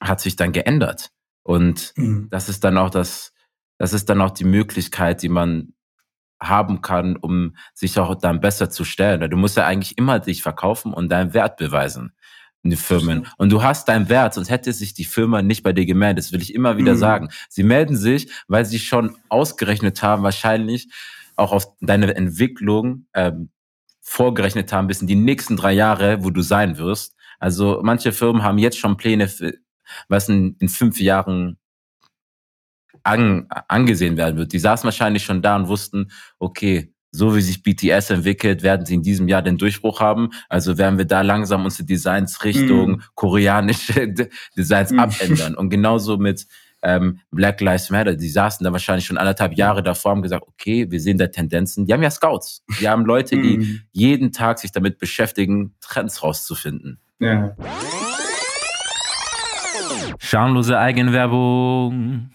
hat 0.00 0.20
sich 0.20 0.36
dann 0.36 0.52
geändert. 0.52 1.10
Und 1.48 1.94
mhm. 1.96 2.28
das 2.30 2.50
ist 2.50 2.62
dann 2.62 2.76
auch 2.76 2.90
das, 2.90 3.32
das 3.78 3.94
ist 3.94 4.10
dann 4.10 4.20
auch 4.20 4.32
die 4.32 4.44
Möglichkeit, 4.44 5.22
die 5.22 5.30
man 5.30 5.72
haben 6.38 6.82
kann, 6.82 7.16
um 7.16 7.56
sich 7.72 7.98
auch 7.98 8.14
dann 8.16 8.40
besser 8.40 8.68
zu 8.68 8.84
stellen. 8.84 9.30
Du 9.30 9.36
musst 9.38 9.56
ja 9.56 9.64
eigentlich 9.64 9.96
immer 9.96 10.20
dich 10.20 10.42
verkaufen 10.42 10.92
und 10.92 11.08
deinen 11.08 11.32
Wert 11.32 11.56
beweisen 11.56 12.12
in 12.62 12.68
die 12.68 12.76
Firmen. 12.76 13.26
Und 13.38 13.50
du 13.50 13.62
hast 13.62 13.88
deinen 13.88 14.10
Wert, 14.10 14.34
sonst 14.34 14.50
hätte 14.50 14.74
sich 14.74 14.92
die 14.92 15.06
Firma 15.06 15.40
nicht 15.40 15.62
bei 15.62 15.72
dir 15.72 15.86
gemeldet. 15.86 16.22
Das 16.22 16.32
will 16.32 16.42
ich 16.42 16.54
immer 16.54 16.76
wieder 16.76 16.92
mhm. 16.92 16.98
sagen. 16.98 17.28
Sie 17.48 17.62
melden 17.62 17.96
sich, 17.96 18.30
weil 18.46 18.66
sie 18.66 18.78
schon 18.78 19.16
ausgerechnet 19.30 20.02
haben, 20.02 20.24
wahrscheinlich 20.24 20.92
auch 21.34 21.52
auf 21.52 21.66
deine 21.80 22.14
Entwicklung 22.14 23.06
ähm, 23.14 23.48
vorgerechnet 24.02 24.70
haben, 24.74 24.86
bis 24.86 25.00
in 25.00 25.06
die 25.06 25.14
nächsten 25.14 25.56
drei 25.56 25.72
Jahre, 25.72 26.22
wo 26.22 26.28
du 26.28 26.42
sein 26.42 26.76
wirst. 26.76 27.16
Also 27.38 27.80
manche 27.82 28.12
Firmen 28.12 28.42
haben 28.42 28.58
jetzt 28.58 28.78
schon 28.78 28.98
Pläne 28.98 29.28
für, 29.28 29.54
was 30.08 30.28
in, 30.28 30.56
in 30.58 30.68
fünf 30.68 31.00
Jahren 31.00 31.58
an, 33.02 33.46
angesehen 33.68 34.16
werden 34.16 34.36
wird. 34.36 34.52
Die 34.52 34.58
saßen 34.58 34.84
wahrscheinlich 34.84 35.24
schon 35.24 35.42
da 35.42 35.56
und 35.56 35.68
wussten, 35.68 36.10
okay, 36.38 36.92
so 37.10 37.34
wie 37.34 37.40
sich 37.40 37.62
BTS 37.62 38.10
entwickelt, 38.10 38.62
werden 38.62 38.84
sie 38.84 38.94
in 38.94 39.02
diesem 39.02 39.28
Jahr 39.28 39.42
den 39.42 39.56
Durchbruch 39.56 40.00
haben. 40.00 40.30
Also 40.48 40.76
werden 40.76 40.98
wir 40.98 41.06
da 41.06 41.22
langsam 41.22 41.64
unsere 41.64 41.84
Designs 41.84 42.44
Richtung 42.44 42.92
mm. 42.92 43.02
koreanische 43.14 44.12
Designs 44.56 44.92
mm. 44.92 44.98
abändern. 44.98 45.54
Und 45.54 45.70
genauso 45.70 46.18
mit 46.18 46.46
ähm, 46.82 47.20
Black 47.30 47.60
Lives 47.60 47.90
Matter, 47.90 48.14
die 48.14 48.28
saßen 48.28 48.62
da 48.62 48.72
wahrscheinlich 48.72 49.06
schon 49.06 49.18
anderthalb 49.18 49.54
Jahre 49.54 49.82
davor, 49.82 50.12
haben 50.12 50.22
gesagt, 50.22 50.44
okay, 50.46 50.90
wir 50.90 51.00
sehen 51.00 51.18
da 51.18 51.26
Tendenzen. 51.26 51.86
Die 51.86 51.92
haben 51.92 52.02
ja 52.02 52.10
Scouts. 52.10 52.62
Die 52.80 52.88
haben 52.88 53.04
Leute, 53.04 53.40
die 53.40 53.58
mhm. 53.58 53.80
jeden 53.92 54.32
Tag 54.32 54.58
sich 54.58 54.70
damit 54.70 54.98
beschäftigen, 54.98 55.74
Trends 55.80 56.22
rauszufinden. 56.22 57.00
Ja. 57.20 57.56
Schamlose 60.18 60.78
Eigenwerbung. 60.78 62.30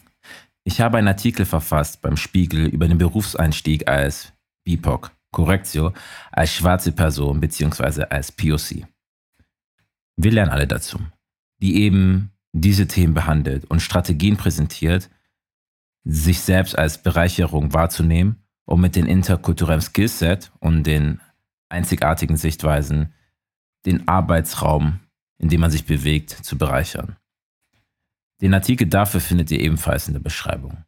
Ich 0.64 0.80
habe 0.82 0.98
einen 0.98 1.08
Artikel 1.08 1.46
verfasst 1.46 2.02
beim 2.02 2.18
Spiegel 2.18 2.68
über 2.68 2.88
den 2.88 2.98
Berufseinstieg 2.98 3.88
als 3.88 4.34
BIPOC, 4.64 5.12
Korrektio, 5.32 5.94
als 6.32 6.54
schwarze 6.54 6.92
Person 6.92 7.40
bzw. 7.40 8.06
als 8.10 8.32
POC. 8.32 8.86
Wir 10.16 10.32
lernen 10.32 10.52
alle 10.52 10.68
dazu, 10.68 11.00
die 11.62 11.82
eben 11.82 12.32
diese 12.54 12.88
Themen 12.88 13.14
behandelt 13.14 13.66
und 13.66 13.82
Strategien 13.82 14.38
präsentiert, 14.38 15.10
sich 16.06 16.40
selbst 16.42 16.78
als 16.78 17.02
Bereicherung 17.02 17.74
wahrzunehmen, 17.74 18.44
um 18.66 18.80
mit 18.80 18.96
dem 18.96 19.06
interkulturellen 19.06 19.82
Skillset 19.82 20.52
und 20.60 20.84
den 20.84 21.20
einzigartigen 21.70 22.38
Sichtweisen 22.38 23.14
den 23.86 24.08
Arbeitsraum, 24.08 25.00
in 25.38 25.50
dem 25.50 25.62
man 25.62 25.72
sich 25.72 25.86
bewegt, 25.86 26.30
zu 26.30 26.58
bereichern. 26.58 27.18
Den 28.42 28.54
Artikel 28.54 28.88
dafür 28.88 29.22
findet 29.22 29.52
ihr 29.52 29.60
ebenfalls 29.60 30.08
in 30.08 30.14
der 30.14 30.22
Beschreibung. 30.22 30.84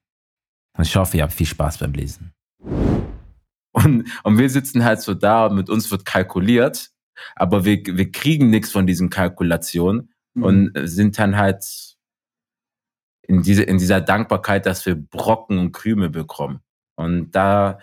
Und 0.77 0.85
ich 0.85 0.95
hoffe, 0.95 1.17
ihr 1.17 1.23
habt 1.23 1.33
viel 1.33 1.45
Spaß 1.45 1.77
beim 1.77 1.93
Lesen. 1.93 2.33
Und, 3.71 4.07
und 4.23 4.37
wir 4.37 4.49
sitzen 4.49 4.83
halt 4.83 5.01
so 5.01 5.13
da 5.13 5.47
und 5.47 5.55
mit 5.55 5.69
uns 5.69 5.91
wird 5.91 6.05
kalkuliert, 6.05 6.91
aber 7.35 7.65
wir, 7.65 7.81
wir 7.85 8.11
kriegen 8.11 8.49
nichts 8.49 8.71
von 8.71 8.87
diesen 8.87 9.09
Kalkulationen 9.09 10.13
mhm. 10.33 10.43
und 10.43 10.71
sind 10.87 11.19
dann 11.19 11.35
halt 11.35 11.63
in, 13.23 13.41
diese, 13.41 13.63
in 13.63 13.77
dieser 13.77 14.01
Dankbarkeit, 14.01 14.65
dass 14.65 14.85
wir 14.85 14.95
Brocken 14.95 15.57
und 15.59 15.71
Krümel 15.71 16.09
bekommen. 16.09 16.61
Und 16.95 17.31
da, 17.31 17.79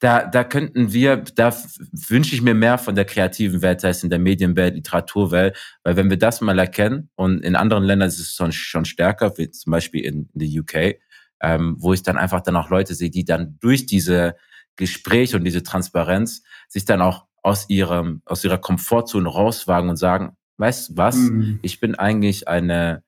da, 0.00 0.26
da 0.26 0.44
könnten 0.44 0.92
wir, 0.92 1.16
da 1.16 1.54
wünsche 2.08 2.34
ich 2.34 2.42
mir 2.42 2.54
mehr 2.54 2.78
von 2.78 2.94
der 2.94 3.04
kreativen 3.04 3.62
Welt, 3.62 3.80
sei 3.80 3.90
es 3.90 4.02
in 4.02 4.10
der 4.10 4.18
Medienwelt, 4.18 4.74
Literaturwelt, 4.74 5.56
weil 5.82 5.96
wenn 5.96 6.10
wir 6.10 6.18
das 6.18 6.40
mal 6.40 6.58
erkennen 6.58 7.10
und 7.14 7.42
in 7.42 7.56
anderen 7.56 7.84
Ländern 7.84 8.08
ist 8.08 8.18
es 8.18 8.34
schon, 8.34 8.52
schon 8.52 8.84
stärker, 8.84 9.38
wie 9.38 9.50
zum 9.50 9.70
Beispiel 9.70 10.04
in, 10.04 10.28
in 10.34 10.40
der 10.40 10.62
UK, 10.62 11.00
ähm, 11.40 11.76
wo 11.78 11.92
ich 11.92 12.02
dann 12.02 12.18
einfach 12.18 12.40
dann 12.40 12.56
auch 12.56 12.70
Leute 12.70 12.94
sehe, 12.94 13.10
die 13.10 13.24
dann 13.24 13.58
durch 13.60 13.86
diese 13.86 14.36
Gespräche 14.76 15.36
und 15.36 15.44
diese 15.44 15.62
Transparenz 15.62 16.42
sich 16.68 16.84
dann 16.84 17.00
auch 17.00 17.26
aus 17.42 17.68
ihrem, 17.68 18.22
aus 18.24 18.44
ihrer 18.44 18.58
Komfortzone 18.58 19.28
rauswagen 19.28 19.90
und 19.90 19.96
sagen, 19.96 20.36
weißt 20.56 20.90
du 20.90 20.96
was, 20.96 21.16
mhm. 21.16 21.60
ich 21.62 21.80
bin 21.80 21.94
eigentlich 21.94 22.48
eine 22.48 23.02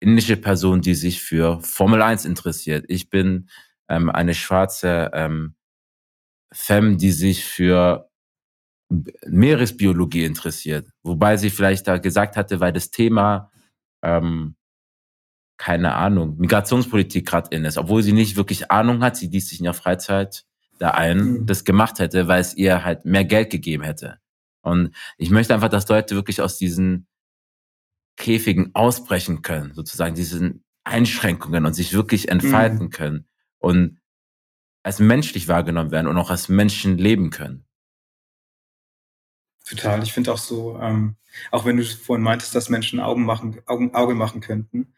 indische 0.00 0.36
Person, 0.36 0.80
die 0.80 0.94
sich 0.94 1.22
für 1.22 1.60
Formel 1.60 2.02
1 2.02 2.24
interessiert. 2.24 2.84
Ich 2.88 3.10
bin 3.10 3.48
ähm, 3.88 4.10
eine 4.10 4.34
schwarze 4.34 5.10
ähm, 5.14 5.54
Femme, 6.56 6.96
die 6.96 7.12
sich 7.12 7.44
für 7.44 8.08
Meeresbiologie 9.26 10.24
interessiert, 10.24 10.88
wobei 11.02 11.36
sie 11.36 11.50
vielleicht 11.50 11.86
da 11.86 11.98
gesagt 11.98 12.36
hatte, 12.36 12.60
weil 12.60 12.72
das 12.72 12.90
Thema 12.90 13.50
ähm, 14.02 14.56
keine 15.56 15.94
Ahnung, 15.94 16.36
Migrationspolitik 16.38 17.26
gerade 17.26 17.54
in 17.54 17.64
ist, 17.64 17.78
obwohl 17.78 18.02
sie 18.02 18.12
nicht 18.12 18.36
wirklich 18.36 18.70
Ahnung 18.70 19.02
hat, 19.02 19.16
sie 19.16 19.28
liest 19.28 19.48
sich 19.48 19.60
in 19.60 19.64
ihrer 19.64 19.74
Freizeit 19.74 20.44
da 20.78 20.90
ein, 20.90 21.18
mhm. 21.18 21.46
das 21.46 21.64
gemacht 21.64 21.98
hätte, 21.98 22.28
weil 22.28 22.40
es 22.40 22.54
ihr 22.54 22.84
halt 22.84 23.04
mehr 23.04 23.24
Geld 23.24 23.50
gegeben 23.50 23.82
hätte. 23.82 24.18
Und 24.60 24.94
ich 25.16 25.30
möchte 25.30 25.54
einfach, 25.54 25.68
dass 25.68 25.88
Leute 25.88 26.14
wirklich 26.14 26.42
aus 26.42 26.58
diesen 26.58 27.06
Käfigen 28.16 28.70
ausbrechen 28.74 29.42
können, 29.42 29.72
sozusagen 29.74 30.14
diesen 30.14 30.64
Einschränkungen 30.84 31.64
und 31.64 31.72
sich 31.72 31.92
wirklich 31.92 32.28
entfalten 32.28 32.86
mhm. 32.86 32.90
können. 32.90 33.28
Und 33.58 33.98
als 34.86 35.00
menschlich 35.00 35.48
wahrgenommen 35.48 35.90
werden 35.90 36.06
und 36.06 36.16
auch 36.16 36.30
als 36.30 36.48
Menschen 36.48 36.96
leben 36.96 37.30
können. 37.30 37.64
Total. 39.64 40.00
Ich 40.04 40.12
finde 40.12 40.32
auch 40.32 40.38
so, 40.38 40.78
ähm, 40.80 41.16
auch 41.50 41.64
wenn 41.64 41.76
du 41.76 41.84
vorhin 41.84 42.22
meintest, 42.22 42.54
dass 42.54 42.68
Menschen 42.68 43.00
Augen 43.00 43.24
machen, 43.24 43.60
Augen, 43.66 43.96
Auge 43.96 44.14
machen 44.14 44.40
könnten. 44.40 44.94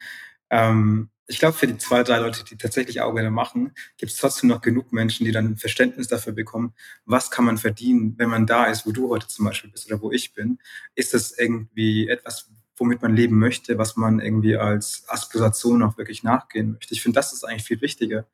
Ähm, 0.50 1.08
ich 1.26 1.38
glaube, 1.38 1.56
für 1.56 1.66
die 1.66 1.78
zwei, 1.78 2.02
drei 2.02 2.18
Leute, 2.18 2.44
die 2.44 2.58
tatsächlich 2.58 3.00
Auge 3.00 3.30
machen, 3.30 3.72
gibt 3.96 4.12
es 4.12 4.18
trotzdem 4.18 4.50
noch 4.50 4.60
genug 4.60 4.92
Menschen, 4.92 5.24
die 5.24 5.32
dann 5.32 5.46
ein 5.46 5.56
Verständnis 5.56 6.06
dafür 6.06 6.34
bekommen, 6.34 6.74
was 7.06 7.30
kann 7.30 7.46
man 7.46 7.56
verdienen, 7.56 8.14
wenn 8.18 8.28
man 8.28 8.46
da 8.46 8.66
ist, 8.66 8.86
wo 8.86 8.92
du 8.92 9.08
heute 9.08 9.26
zum 9.26 9.46
Beispiel 9.46 9.70
bist 9.70 9.90
oder 9.90 10.02
wo 10.02 10.12
ich 10.12 10.34
bin. 10.34 10.58
Ist 10.96 11.14
das 11.14 11.32
irgendwie 11.38 12.08
etwas, 12.08 12.50
womit 12.76 13.00
man 13.00 13.16
leben 13.16 13.38
möchte, 13.38 13.78
was 13.78 13.96
man 13.96 14.20
irgendwie 14.20 14.58
als 14.58 15.04
Aspiration 15.08 15.82
auch 15.82 15.96
wirklich 15.96 16.22
nachgehen 16.22 16.72
möchte. 16.72 16.92
Ich 16.92 17.02
finde, 17.02 17.16
das 17.16 17.32
ist 17.32 17.44
eigentlich 17.44 17.64
viel 17.64 17.80
wichtiger, 17.80 18.26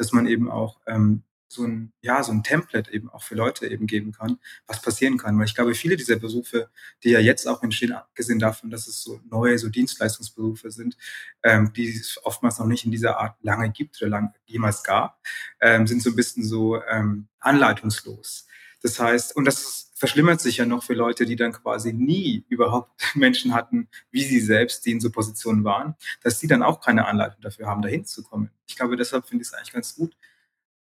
dass 0.00 0.12
man 0.12 0.26
eben 0.26 0.50
auch 0.50 0.80
ähm, 0.86 1.24
so 1.46 1.64
ein, 1.64 1.92
ja, 2.00 2.22
so 2.22 2.32
ein 2.32 2.42
Template 2.42 2.90
eben 2.90 3.10
auch 3.10 3.22
für 3.22 3.34
Leute 3.34 3.66
eben 3.66 3.86
geben 3.86 4.12
kann, 4.12 4.38
was 4.66 4.80
passieren 4.80 5.18
kann. 5.18 5.38
Weil 5.38 5.44
ich 5.44 5.54
glaube, 5.54 5.74
viele 5.74 5.96
dieser 5.96 6.16
Berufe, 6.16 6.70
die 7.04 7.10
ja 7.10 7.18
jetzt 7.18 7.46
auch 7.46 7.62
entstehen, 7.62 7.92
abgesehen 7.92 8.38
davon, 8.38 8.70
dass 8.70 8.86
es 8.86 9.02
so 9.02 9.20
neue, 9.28 9.58
so 9.58 9.68
Dienstleistungsberufe 9.68 10.70
sind, 10.70 10.96
ähm, 11.42 11.72
die 11.74 11.90
es 11.90 12.18
oftmals 12.24 12.58
noch 12.58 12.66
nicht 12.66 12.86
in 12.86 12.92
dieser 12.92 13.18
Art 13.18 13.36
lange 13.42 13.70
gibt 13.70 14.00
oder 14.00 14.08
lang 14.08 14.34
jemals 14.46 14.84
gab, 14.84 15.20
ähm, 15.60 15.86
sind 15.86 16.02
so 16.02 16.10
ein 16.10 16.16
bisschen 16.16 16.44
so 16.44 16.82
ähm, 16.84 17.28
anleitungslos. 17.40 18.46
Das 18.82 18.98
heißt, 18.98 19.36
und 19.36 19.44
das 19.44 19.89
verschlimmert 20.00 20.40
sich 20.40 20.56
ja 20.56 20.64
noch 20.64 20.82
für 20.82 20.94
Leute, 20.94 21.26
die 21.26 21.36
dann 21.36 21.52
quasi 21.52 21.92
nie 21.92 22.42
überhaupt 22.48 22.90
Menschen 23.14 23.52
hatten, 23.52 23.86
wie 24.10 24.24
sie 24.24 24.40
selbst, 24.40 24.86
die 24.86 24.92
in 24.92 25.00
so 25.00 25.10
Positionen 25.10 25.62
waren, 25.62 25.94
dass 26.22 26.38
die 26.38 26.46
dann 26.46 26.62
auch 26.62 26.80
keine 26.80 27.06
Anleitung 27.06 27.42
dafür 27.42 27.66
haben, 27.66 27.82
dahin 27.82 28.06
zu 28.06 28.22
kommen. 28.22 28.50
Ich 28.66 28.76
glaube, 28.76 28.96
deshalb 28.96 29.26
finde 29.26 29.42
ich 29.42 29.48
es 29.48 29.54
eigentlich 29.54 29.74
ganz 29.74 29.94
gut, 29.94 30.16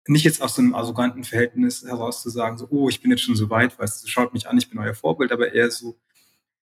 nicht 0.07 0.25
jetzt 0.25 0.41
aus 0.41 0.55
so 0.55 0.61
einem 0.61 0.75
arroganten 0.75 1.23
Verhältnis 1.23 1.83
heraus 1.83 2.21
zu 2.21 2.29
sagen, 2.29 2.57
so, 2.57 2.67
oh, 2.69 2.89
ich 2.89 3.01
bin 3.01 3.09
jetzt 3.09 3.23
schon 3.23 3.37
so 3.37 3.49
weit, 3.49 3.79
weißt 3.79 4.03
du, 4.03 4.07
schaut 4.07 4.33
mich 4.33 4.49
an, 4.49 4.57
ich 4.57 4.69
bin 4.69 4.79
euer 4.79 4.93
Vorbild, 4.93 5.31
aber 5.31 5.53
eher 5.53 5.71
so, 5.71 5.97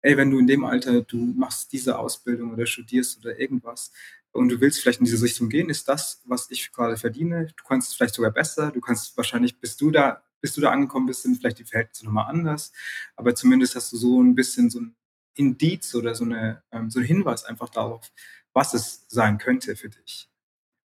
ey, 0.01 0.15
wenn 0.15 0.31
du 0.31 0.39
in 0.39 0.47
dem 0.47 0.63
Alter, 0.63 1.01
du 1.01 1.17
machst 1.17 1.73
diese 1.73 1.99
Ausbildung 1.99 2.53
oder 2.53 2.65
studierst 2.65 3.19
oder 3.19 3.37
irgendwas 3.37 3.91
und 4.31 4.47
du 4.47 4.61
willst 4.61 4.79
vielleicht 4.79 4.99
in 4.99 5.05
diese 5.05 5.21
Richtung 5.21 5.49
gehen, 5.49 5.69
ist 5.69 5.89
das, 5.89 6.21
was 6.23 6.49
ich 6.49 6.71
gerade 6.71 6.95
verdiene. 6.95 7.47
Du 7.57 7.63
kannst 7.65 7.89
es 7.89 7.95
vielleicht 7.95 8.15
sogar 8.15 8.31
besser, 8.31 8.71
du 8.71 8.79
kannst 8.79 9.17
wahrscheinlich, 9.17 9.59
bist 9.59 9.81
du 9.81 9.91
da 9.91 10.23
bis 10.41 10.53
du 10.53 10.61
da 10.61 10.71
angekommen 10.71 11.07
bist, 11.07 11.23
sind 11.23 11.37
vielleicht 11.37 11.59
die 11.59 11.65
Verhältnisse 11.65 12.05
nochmal 12.05 12.29
anders. 12.29 12.71
Aber 13.15 13.35
zumindest 13.35 13.75
hast 13.75 13.91
du 13.91 13.97
so 13.97 14.21
ein 14.21 14.35
bisschen 14.35 14.69
so 14.69 14.79
ein 14.79 14.95
Indiz 15.35 15.93
oder 15.95 16.15
so, 16.15 16.25
eine, 16.25 16.63
ähm, 16.71 16.89
so 16.89 16.99
ein 16.99 17.05
Hinweis 17.05 17.45
einfach 17.45 17.69
darauf, 17.69 18.11
was 18.53 18.73
es 18.73 19.05
sein 19.07 19.37
könnte 19.37 19.75
für 19.75 19.89
dich. 19.89 20.29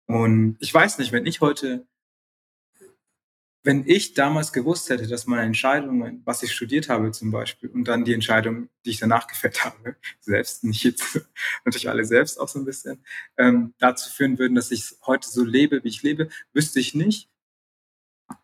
Und 0.07 0.57
ich 0.61 0.73
weiß 0.73 0.99
nicht, 0.99 1.13
wenn 1.13 1.27
ich 1.27 1.41
heute, 1.41 1.87
wenn 3.65 3.87
ich 3.87 4.15
damals 4.15 4.53
gewusst 4.53 4.91
hätte, 4.91 5.07
dass 5.07 5.27
meine 5.27 5.43
Entscheidungen, 5.43 6.21
was 6.25 6.43
ich 6.43 6.53
studiert 6.53 6.89
habe 6.89 7.13
zum 7.13 7.31
Beispiel, 7.31 7.71
und 7.71 7.85
dann 7.85 8.05
die 8.05 8.13
Entscheidung, 8.13 8.69
die 8.85 8.91
ich 8.91 8.99
danach 8.99 9.27
gefällt 9.27 9.65
habe, 9.65 9.97
selbst, 10.21 10.65
nicht 10.65 10.85
jetzt, 10.85 11.21
natürlich 11.65 11.89
alle 11.89 12.05
selbst 12.05 12.39
auch 12.39 12.49
so 12.49 12.59
ein 12.59 12.65
bisschen, 12.65 13.05
ähm, 13.39 13.75
dazu 13.79 14.11
führen 14.11 14.39
würden, 14.39 14.55
dass 14.55 14.71
ich 14.71 14.97
heute 15.07 15.29
so 15.29 15.45
lebe, 15.45 15.83
wie 15.85 15.89
ich 15.89 16.03
lebe, 16.03 16.29
wüsste 16.53 16.81
ich 16.81 16.95
nicht, 16.95 17.32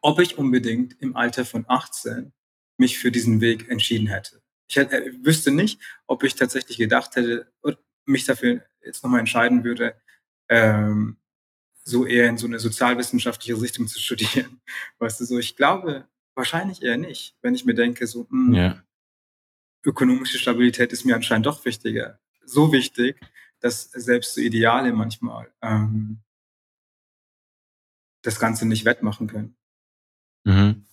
ob 0.01 0.20
ich 0.20 0.39
unbedingt 0.39 1.01
im 1.01 1.16
Alter 1.16 1.44
von 1.44 1.65
18 1.69 2.32
mich 2.77 2.98
für 2.98 3.10
diesen 3.10 3.40
Weg 3.40 3.69
entschieden 3.69 4.06
hätte. 4.06 4.43
Ich 4.69 4.77
hätte, 4.77 5.05
äh, 5.05 5.12
wüsste 5.24 5.51
nicht, 5.51 5.81
ob 6.06 6.23
ich 6.23 6.35
tatsächlich 6.35 6.78
gedacht 6.78 7.16
hätte, 7.16 7.52
mich 8.09 8.24
dafür 8.24 8.62
jetzt 8.85 9.05
nochmal 9.05 9.20
entscheiden 9.20 9.65
würde, 9.65 9.94
ähm, 10.48 11.19
so 11.85 12.06
eher 12.06 12.28
in 12.28 12.39
so 12.39 12.47
eine 12.47 12.59
sozialwissenschaftliche 12.59 13.60
Richtung 13.60 13.86
zu 13.86 14.01
studieren. 14.01 14.60
Weißt 14.98 15.20
du, 15.20 15.24
so 15.24 15.39
ich 15.39 15.56
glaube 15.56 16.09
wahrscheinlich 16.35 16.82
eher 16.82 16.97
nicht, 16.97 17.36
wenn 17.43 17.55
ich 17.55 17.65
mir 17.65 17.74
denke, 17.74 18.06
so 18.06 18.27
mh, 18.31 18.47
hm, 18.47 18.55
ja. 18.55 18.82
ökonomische 19.85 20.39
Stabilität 20.39 20.93
ist 20.93 21.05
mir 21.05 21.16
anscheinend 21.16 21.47
doch 21.47 21.65
wichtiger. 21.65 22.19
So 22.44 22.73
wichtig, 22.73 23.20
dass 23.60 23.90
selbst 23.90 24.35
so 24.35 24.40
Ideale 24.40 24.93
manchmal 24.93 25.52
ähm, 25.62 26.20
das 28.23 28.39
Ganze 28.39 28.66
nicht 28.66 28.85
wettmachen 28.85 29.27
können. 29.27 29.57
Mhm. 30.49 30.85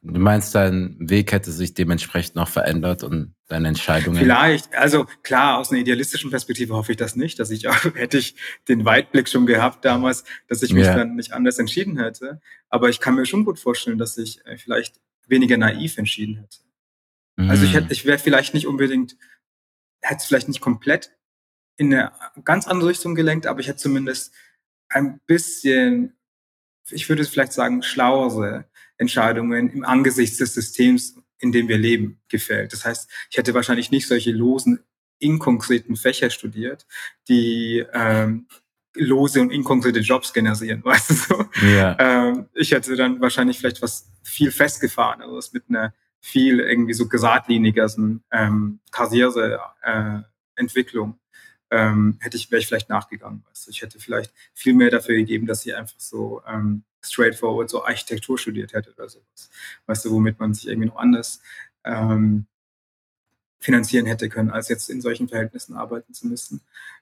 Du 0.00 0.20
meinst, 0.20 0.54
dein 0.54 0.96
Weg 1.00 1.32
hätte 1.32 1.50
sich 1.50 1.74
dementsprechend 1.74 2.36
noch 2.36 2.48
verändert 2.48 3.02
und 3.02 3.34
deine 3.48 3.68
Entscheidungen? 3.68 4.16
Vielleicht. 4.16 4.72
Also 4.74 5.06
klar, 5.22 5.58
aus 5.58 5.70
einer 5.70 5.80
idealistischen 5.80 6.30
Perspektive 6.30 6.74
hoffe 6.74 6.92
ich 6.92 6.98
das 6.98 7.16
nicht, 7.16 7.38
dass 7.40 7.50
ich 7.50 7.66
auch, 7.66 7.84
hätte 7.94 8.18
ich 8.18 8.36
den 8.68 8.84
Weitblick 8.84 9.28
schon 9.28 9.44
gehabt 9.46 9.84
damals, 9.84 10.22
dass 10.46 10.62
ich 10.62 10.72
mich 10.72 10.86
ja. 10.86 10.94
dann 10.94 11.16
nicht 11.16 11.32
anders 11.32 11.58
entschieden 11.58 11.98
hätte. 11.98 12.40
Aber 12.68 12.88
ich 12.88 13.00
kann 13.00 13.16
mir 13.16 13.26
schon 13.26 13.44
gut 13.44 13.58
vorstellen, 13.58 13.98
dass 13.98 14.16
ich 14.18 14.44
äh, 14.46 14.56
vielleicht 14.56 15.00
weniger 15.26 15.56
naiv 15.56 15.98
entschieden 15.98 16.36
hätte. 16.36 16.58
Mhm. 17.36 17.50
Also 17.50 17.64
ich 17.64 17.74
hätte, 17.74 17.92
ich 17.92 18.04
wäre 18.04 18.18
vielleicht 18.18 18.54
nicht 18.54 18.68
unbedingt, 18.68 19.16
hätte 20.00 20.18
es 20.18 20.26
vielleicht 20.26 20.48
nicht 20.48 20.60
komplett 20.60 21.10
in 21.76 21.92
eine 21.92 22.12
ganz 22.44 22.68
andere 22.68 22.90
Richtung 22.90 23.14
gelenkt, 23.14 23.46
aber 23.46 23.60
ich 23.60 23.68
hätte 23.68 23.78
zumindest 23.78 24.32
ein 24.88 25.20
bisschen, 25.26 26.16
ich 26.90 27.08
würde 27.08 27.24
vielleicht 27.24 27.52
sagen, 27.52 27.82
schlauere 27.82 28.68
Entscheidungen 28.98 29.70
im 29.70 29.84
Angesichts 29.84 30.36
des 30.36 30.54
Systems, 30.54 31.16
in 31.38 31.52
dem 31.52 31.68
wir 31.68 31.78
leben, 31.78 32.20
gefällt. 32.28 32.72
Das 32.72 32.84
heißt, 32.84 33.10
ich 33.30 33.36
hätte 33.36 33.54
wahrscheinlich 33.54 33.90
nicht 33.90 34.06
solche 34.06 34.32
losen, 34.32 34.80
inkonkreten 35.18 35.96
Fächer 35.96 36.30
studiert, 36.30 36.86
die 37.28 37.84
ähm, 37.92 38.46
lose 38.94 39.40
und 39.40 39.50
inkonkrete 39.50 40.00
Jobs 40.00 40.32
generieren, 40.32 40.84
weißt 40.84 41.10
du 41.10 41.14
so. 41.14 41.44
Ja. 41.66 41.96
Ähm, 41.98 42.48
ich 42.54 42.72
hätte 42.72 42.96
dann 42.96 43.20
wahrscheinlich 43.20 43.58
vielleicht 43.58 43.82
was 43.82 44.10
viel 44.22 44.50
festgefahren, 44.50 45.20
also 45.22 45.36
was 45.36 45.52
mit 45.52 45.64
einer 45.68 45.94
viel 46.20 46.60
irgendwie 46.60 46.94
so 46.94 47.08
geradlinigeren 47.08 48.24
ähm, 48.32 48.80
Karriereentwicklung 48.90 51.12
äh, 51.12 51.16
ähm, 51.70 52.16
hätte 52.20 52.36
ich 52.36 52.50
wäre 52.50 52.60
ich 52.60 52.66
vielleicht 52.66 52.88
nachgegangen. 52.88 53.44
Weißt 53.48 53.66
du? 53.66 53.70
Ich 53.70 53.82
hätte 53.82 54.00
vielleicht 54.00 54.32
viel 54.54 54.74
mehr 54.74 54.90
dafür 54.90 55.14
gegeben, 55.16 55.46
dass 55.46 55.64
ich 55.66 55.76
einfach 55.76 56.00
so 56.00 56.42
ähm, 56.46 56.84
straightforward 57.02 57.70
so 57.70 57.84
Architektur 57.84 58.38
studiert 58.38 58.72
hätte 58.72 58.92
oder 58.92 59.08
sowas. 59.08 59.50
Weißt 59.86 60.04
du, 60.04 60.10
womit 60.10 60.38
man 60.38 60.54
sich 60.54 60.68
irgendwie 60.68 60.88
noch 60.88 60.96
anders 60.96 61.40
ähm, 61.84 62.46
finanzieren 63.60 64.06
hätte 64.06 64.28
können, 64.28 64.50
als 64.50 64.68
jetzt 64.68 64.88
in 64.88 65.00
solchen 65.00 65.28
Verhältnissen 65.28 65.74
arbeiten 65.74 66.14
zu 66.14 66.26
müssen. 66.26 66.60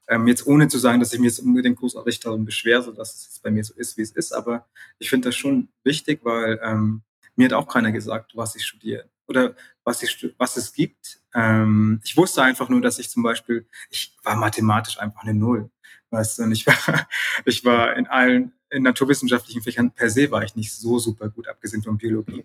Ähm, 0.08 0.26
jetzt 0.26 0.46
ohne 0.46 0.68
zu 0.68 0.78
sagen, 0.78 1.00
dass 1.00 1.12
ich 1.12 1.20
mir 1.20 1.26
jetzt 1.26 1.40
unbedingt 1.40 1.78
großartig 1.78 2.20
darum 2.20 2.44
beschwere, 2.44 2.94
dass 2.94 3.14
es 3.14 3.24
jetzt 3.26 3.42
bei 3.42 3.50
mir 3.50 3.62
so 3.62 3.74
ist, 3.74 3.96
wie 3.96 4.02
es 4.02 4.12
ist, 4.12 4.32
aber 4.32 4.66
ich 4.98 5.10
finde 5.10 5.28
das 5.28 5.36
schon 5.36 5.68
wichtig, 5.84 6.20
weil 6.22 6.58
ähm, 6.62 7.02
mir 7.34 7.46
hat 7.46 7.52
auch 7.52 7.68
keiner 7.68 7.92
gesagt, 7.92 8.32
was 8.36 8.56
ich 8.56 8.64
studiere 8.64 9.08
oder 9.26 9.54
was, 9.84 10.02
ich, 10.02 10.34
was 10.38 10.56
es 10.56 10.72
gibt. 10.72 11.20
Ähm, 11.34 12.00
ich 12.04 12.16
wusste 12.16 12.42
einfach 12.42 12.68
nur, 12.68 12.80
dass 12.80 12.98
ich 12.98 13.10
zum 13.10 13.22
Beispiel, 13.22 13.68
ich 13.90 14.16
war 14.22 14.36
mathematisch 14.36 14.98
einfach 14.98 15.22
eine 15.22 15.34
Null. 15.34 15.70
Weißt 16.10 16.38
du, 16.38 16.44
und 16.44 16.52
ich 16.52 16.66
war, 16.66 16.76
ich 17.44 17.64
war 17.64 17.96
in 17.96 18.06
allen 18.06 18.52
in 18.76 18.82
naturwissenschaftlichen 18.82 19.62
Fächern 19.62 19.90
per 19.90 20.10
se 20.10 20.30
war 20.30 20.44
ich 20.44 20.54
nicht 20.54 20.72
so 20.72 20.98
super 20.98 21.28
gut, 21.30 21.48
abgesehen 21.48 21.82
von 21.82 21.96
Biologie. 21.96 22.44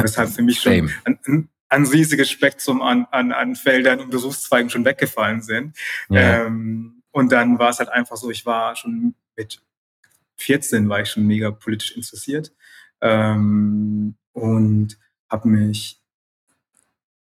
Weshalb 0.00 0.30
für 0.30 0.42
mich 0.42 0.60
schon 0.60 0.90
ein, 1.04 1.18
ein, 1.24 1.48
ein 1.68 1.86
riesiges 1.86 2.30
Spektrum 2.30 2.82
an, 2.82 3.06
an, 3.10 3.32
an 3.32 3.56
Feldern 3.56 4.00
und 4.00 4.10
Berufszweigen 4.10 4.70
schon 4.70 4.84
weggefallen 4.84 5.42
sind. 5.42 5.76
Ja. 6.08 6.46
Ähm, 6.46 7.02
und 7.12 7.32
dann 7.32 7.58
war 7.58 7.70
es 7.70 7.78
halt 7.78 7.88
einfach 7.88 8.16
so, 8.16 8.30
ich 8.30 8.46
war 8.46 8.76
schon 8.76 9.14
mit 9.36 9.62
14 10.36 10.88
war 10.88 11.00
ich 11.00 11.10
schon 11.10 11.26
mega 11.26 11.50
politisch 11.50 11.96
interessiert 11.96 12.52
ähm, 13.00 14.16
und 14.32 14.98
habe 15.28 15.48
mich 15.48 16.00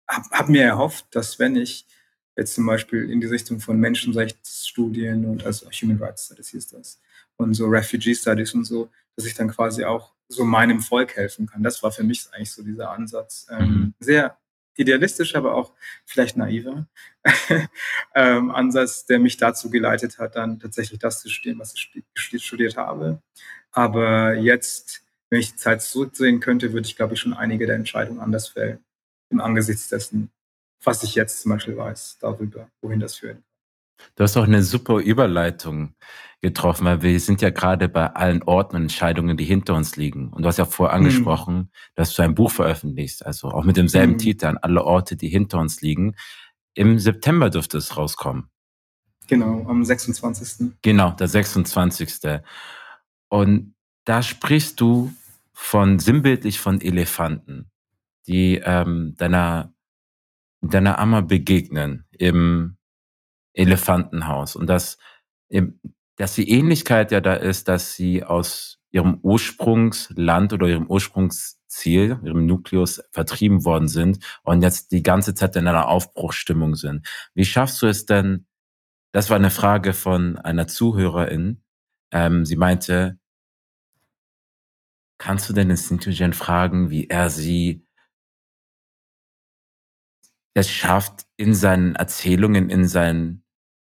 hab, 0.08 0.30
hab 0.30 0.48
mir 0.48 0.62
erhofft, 0.64 1.06
dass 1.10 1.38
wenn 1.38 1.56
ich 1.56 1.86
jetzt 2.36 2.54
zum 2.54 2.66
Beispiel 2.66 3.10
in 3.10 3.20
die 3.20 3.26
Richtung 3.26 3.60
von 3.60 3.78
Menschenrechtsstudien 3.78 5.24
und 5.24 5.44
also 5.44 5.68
Human 5.70 5.98
Rights 5.98 6.26
Studies 6.26 6.48
hieß 6.48 6.68
das 6.68 7.00
und 7.36 7.54
so 7.54 7.66
Refugee 7.66 8.14
Studies 8.14 8.54
und 8.54 8.64
so, 8.64 8.90
dass 9.16 9.26
ich 9.26 9.34
dann 9.34 9.48
quasi 9.48 9.84
auch 9.84 10.12
so 10.28 10.44
meinem 10.44 10.80
Volk 10.80 11.16
helfen 11.16 11.46
kann. 11.46 11.62
Das 11.62 11.82
war 11.82 11.92
für 11.92 12.02
mich 12.02 12.26
eigentlich 12.32 12.52
so 12.52 12.62
dieser 12.62 12.90
Ansatz. 12.90 13.46
Ähm, 13.50 13.68
mhm. 13.68 13.94
Sehr 14.00 14.36
idealistisch, 14.76 15.34
aber 15.34 15.54
auch 15.54 15.72
vielleicht 16.04 16.36
naiver 16.36 16.86
ähm, 18.14 18.50
Ansatz, 18.50 19.06
der 19.06 19.18
mich 19.18 19.36
dazu 19.36 19.70
geleitet 19.70 20.18
hat, 20.18 20.36
dann 20.36 20.60
tatsächlich 20.60 20.98
das 20.98 21.22
zu 21.22 21.30
studieren, 21.30 21.58
was 21.58 21.74
ich 21.74 22.44
studiert 22.44 22.76
habe. 22.76 23.22
Aber 23.72 24.34
jetzt, 24.34 25.02
wenn 25.30 25.40
ich 25.40 25.52
die 25.52 25.56
Zeit 25.56 25.82
zurücksehen 25.82 26.40
könnte, 26.40 26.72
würde 26.72 26.86
ich, 26.86 26.96
glaube 26.96 27.14
ich, 27.14 27.20
schon 27.20 27.32
einige 27.32 27.66
der 27.66 27.76
Entscheidungen 27.76 28.20
anders 28.20 28.48
fällen, 28.48 28.84
im 29.30 29.40
Angesichts 29.40 29.88
dessen, 29.88 30.30
was 30.82 31.02
ich 31.02 31.14
jetzt 31.14 31.42
zum 31.42 31.52
Beispiel 31.52 31.76
weiß 31.76 32.18
darüber, 32.20 32.68
wohin 32.80 33.00
das 33.00 33.16
führen 33.16 33.36
kann. 33.36 33.44
Du 34.14 34.24
hast 34.24 34.36
auch 34.36 34.44
eine 34.44 34.62
super 34.62 34.98
Überleitung 34.98 35.94
getroffen, 36.42 36.84
weil 36.84 37.02
wir 37.02 37.18
sind 37.18 37.40
ja 37.40 37.50
gerade 37.50 37.88
bei 37.88 38.14
allen 38.14 38.42
Orten 38.42 38.76
und 38.76 38.82
Entscheidungen, 38.82 39.36
die 39.36 39.44
hinter 39.44 39.74
uns 39.74 39.96
liegen. 39.96 40.28
Und 40.28 40.42
du 40.42 40.48
hast 40.48 40.58
ja 40.58 40.66
vorher 40.66 40.98
mhm. 40.98 41.06
angesprochen, 41.06 41.56
mhm. 41.56 41.68
dass 41.94 42.14
du 42.14 42.22
ein 42.22 42.34
Buch 42.34 42.50
veröffentlichst, 42.50 43.24
also 43.24 43.48
auch 43.48 43.64
mit 43.64 43.76
demselben 43.76 44.14
mhm. 44.14 44.18
Titel 44.18 44.46
an 44.46 44.58
alle 44.58 44.84
Orte, 44.84 45.16
die 45.16 45.28
hinter 45.28 45.58
uns 45.58 45.80
liegen. 45.80 46.14
Im 46.74 46.98
September 46.98 47.48
dürfte 47.48 47.78
es 47.78 47.96
rauskommen. 47.96 48.50
Genau, 49.28 49.66
am 49.66 49.84
26. 49.84 50.72
Genau, 50.82 51.10
der 51.12 51.26
26. 51.26 52.40
Und 53.28 53.74
da 54.04 54.22
sprichst 54.22 54.80
du 54.80 55.12
von 55.52 55.98
sinnbildlich 55.98 56.60
von 56.60 56.80
Elefanten, 56.80 57.70
die 58.26 58.60
ähm, 58.62 59.14
deiner, 59.16 59.72
deiner 60.74 60.98
Amma 60.98 61.20
begegnen 61.20 62.06
im 62.10 62.76
Elefantenhaus. 63.52 64.56
Und 64.56 64.68
dass, 64.68 64.98
dass 66.16 66.34
die 66.34 66.50
Ähnlichkeit 66.50 67.12
ja 67.12 67.20
da 67.20 67.34
ist, 67.34 67.68
dass 67.68 67.94
sie 67.94 68.24
aus 68.24 68.78
ihrem 68.90 69.18
Ursprungsland 69.22 70.52
oder 70.52 70.68
ihrem 70.68 70.86
Ursprungsziel, 70.86 72.18
ihrem 72.24 72.46
Nukleus 72.46 73.02
vertrieben 73.12 73.64
worden 73.64 73.88
sind 73.88 74.24
und 74.42 74.62
jetzt 74.62 74.92
die 74.92 75.02
ganze 75.02 75.34
Zeit 75.34 75.56
in 75.56 75.66
einer 75.66 75.88
Aufbruchsstimmung 75.88 76.74
sind. 76.74 77.06
Wie 77.34 77.44
schaffst 77.44 77.82
du 77.82 77.86
es 77.86 78.06
denn? 78.06 78.46
Das 79.12 79.30
war 79.30 79.36
eine 79.36 79.50
Frage 79.50 79.92
von 79.92 80.38
einer 80.38 80.66
Zuhörerin. 80.66 81.62
Ähm, 82.10 82.44
sie 82.44 82.56
meinte, 82.56 83.18
kannst 85.18 85.48
du 85.48 85.52
denn 85.52 85.68
den 85.68 85.76
Sintugen 85.76 86.32
fragen, 86.32 86.90
wie 86.90 87.08
er 87.08 87.30
sie 87.30 87.85
es 90.56 90.70
schafft, 90.70 91.26
in 91.36 91.54
seinen 91.54 91.96
Erzählungen, 91.96 92.70
in 92.70 92.88
seinen 92.88 93.44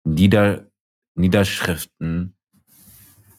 Nieder, 0.05 0.70
Niederschriften 1.15 2.37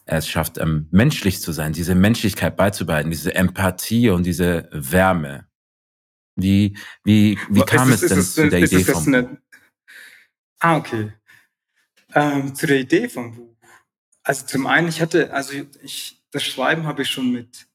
es 0.04 0.28
schafft, 0.28 0.58
ähm, 0.58 0.88
menschlich 0.90 1.40
zu 1.40 1.52
sein, 1.52 1.72
diese 1.72 1.94
Menschlichkeit 1.94 2.56
beizubehalten, 2.56 3.12
diese 3.12 3.34
Empathie 3.34 4.10
und 4.10 4.24
diese 4.24 4.68
Wärme. 4.72 5.46
Wie, 6.34 6.76
wie, 7.04 7.38
wie 7.48 7.62
kam 7.62 7.92
es, 7.92 8.02
es 8.02 8.08
denn 8.08 8.18
es, 8.18 8.34
zu 8.34 8.48
der 8.50 8.58
Idee 8.60 8.84
vom 8.84 9.04
Buch? 9.04 9.30
Ah, 10.58 10.76
okay. 10.76 11.12
Ähm, 12.14 12.54
zu 12.56 12.66
der 12.66 12.80
Idee 12.80 13.08
vom 13.08 13.36
Buch. 13.36 13.56
Also 14.24 14.46
zum 14.46 14.66
einen, 14.66 14.88
ich 14.88 15.00
hatte, 15.00 15.32
also 15.32 15.52
ich, 15.82 16.24
das 16.32 16.42
Schreiben 16.42 16.86
habe 16.86 17.02
ich 17.02 17.08
schon 17.08 17.30
mit, 17.30 17.68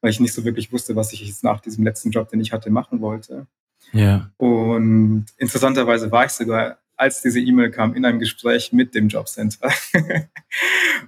weil 0.02 0.12
ich 0.12 0.20
nicht 0.20 0.34
so 0.34 0.46
wirklich 0.46 0.72
wusste, 0.72 0.96
was 0.96 1.14
ich 1.14 1.26
jetzt 1.26 1.44
nach 1.44 1.62
diesem 1.62 1.84
letzten 1.84 2.12
Job, 2.12 2.30
den 2.30 2.42
ich 2.42 2.52
hatte, 2.52 2.70
machen 2.70 3.02
wollte. 3.02 3.48
Ja. 3.92 4.32
Und 4.38 5.26
interessanterweise 5.38 6.12
war 6.12 6.26
ich 6.26 6.32
sogar, 6.32 6.80
als 6.96 7.22
diese 7.22 7.40
E-Mail 7.40 7.72
kam, 7.72 7.96
in 7.96 8.06
einem 8.06 8.20
Gespräch 8.20 8.72
mit 8.72 8.96
dem 8.96 9.08
Jobcenter. 9.08 9.68
und 9.94 10.30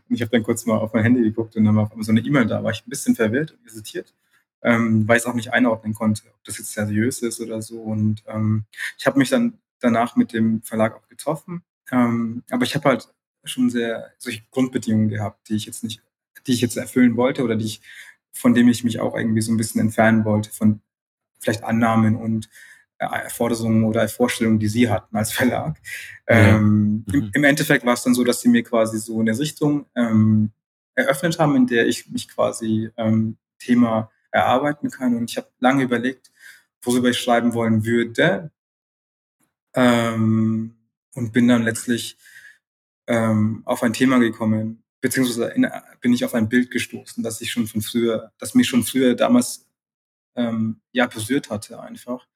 ich 0.09 0.21
habe 0.21 0.31
dann 0.31 0.43
kurz 0.43 0.65
mal 0.65 0.77
auf 0.77 0.93
mein 0.93 1.03
Handy 1.03 1.21
geguckt 1.21 1.55
und 1.55 1.65
dann 1.65 1.75
war 1.75 1.91
so 1.99 2.11
eine 2.11 2.21
E-Mail 2.21 2.45
da, 2.45 2.63
war 2.63 2.71
ich 2.71 2.85
ein 2.85 2.89
bisschen 2.89 3.15
verwirrt 3.15 3.51
und 3.51 3.71
irritiert, 3.71 4.13
ähm, 4.63 5.07
weil 5.07 5.17
ich 5.17 5.23
es 5.23 5.27
auch 5.27 5.35
nicht 5.35 5.53
einordnen 5.53 5.93
konnte, 5.93 6.23
ob 6.27 6.43
das 6.43 6.57
jetzt 6.57 6.73
seriös 6.73 7.21
ist 7.21 7.39
oder 7.39 7.61
so. 7.61 7.79
Und 7.81 8.23
ähm, 8.27 8.65
ich 8.97 9.05
habe 9.05 9.19
mich 9.19 9.29
dann 9.29 9.59
danach 9.79 10.15
mit 10.15 10.33
dem 10.33 10.61
Verlag 10.63 10.95
auch 10.95 11.07
getroffen. 11.07 11.63
Ähm, 11.91 12.43
aber 12.49 12.63
ich 12.63 12.75
habe 12.75 12.89
halt 12.89 13.07
schon 13.45 13.69
sehr 13.69 14.11
solche 14.17 14.43
Grundbedingungen 14.51 15.09
gehabt, 15.09 15.49
die 15.49 15.55
ich 15.55 15.65
jetzt 15.65 15.83
nicht, 15.83 16.01
die 16.47 16.53
ich 16.53 16.61
jetzt 16.61 16.77
erfüllen 16.77 17.17
wollte 17.17 17.43
oder 17.43 17.55
die 17.55 17.65
ich, 17.65 17.81
von 18.33 18.53
dem 18.53 18.67
ich 18.67 18.83
mich 18.83 18.99
auch 18.99 19.15
irgendwie 19.15 19.41
so 19.41 19.51
ein 19.51 19.57
bisschen 19.57 19.81
entfernen 19.81 20.25
wollte, 20.25 20.51
von 20.51 20.81
vielleicht 21.39 21.63
Annahmen 21.63 22.15
und 22.15 22.49
äh, 22.97 23.29
Forderungen 23.29 23.83
oder 23.83 24.07
Vorstellungen, 24.07 24.59
die 24.59 24.67
sie 24.67 24.89
hatten 24.89 25.15
als 25.15 25.31
Verlag. 25.31 25.77
Ja. 26.29 26.55
Ähm, 26.55 27.03
mhm. 27.07 27.13
im, 27.13 27.31
im, 27.33 27.43
Endeffekt 27.43 27.85
war 27.85 27.93
es 27.93 28.03
dann 28.03 28.15
so, 28.15 28.23
dass 28.23 28.41
sie 28.41 28.49
mir 28.49 28.63
quasi 28.63 28.99
so 28.99 29.19
eine 29.19 29.37
Richtung 29.37 29.85
ähm, 29.95 30.51
eröffnet 30.95 31.39
haben, 31.39 31.55
in 31.55 31.67
der 31.67 31.87
ich 31.87 32.09
mich 32.09 32.27
quasi 32.27 32.89
ähm, 32.97 33.37
Thema 33.59 34.11
erarbeiten 34.31 34.89
kann. 34.89 35.15
Und 35.15 35.29
ich 35.29 35.37
habe 35.37 35.47
lange 35.59 35.83
überlegt, 35.83 36.31
worüber 36.81 37.09
ich 37.09 37.19
schreiben 37.19 37.53
wollen 37.53 37.85
würde. 37.85 38.51
Ähm, 39.73 40.75
und 41.13 41.31
bin 41.31 41.47
dann 41.47 41.63
letztlich 41.63 42.17
ähm, 43.07 43.61
auf 43.65 43.83
ein 43.83 43.93
Thema 43.93 44.19
gekommen, 44.19 44.83
beziehungsweise 45.01 45.45
in, 45.49 45.67
bin 46.01 46.13
ich 46.13 46.25
auf 46.25 46.33
ein 46.33 46.49
Bild 46.49 46.71
gestoßen, 46.71 47.23
das 47.23 47.41
ich 47.41 47.51
schon 47.51 47.67
von 47.67 47.81
früher, 47.81 48.31
das 48.39 48.55
mich 48.55 48.67
schon 48.67 48.83
früher 48.83 49.15
damals 49.15 49.67
ähm, 50.35 50.81
ja 50.91 51.07
berührt 51.07 51.49
hatte 51.49 51.79
einfach 51.79 52.27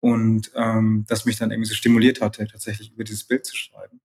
und 0.00 0.50
ähm, 0.54 1.04
das 1.08 1.24
mich 1.24 1.36
dann 1.38 1.50
irgendwie 1.50 1.68
so 1.68 1.74
stimuliert 1.74 2.20
hatte, 2.20 2.46
tatsächlich 2.46 2.92
über 2.92 3.04
dieses 3.04 3.24
Bild 3.24 3.44
zu 3.46 3.56
schreiben. 3.56 4.00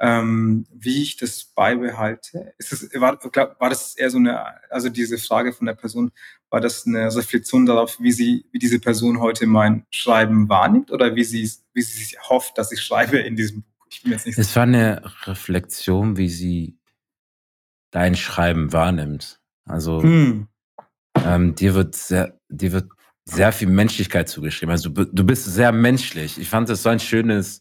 Ähm, 0.00 0.66
wie 0.72 1.02
ich 1.02 1.16
das 1.16 1.44
beibehalte, 1.44 2.54
ist 2.58 2.72
es, 2.72 3.00
war, 3.00 3.16
glaub, 3.18 3.60
war 3.60 3.70
das 3.70 3.94
eher 3.96 4.10
so 4.10 4.18
eine, 4.18 4.70
also 4.70 4.88
diese 4.88 5.16
Frage 5.16 5.52
von 5.52 5.66
der 5.66 5.74
Person, 5.74 6.10
war 6.50 6.60
das 6.60 6.86
eine 6.86 7.14
Reflexion 7.14 7.66
darauf, 7.66 8.00
wie 8.00 8.12
sie, 8.12 8.46
wie 8.50 8.58
diese 8.58 8.80
Person 8.80 9.20
heute 9.20 9.46
mein 9.46 9.86
Schreiben 9.90 10.48
wahrnimmt 10.48 10.90
oder 10.90 11.14
wie 11.14 11.24
sie, 11.24 11.48
wie 11.72 11.82
sie 11.82 12.16
hofft, 12.28 12.58
dass 12.58 12.72
ich 12.72 12.80
schreibe 12.80 13.18
in 13.18 13.36
diesem 13.36 13.62
Buch? 13.62 13.71
Ich 13.92 14.02
bin 14.02 14.12
jetzt 14.12 14.26
nicht 14.26 14.38
es 14.38 14.56
war 14.56 14.62
eine 14.62 15.02
Reflexion, 15.26 16.16
wie 16.16 16.30
sie 16.30 16.78
dein 17.90 18.16
Schreiben 18.16 18.72
wahrnimmt. 18.72 19.40
Also 19.66 20.02
hm. 20.02 20.48
ähm, 21.24 21.54
dir 21.54 21.74
wird 21.74 21.94
sehr, 21.94 22.40
dir 22.48 22.72
wird 22.72 22.90
sehr 23.24 23.52
viel 23.52 23.68
Menschlichkeit 23.68 24.28
zugeschrieben. 24.28 24.70
Also 24.70 24.88
du, 24.88 25.04
du 25.04 25.24
bist 25.24 25.44
sehr 25.44 25.72
menschlich. 25.72 26.38
Ich 26.40 26.48
fand 26.48 26.68
das 26.68 26.82
so 26.82 26.88
ein 26.88 27.00
schönes 27.00 27.60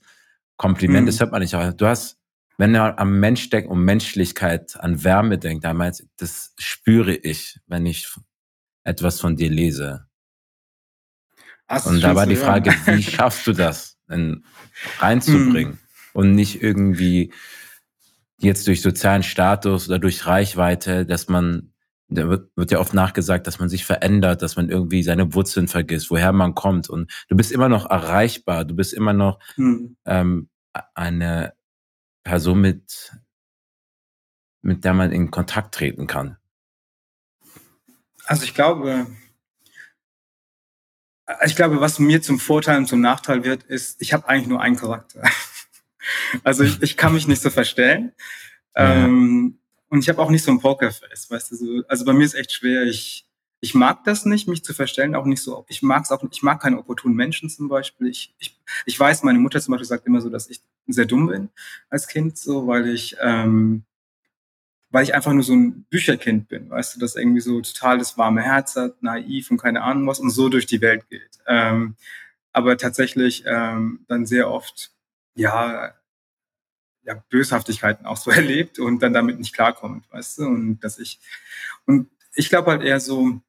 Kompliment. 0.58 1.04
Mhm. 1.04 1.08
Das 1.08 1.20
hört 1.20 1.32
man 1.32 1.42
nicht. 1.42 1.54
Du 1.54 1.86
hast, 1.86 2.18
wenn 2.58 2.74
er 2.76 2.98
am 2.98 3.20
Mensch 3.20 3.50
denkt, 3.50 3.70
um 3.70 3.84
Menschlichkeit, 3.84 4.80
an 4.80 5.04
Wärme 5.04 5.38
denkt, 5.38 5.66
damals, 5.66 6.08
das 6.18 6.54
spüre 6.58 7.14
ich, 7.14 7.60
wenn 7.68 7.86
ich 7.86 8.08
etwas 8.84 9.20
von 9.20 9.36
dir 9.36 9.50
lese. 9.50 10.08
Ach, 11.68 11.86
und 11.86 12.02
da 12.02 12.16
war 12.16 12.26
die 12.26 12.36
Frage, 12.36 12.74
wie 12.86 13.04
schaffst 13.04 13.48
du 13.48 13.54
das 13.54 13.98
denn 14.10 14.44
reinzubringen? 15.00 15.80
Und 16.14 16.34
nicht 16.34 16.62
irgendwie 16.62 17.34
jetzt 18.38 18.68
durch 18.68 18.82
sozialen 18.82 19.24
Status 19.24 19.88
oder 19.88 20.00
durch 20.00 20.26
Reichweite, 20.26 21.06
dass 21.06 21.30
man 21.30 21.72
da 22.12 22.28
wird, 22.28 22.52
wird 22.56 22.72
ja 22.72 22.80
oft 22.80 22.94
nachgesagt, 22.94 23.48
dass 23.48 23.60
man 23.60 23.70
sich 23.70 23.86
verändert, 23.86 24.42
dass 24.42 24.58
man 24.58 24.70
irgendwie 24.70 25.02
seine 25.02 25.34
Wurzeln 25.34 25.68
vergisst, 25.68 26.12
woher 26.12 26.34
man 26.34 26.56
kommt. 26.56 26.90
Und 26.90 27.12
du 27.30 27.38
bist 27.38 27.52
immer 27.52 27.70
noch 27.70 27.90
erreichbar, 27.90 28.66
du 28.66 28.76
bist 28.76 28.94
immer 28.94 29.14
noch 29.14 29.40
hm. 29.56 29.96
ähm, 30.06 30.50
eine 30.94 31.54
Person, 32.24 32.62
mit, 32.62 33.14
mit 34.62 34.84
der 34.84 34.94
man 34.94 35.12
in 35.12 35.32
Kontakt 35.32 35.74
treten 35.74 36.06
kann. 36.06 36.38
Also 38.26 38.44
ich 38.44 38.54
glaube, 38.54 39.08
ich 41.46 41.56
glaube, 41.56 41.80
was 41.80 41.98
mir 41.98 42.22
zum 42.22 42.40
Vorteil 42.40 42.78
und 42.78 42.88
zum 42.88 43.02
Nachteil 43.02 43.44
wird, 43.44 43.64
ist, 43.64 44.02
ich 44.02 44.14
habe 44.14 44.28
eigentlich 44.28 44.48
nur 44.48 44.62
einen 44.62 44.76
Charakter. 44.76 45.24
Also 46.44 46.64
ich, 46.64 46.82
ich 46.82 46.98
kann 46.98 47.14
mich 47.14 47.28
nicht 47.28 47.42
so 47.42 47.50
verstellen. 47.50 48.12
Ja. 48.76 49.06
Ähm, 49.06 49.60
und 49.90 50.00
ich 50.00 50.10
habe 50.10 50.22
auch 50.22 50.30
nicht 50.30 50.44
so 50.44 50.52
ein 50.52 50.62
Pokerface, 50.62 51.30
weißt 51.30 51.52
du, 51.52 51.56
so, 51.56 51.84
also 51.88 52.06
bei 52.06 52.14
mir 52.14 52.24
ist 52.24 52.34
echt 52.34 52.54
schwer. 52.54 52.84
Ich, 52.84 53.28
ich 53.60 53.76
mag 53.76 54.04
das 54.06 54.26
nicht, 54.26 54.48
mich 54.48 54.64
zu 54.64 54.74
verstellen, 54.74 55.16
auch 55.16 55.26
nicht 55.26 55.42
so. 55.42 55.66
Ich 55.68 55.82
mag 55.84 56.04
es 56.04 56.12
auch, 56.12 56.24
ich 56.32 56.42
mag 56.42 56.62
keine 56.62 56.80
opportunen 56.80 57.16
Menschen 57.16 57.50
zum 57.50 57.68
Beispiel. 57.68 58.08
Ich, 58.08 58.34
ich, 58.40 58.60
ich 58.86 59.00
weiß, 59.00 59.24
meine 59.24 59.40
Mutter 59.40 59.60
zum 59.60 59.74
Beispiel 59.74 59.88
sagt 59.88 60.08
immer 60.08 60.22
so, 60.22 60.30
dass 60.30 60.50
ich 60.50 60.62
sehr 60.88 61.06
dumm 61.06 61.28
bin 61.28 61.50
als 61.90 62.08
Kind, 62.08 62.38
so, 62.38 62.68
weil 62.68 62.88
ich, 62.88 63.18
ähm, 63.22 63.84
weil 64.90 65.04
ich 65.04 65.14
einfach 65.14 65.32
nur 65.32 65.44
so 65.44 65.54
ein 65.54 65.84
Bücherkind 65.90 66.50
bin, 66.50 66.70
weißt 66.70 66.96
du, 66.96 67.00
das 67.00 67.16
irgendwie 67.16 67.42
so 67.42 67.62
total 67.62 67.98
das 67.98 68.18
warme 68.18 68.42
Herz 68.42 68.76
hat, 68.76 69.04
naiv 69.04 69.52
und 69.52 69.58
keine 69.58 69.84
Ahnung 69.84 70.08
was 70.08 70.20
und 70.20 70.32
so 70.32 70.50
durch 70.50 70.66
die 70.66 70.82
Welt 70.82 71.08
geht. 71.10 71.40
Ähm, 71.48 71.96
aber 72.54 72.78
tatsächlich 72.78 73.44
ähm, 73.46 74.06
dann 74.08 74.26
sehr 74.26 74.50
oft, 74.50 74.92
ja, 75.36 75.94
ja, 77.04 77.24
Böshaftigkeiten 77.30 78.06
auch 78.06 78.18
so 78.18 78.32
erlebt 78.32 78.80
und 78.80 79.00
dann 79.02 79.14
damit 79.14 79.40
nicht 79.40 79.54
klarkommt, 79.54 80.12
weißt 80.12 80.40
du? 80.40 80.44
Und 80.46 80.80
dass 80.80 81.00
ich, 81.00 81.20
und 81.86 82.10
ich 82.36 82.50
glaube 82.50 82.72
halt 82.72 82.84
eher 82.84 83.00
so, 83.00 83.42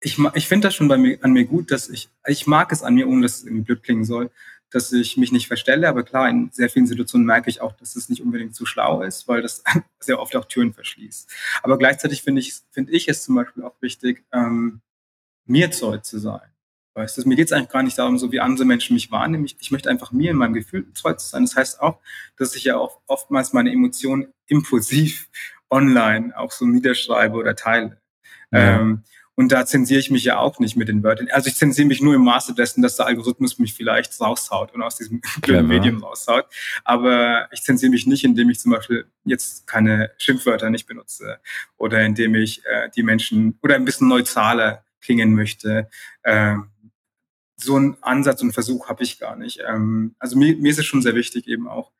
ich, 0.00 0.18
ich 0.34 0.48
finde 0.48 0.68
das 0.68 0.74
schon 0.74 0.88
bei 0.88 0.98
mir, 0.98 1.18
an 1.22 1.32
mir 1.32 1.46
gut, 1.46 1.70
dass 1.70 1.88
ich, 1.88 2.10
ich 2.26 2.46
mag 2.46 2.70
es 2.72 2.82
an 2.82 2.94
mir, 2.94 3.08
ohne 3.08 3.22
dass 3.22 3.38
es 3.38 3.44
irgendwie 3.44 3.62
blöd 3.62 3.82
klingen 3.82 4.04
soll, 4.04 4.30
dass 4.70 4.92
ich 4.92 5.16
mich 5.16 5.32
nicht 5.32 5.46
verstelle, 5.46 5.88
aber 5.88 6.02
klar, 6.02 6.28
in 6.28 6.50
sehr 6.52 6.68
vielen 6.68 6.86
Situationen 6.86 7.26
merke 7.26 7.48
ich 7.48 7.60
auch, 7.60 7.72
dass 7.72 7.96
es 7.96 8.08
nicht 8.08 8.22
unbedingt 8.22 8.54
zu 8.54 8.66
schlau 8.66 9.02
ist, 9.02 9.28
weil 9.28 9.40
das 9.40 9.62
sehr 10.00 10.20
oft 10.20 10.34
auch 10.36 10.44
Türen 10.46 10.74
verschließt. 10.74 11.30
Aber 11.62 11.78
gleichzeitig 11.78 12.22
finde 12.22 12.40
ich, 12.40 12.54
finde 12.70 12.92
ich 12.92 13.08
es 13.08 13.22
zum 13.22 13.36
Beispiel 13.36 13.62
auch 13.62 13.80
wichtig, 13.80 14.24
ähm, 14.32 14.80
mir 15.46 15.70
Zeug 15.70 16.04
zu 16.04 16.18
sein. 16.18 16.53
Weißt 16.94 17.18
du, 17.18 17.28
mir 17.28 17.34
geht 17.34 17.46
es 17.46 17.52
eigentlich 17.52 17.70
gar 17.70 17.82
nicht 17.82 17.98
darum, 17.98 18.18
so 18.18 18.30
wie 18.30 18.38
andere 18.38 18.64
Menschen 18.64 18.94
mich 18.94 19.10
wahrnehmen. 19.10 19.44
Ich, 19.44 19.56
ich 19.58 19.70
möchte 19.72 19.90
einfach 19.90 20.12
mir 20.12 20.30
in 20.30 20.36
meinem 20.36 20.54
Gefühl 20.54 20.86
treu 20.94 21.12
zu 21.14 21.28
sein. 21.28 21.44
Das 21.44 21.56
heißt 21.56 21.80
auch, 21.80 21.98
dass 22.36 22.54
ich 22.54 22.64
ja 22.64 22.76
auch 22.76 23.00
oftmals 23.06 23.52
meine 23.52 23.72
Emotionen 23.72 24.32
impulsiv 24.46 25.28
online 25.70 26.36
auch 26.38 26.52
so 26.52 26.66
niederschreibe 26.66 27.36
oder 27.36 27.56
teile. 27.56 28.00
Ja. 28.52 28.80
Ähm, 28.80 29.02
und 29.36 29.50
da 29.50 29.66
zensiere 29.66 29.98
ich 29.98 30.10
mich 30.10 30.22
ja 30.22 30.38
auch 30.38 30.60
nicht 30.60 30.76
mit 30.76 30.86
den 30.86 31.02
Wörtern. 31.02 31.28
Also 31.32 31.48
ich 31.48 31.56
zensiere 31.56 31.88
mich 31.88 32.00
nur 32.00 32.14
im 32.14 32.22
Maße 32.22 32.54
dessen, 32.54 32.82
dass 32.82 32.96
der 32.96 33.06
Algorithmus 33.06 33.58
mich 33.58 33.74
vielleicht 33.74 34.20
raushaut 34.20 34.72
und 34.72 34.82
aus 34.82 34.96
diesem 34.96 35.20
blöden 35.42 35.66
Medium 35.66 36.02
raushaut. 36.02 36.46
Aber 36.84 37.48
ich 37.50 37.62
zensiere 37.62 37.90
mich 37.90 38.06
nicht, 38.06 38.22
indem 38.22 38.50
ich 38.50 38.60
zum 38.60 38.70
Beispiel 38.70 39.06
jetzt 39.24 39.66
keine 39.66 40.12
Schimpfwörter 40.18 40.70
nicht 40.70 40.86
benutze 40.86 41.40
oder 41.76 42.02
indem 42.02 42.36
ich 42.36 42.64
äh, 42.66 42.88
die 42.94 43.02
Menschen 43.02 43.58
oder 43.60 43.74
ein 43.74 43.84
bisschen 43.84 44.06
neutraler 44.06 44.84
klingen 45.00 45.34
möchte. 45.34 45.88
Ähm, 46.22 46.70
so 47.64 47.76
einen 47.76 47.96
Ansatz 48.02 48.42
und 48.42 48.52
Versuch 48.52 48.88
habe 48.88 49.02
ich 49.02 49.18
gar 49.18 49.36
nicht. 49.36 49.60
Ähm, 49.66 50.14
also 50.18 50.36
mir, 50.36 50.56
mir 50.56 50.70
ist 50.70 50.78
es 50.78 50.86
schon 50.86 51.02
sehr 51.02 51.14
wichtig, 51.14 51.46
eben 51.48 51.68
auch 51.68 51.92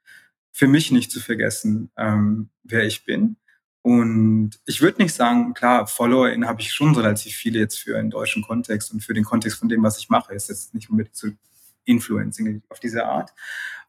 für 0.53 0.69
mich 0.69 0.91
nicht 0.93 1.11
zu 1.11 1.21
vergessen, 1.21 1.91
ähm, 1.97 2.51
wer 2.63 2.85
ich 2.85 3.05
bin. 3.05 3.37
Und 3.83 4.53
ich 4.65 4.81
würde 4.81 5.03
nicht 5.03 5.15
sagen, 5.15 5.53
klar, 5.53 5.87
FollowerInnen 5.87 6.49
habe 6.49 6.63
ich 6.63 6.73
schon 6.73 6.95
relativ 6.95 7.35
viele 7.35 7.59
jetzt 7.59 7.79
für 7.79 7.99
einen 7.99 8.11
deutschen 8.11 8.43
Kontext 8.43 8.93
und 8.93 9.01
für 9.01 9.13
den 9.13 9.25
Kontext 9.25 9.59
von 9.59 9.69
dem, 9.69 9.83
was 9.83 9.99
ich 9.99 10.09
mache. 10.09 10.33
Ist 10.33 10.49
jetzt 10.49 10.73
nicht 10.75 10.89
unbedingt 10.89 11.17
zu 11.17 11.37
Influencing 11.85 12.63
auf 12.71 12.81
diese 12.81 13.05
Art. 13.05 13.35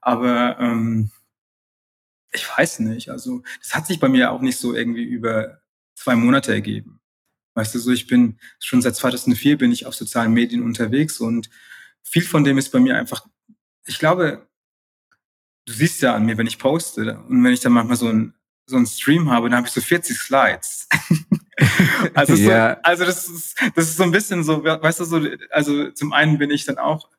Aber 0.01 0.59
ähm, 0.59 1.11
ich 2.33 2.45
weiß 2.57 2.79
nicht. 2.79 3.09
Also 3.09 3.41
das 3.61 3.73
hat 3.73 3.87
sich 3.87 3.99
bei 3.99 4.09
mir 4.09 4.31
auch 4.31 4.41
nicht 4.41 4.57
so 4.57 4.73
irgendwie 4.73 5.03
über 5.03 5.61
zwei 5.95 6.15
Monate 6.15 6.51
ergeben. 6.51 6.99
Weißt 7.55 7.73
du, 7.73 7.79
so 7.79 7.91
ich 7.91 8.07
bin 8.07 8.37
schon 8.59 8.81
seit 8.81 8.95
2004 8.95 9.57
bin 9.57 9.71
ich 9.71 9.85
auf 9.85 9.95
sozialen 9.95 10.33
Medien 10.33 10.61
unterwegs 10.61 11.19
und 11.19 11.49
viel 12.03 12.23
von 12.23 12.43
dem 12.43 12.57
ist 12.57 12.69
bei 12.69 12.79
mir 12.79 12.97
einfach, 12.97 13.25
ich 13.85 13.97
glaube, 13.97 14.47
du 15.65 15.73
siehst 15.73 16.01
ja 16.01 16.15
an 16.15 16.25
mir, 16.25 16.37
wenn 16.37 16.47
ich 16.47 16.59
poste 16.59 17.17
und 17.17 17.43
wenn 17.43 17.53
ich 17.53 17.61
dann 17.61 17.73
manchmal 17.73 17.97
so 17.97 18.07
ein 18.07 18.33
so 18.67 18.77
ein 18.77 18.87
Stream 18.87 19.29
habe, 19.29 19.47
dann 19.47 19.57
habe 19.57 19.67
ich 19.67 19.73
so 19.73 19.79
40 19.79 20.17
Slides. 20.17 20.87
also, 22.15 22.35
so, 22.35 22.49
ja. 22.49 22.79
also 22.81 23.05
das 23.05 23.29
ist 23.29 23.61
das 23.75 23.89
ist 23.89 23.97
so 23.97 24.03
ein 24.03 24.11
bisschen 24.11 24.43
so, 24.43 24.63
weißt 24.63 24.99
du 24.99 25.03
so, 25.05 25.21
also 25.51 25.91
zum 25.91 26.13
einen 26.13 26.39
bin 26.39 26.49
ich 26.49 26.65
dann 26.65 26.79
auch, 26.79 27.09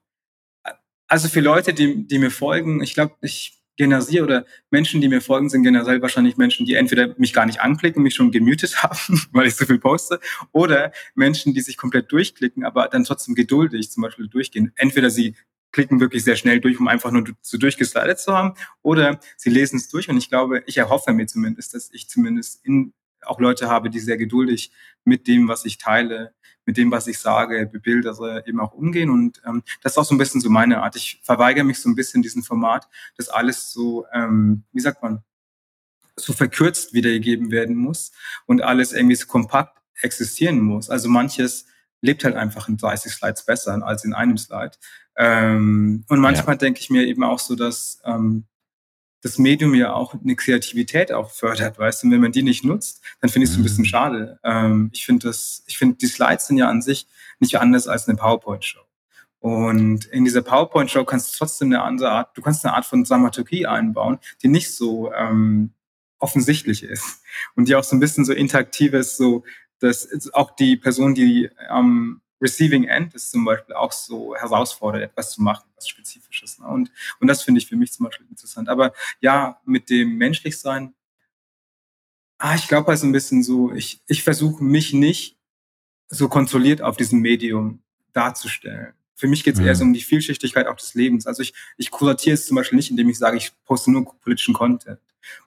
also 1.07 1.29
für 1.29 1.41
Leute, 1.41 1.73
die 1.73 2.07
die 2.07 2.19
mir 2.19 2.33
folgen, 2.33 2.83
ich 2.83 2.95
glaube, 2.95 3.15
ich 3.23 3.56
generell 3.77 4.23
oder 4.23 4.47
Menschen, 4.71 5.01
die 5.01 5.09
mir 5.09 5.21
folgen, 5.21 5.49
sind 5.49 5.63
generell 5.63 6.03
wahrscheinlich 6.03 6.37
Menschen, 6.37 6.67
die 6.67 6.75
entweder 6.75 7.15
mich 7.19 7.33
gar 7.33 7.47
nicht 7.47 7.61
anklicken 7.61 8.03
mich 8.03 8.15
schon 8.15 8.31
gemutet 8.31 8.77
haben, 8.83 9.21
weil 9.33 9.47
ich 9.47 9.55
so 9.55 9.65
viel 9.67 9.79
poste, 9.79 10.21
oder 10.53 10.93
Menschen, 11.15 11.55
die 11.55 11.61
sich 11.61 11.77
komplett 11.77 12.11
durchklicken, 12.11 12.65
aber 12.65 12.89
dann 12.89 13.05
trotzdem 13.05 13.35
geduldig 13.35 13.91
zum 13.91 14.03
Beispiel 14.03 14.29
durchgehen. 14.29 14.73
Entweder 14.77 15.11
sie 15.11 15.35
klicken 15.73 16.01
wirklich 16.01 16.25
sehr 16.25 16.37
schnell 16.37 16.61
durch, 16.61 16.81
um 16.81 16.89
einfach 16.89 17.11
nur 17.11 17.25
so 17.43 17.59
durchgeslidet 17.59 18.19
zu 18.19 18.33
haben, 18.33 18.55
oder 18.83 19.21
sie 19.37 19.51
lesen 19.51 19.77
es 19.77 19.89
durch 19.89 20.09
und 20.09 20.17
ich 20.17 20.31
glaube, 20.31 20.63
ich 20.67 20.79
erhoffe 20.79 21.13
mir 21.13 21.27
zumindest, 21.27 21.75
dass 21.75 21.91
ich 21.93 22.09
zumindest 22.09 22.65
in, 22.65 22.95
auch 23.27 23.41
Leute 23.41 23.69
habe, 23.69 23.91
die 23.91 24.01
sehr 24.01 24.17
geduldig 24.17 24.73
mit 25.05 25.27
dem, 25.27 25.49
was 25.49 25.65
ich 25.65 25.79
teile, 25.79 26.35
mit 26.65 26.77
dem, 26.77 26.91
was 26.91 27.07
ich 27.07 27.19
sage, 27.19 27.67
bebildere, 27.67 28.45
eben 28.47 28.61
auch 28.61 28.73
umgehen. 28.73 29.11
Und 29.11 29.41
ähm, 29.47 29.63
das 29.83 29.93
ist 29.93 29.99
auch 29.99 30.05
so 30.05 30.15
ein 30.15 30.19
bisschen 30.19 30.41
so 30.41 30.51
meine 30.51 30.83
Art. 30.83 30.97
Ich 30.97 31.21
verweigere 31.23 31.65
mich 31.65 31.79
so 31.79 31.89
ein 31.89 31.95
bisschen 31.95 32.23
diesem 32.23 32.43
Format, 32.43 32.89
dass 33.17 33.29
alles 33.29 33.73
so, 33.73 34.07
ähm, 34.13 34.65
wie 34.73 34.81
sagt 34.81 35.03
man, 35.03 35.23
so 36.17 36.33
verkürzt 36.33 36.95
wiedergegeben 36.95 37.51
werden 37.51 37.77
muss 37.77 38.11
und 38.47 38.63
alles 38.63 38.93
irgendwie 38.93 39.17
so 39.17 39.27
kompakt 39.27 39.79
existieren 40.01 40.61
muss. 40.61 40.91
Also 40.91 41.09
manches 41.09 41.67
lebt 42.01 42.25
halt 42.25 42.37
einfach 42.37 42.69
in 42.69 42.77
30 42.77 43.13
Slides 43.13 43.45
besser 43.45 43.81
als 43.85 44.05
in 44.05 44.15
einem 44.15 44.39
Slide. 44.39 44.73
Ähm, 45.17 46.05
und 46.09 46.21
manchmal 46.21 46.55
ja. 46.55 46.59
denke 46.59 46.81
ich 46.81 46.91
mir 46.91 47.07
eben 47.07 47.23
auch 47.23 47.39
so, 47.39 47.55
dass 47.55 48.01
ähm, 48.05 48.47
das 49.23 49.39
Medium 49.39 49.75
ja 49.75 49.93
auch 49.93 50.15
eine 50.15 50.37
Kreativität 50.37 51.13
auch 51.13 51.31
fördert, 51.31 51.79
weißt 51.79 52.03
du, 52.03 52.07
und 52.07 52.13
wenn 52.13 52.21
man 52.21 52.33
die 52.33 52.43
nicht 52.43 52.65
nutzt, 52.65 53.03
dann 53.21 53.31
finde 53.31 53.45
ich 53.45 53.53
es 53.53 53.57
ein 53.57 53.63
bisschen 53.63 53.83
mhm. 53.83 53.89
schade. 53.89 54.39
Ähm, 54.45 54.91
ich 54.93 55.05
finde 55.05 55.29
das, 55.29 55.65
ich 55.67 55.79
finde, 55.79 55.97
die 55.97 56.07
Slides 56.07 56.47
sind 56.47 56.59
ja 56.59 56.69
an 56.69 56.83
sich 56.83 57.07
nicht 57.39 57.59
anders 57.59 57.89
als 57.89 58.09
eine 58.09 58.17
PowerPoint-Show. 58.17 58.81
Und 59.41 60.07
in 60.07 60.25
dieser 60.25 60.43
PowerPoint-Show 60.43 61.05
kannst 61.05 61.33
du 61.33 61.39
trotzdem 61.39 61.69
eine 61.69 61.83
andere 61.83 62.11
Art, 62.11 62.37
du 62.37 62.43
kannst 62.43 62.65
eine 62.65 62.75
Art 62.75 62.87
von 62.87 63.05
Dramaturgie 63.05 63.67
einbauen, 63.67 64.19
die 64.43 64.49
nicht 64.49 64.75
so 64.75 65.13
ähm, 65.13 65.73
offensichtlich 66.19 66.83
ist 66.83 67.23
und 67.55 67.69
die 67.69 67.77
auch 67.77 67.85
so 67.85 67.97
ein 67.97 68.01
bisschen 68.01 68.25
so 68.25 68.33
interaktiv 68.33 68.93
ist, 68.93 69.17
so 69.17 69.45
dass 69.79 70.09
auch 70.33 70.57
die 70.57 70.77
Person, 70.77 71.15
die 71.15 71.51
am 71.69 72.23
Receiving 72.41 72.85
End 72.85 73.15
ist 73.15 73.31
zum 73.31 73.45
Beispiel 73.45 73.75
auch 73.75 73.93
so 73.93 74.35
herausfordert, 74.37 75.03
etwas 75.03 75.33
zu 75.33 75.43
machen, 75.43 75.69
was 75.75 75.89
Spezifisches. 75.89 76.59
Ne? 76.59 76.67
Und, 76.67 76.91
und 77.21 77.29
das 77.29 77.43
finde 77.43 77.61
ich 77.61 77.67
für 77.67 77.77
mich 77.77 77.93
zum 77.93 78.05
Beispiel 78.07 78.27
interessant. 78.29 78.69
Aber 78.69 78.93
ja, 79.21 79.61
mit 79.65 79.89
dem 79.89 80.17
Menschlichsein, 80.19 80.95
ah, 82.39 82.55
ich 82.55 82.69
glaube 82.69 82.89
halt 82.89 82.99
so 82.99 83.07
ein 83.07 83.13
bisschen 83.13 83.43
so, 83.43 83.73
ich, 83.73 84.03
ich 84.07 84.23
versuche 84.23 84.63
mich 84.63 84.93
nicht 84.93 85.39
so 86.09 86.29
kontrolliert 86.29 86.83
auf 86.83 86.97
diesem 86.97 87.21
Medium 87.21 87.83
darzustellen. 88.13 88.95
Für 89.15 89.29
mich 89.29 89.45
geht 89.45 89.55
es 89.55 89.61
mhm. 89.61 89.67
eher 89.67 89.75
so 89.75 89.85
um 89.85 89.95
die 89.95 90.03
Vielschichtigkeit 90.03 90.67
auch 90.67 90.77
des 90.77 90.95
Lebens. 90.95 91.27
Also 91.27 91.43
ich, 91.43 91.55
ich 91.79 91.91
kuratiere 91.91 92.35
es 92.35 92.47
zum 92.47 92.55
Beispiel 92.55 92.77
nicht, 92.77 92.91
indem 92.91 93.09
ich 93.09 93.19
sage, 93.19 93.39
ich 93.39 93.53
poste 93.65 93.91
nur 93.91 94.05
politischen 94.21 94.53
Content. 94.53 95.01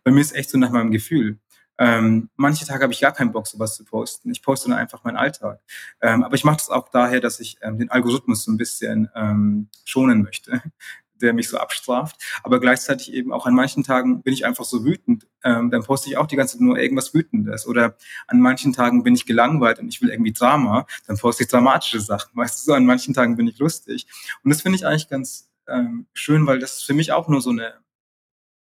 Bei 0.04 0.12
mir 0.12 0.22
ist 0.22 0.36
echt 0.36 0.50
so 0.50 0.58
nach 0.58 0.72
meinem 0.72 0.92
Gefühl. 0.92 1.38
Ähm, 1.80 2.30
manche 2.36 2.66
Tage 2.66 2.84
habe 2.84 2.92
ich 2.92 3.00
gar 3.00 3.14
keinen 3.14 3.32
Bock, 3.32 3.48
sowas 3.48 3.76
zu 3.76 3.86
posten. 3.86 4.32
Ich 4.32 4.44
poste 4.44 4.70
dann 4.70 4.78
einfach 4.78 5.06
meinen 5.06 5.16
Alltag. 5.16 5.62
Ähm, 6.02 6.24
aber 6.26 6.36
ich 6.36 6.44
mache 6.44 6.58
das 6.58 6.70
auch 6.70 6.90
daher, 6.90 7.22
dass 7.22 7.40
ich 7.40 7.58
ähm, 7.62 7.80
den 7.80 7.90
Algorithmus 7.90 8.44
so 8.44 8.52
ein 8.52 8.58
bisschen 8.58 9.10
ähm, 9.16 9.70
schonen 9.86 10.22
möchte, 10.22 10.62
der 11.22 11.34
mich 11.34 11.48
so 11.48 11.58
abstraft. 11.58 12.22
Aber 12.44 12.60
gleichzeitig 12.60 13.14
eben 13.14 13.32
auch 13.32 13.46
an 13.46 13.54
manchen 13.56 13.86
Tagen 13.86 14.22
bin 14.24 14.34
ich 14.34 14.46
einfach 14.46 14.66
so 14.66 14.84
wütend. 14.84 15.26
Ähm, 15.42 15.72
dann 15.72 15.84
poste 15.84 16.10
ich 16.10 16.18
auch 16.18 16.28
die 16.28 16.36
ganze 16.36 16.58
Zeit 16.58 16.62
nur 16.62 16.78
irgendwas 16.78 17.14
Wütendes. 17.14 17.66
Oder 17.66 17.96
an 18.28 18.42
manchen 18.42 18.74
Tagen 18.74 19.04
bin 19.04 19.16
ich 19.16 19.26
gelangweilt 19.26 19.80
und 19.80 19.88
ich 19.88 20.02
will 20.02 20.10
irgendwie 20.10 20.34
Drama. 20.34 20.86
Dann 21.08 21.18
poste 21.18 21.44
ich 21.44 21.50
dramatische 21.50 22.02
Sachen. 22.02 22.36
Weißt 22.36 22.60
du, 22.60 22.64
so 22.66 22.74
an 22.74 22.86
manchen 22.86 23.14
Tagen 23.14 23.38
bin 23.38 23.48
ich 23.48 23.58
lustig. 23.58 24.06
Und 24.44 24.50
das 24.50 24.62
finde 24.62 24.76
ich 24.76 24.86
eigentlich 24.86 25.08
ganz 25.08 25.50
ähm, 25.70 26.08
schön, 26.14 26.46
weil 26.46 26.60
das 26.60 26.74
ist 26.74 26.84
für 26.84 26.94
mich 26.94 27.14
auch 27.14 27.30
nur 27.30 27.42
so 27.42 27.52
eine, 27.52 27.76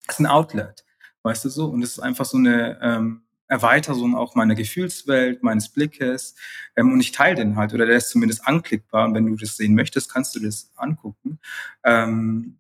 ist 0.06 0.20
ein 0.20 0.26
Outlet 0.26 0.84
weißt 1.22 1.44
du 1.44 1.48
so? 1.48 1.66
Und 1.66 1.82
es 1.82 1.92
ist 1.92 1.98
einfach 2.00 2.24
so 2.24 2.38
eine 2.38 2.78
ähm, 2.82 3.22
Erweiterung 3.48 4.14
auch 4.14 4.34
meiner 4.34 4.54
Gefühlswelt, 4.54 5.42
meines 5.42 5.70
Blickes. 5.70 6.34
Ähm, 6.76 6.92
und 6.92 7.00
ich 7.00 7.12
teile 7.12 7.36
den 7.36 7.56
halt, 7.56 7.72
oder 7.74 7.86
der 7.86 7.96
ist 7.96 8.10
zumindest 8.10 8.46
anklickbar. 8.46 9.06
Und 9.06 9.14
wenn 9.14 9.26
du 9.26 9.36
das 9.36 9.56
sehen 9.56 9.74
möchtest, 9.74 10.12
kannst 10.12 10.34
du 10.34 10.40
das 10.40 10.70
angucken. 10.76 11.40
Ähm, 11.84 12.58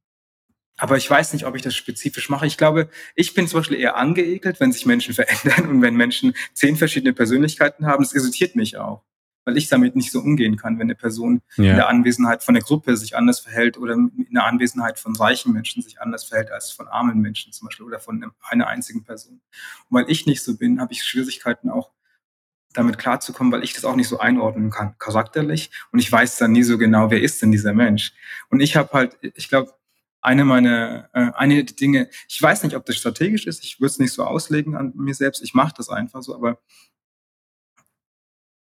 aber 0.78 0.96
ich 0.96 1.10
weiß 1.10 1.32
nicht, 1.32 1.44
ob 1.44 1.56
ich 1.56 1.62
das 1.62 1.74
spezifisch 1.74 2.28
mache. 2.28 2.46
Ich 2.46 2.56
glaube, 2.56 2.88
ich 3.16 3.34
bin 3.34 3.48
zum 3.48 3.60
Beispiel 3.60 3.78
eher 3.78 3.96
angeekelt, 3.96 4.60
wenn 4.60 4.72
sich 4.72 4.86
Menschen 4.86 5.14
verändern 5.14 5.68
und 5.68 5.82
wenn 5.82 5.94
Menschen 5.96 6.34
zehn 6.54 6.76
verschiedene 6.76 7.12
Persönlichkeiten 7.12 7.86
haben. 7.86 8.02
Das 8.02 8.14
irritiert 8.14 8.56
mich 8.56 8.76
auch 8.76 9.02
weil 9.48 9.56
ich 9.56 9.68
damit 9.68 9.96
nicht 9.96 10.12
so 10.12 10.20
umgehen 10.20 10.58
kann, 10.58 10.78
wenn 10.78 10.88
eine 10.88 10.94
Person 10.94 11.40
ja. 11.56 11.70
in 11.70 11.76
der 11.76 11.88
Anwesenheit 11.88 12.42
von 12.42 12.52
der 12.52 12.62
Gruppe 12.62 12.98
sich 12.98 13.16
anders 13.16 13.40
verhält 13.40 13.78
oder 13.78 13.94
in 13.94 14.26
der 14.30 14.44
Anwesenheit 14.44 14.98
von 14.98 15.16
reichen 15.16 15.54
Menschen 15.54 15.82
sich 15.82 16.02
anders 16.02 16.24
verhält 16.24 16.50
als 16.50 16.70
von 16.70 16.86
armen 16.86 17.22
Menschen 17.22 17.50
zum 17.50 17.66
Beispiel 17.66 17.86
oder 17.86 17.98
von 17.98 18.30
einer 18.42 18.66
einzigen 18.66 19.04
Person. 19.04 19.40
Und 19.88 19.98
weil 19.98 20.04
ich 20.10 20.26
nicht 20.26 20.42
so 20.42 20.58
bin, 20.58 20.82
habe 20.82 20.92
ich 20.92 21.02
Schwierigkeiten 21.02 21.70
auch 21.70 21.92
damit 22.74 22.98
klarzukommen, 22.98 23.50
weil 23.50 23.64
ich 23.64 23.72
das 23.72 23.86
auch 23.86 23.96
nicht 23.96 24.08
so 24.08 24.18
einordnen 24.18 24.68
kann, 24.68 24.96
charakterlich. 24.98 25.70
Und 25.92 25.98
ich 25.98 26.12
weiß 26.12 26.36
dann 26.36 26.52
nie 26.52 26.62
so 26.62 26.76
genau, 26.76 27.10
wer 27.10 27.22
ist 27.22 27.40
denn 27.40 27.50
dieser 27.50 27.72
Mensch. 27.72 28.12
Und 28.50 28.60
ich 28.60 28.76
habe 28.76 28.92
halt, 28.92 29.16
ich 29.22 29.48
glaube, 29.48 29.72
eine 30.20 30.44
meiner, 30.44 31.08
äh, 31.14 31.30
eine 31.36 31.64
der 31.64 31.74
Dinge, 31.74 32.10
ich 32.28 32.42
weiß 32.42 32.64
nicht, 32.64 32.76
ob 32.76 32.84
das 32.84 32.96
strategisch 32.96 33.46
ist, 33.46 33.64
ich 33.64 33.80
würde 33.80 33.92
es 33.92 33.98
nicht 33.98 34.12
so 34.12 34.24
auslegen 34.24 34.76
an 34.76 34.92
mir 34.94 35.14
selbst, 35.14 35.42
ich 35.42 35.54
mache 35.54 35.72
das 35.74 35.88
einfach 35.88 36.22
so, 36.22 36.34
aber 36.34 36.60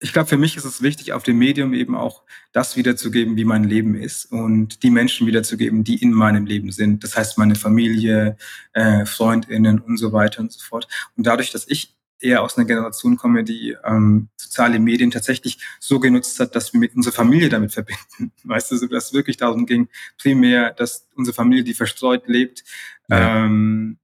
ich 0.04 0.12
glaube, 0.12 0.28
für 0.28 0.38
mich 0.38 0.58
ist 0.58 0.66
es 0.66 0.82
wichtig, 0.82 1.14
auf 1.14 1.24
dem 1.24 1.38
Medium 1.38 1.74
eben 1.74 1.96
auch 1.96 2.24
das 2.52 2.76
wiederzugeben, 2.76 3.38
wie 3.38 3.46
mein 3.46 3.64
Leben 3.64 3.96
ist 3.96 4.26
und 4.26 4.84
die 4.84 4.90
Menschen 4.90 5.26
wiederzugeben, 5.28 5.86
die 5.86 5.96
in 5.96 6.12
meinem 6.12 6.46
Leben 6.46 6.74
sind. 6.74 7.06
Das 7.06 7.16
heißt, 7.16 7.38
meine 7.38 7.56
Familie, 7.56 8.36
äh, 8.74 9.06
Freundinnen 9.06 9.80
und 9.80 9.96
so 9.96 10.12
weiter 10.12 10.42
und 10.42 10.52
so 10.52 10.60
fort. 10.60 10.90
Und 11.16 11.26
dadurch, 11.26 11.52
dass 11.52 11.66
ich 11.70 11.96
eher 12.20 12.44
aus 12.44 12.58
einer 12.58 12.68
Generation 12.68 13.16
komme, 13.16 13.46
die 13.46 13.78
ähm, 13.86 14.28
soziale 14.36 14.78
Medien 14.78 15.10
tatsächlich 15.10 15.60
so 15.80 16.02
genutzt 16.02 16.38
hat, 16.42 16.54
dass 16.54 16.74
wir 16.74 16.82
mit 16.82 16.96
unserer 16.96 17.14
Familie 17.14 17.48
damit 17.48 17.72
verbinden. 17.72 18.34
Weißt 18.44 18.72
du, 18.72 18.76
so, 18.76 18.88
dass 18.88 19.06
es 19.06 19.14
wirklich 19.14 19.38
darum 19.38 19.66
ging, 19.66 19.88
primär, 20.18 20.72
dass 20.72 21.08
unsere 21.16 21.34
Familie, 21.34 21.64
die 21.64 21.74
verstreut 21.74 22.28
lebt, 22.28 22.66
ja. 23.08 23.46
ähm, 23.46 24.00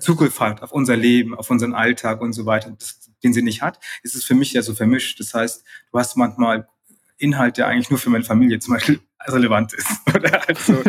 Zugriff 0.00 0.40
hat 0.40 0.60
auf 0.60 0.72
unser 0.72 0.96
Leben, 0.96 1.36
auf 1.36 1.50
unseren 1.50 1.72
Alltag 1.72 2.20
und 2.20 2.32
so 2.32 2.46
weiter. 2.46 2.74
Das, 2.76 3.03
den 3.24 3.32
sie 3.32 3.42
nicht 3.42 3.62
hat, 3.62 3.80
ist 4.02 4.14
es 4.14 4.24
für 4.24 4.34
mich 4.34 4.52
ja 4.52 4.62
so 4.62 4.74
vermischt. 4.74 5.18
Das 5.18 5.34
heißt, 5.34 5.64
du 5.90 5.98
hast 5.98 6.16
manchmal 6.16 6.68
Inhalt, 7.18 7.56
der 7.56 7.68
eigentlich 7.68 7.90
nur 7.90 7.98
für 7.98 8.10
meine 8.10 8.24
Familie 8.24 8.58
zum 8.58 8.74
Beispiel 8.74 9.00
relevant 9.26 9.72
ist. 9.72 9.88
Also, 10.46 10.82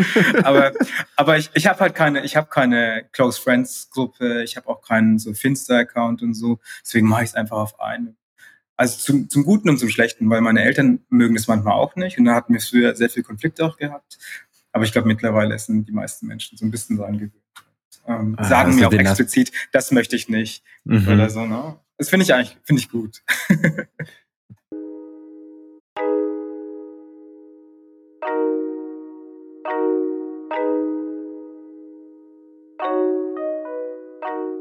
aber 0.44 0.72
aber 1.16 1.38
ich, 1.38 1.50
ich 1.56 1.68
habe 1.68 1.80
halt 1.80 1.96
keine, 1.96 2.24
ich 2.24 2.36
habe 2.36 2.48
keine 2.48 3.06
Close 3.12 3.42
Friends 3.42 3.90
Gruppe, 3.90 4.44
ich 4.44 4.56
habe 4.56 4.68
auch 4.68 4.82
keinen 4.82 5.18
so 5.18 5.34
Finster 5.34 5.78
Account 5.78 6.22
und 6.22 6.34
so. 6.36 6.60
Deswegen 6.84 7.08
mache 7.08 7.24
ich 7.24 7.30
es 7.30 7.36
einfach 7.36 7.58
auf 7.58 7.80
einen. 7.80 8.18
Also 8.78 8.98
zum, 9.00 9.30
zum 9.30 9.44
Guten 9.44 9.70
und 9.70 9.78
zum 9.78 9.90
Schlechten, 9.90 10.30
weil 10.30 10.42
meine 10.42 10.64
Eltern 10.64 11.00
mögen 11.10 11.36
es 11.36 11.48
manchmal 11.48 11.74
auch 11.74 11.96
nicht 11.96 12.18
und 12.18 12.26
da 12.26 12.36
hatten 12.36 12.54
wir 12.54 12.60
früher 12.60 12.96
sehr 12.96 13.10
viel 13.10 13.24
Konflikte 13.24 13.66
auch 13.66 13.78
gehabt. 13.78 14.18
Aber 14.72 14.84
ich 14.84 14.92
glaube 14.92 15.08
mittlerweile 15.08 15.58
sind 15.58 15.88
die 15.88 15.94
meisten 15.94 16.28
Menschen 16.28 16.58
so 16.58 16.66
ein 16.66 16.72
bisschen 16.72 16.98
daran 16.98 17.14
gewöhnt. 17.14 17.34
Ähm, 18.08 18.36
ah, 18.38 18.44
sagen 18.44 18.72
also 18.72 18.80
mir 18.80 18.88
auch 18.88 18.94
explizit, 18.94 19.52
das 19.72 19.92
möchte 19.92 20.16
ich 20.16 20.30
nicht 20.30 20.64
mhm. 20.84 21.08
oder 21.08 21.30
so. 21.30 21.46
Ne? 21.46 21.80
Das 21.98 22.10
finde 22.10 22.26
ich 22.26 22.34
eigentlich, 22.34 22.58
finde 22.64 22.82
ich 22.82 22.90
gut. 22.90 23.24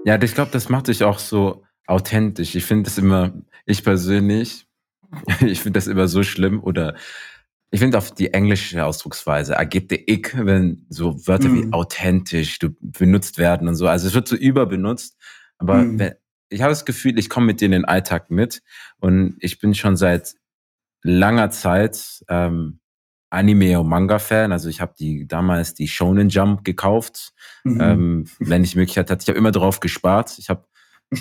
Ja, 0.06 0.22
ich 0.22 0.34
glaube, 0.34 0.50
das 0.50 0.68
macht 0.68 0.88
dich 0.88 1.02
auch 1.02 1.18
so 1.18 1.64
authentisch. 1.86 2.54
Ich 2.54 2.66
finde 2.66 2.82
das 2.82 2.98
immer, 2.98 3.32
ich 3.64 3.82
persönlich, 3.82 4.66
ich 5.40 5.60
finde 5.60 5.78
das 5.78 5.86
immer 5.86 6.08
so 6.08 6.22
schlimm 6.22 6.62
oder 6.62 6.94
ich 7.70 7.80
finde 7.80 7.96
auf 7.96 8.12
die 8.12 8.34
englische 8.34 8.84
Ausdrucksweise 8.84 9.54
ergibt 9.54 9.92
Ick, 9.92 10.36
wenn 10.44 10.84
so 10.90 11.26
Wörter 11.26 11.48
mm. 11.48 11.54
wie 11.54 11.72
authentisch 11.72 12.58
benutzt 12.80 13.38
werden 13.38 13.66
und 13.66 13.76
so. 13.76 13.88
Also 13.88 14.06
es 14.06 14.14
wird 14.14 14.28
so 14.28 14.36
überbenutzt. 14.36 15.16
Aber 15.56 15.76
mm. 15.76 15.98
wenn, 15.98 16.14
ich 16.54 16.62
habe 16.62 16.70
das 16.70 16.84
Gefühl, 16.84 17.18
ich 17.18 17.28
komme 17.28 17.46
mit 17.46 17.60
dir 17.60 17.66
in 17.66 17.72
den 17.72 17.84
Alltag 17.84 18.30
mit 18.30 18.62
und 19.00 19.36
ich 19.40 19.58
bin 19.58 19.74
schon 19.74 19.96
seit 19.96 20.34
langer 21.02 21.50
Zeit 21.50 22.24
ähm, 22.28 22.80
Anime- 23.30 23.80
und 23.80 23.88
Manga-Fan. 23.88 24.52
Also 24.52 24.68
ich 24.68 24.80
habe 24.80 24.94
die 24.98 25.26
damals 25.26 25.74
die 25.74 25.88
Shonen 25.88 26.28
Jump 26.28 26.64
gekauft, 26.64 27.32
mhm. 27.64 27.80
ähm, 27.80 28.24
wenn 28.38 28.64
ich 28.64 28.76
Möglichkeit 28.76 29.10
hatte. 29.10 29.22
Ich 29.22 29.28
habe 29.28 29.38
immer 29.38 29.50
drauf 29.50 29.80
gespart. 29.80 30.38
Ich 30.38 30.48
habe, 30.48 30.64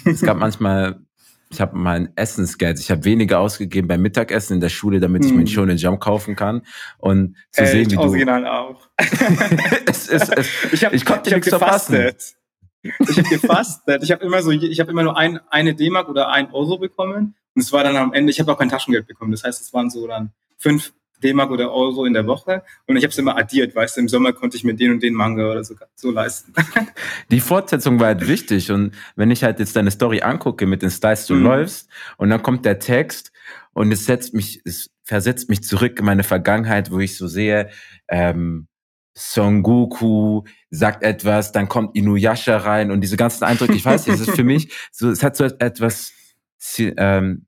es 0.05 0.21
gab 0.21 0.37
manchmal, 0.37 1.01
ich 1.49 1.59
habe 1.59 1.75
mein 1.75 2.15
Essensgeld, 2.15 2.79
ich 2.79 2.91
habe 2.91 3.03
weniger 3.03 3.39
ausgegeben 3.39 3.87
beim 3.87 4.01
Mittagessen 4.01 4.53
in 4.53 4.61
der 4.61 4.69
Schule, 4.69 4.99
damit 4.99 5.25
ich 5.25 5.31
mhm. 5.31 5.39
mir 5.39 5.47
Shonen 5.47 5.77
Jump 5.77 5.99
kaufen 5.99 6.35
kann. 6.35 6.61
Und 6.99 7.35
zu 7.51 7.63
Echt, 7.63 7.71
sehen, 7.71 7.91
wie 7.91 7.95
du... 7.95 8.01
Original 8.01 8.47
auch. 8.47 8.87
es, 9.87 10.07
es, 10.07 10.29
es, 10.29 10.47
ich, 10.71 10.85
hab, 10.85 10.93
ich 10.93 11.03
konnte 11.03 11.31
ich 11.31 11.35
nichts 11.35 11.49
verpassen. 11.49 12.11
Ich 12.83 13.17
habe 13.17 13.29
gefastet. 13.29 14.03
Ich 14.03 14.11
habe 14.11 14.23
immer 14.23 14.41
so, 14.41 14.51
ich 14.51 14.79
habe 14.79 14.91
immer 14.91 15.03
nur 15.03 15.17
ein, 15.17 15.39
eine 15.49 15.73
D-Mark 15.73 16.09
oder 16.09 16.29
ein 16.29 16.51
Euro 16.51 16.77
bekommen. 16.77 17.35
Und 17.55 17.61
es 17.61 17.71
war 17.71 17.83
dann 17.83 17.95
am 17.95 18.13
Ende, 18.13 18.31
ich 18.31 18.39
habe 18.39 18.51
auch 18.51 18.57
kein 18.57 18.69
Taschengeld 18.69 19.07
bekommen. 19.07 19.31
Das 19.31 19.43
heißt, 19.43 19.61
es 19.61 19.73
waren 19.73 19.89
so 19.89 20.07
dann 20.07 20.31
fünf 20.57 20.93
D-Mark 21.23 21.51
oder 21.51 21.71
Euro 21.71 22.05
in 22.05 22.13
der 22.13 22.27
Woche. 22.27 22.63
Und 22.85 22.97
ich 22.97 23.03
habe 23.03 23.11
es 23.11 23.17
immer 23.17 23.37
addiert, 23.37 23.75
weißt 23.75 23.97
du, 23.97 24.01
im 24.01 24.09
Sommer 24.09 24.33
konnte 24.33 24.57
ich 24.57 24.63
mir 24.63 24.75
den 24.75 24.91
und 24.91 25.03
den 25.03 25.13
Manga 25.13 25.49
oder 25.49 25.63
so, 25.63 25.75
so 25.95 26.11
leisten. 26.11 26.53
Die 27.31 27.39
Fortsetzung 27.39 27.99
war 27.99 28.07
halt 28.07 28.27
wichtig. 28.27 28.71
Und 28.71 28.93
wenn 29.15 29.31
ich 29.31 29.43
halt 29.43 29.59
jetzt 29.59 29.75
deine 29.75 29.91
Story 29.91 30.21
angucke 30.21 30.65
mit 30.65 30.81
den 30.81 30.91
Styles, 30.91 31.25
du 31.25 31.35
mhm. 31.35 31.43
läufst, 31.43 31.89
und 32.17 32.29
dann 32.29 32.43
kommt 32.43 32.65
der 32.65 32.79
Text 32.79 33.31
und 33.73 33.91
es 33.91 34.05
setzt 34.05 34.33
mich, 34.33 34.61
es 34.65 34.91
versetzt 35.03 35.49
mich 35.49 35.63
zurück 35.63 35.99
in 35.99 36.05
meine 36.05 36.23
Vergangenheit, 36.23 36.91
wo 36.91 36.99
ich 36.99 37.17
so 37.17 37.27
sehe, 37.27 37.69
ähm, 38.07 38.67
Son 39.15 39.61
Goku 39.61 40.43
sagt 40.71 41.03
etwas, 41.03 41.51
dann 41.51 41.67
kommt 41.67 41.95
Inuyasha 41.95 42.57
rein 42.57 42.89
und 42.91 43.01
diese 43.01 43.17
ganzen 43.17 43.43
Eindrücke, 43.43 43.73
ich 43.73 43.85
weiß 43.85 44.07
nicht, 44.07 44.15
es 44.15 44.27
ist 44.27 44.35
für 44.35 44.43
mich 44.43 44.73
so, 44.91 45.09
es 45.09 45.21
hat 45.21 45.35
so 45.35 45.43
etwas 45.43 46.11
ähm, 46.79 47.45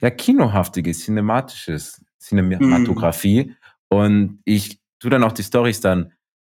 ja, 0.00 0.10
Kinohaftiges, 0.10 1.04
Cinematisches, 1.04 2.04
Cinematografie. 2.20 3.44
Mm. 3.44 3.54
Und 3.88 4.42
ich 4.44 4.80
tu 4.98 5.08
dann 5.08 5.24
auch 5.24 5.32
die 5.32 5.42
Stories 5.42 5.80
dann 5.80 6.12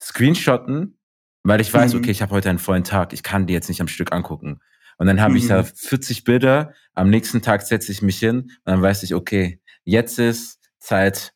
screenshotten, 0.03 0.99
weil 1.43 1.61
ich 1.61 1.73
weiß, 1.73 1.95
mm. 1.95 1.97
okay, 1.99 2.11
ich 2.11 2.23
habe 2.23 2.33
heute 2.33 2.51
einen 2.51 2.59
vollen 2.59 2.85
Tag, 2.85 3.13
ich 3.13 3.23
kann 3.23 3.47
die 3.47 3.53
jetzt 3.53 3.69
nicht 3.69 3.81
am 3.81 3.89
Stück 3.89 4.13
angucken. 4.13 4.61
Und 4.97 5.07
dann 5.07 5.21
habe 5.21 5.35
mm. 5.35 5.37
ich 5.37 5.47
da 5.49 5.63
40 5.63 6.21
mhm. 6.21 6.25
Bilder, 6.25 6.75
am 6.95 7.11
nächsten 7.11 7.43
Tag 7.43 7.63
setze 7.63 7.93
ich 7.93 8.01
mich 8.01 8.19
hin 8.19 8.43
und 8.43 8.51
dann 8.65 8.83
weiß 8.83 9.03
ich, 9.03 9.15
okay, 9.15 9.61
jetzt 9.85 10.19
ist 10.19 10.61
Zeit, 10.79 11.34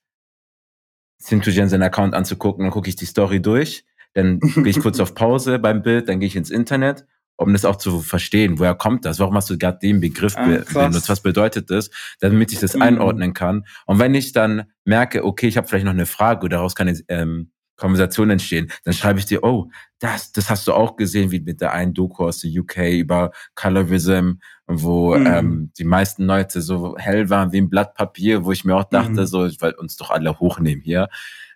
Sintujen 1.18 1.68
seinen 1.68 1.82
Account 1.82 2.14
anzugucken, 2.14 2.64
dann 2.64 2.72
gucke 2.72 2.88
ich 2.88 2.96
die 2.96 3.06
Story 3.06 3.40
durch. 3.40 3.84
dann 4.14 4.40
gehe 4.54 4.68
ich 4.68 4.80
kurz 4.80 5.00
auf 5.00 5.14
Pause 5.14 5.58
beim 5.58 5.82
Bild, 5.82 6.08
dann 6.08 6.20
gehe 6.20 6.28
ich 6.28 6.36
ins 6.36 6.50
Internet, 6.50 7.06
um 7.36 7.52
das 7.52 7.64
auch 7.64 7.76
zu 7.76 8.00
verstehen. 8.00 8.58
Woher 8.58 8.74
kommt 8.74 9.04
das? 9.04 9.18
Warum 9.18 9.34
hast 9.34 9.50
du 9.50 9.58
gerade 9.58 9.78
den 9.80 10.00
Begriff 10.00 10.36
ah, 10.36 10.44
benutzt? 10.44 11.08
Was 11.08 11.20
bedeutet 11.20 11.70
das? 11.70 11.90
Damit 12.20 12.52
ich 12.52 12.60
das 12.60 12.74
mhm. 12.74 12.82
einordnen 12.82 13.34
kann. 13.34 13.64
Und 13.86 13.98
wenn 13.98 14.14
ich 14.14 14.32
dann 14.32 14.64
merke, 14.84 15.24
okay, 15.24 15.48
ich 15.48 15.56
habe 15.56 15.68
vielleicht 15.68 15.84
noch 15.84 15.92
eine 15.92 16.06
Frage 16.06 16.48
daraus 16.48 16.74
kann 16.74 16.88
ich 16.88 17.04
ähm, 17.08 17.50
Konversation 17.78 18.28
entstehen, 18.28 18.70
dann 18.84 18.92
schreibe 18.92 19.18
ich 19.18 19.26
dir, 19.26 19.42
oh, 19.42 19.70
das, 19.98 20.32
das 20.32 20.50
hast 20.50 20.66
du 20.66 20.74
auch 20.74 20.96
gesehen, 20.96 21.30
wie 21.30 21.40
mit 21.40 21.60
der 21.60 21.72
einen 21.72 21.94
Doku 21.94 22.26
aus 22.26 22.40
der 22.40 22.50
UK 22.50 22.90
über 22.92 23.32
Colorism, 23.54 24.32
wo 24.66 25.16
mhm. 25.16 25.26
ähm, 25.26 25.72
die 25.78 25.84
meisten 25.84 26.24
Leute 26.26 26.60
so 26.60 26.96
hell 26.98 27.30
waren 27.30 27.52
wie 27.52 27.58
ein 27.58 27.70
Blatt 27.70 27.94
Papier, 27.94 28.44
wo 28.44 28.52
ich 28.52 28.64
mir 28.64 28.76
auch 28.76 28.84
dachte, 28.84 29.22
mhm. 29.22 29.26
so, 29.26 29.46
ich 29.46 29.60
wollte 29.60 29.78
uns 29.78 29.96
doch 29.96 30.10
alle 30.10 30.38
hochnehmen 30.38 30.82
hier. 30.82 31.08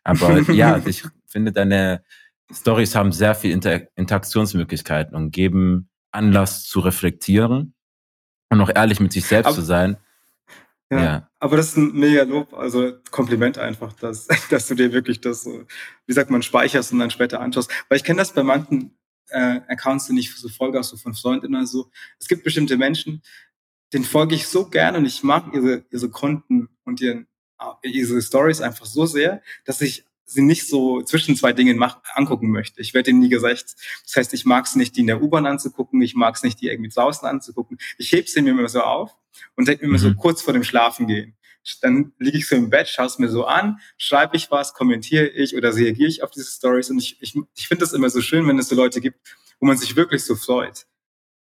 Aber 0.05 0.41
ja, 0.53 0.81
ich 0.87 1.05
finde, 1.27 1.53
deine 1.53 2.03
Stories 2.53 2.95
haben 2.95 3.13
sehr 3.13 3.35
viel 3.35 3.51
Inter 3.51 3.83
Interaktionsmöglichkeiten 3.97 5.17
und 5.17 5.31
geben 5.31 5.89
Anlass 6.11 6.65
zu 6.65 6.81
reflektieren 6.81 7.75
und 8.51 8.61
auch 8.61 8.71
ehrlich 8.75 9.01
mit 9.01 9.13
sich 9.13 9.27
selbst 9.27 9.49
Aber 9.49 9.55
zu 9.57 9.63
sein. 9.63 9.97
Ja, 10.93 11.03
ja, 11.03 11.31
aber 11.39 11.57
das 11.57 11.69
ist 11.69 11.79
ein 11.79 11.93
mega 11.95 12.23
Lob, 12.25 12.53
also 12.53 12.93
Kompliment 13.11 13.57
einfach, 13.57 13.95
dass, 13.95 14.27
dass 14.51 14.69
du 14.69 14.75
dir 14.75 14.93
wirklich 14.93 15.23
das 15.23 15.43
so, 15.43 15.65
wie 16.07 16.13
sagt 16.13 16.31
man, 16.31 16.43
speicherst 16.43 16.93
und 16.93 16.99
dann 16.99 17.11
später 17.11 17.41
anschaust. 17.41 17.71
Weil 17.89 17.97
ich 17.97 18.05
kenne 18.05 18.19
das 18.19 18.35
bei 18.35 18.43
manchen 18.43 18.99
äh, 19.31 19.61
Accounts, 19.69 20.09
die 20.09 20.19
ich 20.19 20.35
so 20.37 20.51
folge, 20.51 20.79
auch 20.79 20.85
so 20.85 20.99
von 20.99 21.15
Freunden 21.15 21.55
oder 21.55 21.65
so. 21.65 21.91
Es 22.21 22.29
gibt 22.29 22.45
bestimmte 22.45 22.77
Menschen, 22.77 23.23
denen 23.95 24.05
folge 24.05 24.35
ich 24.35 24.47
so 24.47 24.69
gerne 24.69 24.99
und 24.99 25.07
ich 25.07 25.23
mag 25.23 25.55
ihre, 25.55 25.87
ihre 25.91 26.11
Konten 26.11 26.69
und 26.85 27.01
ihren, 27.01 27.27
ihre 27.83 28.21
Stories 28.21 28.61
einfach 28.61 28.85
so 28.85 29.07
sehr, 29.07 29.41
dass 29.65 29.81
ich 29.81 30.05
sie 30.33 30.43
nicht 30.43 30.69
so 30.69 31.03
zwischen 31.03 31.37
zwei 31.37 31.53
Dingen 31.53 31.77
mach, 31.77 31.99
angucken 32.15 32.51
möchte. 32.51 32.81
Ich 32.81 32.95
werde 32.95 33.11
ihnen 33.11 33.21
nie 33.21 33.29
gesagt. 33.29 33.75
Das 34.05 34.17
heißt, 34.17 34.35
ich 34.35 34.45
mag 34.45 34.67
es 34.67 34.75
nicht, 34.75 34.97
die 34.97 35.01
in 35.01 35.07
der 35.07 35.23
U-Bahn 35.23 35.47
anzugucken, 35.47 36.01
ich 36.03 36.15
mag 36.15 36.35
es 36.35 36.43
nicht, 36.43 36.61
die 36.61 36.69
irgendwie 36.69 36.91
draußen 36.91 37.27
anzugucken. 37.27 37.79
Ich 37.99 38.13
heb 38.13 38.29
sie 38.29 38.43
mir 38.43 38.51
immer 38.51 38.69
so 38.69 38.81
auf 38.81 39.13
und 39.57 39.69
denke 39.69 39.87
mir 39.87 39.93
mhm. 39.93 39.99
so 39.99 40.15
kurz 40.15 40.43
vor 40.43 40.53
dem 40.53 40.65
Schlafen 40.65 41.07
gehen. 41.07 41.37
Dann 41.81 42.13
liege 42.19 42.39
ich 42.39 42.49
so 42.49 42.57
im 42.57 42.71
Bett, 42.71 42.89
schaue 42.89 43.07
es 43.07 43.19
mir 43.19 43.29
so 43.29 43.45
an, 43.45 43.79
schreibe 43.97 44.37
ich 44.37 44.51
was, 44.51 44.75
kommentiere 44.75 45.29
ich 45.29 45.57
oder 45.57 45.75
reagiere 45.75 46.09
ich 46.09 46.23
auf 46.23 46.31
diese 46.31 46.51
Stories. 46.51 46.91
Und 46.91 46.99
ich, 46.99 47.23
ich, 47.23 47.37
ich 47.55 47.69
finde 47.69 47.85
das 47.85 47.93
immer 47.93 48.11
so 48.11 48.21
schön, 48.21 48.49
wenn 48.49 48.59
es 48.59 48.69
so 48.69 48.75
Leute 48.75 49.01
gibt, 49.01 49.19
wo 49.61 49.67
man 49.67 49.77
sich 49.77 49.95
wirklich 49.95 50.25
so 50.25 50.35
freut, 50.35 50.87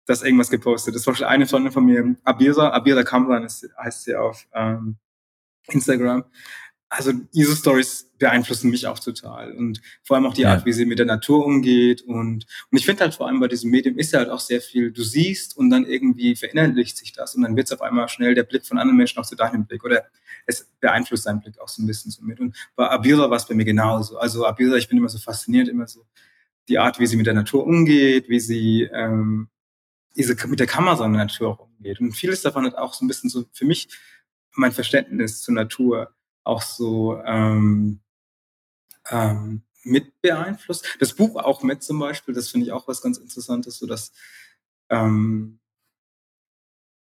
dass 0.05 0.23
irgendwas 0.23 0.51
gepostet 0.51 0.95
ist. 0.95 1.05
Zum 1.05 1.13
Beispiel 1.13 1.27
eine 1.27 1.47
Freundin 1.47 1.73
von 1.73 1.85
mir, 1.85 2.17
Abira, 2.25 2.71
Abira 2.71 3.03
Kamran 3.03 3.45
heißt 3.45 4.05
sie 4.05 4.15
auf 4.15 4.47
ähm, 4.53 4.99
Instagram 5.69 6.25
also 6.91 7.13
diese 7.13 7.55
Stories 7.55 8.11
beeinflussen 8.19 8.69
mich 8.69 8.87
auch 8.87 8.99
total 8.99 9.53
und 9.53 9.81
vor 10.03 10.17
allem 10.17 10.27
auch 10.27 10.35
die 10.35 10.45
Art, 10.45 10.67
wie 10.67 10.73
sie 10.73 10.85
mit 10.85 10.99
der 10.99 11.07
Natur 11.07 11.47
umgeht 11.47 12.03
und 12.03 12.45
und 12.71 12.79
ich 12.79 12.85
finde 12.85 13.05
halt 13.05 13.15
vor 13.15 13.29
allem 13.29 13.39
bei 13.39 13.47
diesem 13.47 13.71
Medium 13.71 13.97
ist 13.97 14.13
ja 14.13 14.19
halt 14.19 14.29
auch 14.29 14.41
sehr 14.41 14.61
viel, 14.61 14.91
du 14.91 15.03
siehst 15.03 15.57
und 15.57 15.71
dann 15.71 15.87
irgendwie 15.87 16.35
verinnerlicht 16.35 16.97
sich 16.97 17.13
das 17.13 17.37
und 17.37 17.43
dann 17.43 17.57
wird 17.57 17.69
es 17.69 17.73
auf 17.73 17.81
einmal 17.81 18.09
schnell 18.09 18.35
der 18.35 18.43
Blick 18.43 18.67
von 18.67 18.77
anderen 18.77 18.97
Menschen 18.97 19.21
auch 19.21 19.27
zu 19.27 19.37
deinem 19.37 19.67
Blick 19.67 19.85
oder 19.85 20.05
es 20.47 20.69
beeinflusst 20.81 21.27
deinen 21.27 21.41
Blick 21.41 21.61
auch 21.61 21.69
so 21.69 21.81
ein 21.81 21.87
bisschen 21.87 22.11
so 22.11 22.23
mit. 22.23 22.41
Und 22.41 22.57
bei 22.75 22.91
Abira 22.91 23.31
war 23.31 23.37
es 23.37 23.47
bei 23.47 23.55
mir 23.55 23.65
genauso. 23.65 24.19
Also 24.19 24.45
Abira, 24.45 24.77
ich 24.77 24.89
bin 24.89 24.99
immer 24.99 25.09
so 25.09 25.19
fasziniert, 25.19 25.69
immer 25.69 25.87
so 25.87 26.05
die 26.69 26.79
Art, 26.79 26.99
wie 26.99 27.07
sie 27.07 27.17
mit 27.17 27.27
der 27.27 27.35
Natur 27.35 27.65
umgeht, 27.67 28.29
wie 28.29 28.41
sie 28.41 28.83
ähm, 28.93 29.49
diese, 30.17 30.37
mit 30.49 30.59
der 30.59 30.67
Kamera 30.67 31.07
in 31.07 31.13
der 31.13 31.25
Natur 31.25 31.61
umgeht 31.61 32.01
und 32.01 32.13
vieles 32.13 32.43
davon 32.43 32.67
hat 32.67 32.75
auch 32.75 32.95
so 32.95 33.05
ein 33.05 33.09
bisschen 33.09 33.31
so 33.31 33.45
für 33.53 33.65
mich 33.65 33.89
mein 34.55 34.73
Verständnis 34.73 35.43
zur 35.43 35.55
Natur 35.55 36.13
auch 36.45 36.63
so 36.63 37.21
ähm, 37.25 38.01
ähm, 39.11 39.63
mit 39.83 40.21
beeinflusst. 40.21 40.97
Das 40.99 41.15
Buch 41.15 41.37
auch 41.37 41.63
mit 41.63 41.83
zum 41.83 41.99
Beispiel, 41.99 42.35
das 42.35 42.49
finde 42.49 42.67
ich 42.67 42.73
auch 42.73 42.87
was 42.89 43.01
ganz 43.01 43.19
Interessantes, 43.19 43.79
so 43.79 43.87
dass 43.87 44.13
ähm, 44.91 45.59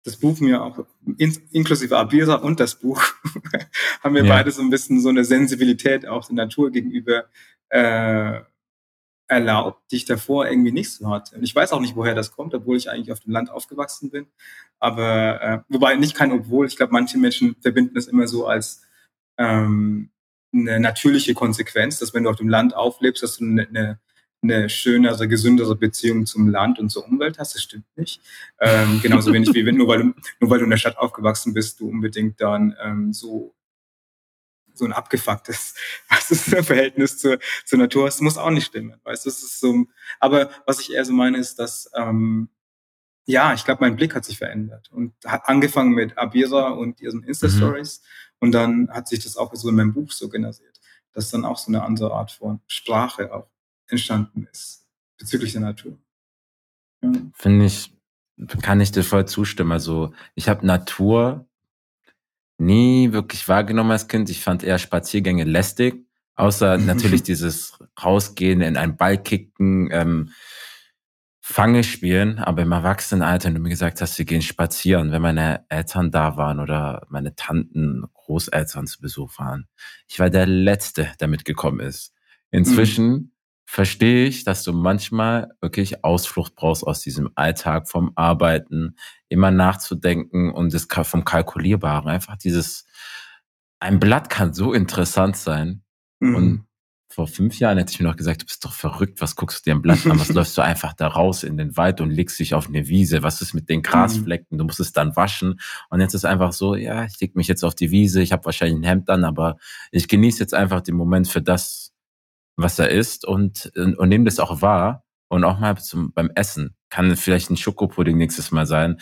das 0.03 0.17
Buch 0.17 0.39
mir 0.39 0.63
auch 0.63 0.85
in, 1.17 1.37
inklusive 1.51 1.97
Abira 1.97 2.35
und 2.35 2.59
das 2.59 2.75
Buch 2.75 3.01
haben 4.03 4.13
mir 4.13 4.23
ja. 4.23 4.29
beide 4.29 4.51
so 4.51 4.61
ein 4.61 4.69
bisschen 4.69 5.01
so 5.01 5.09
eine 5.09 5.25
Sensibilität 5.25 6.07
auch 6.07 6.27
der 6.27 6.35
Natur 6.35 6.71
gegenüber 6.71 7.25
äh, 7.69 8.39
erlaubt, 9.27 9.91
die 9.91 9.97
ich 9.97 10.05
davor 10.05 10.47
irgendwie 10.47 10.71
nicht 10.71 10.91
so 10.91 11.09
hatte. 11.09 11.35
Und 11.35 11.43
ich 11.43 11.53
weiß 11.53 11.73
auch 11.73 11.81
nicht, 11.81 11.97
woher 11.97 12.15
das 12.15 12.31
kommt, 12.31 12.53
obwohl 12.53 12.77
ich 12.77 12.89
eigentlich 12.89 13.11
auf 13.11 13.19
dem 13.19 13.33
Land 13.33 13.49
aufgewachsen 13.49 14.09
bin. 14.09 14.27
Aber 14.79 15.41
äh, 15.41 15.59
wobei 15.67 15.95
nicht 15.95 16.15
kein 16.15 16.31
obwohl. 16.31 16.67
Ich 16.67 16.77
glaube, 16.77 16.93
manche 16.93 17.17
Menschen 17.17 17.57
verbinden 17.61 17.95
das 17.95 18.07
immer 18.07 18.27
so 18.27 18.47
als 18.47 18.86
ähm, 19.38 20.11
eine 20.53 20.80
natürliche 20.80 21.34
Konsequenz, 21.34 21.99
dass 21.99 22.14
wenn 22.14 22.23
du 22.23 22.30
auf 22.30 22.38
dem 22.38 22.49
Land 22.49 22.76
auflebst, 22.76 23.23
dass 23.23 23.38
du 23.38 23.45
eine, 23.45 23.99
eine, 24.41 24.69
schönere, 24.69 25.27
gesündere 25.27 25.76
Beziehung 25.76 26.26
zum 26.26 26.47
Land 26.47 26.80
und 26.80 26.89
zur 26.89 27.05
Umwelt 27.05 27.38
hast. 27.39 27.55
Das 27.55 27.61
stimmt 27.61 27.85
nicht. 27.95 28.22
Ähm, 28.59 28.99
genauso 29.03 29.34
wenig 29.34 29.53
wie 29.53 29.65
wenn 29.65 29.76
nur 29.76 29.88
weil 29.88 29.99
du 29.99 30.14
nur 30.39 30.49
weil 30.49 30.59
du 30.59 30.65
in 30.65 30.69
der 30.69 30.77
Stadt 30.77 30.97
aufgewachsen 30.97 31.53
bist, 31.53 31.80
du 31.80 31.89
unbedingt 31.89 32.39
dann 32.39 32.76
ähm, 32.81 33.14
so 33.14 33.53
so 34.73 34.85
ein 34.85 34.93
abgefucktes, 34.93 35.76
was 36.09 36.31
ist 36.31 36.55
ein 36.55 36.64
Verhältnis 36.64 37.18
zur, 37.18 37.39
zur 37.65 37.80
Natur 37.80 38.05
hast, 38.05 38.22
muss 38.22 38.38
auch 38.38 38.51
nicht 38.51 38.68
stimmen. 38.68 38.99
Weißt 39.03 39.26
du, 39.26 39.30
es 39.30 39.41
ist 39.41 39.59
so, 39.59 39.88
aber 40.19 40.51
was 40.65 40.80
ich 40.80 40.93
eher 40.93 41.03
so 41.03 41.14
meine, 41.14 41.38
ist, 41.38 41.57
dass 41.57 41.89
ähm, 41.95 42.49
ja, 43.30 43.53
ich 43.53 43.65
glaube, 43.65 43.81
mein 43.81 43.97
Blick 43.97 44.15
hat 44.15 44.23
sich 44.23 44.38
verändert 44.38 44.89
und 44.89 45.14
hat 45.26 45.49
angefangen 45.49 45.91
mit 45.91 46.18
Abira 46.18 46.69
und 46.69 47.01
ihren 47.01 47.23
Insta-Stories. 47.23 48.01
Mhm. 48.01 48.05
Und 48.39 48.51
dann 48.51 48.89
hat 48.91 49.07
sich 49.07 49.23
das 49.23 49.38
auch 49.38 49.53
so 49.55 49.69
in 49.69 49.76
meinem 49.76 49.93
Buch 49.93 50.11
so 50.11 50.30
generiert, 50.30 50.80
dass 51.14 51.31
dann 51.31 51.45
auch 51.45 51.57
so 51.57 51.72
eine 51.72 51.84
andere 51.84 52.14
Art 52.14 52.31
von 52.31 52.59
Sprache 52.68 53.34
auch 53.34 53.47
entstanden 53.88 54.47
ist 54.51 54.85
bezüglich 55.18 55.53
der 55.53 55.61
Natur. 55.61 55.97
Ja. 57.01 57.11
Finde 57.34 57.65
ich, 57.65 57.93
kann 58.61 58.81
ich 58.81 58.91
dir 58.91 59.03
voll 59.03 59.27
zustimmen. 59.27 59.72
Also 59.72 60.14
ich 60.35 60.49
habe 60.49 60.65
Natur 60.65 61.47
nie 62.57 63.11
wirklich 63.11 63.47
wahrgenommen 63.47 63.91
als 63.91 64.07
Kind. 64.07 64.30
Ich 64.30 64.41
fand 64.41 64.64
eher 64.64 64.80
Spaziergänge 64.80 65.43
lästig, 65.43 66.05
außer 66.35 66.77
natürlich 66.77 67.23
dieses 67.23 67.80
Rausgehen, 68.01 68.61
in 68.61 68.77
einen 68.77 68.97
Ball 68.97 69.22
kicken, 69.22 69.89
ähm, 69.91 70.31
Fange 71.49 71.86
spielen, 71.86 72.40
aber 72.40 72.64
im 72.64 72.74
Erwachsenenalter, 72.74 73.45
wenn 73.48 73.56
du 73.56 73.61
mir 73.61 73.69
gesagt 73.69 74.02
hast, 74.02 74.18
wir 74.18 74.26
gehen 74.26 74.41
spazieren, 74.41 75.14
wenn 75.14 75.22
meine 75.22 75.64
Eltern 75.69 76.11
da 76.11 76.36
waren 76.36 76.60
oder 76.60 77.07
meine 77.07 77.36
Tanten, 77.36 78.03
Großeltern 78.14 78.86
zu 78.86 78.99
Besuch 78.99 79.40
waren. 79.40 79.65
Ich 80.10 80.19
war 80.19 80.30
der 80.30 80.45
Letzte, 80.45 81.10
der 81.22 81.30
mitgekommen 81.30 81.80
ist. 81.80 82.14
Inzwischen 82.52 83.07
mhm. 83.07 83.32
verstehe 83.65 84.28
ich, 84.28 84.44
dass 84.44 84.64
du 84.64 84.74
manchmal 84.74 85.53
wirklich 85.61 86.03
Ausflucht 86.03 86.53
brauchst 86.53 86.84
aus 86.84 86.99
diesem 86.99 87.30
Alltag 87.36 87.88
vom 87.88 88.11
Arbeiten, 88.15 88.98
immer 89.30 89.49
nachzudenken 89.49 90.52
und 90.52 90.74
das 90.74 90.90
vom 91.03 91.24
Kalkulierbaren. 91.24 92.10
Einfach 92.10 92.36
dieses, 92.36 92.86
ein 93.80 94.02
Blatt 94.02 94.30
kann 94.30 94.53
so 94.53 94.74
interessant 94.74 95.38
sein. 95.38 95.82
Mhm. 96.19 96.36
Und 96.36 96.66
vor 97.18 97.26
fünf 97.26 97.57
Jahren 97.57 97.80
hätte 97.80 97.91
ich 97.91 97.99
mir 97.99 98.07
noch 98.07 98.15
gesagt, 98.15 98.44
du 98.44 98.45
bist 98.45 98.64
doch 98.64 98.73
verrückt, 98.73 99.22
was 99.22 99.35
guckst 99.35 99.65
du 99.65 99.72
dir 99.72 99.72
im 99.72 99.81
Blatt 99.81 100.06
an? 100.06 100.19
Was 100.19 100.30
läufst 100.34 100.56
du 100.56 100.61
einfach 100.61 100.94
da 100.94 101.07
raus 101.07 101.41
in 101.41 101.57
den 101.57 101.76
Wald 101.76 101.99
und 101.99 102.11
legst 102.11 102.38
dich 102.38 102.53
auf 102.53 102.68
eine 102.68 102.88
Wiese? 102.89 103.23
Was 103.23 103.41
ist 103.41 103.56
mit 103.56 103.69
den 103.69 103.81
Grasflecken? 103.81 104.60
Du 104.60 104.65
musst 104.65 104.80
es 104.80 104.94
dann 104.94 105.15
waschen. 105.15 105.60
Und 105.89 105.99
jetzt 105.99 106.14
ist 106.14 106.26
einfach 106.26 106.53
so, 106.53 106.76
ja, 106.76 107.06
ich 107.06 107.19
leg 107.19 107.35
mich 107.35 107.48
jetzt 107.48 107.64
auf 107.64 107.73
die 107.73 107.89
Wiese, 107.89 108.22
ich 108.22 108.34
habe 108.34 108.45
wahrscheinlich 108.45 108.77
ein 108.77 108.84
Hemd 108.84 109.10
an, 109.10 109.23
aber 109.23 109.57
ich 109.89 110.07
genieße 110.07 110.39
jetzt 110.39 110.53
einfach 110.53 110.81
den 110.81 110.94
Moment 110.94 111.27
für 111.27 111.41
das, 111.41 111.91
was 112.56 112.77
er 112.77 112.89
ist 112.89 113.26
und, 113.26 113.72
und, 113.76 113.95
und 113.98 114.10
nehme 114.10 114.26
das 114.26 114.38
auch 114.38 114.61
wahr. 114.61 115.03
Und 115.27 115.44
auch 115.44 115.57
mal 115.57 115.76
zum, 115.80 116.14
beim 116.14 116.30
Essen. 116.35 116.76
Kann 116.91 117.15
vielleicht 117.15 117.49
ein 117.49 117.57
Schokopudding 117.57 118.15
nächstes 118.15 118.52
Mal 118.52 118.68
sein, 118.68 119.02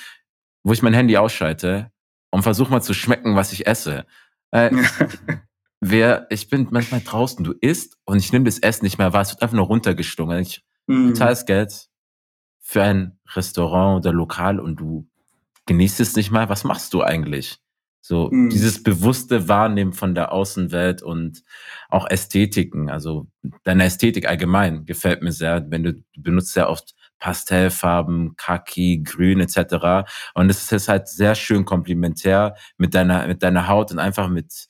wo 0.64 0.72
ich 0.72 0.82
mein 0.82 0.94
Handy 0.94 1.18
ausschalte 1.18 1.92
und 2.32 2.44
versuche 2.44 2.72
mal 2.72 2.82
zu 2.82 2.94
schmecken, 2.94 3.36
was 3.36 3.52
ich 3.52 3.68
esse. 3.68 4.06
Äh, 4.52 4.72
wer, 5.90 6.28
ich 6.30 6.50
bin 6.50 6.68
manchmal 6.72 7.02
draußen, 7.02 7.44
du 7.44 7.54
isst 7.54 7.98
und 8.06 8.18
ich 8.18 8.32
nehme 8.32 8.46
das 8.46 8.60
Essen 8.60 8.86
nicht 8.86 8.98
mehr 8.98 9.14
wahr, 9.14 9.22
es 9.22 9.32
wird 9.32 9.42
einfach 9.42 9.56
nur 9.56 9.68
runtergestungen. 9.68 10.40
Ich 10.40 10.64
mhm. 10.88 11.10
bezahlst 11.10 11.48
Geld 11.48 11.90
für 12.60 12.84
ein 12.84 13.20
Restaurant 13.34 14.06
oder 14.06 14.14
Lokal 14.14 14.60
und 14.60 14.80
du 14.80 15.08
genießt 15.68 16.00
es 16.00 16.16
nicht 16.16 16.32
mal. 16.32 16.50
Was 16.50 16.64
machst 16.64 16.94
du 16.94 17.02
eigentlich? 17.02 17.60
So 18.02 18.30
mhm. 18.32 18.50
dieses 18.50 18.84
bewusste 18.84 19.48
Wahrnehmen 19.48 19.94
von 19.94 20.14
der 20.14 20.32
Außenwelt 20.32 21.02
und 21.02 21.44
auch 21.90 22.08
Ästhetiken. 22.08 22.90
Also 22.90 23.28
deine 23.64 23.86
Ästhetik 23.86 24.28
allgemein 24.28 24.86
gefällt 24.86 25.24
mir 25.24 25.32
sehr. 25.32 25.66
Wenn 25.72 25.84
du, 25.84 25.94
du 25.94 26.22
benutzt 26.22 26.54
sehr 26.54 26.70
oft 26.70 26.94
Pastellfarben, 27.18 28.36
Kaki, 28.36 29.02
Grün 29.04 29.40
etc. 29.40 30.08
Und 30.36 30.52
es 30.52 30.72
ist 30.72 30.88
halt 30.88 31.08
sehr 31.08 31.34
schön 31.34 31.66
komplementär 31.66 32.56
mit 32.78 32.94
deiner 32.94 33.26
mit 33.26 33.42
deiner 33.42 33.68
Haut 33.68 33.92
und 33.92 33.98
einfach 33.98 34.30
mit 34.30 34.68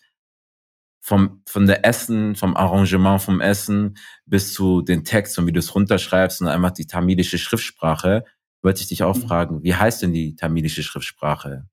vom, 1.06 1.41
von 1.45 1.68
der 1.68 1.86
Essen, 1.86 2.36
vom 2.36 2.56
Arrangement 2.56 3.22
vom 3.22 3.41
Essen 3.41 3.98
bis 4.26 4.53
zu 4.53 4.82
den 4.82 5.03
Text 5.03 5.38
und 5.38 5.45
wie 5.45 5.52
du 5.52 5.60
es 5.60 5.76
runterschreibst 5.76 6.41
und 6.41 6.48
einfach 6.48 6.72
die 6.72 6.88
tamilische 6.88 7.38
Schriftsprache, 7.38 8.26
wollte 8.61 8.82
ich 8.82 8.88
dich 8.88 9.03
auch 9.03 9.15
mhm. 9.15 9.22
fragen, 9.22 9.64
wie 9.64 9.76
heißt 9.76 10.02
denn 10.02 10.14
die 10.14 10.36
tamilische 10.36 10.82
Schriftsprache? 10.82 11.69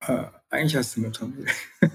Äh, 0.00 0.24
eigentlich 0.50 0.76
heißt 0.76 0.92
sie 0.92 1.00
nur 1.00 1.12
Tamil. 1.12 1.46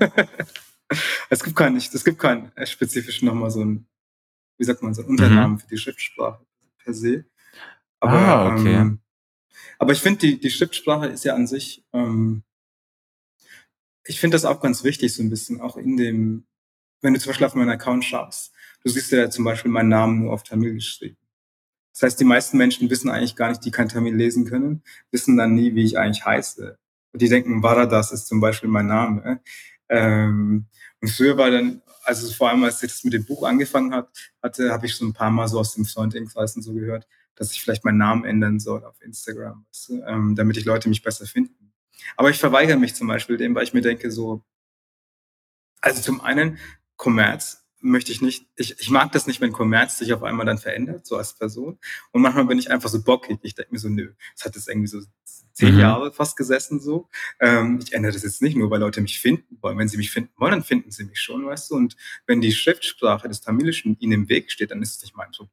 es 1.29 1.43
gibt 1.43 1.55
keinen, 1.55 1.77
es 1.77 2.03
gibt 2.03 2.19
keinen 2.19 2.51
äh, 2.55 2.65
spezifischen 2.65 3.27
nochmal 3.27 3.51
so 3.51 3.63
ein 3.63 3.87
wie 4.57 4.63
sagt 4.63 4.81
man 4.81 4.93
so, 4.93 5.01
ein 5.01 5.07
Unternamen 5.07 5.53
mhm. 5.53 5.59
für 5.59 5.67
die 5.67 5.77
Schriftsprache 5.77 6.45
per 6.77 6.93
se. 6.93 7.25
Aber, 7.99 8.13
ah, 8.13 8.55
okay. 8.55 8.73
Ähm, 8.73 8.99
aber 9.79 9.91
ich 9.93 9.99
finde, 9.99 10.19
die, 10.19 10.39
die 10.39 10.51
Schriftsprache 10.51 11.07
ist 11.07 11.25
ja 11.25 11.35
an 11.35 11.47
sich, 11.47 11.85
ähm, 11.93 12.43
ich 14.05 14.19
finde 14.19 14.35
das 14.35 14.45
auch 14.45 14.61
ganz 14.61 14.83
wichtig, 14.83 15.13
so 15.13 15.23
ein 15.23 15.29
bisschen, 15.29 15.61
auch 15.61 15.77
in 15.77 15.97
dem, 15.97 16.45
wenn 17.01 17.13
du 17.13 17.19
zum 17.19 17.31
Beispiel 17.31 17.47
auf 17.47 17.55
meinen 17.55 17.69
Account 17.69 18.05
schaust, 18.05 18.53
du 18.83 18.89
siehst 18.89 19.11
ja 19.11 19.29
zum 19.29 19.45
Beispiel 19.45 19.71
meinen 19.71 19.89
Namen 19.89 20.19
nur 20.21 20.33
auf 20.33 20.43
Tamil 20.43 20.75
geschrieben. 20.75 21.17
Das 21.93 22.03
heißt, 22.03 22.19
die 22.19 22.25
meisten 22.25 22.57
Menschen 22.57 22.89
wissen 22.89 23.09
eigentlich 23.09 23.35
gar 23.35 23.49
nicht, 23.49 23.63
die 23.63 23.71
kein 23.71 23.89
Tamil 23.89 24.15
lesen 24.15 24.45
können, 24.45 24.83
wissen 25.11 25.37
dann 25.37 25.55
nie, 25.55 25.75
wie 25.75 25.85
ich 25.85 25.97
eigentlich 25.97 26.25
heiße. 26.25 26.77
Und 27.13 27.21
die 27.21 27.29
denken, 27.29 27.63
Varadas 27.63 28.11
ist 28.11 28.27
zum 28.27 28.41
Beispiel 28.41 28.69
mein 28.69 28.87
Name. 28.87 29.41
Ähm, 29.87 30.65
und 31.01 31.07
früher 31.09 31.37
war 31.37 31.51
dann, 31.51 31.81
also 32.03 32.31
vor 32.33 32.49
allem 32.49 32.63
als 32.65 32.83
ich 32.83 32.91
das 32.91 33.03
mit 33.05 33.13
dem 33.13 33.25
Buch 33.25 33.43
angefangen 33.43 33.93
hat, 33.93 34.09
hatte, 34.43 34.71
habe 34.71 34.85
ich 34.85 34.95
so 34.95 35.05
ein 35.05 35.13
paar 35.13 35.31
Mal 35.31 35.47
so 35.47 35.59
aus 35.59 35.73
dem 35.73 35.85
Freundinnenkreis 35.85 36.55
und 36.55 36.63
so 36.63 36.73
gehört, 36.73 37.07
dass 37.35 37.51
ich 37.51 37.61
vielleicht 37.61 37.85
meinen 37.85 37.97
Namen 37.97 38.25
ändern 38.25 38.59
soll 38.59 38.83
auf 38.83 39.01
Instagram, 39.01 39.65
weißt 39.69 39.89
du, 39.89 40.03
ähm, 40.03 40.35
damit 40.35 40.57
ich 40.57 40.65
Leute 40.65 40.89
mich 40.89 41.01
besser 41.01 41.25
finden. 41.25 41.71
Aber 42.17 42.29
ich 42.29 42.37
verweigere 42.37 42.77
mich 42.77 42.95
zum 42.95 43.07
Beispiel 43.07 43.37
dem, 43.37 43.55
weil 43.55 43.63
ich 43.63 43.73
mir 43.73 43.81
denke, 43.81 44.11
so, 44.11 44.43
also 45.81 46.01
zum 46.01 46.21
einen, 46.21 46.57
Kommerz 46.97 47.65
möchte 47.81 48.11
ich 48.11 48.21
nicht, 48.21 48.47
ich, 48.55 48.79
ich 48.79 48.89
mag 48.89 49.11
das 49.11 49.27
nicht, 49.27 49.41
wenn 49.41 49.51
Kommerz 49.51 49.97
sich 49.97 50.13
auf 50.13 50.23
einmal 50.23 50.45
dann 50.45 50.57
verändert, 50.57 51.05
so 51.05 51.17
als 51.17 51.37
Person. 51.37 51.77
Und 52.11 52.21
manchmal 52.21 52.45
bin 52.45 52.57
ich 52.57 52.71
einfach 52.71 52.89
so 52.89 53.01
bockig. 53.01 53.39
Ich 53.43 53.53
denke 53.53 53.73
mir 53.73 53.79
so, 53.79 53.89
nö, 53.89 54.13
es 54.35 54.43
hat 54.43 54.55
jetzt 54.55 54.67
irgendwie 54.67 54.87
so 54.87 55.01
zehn 55.53 55.75
mhm. 55.75 55.81
Jahre 55.81 56.11
fast 56.11 56.35
gesessen 56.35 56.79
so. 56.79 57.09
Ähm, 57.39 57.79
ich 57.83 57.93
ändere 57.93 58.13
das 58.13 58.23
jetzt 58.23 58.41
nicht 58.41 58.57
nur, 58.57 58.71
weil 58.71 58.79
Leute 58.79 59.01
mich 59.01 59.19
finden 59.19 59.57
wollen. 59.61 59.77
Wenn 59.77 59.87
sie 59.87 59.97
mich 59.97 60.11
finden 60.11 60.33
wollen, 60.37 60.51
dann 60.51 60.63
finden 60.63 60.91
sie 60.91 61.03
mich 61.03 61.19
schon, 61.19 61.45
weißt 61.45 61.71
du. 61.71 61.75
Und 61.75 61.95
wenn 62.25 62.41
die 62.41 62.51
Schriftsprache 62.51 63.27
des 63.27 63.41
Tamilischen 63.41 63.97
ihnen 63.99 64.13
im 64.13 64.29
Weg 64.29 64.51
steht, 64.51 64.71
dann 64.71 64.81
ist 64.81 64.97
es 64.97 65.01
nicht 65.03 65.15
mein 65.15 65.31
Problem. 65.31 65.51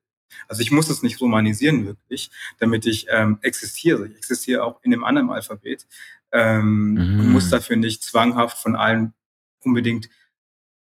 Also 0.48 0.62
ich 0.62 0.70
muss 0.70 0.89
es 0.89 1.02
nicht 1.02 1.20
romanisieren 1.20 1.86
wirklich, 1.86 2.31
damit 2.59 2.86
ich 2.86 3.06
ähm, 3.10 3.39
existiere. 3.43 4.09
Ich 4.09 4.16
existiere 4.16 4.64
auch 4.64 4.82
in 4.82 4.93
einem 4.93 5.05
anderen 5.05 5.31
Alphabet 5.31 5.86
ähm, 6.32 6.94
mhm. 6.94 7.20
und 7.20 7.32
muss 7.32 7.50
dafür 7.50 7.76
nicht 7.76 8.02
zwanghaft 8.02 8.59
von 8.59 8.74
allen 8.76 9.14
unbedingt 9.64 10.09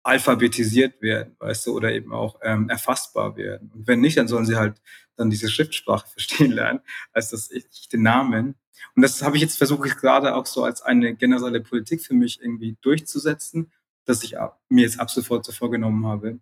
alphabetisiert 0.02 1.02
werden, 1.02 1.36
weißt 1.38 1.66
du, 1.66 1.76
oder 1.76 1.92
eben 1.92 2.12
auch 2.14 2.38
ähm, 2.42 2.68
erfassbar 2.70 3.36
werden. 3.36 3.70
Und 3.74 3.86
wenn 3.86 4.00
nicht, 4.00 4.16
dann 4.16 4.28
sollen 4.28 4.46
sie 4.46 4.56
halt 4.56 4.80
dann 5.16 5.30
diese 5.30 5.50
Schriftsprache 5.50 6.08
verstehen 6.12 6.52
lernen, 6.52 6.80
als 7.12 7.30
das 7.30 7.50
ich 7.50 7.88
den 7.88 8.02
Namen. 8.02 8.54
Und 8.94 9.02
das 9.02 9.22
habe 9.22 9.36
ich 9.36 9.42
jetzt 9.42 9.58
versucht, 9.58 9.98
gerade 10.00 10.34
auch 10.34 10.46
so 10.46 10.64
als 10.64 10.82
eine 10.82 11.14
generelle 11.14 11.60
Politik 11.60 12.02
für 12.02 12.14
mich 12.14 12.40
irgendwie 12.40 12.76
durchzusetzen, 12.80 13.72
dass 14.04 14.22
ich 14.22 14.38
ab, 14.38 14.60
mir 14.68 14.84
jetzt 14.84 15.00
ab 15.00 15.10
sofort 15.10 15.44
so 15.44 15.52
vorgenommen 15.52 16.06
habe, 16.06 16.38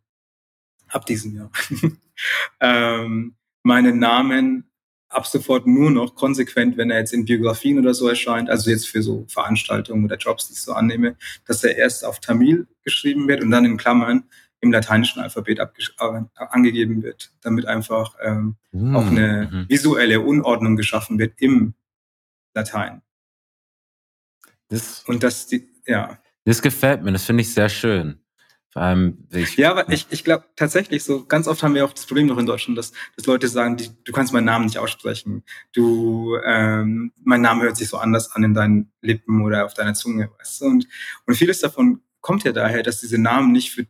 ab 0.88 1.06
diesem 1.06 1.34
Jahr, 1.34 1.50
ähm, 2.60 3.34
meinen 3.62 3.98
Namen 3.98 4.70
ab 5.08 5.26
sofort 5.26 5.66
nur 5.66 5.90
noch 5.90 6.14
konsequent, 6.14 6.76
wenn 6.76 6.90
er 6.90 6.98
jetzt 6.98 7.12
in 7.12 7.24
Biografien 7.24 7.78
oder 7.78 7.94
so 7.94 8.08
erscheint, 8.08 8.50
also 8.50 8.70
jetzt 8.70 8.88
für 8.88 9.02
so 9.02 9.24
Veranstaltungen 9.28 10.04
oder 10.04 10.16
Jobs, 10.16 10.48
die 10.48 10.54
ich 10.54 10.62
so 10.62 10.72
annehme, 10.72 11.16
dass 11.46 11.62
er 11.64 11.76
erst 11.76 12.04
auf 12.04 12.20
Tamil 12.20 12.66
geschrieben 12.82 13.28
wird 13.28 13.42
und 13.42 13.50
dann 13.50 13.64
in 13.64 13.76
Klammern 13.76 14.24
im 14.60 14.72
lateinischen 14.72 15.22
Alphabet 15.22 15.60
angegeben 16.34 17.02
wird, 17.02 17.32
damit 17.42 17.66
einfach 17.66 18.16
ähm, 18.22 18.56
mhm. 18.72 18.96
auch 18.96 19.06
eine 19.06 19.48
mhm. 19.52 19.68
visuelle 19.68 20.20
Unordnung 20.20 20.76
geschaffen 20.76 21.18
wird 21.18 21.34
im 21.40 21.74
Latein. 22.54 23.02
Das, 24.68 25.04
und 25.06 25.22
das, 25.22 25.46
die, 25.46 25.68
ja. 25.86 26.18
Das 26.44 26.62
gefällt 26.62 27.02
mir, 27.02 27.12
das 27.12 27.24
finde 27.24 27.42
ich 27.42 27.52
sehr 27.52 27.68
schön. 27.68 28.20
Allem, 28.76 29.26
ich, 29.30 29.56
ja, 29.56 29.70
aber 29.70 29.90
ich, 29.90 30.06
ich 30.10 30.22
glaube 30.22 30.44
tatsächlich 30.54 31.02
so, 31.02 31.24
ganz 31.24 31.48
oft 31.48 31.62
haben 31.62 31.74
wir 31.74 31.86
auch 31.86 31.94
das 31.94 32.04
Problem 32.04 32.26
noch 32.26 32.36
in 32.36 32.44
Deutschland, 32.44 32.76
dass, 32.76 32.92
dass 33.16 33.24
Leute 33.24 33.48
sagen, 33.48 33.78
die, 33.78 33.88
du 34.04 34.12
kannst 34.12 34.34
meinen 34.34 34.44
Namen 34.44 34.66
nicht 34.66 34.78
aussprechen. 34.78 35.44
Du, 35.72 36.36
ähm, 36.44 37.10
mein 37.24 37.40
Name 37.40 37.62
hört 37.62 37.78
sich 37.78 37.88
so 37.88 37.96
anders 37.96 38.32
an 38.32 38.44
in 38.44 38.52
deinen 38.52 38.92
Lippen 39.00 39.42
oder 39.42 39.64
auf 39.64 39.72
deiner 39.72 39.94
Zunge, 39.94 40.30
weißt 40.38 40.60
du? 40.60 40.66
Und, 40.66 40.88
und 41.24 41.34
vieles 41.36 41.60
davon 41.60 42.02
kommt 42.20 42.44
ja 42.44 42.52
daher, 42.52 42.82
dass 42.82 43.00
diese 43.00 43.16
Namen 43.16 43.50
nicht 43.50 43.70
für 43.70 43.86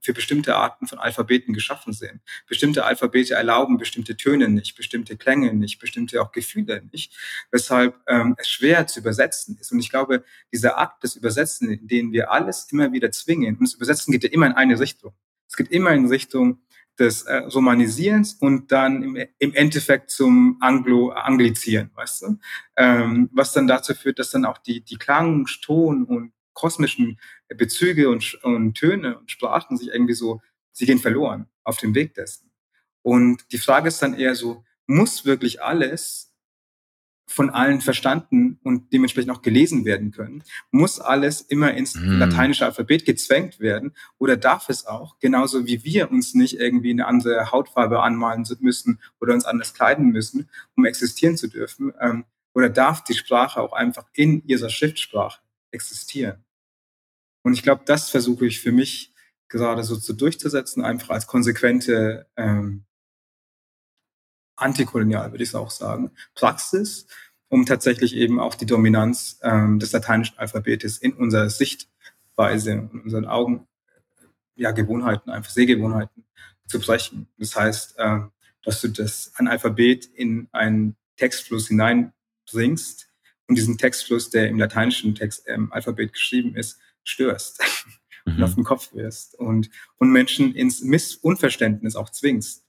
für 0.00 0.12
bestimmte 0.12 0.56
Arten 0.56 0.86
von 0.86 0.98
Alphabeten 0.98 1.54
geschaffen 1.54 1.92
sind. 1.92 2.20
Bestimmte 2.46 2.84
Alphabete 2.84 3.34
erlauben 3.34 3.78
bestimmte 3.78 4.16
Töne 4.16 4.48
nicht, 4.48 4.76
bestimmte 4.76 5.16
Klänge 5.16 5.52
nicht, 5.54 5.78
bestimmte 5.78 6.20
auch 6.20 6.32
Gefühle 6.32 6.82
nicht, 6.92 7.16
weshalb 7.50 7.96
ähm, 8.06 8.34
es 8.38 8.48
schwer 8.48 8.86
zu 8.86 9.00
übersetzen 9.00 9.56
ist. 9.58 9.72
Und 9.72 9.80
ich 9.80 9.90
glaube, 9.90 10.24
dieser 10.52 10.78
Akt 10.78 11.02
des 11.04 11.16
Übersetzen, 11.16 11.70
in 11.70 11.88
den 11.88 12.12
wir 12.12 12.30
alles 12.30 12.66
immer 12.70 12.92
wieder 12.92 13.10
zwingen, 13.10 13.56
und 13.56 13.62
das 13.62 13.74
Übersetzen 13.74 14.12
geht 14.12 14.24
ja 14.24 14.30
immer 14.30 14.46
in 14.46 14.52
eine 14.52 14.78
Richtung. 14.78 15.12
Es 15.48 15.56
geht 15.56 15.70
immer 15.70 15.92
in 15.92 16.06
Richtung 16.06 16.60
des 16.98 17.22
äh, 17.22 17.36
Romanisierens 17.36 18.34
und 18.34 18.70
dann 18.70 19.02
im, 19.02 19.16
im 19.38 19.54
Endeffekt 19.54 20.10
zum 20.10 20.58
Anglo 20.60 21.10
Anglizieren, 21.10 21.90
weißt 21.94 22.22
du? 22.22 22.38
Ähm, 22.76 23.30
was 23.32 23.52
dann 23.52 23.66
dazu 23.66 23.94
führt, 23.94 24.18
dass 24.18 24.30
dann 24.30 24.44
auch 24.44 24.58
die, 24.58 24.82
die 24.82 24.96
Klang, 24.96 25.46
Ton 25.62 26.04
und 26.04 26.32
kosmischen 26.52 27.18
Bezüge 27.48 28.08
und, 28.08 28.34
und 28.42 28.74
Töne 28.74 29.18
und 29.18 29.30
Sprachen 29.30 29.76
sich 29.76 29.88
irgendwie 29.88 30.14
so, 30.14 30.40
sie 30.72 30.86
gehen 30.86 30.98
verloren 30.98 31.46
auf 31.64 31.78
dem 31.78 31.94
Weg 31.94 32.14
dessen. 32.14 32.50
Und 33.02 33.44
die 33.52 33.58
Frage 33.58 33.88
ist 33.88 34.00
dann 34.00 34.14
eher 34.14 34.34
so, 34.34 34.64
muss 34.86 35.24
wirklich 35.24 35.62
alles 35.62 36.32
von 37.26 37.50
allen 37.50 37.80
verstanden 37.80 38.58
und 38.62 38.92
dementsprechend 38.92 39.30
auch 39.30 39.42
gelesen 39.42 39.84
werden 39.84 40.10
können? 40.10 40.44
Muss 40.70 41.00
alles 41.00 41.40
immer 41.40 41.72
ins 41.74 41.94
mm. 41.94 42.18
lateinische 42.18 42.66
Alphabet 42.66 43.04
gezwängt 43.04 43.58
werden? 43.58 43.94
Oder 44.18 44.36
darf 44.36 44.68
es 44.68 44.86
auch, 44.86 45.18
genauso 45.18 45.66
wie 45.66 45.82
wir 45.84 46.10
uns 46.10 46.34
nicht 46.34 46.58
irgendwie 46.58 46.90
eine 46.90 47.06
andere 47.06 47.50
Hautfarbe 47.50 48.02
anmalen 48.02 48.44
müssen 48.60 49.00
oder 49.20 49.34
uns 49.34 49.44
anders 49.44 49.72
kleiden 49.72 50.10
müssen, 50.10 50.48
um 50.76 50.84
existieren 50.84 51.36
zu 51.36 51.48
dürfen? 51.48 51.92
Ähm, 52.00 52.24
oder 52.54 52.68
darf 52.68 53.02
die 53.02 53.14
Sprache 53.14 53.60
auch 53.60 53.72
einfach 53.72 54.04
in 54.12 54.46
ihrer 54.46 54.68
Schriftsprache 54.68 55.40
existieren? 55.72 56.44
Und 57.42 57.54
ich 57.54 57.62
glaube, 57.62 57.82
das 57.84 58.10
versuche 58.10 58.46
ich 58.46 58.60
für 58.60 58.72
mich 58.72 59.12
gerade 59.48 59.84
so 59.84 59.96
zu 59.96 60.12
durchzusetzen, 60.14 60.84
einfach 60.84 61.10
als 61.10 61.26
konsequente 61.26 62.26
ähm, 62.36 62.84
antikolonial, 64.56 65.32
würde 65.32 65.44
ich 65.44 65.50
es 65.50 65.54
auch 65.54 65.70
sagen, 65.70 66.12
Praxis, 66.34 67.06
um 67.48 67.66
tatsächlich 67.66 68.14
eben 68.14 68.40
auch 68.40 68.54
die 68.54 68.66
Dominanz 68.66 69.38
ähm, 69.42 69.78
des 69.78 69.92
lateinischen 69.92 70.38
Alphabetes 70.38 70.98
in 70.98 71.12
unserer 71.12 71.50
Sichtweise, 71.50 72.72
in 72.72 73.02
unseren 73.02 73.26
Augen, 73.26 73.66
ja, 74.54 74.70
Gewohnheiten, 74.70 75.30
einfach 75.30 75.50
Sehgewohnheiten 75.50 76.24
zu 76.66 76.80
brechen. 76.80 77.28
Das 77.36 77.54
heißt, 77.56 77.98
äh, 77.98 78.20
dass 78.64 78.80
du 78.80 78.88
das 78.88 79.32
ein 79.36 79.48
Alphabet 79.48 80.06
in 80.06 80.48
einen 80.52 80.96
Textfluss 81.16 81.68
hineinbringst 81.68 83.11
und 83.52 83.56
diesen 83.56 83.76
Textfluss, 83.76 84.30
der 84.30 84.48
im 84.48 84.58
lateinischen 84.58 85.14
Text, 85.14 85.44
ähm, 85.46 85.70
Alphabet 85.74 86.14
geschrieben 86.14 86.56
ist, 86.56 86.78
störst 87.04 87.60
mhm. 88.24 88.36
und 88.36 88.42
auf 88.42 88.54
den 88.54 88.64
Kopf 88.64 88.94
wirst 88.94 89.34
und, 89.34 89.68
und 89.98 90.10
Menschen 90.10 90.54
ins 90.54 90.82
Missunverständnis 90.82 91.94
auch 91.94 92.08
zwingst, 92.08 92.64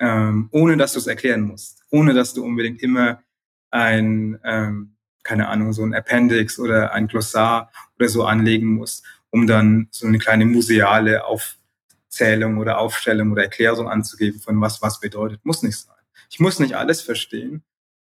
ähm, 0.00 0.50
ohne 0.52 0.76
dass 0.76 0.92
du 0.92 0.98
es 0.98 1.06
erklären 1.06 1.40
musst, 1.40 1.86
ohne 1.90 2.12
dass 2.12 2.34
du 2.34 2.44
unbedingt 2.44 2.82
immer 2.82 3.22
ein, 3.70 4.38
ähm, 4.44 4.96
keine 5.22 5.48
Ahnung, 5.48 5.72
so 5.72 5.82
ein 5.82 5.94
Appendix 5.94 6.58
oder 6.58 6.92
ein 6.92 7.06
Glossar 7.06 7.72
oder 7.96 8.10
so 8.10 8.24
anlegen 8.24 8.74
musst, 8.74 9.06
um 9.30 9.46
dann 9.46 9.88
so 9.90 10.06
eine 10.06 10.18
kleine 10.18 10.44
museale 10.44 11.24
Aufzählung 11.24 12.58
oder 12.58 12.76
Aufstellung 12.76 13.32
oder 13.32 13.44
Erklärung 13.44 13.88
anzugeben 13.88 14.38
von 14.38 14.60
was 14.60 14.82
was 14.82 15.00
bedeutet. 15.00 15.46
Muss 15.46 15.62
nicht 15.62 15.78
sein. 15.78 15.94
Ich 16.28 16.40
muss 16.40 16.58
nicht 16.58 16.76
alles 16.76 17.00
verstehen, 17.00 17.64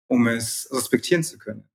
um 0.06 0.26
es 0.26 0.70
respektieren 0.72 1.22
zu 1.22 1.36
können. 1.36 1.68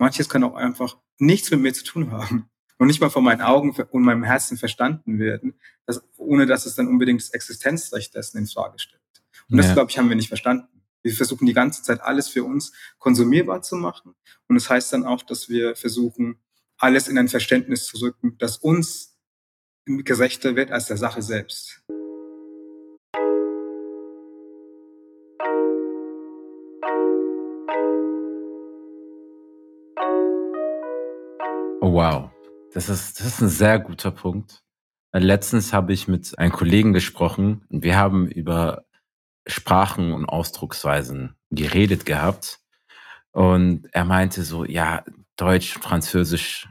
Manches 0.00 0.28
kann 0.28 0.42
auch 0.42 0.54
einfach 0.54 0.96
nichts 1.18 1.50
mit 1.50 1.60
mir 1.60 1.74
zu 1.74 1.84
tun 1.84 2.10
haben 2.10 2.48
und 2.78 2.86
nicht 2.86 3.00
mal 3.00 3.10
von 3.10 3.22
meinen 3.22 3.42
Augen 3.42 3.70
und 3.70 4.02
meinem 4.02 4.24
Herzen 4.24 4.56
verstanden 4.56 5.18
werden, 5.18 5.54
dass, 5.86 6.02
ohne 6.16 6.46
dass 6.46 6.64
es 6.64 6.74
dann 6.74 6.88
unbedingt 6.88 7.20
das 7.20 7.30
Existenzrecht 7.30 8.14
dessen 8.14 8.38
in 8.38 8.46
Frage 8.46 8.78
stellt. 8.78 9.02
Und 9.50 9.58
ja. 9.58 9.62
das, 9.62 9.74
glaube 9.74 9.90
ich, 9.90 9.98
haben 9.98 10.08
wir 10.08 10.16
nicht 10.16 10.28
verstanden. 10.28 10.68
Wir 11.02 11.12
versuchen 11.12 11.46
die 11.46 11.52
ganze 11.52 11.82
Zeit 11.82 12.00
alles 12.00 12.28
für 12.28 12.44
uns 12.44 12.72
konsumierbar 12.98 13.62
zu 13.62 13.76
machen. 13.76 14.14
Und 14.48 14.54
das 14.54 14.70
heißt 14.70 14.92
dann 14.92 15.04
auch, 15.04 15.22
dass 15.22 15.48
wir 15.48 15.76
versuchen, 15.76 16.38
alles 16.78 17.08
in 17.08 17.18
ein 17.18 17.28
Verständnis 17.28 17.86
zu 17.86 17.98
rücken, 17.98 18.36
das 18.38 18.56
uns 18.56 19.18
gerechter 19.84 20.56
wird 20.56 20.70
als 20.70 20.86
der 20.86 20.96
Sache 20.96 21.20
selbst. 21.20 21.82
Oh, 31.90 31.94
wow. 31.94 32.30
Das 32.72 32.88
ist, 32.88 33.18
das 33.18 33.26
ist 33.26 33.40
ein 33.40 33.48
sehr 33.48 33.80
guter 33.80 34.12
Punkt. 34.12 34.62
Letztens 35.12 35.72
habe 35.72 35.92
ich 35.92 36.06
mit 36.06 36.38
einem 36.38 36.52
Kollegen 36.52 36.92
gesprochen 36.92 37.66
und 37.68 37.82
wir 37.82 37.96
haben 37.96 38.28
über 38.28 38.84
Sprachen 39.48 40.12
und 40.12 40.24
Ausdrucksweisen 40.24 41.34
geredet 41.50 42.06
gehabt. 42.06 42.60
Und 43.32 43.88
er 43.90 44.04
meinte 44.04 44.44
so, 44.44 44.64
ja, 44.64 45.02
Deutsch, 45.34 45.72
Französisch 45.80 46.68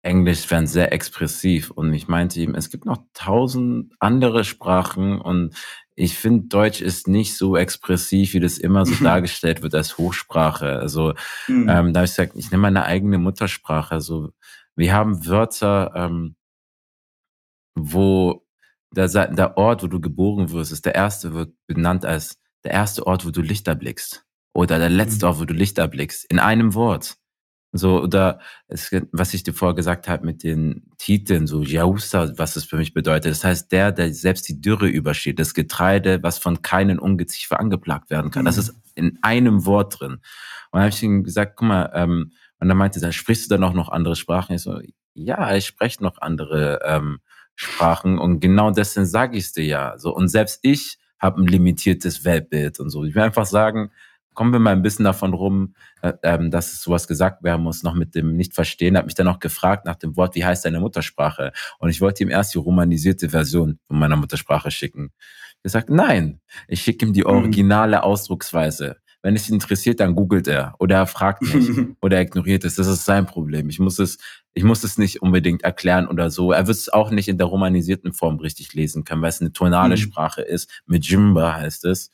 Englisch 0.00 0.50
wären 0.50 0.66
sehr 0.66 0.94
expressiv 0.94 1.70
und 1.70 1.92
ich 1.92 2.08
meinte 2.08 2.40
ihm, 2.40 2.54
es 2.54 2.70
gibt 2.70 2.86
noch 2.86 3.02
tausend 3.12 3.92
andere 3.98 4.44
Sprachen 4.44 5.20
und 5.20 5.54
ich 5.96 6.18
finde, 6.18 6.48
Deutsch 6.48 6.80
ist 6.80 7.06
nicht 7.06 7.36
so 7.36 7.56
expressiv, 7.56 8.34
wie 8.34 8.40
das 8.40 8.58
immer 8.58 8.84
so 8.84 9.02
dargestellt 9.04 9.62
wird 9.62 9.74
als 9.74 9.96
Hochsprache. 9.96 10.78
Also 10.78 11.14
mhm. 11.46 11.68
ähm, 11.68 11.92
da 11.92 12.00
habe 12.00 12.04
ich 12.04 12.10
gesagt, 12.10 12.32
ich 12.36 12.50
nehme 12.50 12.62
meine 12.62 12.84
eigene 12.84 13.18
Muttersprache. 13.18 13.94
Also 13.94 14.32
wir 14.76 14.92
haben 14.92 15.26
Wörter, 15.26 15.92
ähm, 15.94 16.34
wo 17.76 18.44
der, 18.90 19.08
der 19.08 19.56
Ort, 19.56 19.82
wo 19.82 19.86
du 19.86 20.00
geboren 20.00 20.50
wirst, 20.50 20.72
ist 20.72 20.84
der 20.84 20.94
erste, 20.94 21.34
wird 21.34 21.52
benannt 21.66 22.04
als 22.04 22.38
der 22.64 22.72
erste 22.72 23.06
Ort, 23.06 23.24
wo 23.24 23.30
du 23.30 23.40
Licht 23.40 23.68
erblickst. 23.68 24.24
Oder 24.52 24.78
der 24.78 24.90
letzte 24.90 25.26
mhm. 25.26 25.30
Ort, 25.30 25.40
wo 25.40 25.44
du 25.44 25.54
Licht 25.54 25.78
erblickst. 25.78 26.24
In 26.30 26.38
einem 26.38 26.74
Wort. 26.74 27.16
So, 27.76 28.00
oder 28.00 28.38
es, 28.68 28.90
was 29.10 29.34
ich 29.34 29.42
dir 29.42 29.52
vorher 29.52 29.74
gesagt 29.74 30.06
habe 30.06 30.24
mit 30.24 30.44
den 30.44 30.86
Titeln, 30.96 31.48
so 31.48 31.62
Jausa, 31.62 32.32
was 32.36 32.54
es 32.54 32.64
für 32.64 32.76
mich 32.76 32.94
bedeutet. 32.94 33.32
Das 33.32 33.42
heißt, 33.42 33.72
der, 33.72 33.90
der 33.90 34.14
selbst 34.14 34.48
die 34.48 34.60
Dürre 34.60 34.86
übersteht, 34.86 35.40
das 35.40 35.54
Getreide, 35.54 36.22
was 36.22 36.38
von 36.38 36.62
keinen 36.62 37.00
Ungeziefer 37.00 37.58
angeplagt 37.58 38.10
werden 38.10 38.30
kann. 38.30 38.42
Mhm. 38.42 38.46
Das 38.46 38.58
ist 38.58 38.74
in 38.94 39.18
einem 39.22 39.66
Wort 39.66 39.98
drin. 39.98 40.12
Und 40.12 40.20
dann 40.72 40.82
habe 40.82 40.90
ich 40.90 41.02
ihm 41.02 41.24
gesagt, 41.24 41.56
guck 41.56 41.66
mal, 41.66 41.90
ähm, 41.94 42.30
und 42.60 42.68
dann 42.68 42.78
meinte 42.78 43.02
er, 43.02 43.12
sprichst 43.12 43.46
du 43.46 43.56
dann 43.56 43.64
auch 43.64 43.74
noch 43.74 43.88
andere 43.88 44.14
Sprachen? 44.14 44.54
Ich 44.54 44.62
so, 44.62 44.80
ja, 45.14 45.56
ich 45.56 45.66
spreche 45.66 46.00
noch 46.00 46.18
andere 46.20 46.78
ähm, 46.84 47.18
Sprachen 47.56 48.18
und 48.18 48.38
genau 48.38 48.70
deswegen 48.70 49.06
sage 49.06 49.36
ich 49.36 49.46
es 49.46 49.52
dir 49.52 49.64
ja. 49.64 49.98
So, 49.98 50.14
und 50.14 50.28
selbst 50.28 50.60
ich 50.62 50.98
habe 51.18 51.42
ein 51.42 51.48
limitiertes 51.48 52.24
Weltbild 52.24 52.78
und 52.78 52.90
so. 52.90 53.04
Ich 53.04 53.14
will 53.16 53.22
einfach 53.22 53.46
sagen, 53.46 53.90
kommen 54.34 54.52
wir 54.52 54.60
mal 54.60 54.72
ein 54.72 54.82
bisschen 54.82 55.04
davon 55.04 55.32
rum, 55.32 55.74
äh, 56.02 56.12
ähm, 56.22 56.50
dass 56.50 56.82
sowas 56.82 57.08
gesagt 57.08 57.42
werden 57.42 57.62
muss, 57.62 57.82
noch 57.82 57.94
mit 57.94 58.14
dem 58.14 58.36
Nicht-Verstehen. 58.36 58.96
Hat 58.96 59.06
mich 59.06 59.14
dann 59.14 59.28
auch 59.28 59.38
gefragt 59.38 59.86
nach 59.86 59.96
dem 59.96 60.16
Wort, 60.16 60.34
wie 60.34 60.44
heißt 60.44 60.64
deine 60.64 60.80
Muttersprache? 60.80 61.52
Und 61.78 61.90
ich 61.90 62.00
wollte 62.00 62.22
ihm 62.22 62.30
erst 62.30 62.54
die 62.54 62.58
romanisierte 62.58 63.30
Version 63.30 63.78
von 63.86 63.98
meiner 63.98 64.16
Muttersprache 64.16 64.70
schicken. 64.70 65.10
Er 65.62 65.70
sagt, 65.70 65.88
nein, 65.88 66.40
ich 66.68 66.82
schicke 66.82 67.06
ihm 67.06 67.12
die 67.12 67.22
mhm. 67.22 67.28
originale 67.28 68.02
Ausdrucksweise. 68.02 68.96
Wenn 69.22 69.36
es 69.36 69.48
ihn 69.48 69.54
interessiert, 69.54 70.00
dann 70.00 70.14
googelt 70.14 70.46
er 70.46 70.74
oder 70.78 70.96
er 70.96 71.06
fragt 71.06 71.40
mich 71.40 71.70
oder 72.02 72.18
er 72.18 72.22
ignoriert 72.22 72.62
es. 72.64 72.74
Das 72.74 72.86
ist 72.86 73.06
sein 73.06 73.24
Problem. 73.24 73.70
Ich 73.70 73.78
muss 73.78 73.98
es, 73.98 74.18
ich 74.52 74.64
muss 74.64 74.84
es 74.84 74.98
nicht 74.98 75.22
unbedingt 75.22 75.62
erklären 75.62 76.06
oder 76.06 76.30
so. 76.30 76.52
Er 76.52 76.66
wird 76.66 76.76
es 76.76 76.90
auch 76.90 77.10
nicht 77.10 77.28
in 77.28 77.38
der 77.38 77.46
romanisierten 77.46 78.12
Form 78.12 78.38
richtig 78.38 78.74
lesen 78.74 79.04
können, 79.04 79.22
weil 79.22 79.30
es 79.30 79.40
eine 79.40 79.52
tonale 79.52 79.96
mhm. 79.96 80.00
Sprache 80.00 80.42
ist. 80.42 80.82
Mit 80.84 81.06
Jimba 81.06 81.54
heißt 81.54 81.86
es. 81.86 82.12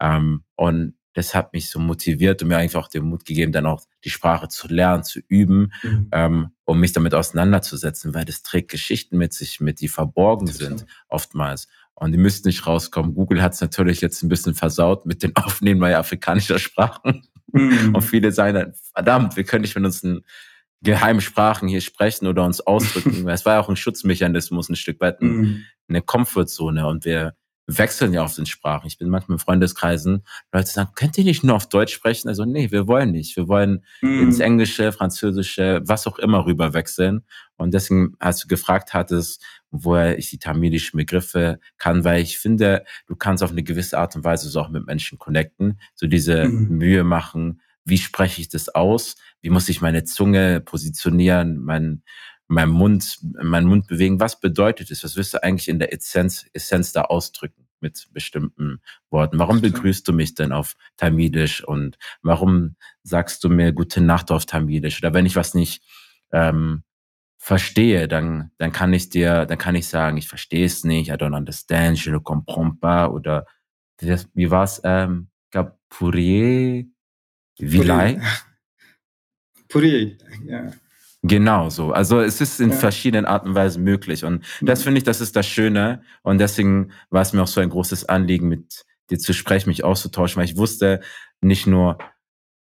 Ähm, 0.00 0.42
und 0.56 0.94
das 1.18 1.34
hat 1.34 1.52
mich 1.52 1.68
so 1.68 1.80
motiviert 1.80 2.42
und 2.42 2.48
mir 2.48 2.58
einfach 2.58 2.86
den 2.86 3.02
Mut 3.02 3.24
gegeben, 3.24 3.50
dann 3.50 3.66
auch 3.66 3.82
die 4.04 4.10
Sprache 4.10 4.46
zu 4.46 4.68
lernen, 4.68 5.02
zu 5.02 5.18
üben, 5.26 5.72
mhm. 5.82 6.08
ähm, 6.12 6.50
um 6.64 6.78
mich 6.78 6.92
damit 6.92 7.12
auseinanderzusetzen, 7.12 8.14
weil 8.14 8.24
das 8.24 8.44
trägt 8.44 8.70
Geschichten 8.70 9.18
mit 9.18 9.32
sich 9.32 9.58
mit, 9.58 9.80
die 9.80 9.88
verborgen 9.88 10.46
sind 10.46 10.86
oftmals. 11.08 11.66
Und 11.94 12.12
die 12.12 12.18
müssten 12.18 12.46
nicht 12.46 12.68
rauskommen. 12.68 13.14
Google 13.14 13.42
hat 13.42 13.54
es 13.54 13.60
natürlich 13.60 14.00
jetzt 14.00 14.22
ein 14.22 14.28
bisschen 14.28 14.54
versaut 14.54 15.06
mit 15.06 15.24
den 15.24 15.34
Aufnehmen 15.36 15.80
bei 15.80 15.96
afrikanischer 15.96 16.60
Sprachen. 16.60 17.26
Mhm. 17.52 17.96
Und 17.96 18.02
viele 18.02 18.30
sagen 18.30 18.54
dann, 18.54 18.74
verdammt, 18.94 19.34
wir 19.34 19.42
können 19.42 19.62
nicht 19.62 19.74
mit 19.74 19.84
uns 19.84 20.06
geheimen 20.82 21.20
Sprachen 21.20 21.66
hier 21.66 21.80
sprechen 21.80 22.28
oder 22.28 22.44
uns 22.44 22.60
ausdrücken. 22.60 23.28
es 23.28 23.44
war 23.44 23.54
ja 23.54 23.60
auch 23.60 23.68
ein 23.68 23.74
Schutzmechanismus, 23.74 24.68
ein 24.68 24.76
Stück 24.76 25.00
weit 25.00 25.20
mhm. 25.20 25.64
eine 25.88 26.00
Komfortzone. 26.00 26.86
Und 26.86 27.04
wir 27.04 27.34
wechseln 27.68 28.14
ja 28.14 28.24
auf 28.24 28.34
den 28.34 28.46
Sprachen. 28.46 28.86
Ich 28.86 28.96
bin 28.96 29.10
manchmal 29.10 29.36
in 29.36 29.40
Freundeskreisen, 29.40 30.24
Leute 30.52 30.70
sagen, 30.70 30.90
könnt 30.94 31.18
ihr 31.18 31.24
nicht 31.24 31.44
nur 31.44 31.54
auf 31.54 31.68
Deutsch 31.68 31.92
sprechen? 31.92 32.28
Also 32.28 32.46
nee, 32.46 32.70
wir 32.70 32.88
wollen 32.88 33.12
nicht. 33.12 33.36
Wir 33.36 33.46
wollen 33.46 33.84
mm. 34.00 34.22
ins 34.22 34.40
Englische, 34.40 34.90
Französische, 34.90 35.82
was 35.84 36.06
auch 36.06 36.18
immer 36.18 36.46
rüber 36.46 36.72
wechseln. 36.72 37.24
Und 37.56 37.74
deswegen, 37.74 38.14
als 38.18 38.40
du 38.40 38.48
gefragt 38.48 38.94
hattest, 38.94 39.44
woher 39.70 40.18
ich 40.18 40.30
die 40.30 40.38
tamilischen 40.38 40.96
Begriffe 40.96 41.60
kann, 41.76 42.04
weil 42.04 42.22
ich 42.22 42.38
finde, 42.38 42.84
du 43.06 43.14
kannst 43.16 43.42
auf 43.42 43.50
eine 43.50 43.62
gewisse 43.62 43.98
Art 43.98 44.16
und 44.16 44.24
Weise 44.24 44.48
so 44.48 44.60
auch 44.60 44.70
mit 44.70 44.86
Menschen 44.86 45.18
connecten, 45.18 45.78
so 45.94 46.06
diese 46.06 46.48
mm. 46.48 46.68
Mühe 46.70 47.04
machen, 47.04 47.60
wie 47.84 47.98
spreche 47.98 48.40
ich 48.40 48.48
das 48.48 48.70
aus? 48.70 49.16
Wie 49.42 49.50
muss 49.50 49.68
ich 49.68 49.82
meine 49.82 50.04
Zunge 50.04 50.60
positionieren, 50.60 51.58
mein, 51.58 52.02
meinem 52.48 52.72
Mund, 52.72 53.18
meinen 53.22 53.68
Mund 53.68 53.86
bewegen. 53.86 54.20
Was 54.20 54.40
bedeutet 54.40 54.90
es? 54.90 55.04
Was 55.04 55.16
wirst 55.16 55.34
du 55.34 55.42
eigentlich 55.42 55.68
in 55.68 55.78
der 55.78 55.92
Essenz, 55.92 56.46
Essenz 56.52 56.92
da 56.92 57.02
ausdrücken 57.02 57.68
mit 57.80 58.08
bestimmten 58.12 58.80
Worten? 59.10 59.38
Warum 59.38 59.60
begrüßt 59.60 60.08
du 60.08 60.12
mich 60.12 60.34
denn 60.34 60.52
auf 60.52 60.74
Tamilisch 60.96 61.62
und 61.62 61.98
warum 62.22 62.76
sagst 63.02 63.44
du 63.44 63.50
mir 63.50 63.72
gute 63.72 64.00
Nacht 64.00 64.30
auf 64.30 64.46
Tamilisch? 64.46 64.98
Oder 64.98 65.14
wenn 65.14 65.26
ich 65.26 65.36
was 65.36 65.54
nicht 65.54 65.84
ähm, 66.32 66.82
verstehe, 67.36 68.08
dann, 68.08 68.50
dann 68.58 68.72
kann 68.72 68.92
ich 68.92 69.10
dir, 69.10 69.46
dann 69.46 69.58
kann 69.58 69.74
ich 69.74 69.86
sagen, 69.86 70.16
ich 70.16 70.28
verstehe 70.28 70.66
es 70.66 70.84
nicht, 70.84 71.10
I 71.10 71.14
don't 71.14 71.36
understand, 71.36 72.02
je 72.04 72.12
ne 72.12 72.20
comprends 72.20 72.80
pas 72.80 73.10
oder 73.10 73.46
wie 74.00 74.50
war's, 74.50 74.80
ähm, 74.84 75.28
gab 75.50 75.78
Pourier, 75.88 76.84
Vilay? 77.58 78.20
Pourier, 79.68 80.16
ja. 80.44 80.72
Genau 81.22 81.68
so. 81.68 81.92
Also 81.92 82.20
es 82.20 82.40
ist 82.40 82.60
in 82.60 82.70
ja. 82.70 82.76
verschiedenen 82.76 83.26
Arten 83.26 83.48
und 83.48 83.54
Weisen 83.54 83.82
möglich. 83.82 84.24
Und 84.24 84.44
das 84.60 84.80
mhm. 84.80 84.84
finde 84.84 84.98
ich, 84.98 85.04
das 85.04 85.20
ist 85.20 85.34
das 85.34 85.46
Schöne. 85.46 86.02
Und 86.22 86.38
deswegen 86.38 86.92
war 87.10 87.22
es 87.22 87.32
mir 87.32 87.42
auch 87.42 87.48
so 87.48 87.60
ein 87.60 87.70
großes 87.70 88.04
Anliegen, 88.04 88.48
mit 88.48 88.84
dir 89.10 89.18
zu 89.18 89.32
sprechen, 89.32 89.68
mich 89.68 89.84
auszutauschen, 89.84 90.36
weil 90.36 90.44
ich 90.44 90.56
wusste 90.56 91.00
nicht 91.40 91.66
nur, 91.66 91.98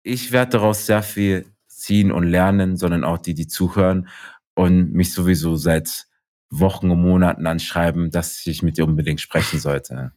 ich 0.03 0.32
werde 0.32 0.52
daraus 0.52 0.86
sehr 0.86 1.03
viel 1.03 1.45
ziehen 1.68 2.11
und 2.11 2.24
lernen, 2.24 2.78
sondern 2.78 3.03
auch 3.03 3.18
die, 3.18 3.34
die 3.34 3.48
zuhören 3.48 4.07
und 4.56 4.94
mich 4.94 5.14
sowieso 5.14 5.56
seit 5.57 6.07
Wochen 6.49 6.90
und 6.90 7.02
Monaten 7.02 7.45
anschreiben, 7.45 8.11
dass 8.11 8.45
ich 8.48 8.64
mit 8.64 8.78
dir 8.78 8.86
unbedingt 8.86 9.19
sprechen 9.19 9.60
sollte. 9.60 10.14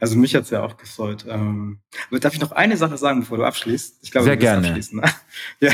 Also 0.00 0.16
mich 0.16 0.34
hat's 0.34 0.50
ja 0.50 0.62
auch 0.62 0.76
gefreut. 0.76 1.24
Ähm, 1.28 1.80
aber 2.08 2.20
darf 2.20 2.34
ich 2.34 2.40
noch 2.40 2.52
eine 2.52 2.76
Sache 2.76 2.98
sagen, 2.98 3.20
bevor 3.20 3.38
du 3.38 3.44
abschließt? 3.44 3.98
Ich 4.02 4.10
glaube, 4.10 4.26
Sehr 4.26 4.36
gerne. 4.36 4.68
Abschließen. 4.68 5.00
Ne? 5.00 5.10
ja. 5.60 5.72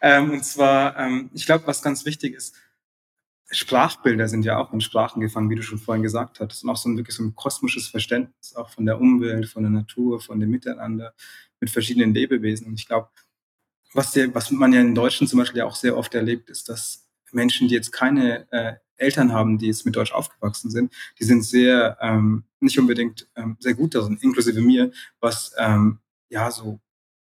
ähm, 0.00 0.30
und 0.30 0.44
zwar, 0.44 0.98
ähm, 0.98 1.30
ich 1.34 1.46
glaube, 1.46 1.66
was 1.66 1.82
ganz 1.82 2.04
wichtig 2.04 2.34
ist, 2.34 2.56
Sprachbilder 3.50 4.28
sind 4.28 4.44
ja 4.44 4.56
auch 4.56 4.72
in 4.72 4.80
Sprachen 4.80 5.20
gefangen, 5.20 5.50
wie 5.50 5.56
du 5.56 5.62
schon 5.62 5.78
vorhin 5.78 6.02
gesagt 6.02 6.40
hast. 6.40 6.64
Und 6.64 6.70
auch 6.70 6.76
so 6.76 6.88
ein 6.88 6.96
wirklich 6.96 7.16
so 7.16 7.22
ein 7.22 7.34
kosmisches 7.34 7.88
Verständnis 7.88 8.54
auch 8.56 8.70
von 8.70 8.86
der 8.86 8.98
Umwelt, 8.98 9.46
von 9.46 9.62
der 9.62 9.70
Natur, 9.70 10.20
von 10.20 10.40
dem 10.40 10.50
Miteinander 10.50 11.14
mit 11.60 11.70
verschiedenen 11.70 12.14
Lebewesen. 12.14 12.66
Und 12.66 12.74
ich 12.74 12.86
glaube, 12.86 13.10
was, 13.92 14.12
der, 14.12 14.34
was 14.34 14.50
man 14.50 14.72
ja 14.72 14.80
in 14.80 14.94
Deutschen 14.94 15.26
zum 15.26 15.38
Beispiel 15.38 15.58
ja 15.58 15.66
auch 15.66 15.76
sehr 15.76 15.96
oft 15.96 16.14
erlebt, 16.14 16.48
ist, 16.48 16.70
dass 16.70 17.06
Menschen, 17.30 17.68
die 17.68 17.74
jetzt 17.74 17.92
keine 17.92 18.50
äh, 18.52 18.74
Eltern 19.02 19.32
haben, 19.32 19.58
die 19.58 19.66
jetzt 19.66 19.84
mit 19.84 19.96
Deutsch 19.96 20.12
aufgewachsen 20.12 20.70
sind, 20.70 20.92
die 21.18 21.24
sind 21.24 21.44
sehr, 21.44 21.98
ähm, 22.00 22.44
nicht 22.60 22.78
unbedingt 22.78 23.28
ähm, 23.36 23.56
sehr 23.60 23.74
gut 23.74 23.94
darin, 23.94 24.18
inklusive 24.20 24.60
mir, 24.60 24.92
was 25.20 25.52
ähm, 25.58 25.98
ja 26.30 26.50
so 26.50 26.80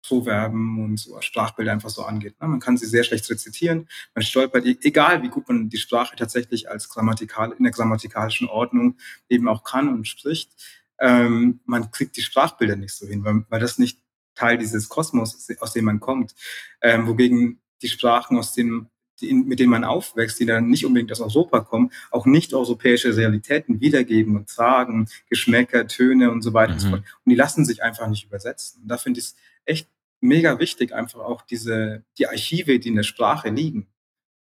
Proverben 0.02 0.84
und 0.84 0.98
so 0.98 1.20
Sprachbilder 1.22 1.72
einfach 1.72 1.90
so 1.90 2.04
angeht. 2.04 2.40
Ne? 2.42 2.48
Man 2.48 2.60
kann 2.60 2.78
sie 2.78 2.88
sehr 2.88 3.04
schlecht 3.04 3.30
rezitieren, 3.30 3.88
man 4.16 4.24
stolpert, 4.24 4.66
egal 4.66 5.22
wie 5.24 5.30
gut 5.30 5.48
man 5.48 5.70
die 5.70 5.78
Sprache 5.78 6.16
tatsächlich 6.16 6.70
als 6.70 6.90
grammatikal, 6.90 7.52
in 7.52 7.64
der 7.64 7.74
grammatikalischen 7.74 8.48
Ordnung 8.48 8.98
eben 9.28 9.48
auch 9.48 9.64
kann 9.64 9.90
und 9.90 10.08
spricht, 10.08 10.52
ähm, 11.00 11.60
man 11.66 11.92
kriegt 11.92 12.18
die 12.18 12.22
Sprachbilder 12.22 12.76
nicht 12.76 12.94
so 12.94 13.08
hin, 13.08 13.24
weil, 13.24 13.46
weil 13.50 13.60
das 13.60 13.78
nicht 13.78 14.00
Teil 14.36 14.58
dieses 14.58 14.90
Kosmos, 14.90 15.48
aus 15.60 15.74
dem 15.74 15.86
man 15.86 16.00
kommt. 16.00 16.34
Ähm, 16.82 17.08
wogegen 17.08 17.62
die 17.82 17.90
Sprachen, 17.90 18.38
aus 18.38 18.54
denen 18.54 18.90
die, 19.22 19.34
mit 19.34 19.60
denen 19.60 19.72
man 19.72 19.84
aufwächst, 19.84 20.40
die 20.40 20.46
dann 20.46 20.70
nicht 20.70 20.86
unbedingt 20.86 21.12
aus 21.12 21.22
Europa 21.22 21.62
kommen, 21.62 21.92
auch 22.12 22.26
nicht 22.26 22.54
europäische 22.54 23.16
Realitäten 23.16 23.82
wiedergeben 23.82 24.36
und 24.36 24.50
tragen, 24.50 25.08
Geschmäcker, 25.30 25.88
Töne 25.88 26.32
und 26.32 26.42
so 26.42 26.54
weiter 26.54 26.72
mhm. 26.72 26.76
und 26.76 26.80
so 26.80 26.88
mhm. 26.88 26.92
fort. 26.92 27.04
Und 27.26 27.30
die 27.30 27.36
lassen 27.36 27.66
sich 27.66 27.84
einfach 27.84 28.08
nicht 28.08 28.26
übersetzen. 28.26 28.82
Und 28.82 28.88
da 28.90 28.98
finde 28.98 29.20
ich 29.20 29.28
es 29.28 29.36
echt 29.66 29.90
mega 30.22 30.60
wichtig, 30.60 30.94
einfach 30.94 31.20
auch 31.20 31.44
diese, 31.44 32.04
die 32.18 32.28
Archive, 32.28 32.80
die 32.80 32.90
in 32.90 32.96
der 32.96 33.04
Sprache 33.04 33.50
liegen, 33.50 33.88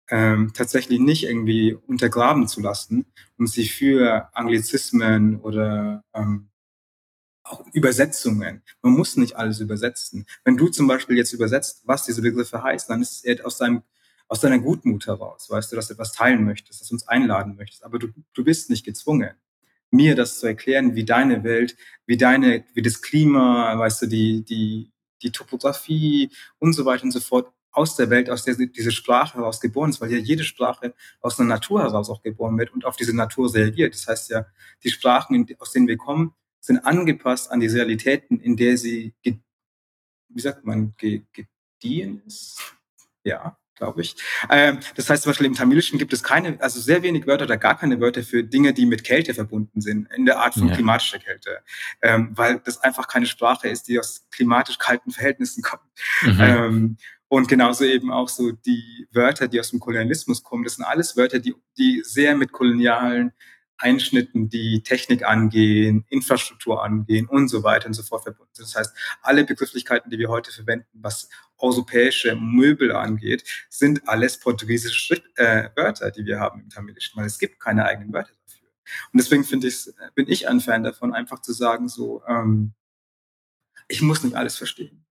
ähm, 0.08 0.52
tatsächlich 0.54 0.98
nicht 0.98 1.24
irgendwie 1.24 1.74
untergraben 1.74 2.48
zu 2.48 2.60
lassen 2.60 3.06
und 3.38 3.48
sie 3.48 3.68
für 3.68 4.28
Anglizismen 4.34 5.40
oder 5.40 6.02
ähm, 6.14 6.48
auch 7.44 7.64
Übersetzungen. 7.72 8.62
Man 8.82 8.92
muss 8.92 9.16
nicht 9.16 9.36
alles 9.36 9.60
übersetzen. 9.60 10.26
Wenn 10.44 10.56
du 10.56 10.68
zum 10.68 10.86
Beispiel 10.86 11.16
jetzt 11.16 11.32
übersetzt, 11.32 11.82
was 11.84 12.04
diese 12.04 12.22
Begriffe 12.22 12.62
heißt, 12.62 12.90
dann 12.90 13.02
ist 13.02 13.12
es 13.12 13.24
eher 13.24 13.46
aus 13.46 13.58
deinem 13.58 13.82
aus 14.30 14.40
deiner 14.40 14.60
Gutmut 14.60 15.08
heraus, 15.08 15.50
weißt 15.50 15.72
du, 15.72 15.76
dass 15.76 15.88
du 15.88 15.94
etwas 15.94 16.12
teilen 16.12 16.44
möchtest, 16.44 16.80
dass 16.80 16.88
du 16.88 16.94
uns 16.94 17.08
einladen 17.08 17.56
möchtest. 17.56 17.84
Aber 17.84 17.98
du, 17.98 18.08
du 18.32 18.44
bist 18.44 18.70
nicht 18.70 18.84
gezwungen, 18.84 19.30
mir 19.90 20.14
das 20.14 20.38
zu 20.38 20.46
erklären, 20.46 20.94
wie 20.94 21.04
deine 21.04 21.42
Welt, 21.42 21.76
wie 22.06 22.16
deine, 22.16 22.64
wie 22.74 22.82
das 22.82 23.02
Klima, 23.02 23.76
weißt 23.76 24.02
du, 24.02 24.06
die, 24.06 24.44
die, 24.44 24.92
die 25.22 25.32
Topografie 25.32 26.30
und 26.60 26.74
so 26.74 26.84
weiter 26.84 27.02
und 27.02 27.10
so 27.10 27.18
fort 27.18 27.52
aus 27.72 27.96
der 27.96 28.08
Welt, 28.08 28.30
aus 28.30 28.44
der 28.44 28.54
diese 28.54 28.92
Sprache 28.92 29.38
heraus 29.38 29.60
geboren 29.60 29.90
ist, 29.90 30.00
weil 30.00 30.12
ja 30.12 30.18
jede 30.18 30.44
Sprache 30.44 30.94
aus 31.20 31.36
der 31.36 31.46
Natur 31.46 31.82
heraus 31.82 32.08
auch 32.08 32.22
geboren 32.22 32.56
wird 32.56 32.72
und 32.72 32.84
auf 32.84 32.96
diese 32.96 33.14
Natur 33.14 33.52
reagiert. 33.52 33.94
Das 33.94 34.06
heißt 34.06 34.30
ja, 34.30 34.46
die 34.84 34.90
Sprachen, 34.90 35.44
aus 35.58 35.72
denen 35.72 35.88
wir 35.88 35.96
kommen, 35.96 36.34
sind 36.60 36.78
angepasst 36.78 37.50
an 37.50 37.58
die 37.58 37.66
Realitäten, 37.66 38.38
in 38.38 38.56
der 38.56 38.78
sie, 38.78 39.12
wie 39.22 40.40
sagt 40.40 40.64
man, 40.64 40.94
gediehen 40.96 42.22
ist. 42.26 42.60
Ja, 43.24 43.59
glaube 43.80 44.02
ich. 44.02 44.14
Ähm, 44.50 44.78
das 44.94 45.08
heißt 45.08 45.22
zum 45.22 45.30
Beispiel 45.30 45.46
im 45.46 45.54
Tamilischen 45.54 45.98
gibt 45.98 46.12
es 46.12 46.22
keine, 46.22 46.60
also 46.60 46.78
sehr 46.78 47.02
wenig 47.02 47.26
Wörter 47.26 47.46
oder 47.46 47.56
gar 47.56 47.78
keine 47.78 47.98
Wörter 47.98 48.22
für 48.22 48.44
Dinge, 48.44 48.74
die 48.74 48.84
mit 48.84 49.04
Kälte 49.04 49.32
verbunden 49.32 49.80
sind, 49.80 50.06
in 50.14 50.26
der 50.26 50.38
Art 50.38 50.54
von 50.54 50.68
ja. 50.68 50.74
klimatischer 50.74 51.18
Kälte, 51.18 51.60
ähm, 52.02 52.30
weil 52.32 52.60
das 52.60 52.78
einfach 52.82 53.08
keine 53.08 53.26
Sprache 53.26 53.68
ist, 53.68 53.88
die 53.88 53.98
aus 53.98 54.26
klimatisch 54.30 54.78
kalten 54.78 55.10
Verhältnissen 55.10 55.62
kommt. 55.62 55.82
Mhm. 56.22 56.40
Ähm, 56.40 56.96
und 57.28 57.48
genauso 57.48 57.84
eben 57.84 58.12
auch 58.12 58.28
so 58.28 58.52
die 58.52 59.08
Wörter, 59.12 59.48
die 59.48 59.58
aus 59.60 59.70
dem 59.70 59.80
Kolonialismus 59.80 60.42
kommen, 60.42 60.64
das 60.64 60.74
sind 60.74 60.84
alles 60.84 61.16
Wörter, 61.16 61.38
die, 61.38 61.54
die 61.78 62.02
sehr 62.04 62.36
mit 62.36 62.52
kolonialen 62.52 63.32
Einschnitten, 63.78 64.50
die 64.50 64.82
Technik 64.82 65.24
angehen, 65.24 66.04
Infrastruktur 66.10 66.84
angehen 66.84 67.26
und 67.26 67.48
so 67.48 67.62
weiter 67.62 67.86
und 67.86 67.94
so 67.94 68.02
fort 68.02 68.24
verbunden 68.24 68.50
sind. 68.52 68.66
Das 68.68 68.76
heißt, 68.76 68.94
alle 69.22 69.44
Begrifflichkeiten, 69.44 70.10
die 70.10 70.18
wir 70.18 70.28
heute 70.28 70.52
verwenden, 70.52 70.86
was 70.92 71.30
europäische 71.62 72.36
Möbel 72.36 72.92
angeht, 72.92 73.44
sind 73.68 74.08
alles 74.08 74.38
portugiesische 74.38 75.22
äh, 75.36 75.70
Wörter, 75.76 76.10
die 76.10 76.24
wir 76.24 76.40
haben 76.40 76.62
im 76.62 76.68
Tamilischen, 76.68 77.18
weil 77.18 77.26
es 77.26 77.38
gibt 77.38 77.60
keine 77.60 77.84
eigenen 77.84 78.12
Wörter 78.12 78.32
dafür. 78.46 78.68
Und 79.12 79.20
deswegen 79.20 79.44
finde 79.44 79.68
ich, 79.68 79.90
bin 80.14 80.28
ich 80.28 80.48
ein 80.48 80.60
Fan 80.60 80.82
davon, 80.82 81.14
einfach 81.14 81.40
zu 81.40 81.52
sagen, 81.52 81.88
so, 81.88 82.22
ähm, 82.26 82.72
ich 83.88 84.02
muss 84.02 84.22
nicht 84.22 84.36
alles 84.36 84.56
verstehen. 84.56 85.04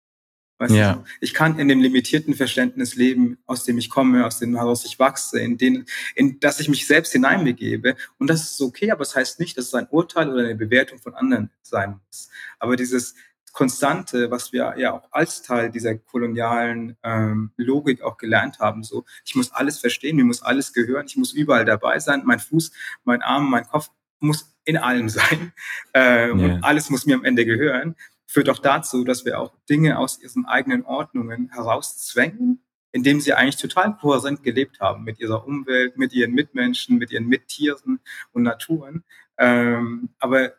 Weißt 0.58 0.74
ja. 0.74 0.94
du? 0.94 1.04
Ich 1.20 1.34
kann 1.34 1.58
in 1.58 1.68
dem 1.68 1.80
limitierten 1.80 2.34
Verständnis 2.34 2.96
leben, 2.96 3.38
aus 3.46 3.64
dem 3.64 3.78
ich 3.78 3.90
komme, 3.90 4.26
aus 4.26 4.40
dem 4.40 4.56
heraus 4.56 4.84
ich 4.84 4.98
wachse, 4.98 5.38
in 5.38 5.56
den, 5.56 5.86
in 6.16 6.40
das 6.40 6.58
ich 6.58 6.68
mich 6.68 6.86
selbst 6.86 7.12
hineinbegebe. 7.12 7.94
Und 8.18 8.28
das 8.28 8.50
ist 8.50 8.60
okay, 8.60 8.90
aber 8.90 9.02
es 9.02 9.10
das 9.10 9.16
heißt 9.16 9.40
nicht, 9.40 9.56
dass 9.56 9.66
es 9.66 9.74
ein 9.74 9.86
Urteil 9.90 10.28
oder 10.28 10.42
eine 10.42 10.56
Bewertung 10.56 10.98
von 10.98 11.14
anderen 11.14 11.50
sein 11.62 12.00
muss. 12.04 12.28
Aber 12.58 12.74
dieses 12.74 13.14
Konstante, 13.59 14.30
was 14.30 14.52
wir 14.52 14.74
ja 14.78 14.93
auch 14.93 15.09
als 15.10 15.43
Teil 15.43 15.72
dieser 15.72 15.97
kolonialen 15.97 16.97
ähm, 17.02 17.51
Logik 17.56 18.02
auch 18.02 18.16
gelernt 18.16 18.60
haben, 18.60 18.85
so, 18.85 19.05
ich 19.24 19.35
muss 19.35 19.51
alles 19.51 19.80
verstehen, 19.80 20.14
mir 20.14 20.24
muss 20.24 20.43
alles 20.43 20.72
gehören, 20.72 21.06
ich 21.06 21.16
muss 21.16 21.32
überall 21.32 21.64
dabei 21.64 21.98
sein, 21.98 22.22
mein 22.24 22.39
Fuß, 22.39 22.70
mein 23.02 23.20
Arm, 23.20 23.51
mein 23.51 23.66
Kopf 23.66 23.90
muss 24.20 24.55
in 24.64 24.76
allem 24.76 25.09
sein 25.18 25.52
äh, 25.93 26.28
yeah. 26.28 26.32
und 26.32 26.62
alles 26.62 26.89
muss 26.89 27.05
mir 27.05 27.16
am 27.16 27.24
Ende 27.24 27.44
gehören 27.44 27.97
führt 28.28 28.48
auch 28.51 28.59
dazu, 28.59 29.02
dass 29.02 29.24
wir 29.24 29.40
auch 29.40 29.52
Dinge 29.68 29.98
aus 29.98 30.20
ihren 30.22 30.44
eigenen 30.47 30.85
Ordnungen 30.85 31.48
herauszwängen, 31.51 32.62
indem 32.93 33.20
sie 33.20 33.32
eigentlich 33.32 33.56
total 33.56 33.97
kohärent 33.97 34.43
gelebt 34.43 34.78
haben 34.78 35.02
mit 35.02 35.18
ihrer 35.18 35.47
Umwelt, 35.47 35.97
mit 35.97 36.12
ihren 36.12 36.32
Mitmenschen, 36.32 36.98
mit 36.98 37.10
ihren 37.10 37.26
Mittieren 37.26 38.01
und 38.32 38.43
Naturen. 38.43 39.02
Ähm, 39.39 40.10
aber 40.18 40.52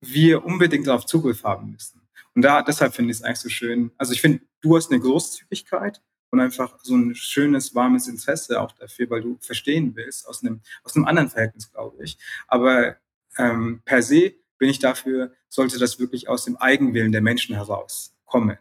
wir 0.00 0.44
unbedingt 0.44 0.88
darauf 0.88 1.06
Zugriff 1.06 1.44
haben 1.44 1.70
müssen. 1.70 2.01
Und 2.34 2.42
da, 2.42 2.62
deshalb 2.62 2.94
finde 2.94 3.10
ich 3.10 3.18
es 3.18 3.22
eigentlich 3.22 3.40
so 3.40 3.48
schön. 3.48 3.90
Also 3.98 4.12
ich 4.12 4.20
finde, 4.20 4.40
du 4.60 4.76
hast 4.76 4.90
eine 4.90 5.00
Großzügigkeit 5.00 6.00
und 6.30 6.40
einfach 6.40 6.78
so 6.82 6.96
ein 6.96 7.14
schönes, 7.14 7.74
warmes 7.74 8.08
Interesse 8.08 8.60
auch 8.60 8.72
dafür, 8.72 9.10
weil 9.10 9.20
du 9.20 9.38
verstehen 9.40 9.94
willst, 9.94 10.26
aus 10.26 10.42
einem, 10.42 10.62
aus 10.82 10.96
einem 10.96 11.04
anderen 11.04 11.28
Verhältnis, 11.28 11.70
glaube 11.70 12.02
ich. 12.02 12.16
Aber 12.48 12.96
ähm, 13.38 13.82
per 13.84 14.02
se 14.02 14.34
bin 14.58 14.70
ich 14.70 14.78
dafür, 14.78 15.32
sollte 15.48 15.78
das 15.78 15.98
wirklich 15.98 16.28
aus 16.28 16.44
dem 16.44 16.56
Eigenwillen 16.56 17.12
der 17.12 17.20
Menschen 17.20 17.54
herauskommen. 17.54 18.58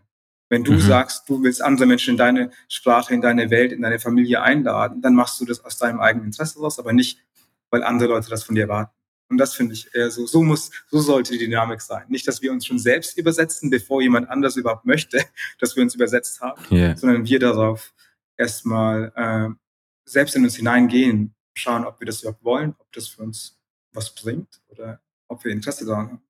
Wenn 0.49 0.65
du 0.65 0.73
mhm. 0.73 0.81
sagst, 0.81 1.29
du 1.29 1.41
willst 1.43 1.61
andere 1.61 1.85
Menschen 1.85 2.11
in 2.11 2.17
deine 2.17 2.51
Sprache, 2.67 3.13
in 3.13 3.21
deine 3.21 3.49
Welt, 3.49 3.71
in 3.71 3.81
deine 3.81 3.99
Familie 3.99 4.41
einladen, 4.41 5.01
dann 5.01 5.15
machst 5.15 5.39
du 5.39 5.45
das 5.45 5.63
aus 5.63 5.77
deinem 5.77 6.01
eigenen 6.01 6.25
Interesse 6.25 6.59
raus, 6.59 6.77
aber 6.77 6.91
nicht, 6.91 7.19
weil 7.69 7.83
andere 7.83 8.09
Leute 8.09 8.29
das 8.29 8.43
von 8.43 8.55
dir 8.55 8.63
erwarten. 8.63 8.91
Und 9.31 9.37
das 9.37 9.53
finde 9.55 9.73
ich 9.73 9.95
eher 9.95 10.11
so. 10.11 10.27
So 10.27 10.43
muss, 10.43 10.71
so 10.89 10.99
sollte 10.99 11.31
die 11.31 11.39
Dynamik 11.39 11.81
sein. 11.81 12.03
Nicht, 12.09 12.27
dass 12.27 12.41
wir 12.41 12.51
uns 12.51 12.65
schon 12.65 12.77
selbst 12.77 13.17
übersetzen, 13.17 13.69
bevor 13.69 14.01
jemand 14.01 14.29
anders 14.29 14.57
überhaupt 14.57 14.85
möchte, 14.85 15.23
dass 15.59 15.75
wir 15.75 15.83
uns 15.83 15.95
übersetzt 15.95 16.41
haben, 16.41 16.61
yeah. 16.69 16.97
sondern 16.97 17.25
wir 17.25 17.39
darauf 17.39 17.93
erstmal 18.37 19.13
äh, 19.15 19.49
selbst 20.03 20.35
in 20.35 20.43
uns 20.43 20.57
hineingehen, 20.57 21.33
schauen, 21.53 21.85
ob 21.85 21.99
wir 22.01 22.05
das 22.05 22.21
überhaupt 22.21 22.43
wollen, 22.43 22.75
ob 22.77 22.91
das 22.91 23.07
für 23.07 23.23
uns 23.23 23.57
was 23.93 24.13
bringt 24.13 24.61
oder 24.67 24.99
ob 25.29 25.43
wir 25.45 25.51
Interesse 25.51 25.85
daran 25.85 26.07
haben. 26.07 26.21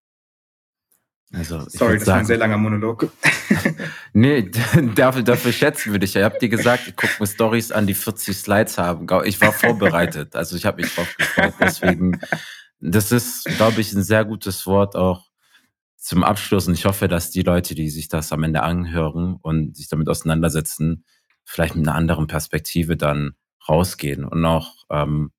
Also, 1.33 1.61
Sorry, 1.69 1.95
das 1.95 2.05
sagen, 2.05 2.07
war 2.07 2.19
ein 2.19 2.25
sehr 2.25 2.37
langer 2.37 2.57
Monolog. 2.57 3.09
nee, 4.13 4.51
dafür, 4.95 5.23
dafür 5.23 5.53
schätzen 5.53 5.93
wir 5.93 5.99
dich. 5.99 6.15
Ich 6.15 6.23
habe 6.23 6.37
dir 6.37 6.49
gesagt, 6.49 6.87
ich 6.87 6.95
gucke 6.95 7.13
mir 7.19 7.27
Stories 7.27 7.71
an, 7.71 7.87
die 7.87 7.93
40 7.93 8.37
Slides 8.37 8.77
haben. 8.77 9.07
Ich 9.23 9.39
war 9.39 9.53
vorbereitet. 9.53 10.35
Also 10.35 10.55
ich 10.55 10.65
habe 10.65 10.81
mich 10.81 10.93
drauf 10.93 11.15
gefreut. 11.17 11.53
Deswegen, 11.59 12.19
das 12.81 13.11
ist, 13.11 13.45
glaube 13.45 13.81
ich, 13.81 13.93
ein 13.93 14.03
sehr 14.03 14.25
gutes 14.25 14.65
Wort 14.65 14.95
auch 14.95 15.29
zum 15.97 16.23
Abschluss. 16.23 16.67
Und 16.67 16.73
ich 16.73 16.85
hoffe, 16.85 17.07
dass 17.07 17.29
die 17.29 17.43
Leute, 17.43 17.75
die 17.75 17.89
sich 17.89 18.09
das 18.09 18.33
am 18.33 18.43
Ende 18.43 18.63
anhören 18.63 19.37
und 19.41 19.77
sich 19.77 19.87
damit 19.87 20.09
auseinandersetzen, 20.09 21.05
vielleicht 21.43 21.75
mit 21.75 21.87
einer 21.87 21.95
anderen 21.95 22.27
Perspektive 22.27 22.97
dann 22.97 23.33
rausgehen 23.67 24.25
und 24.25 24.43
auch 24.45 24.73
ähm, 24.89 25.31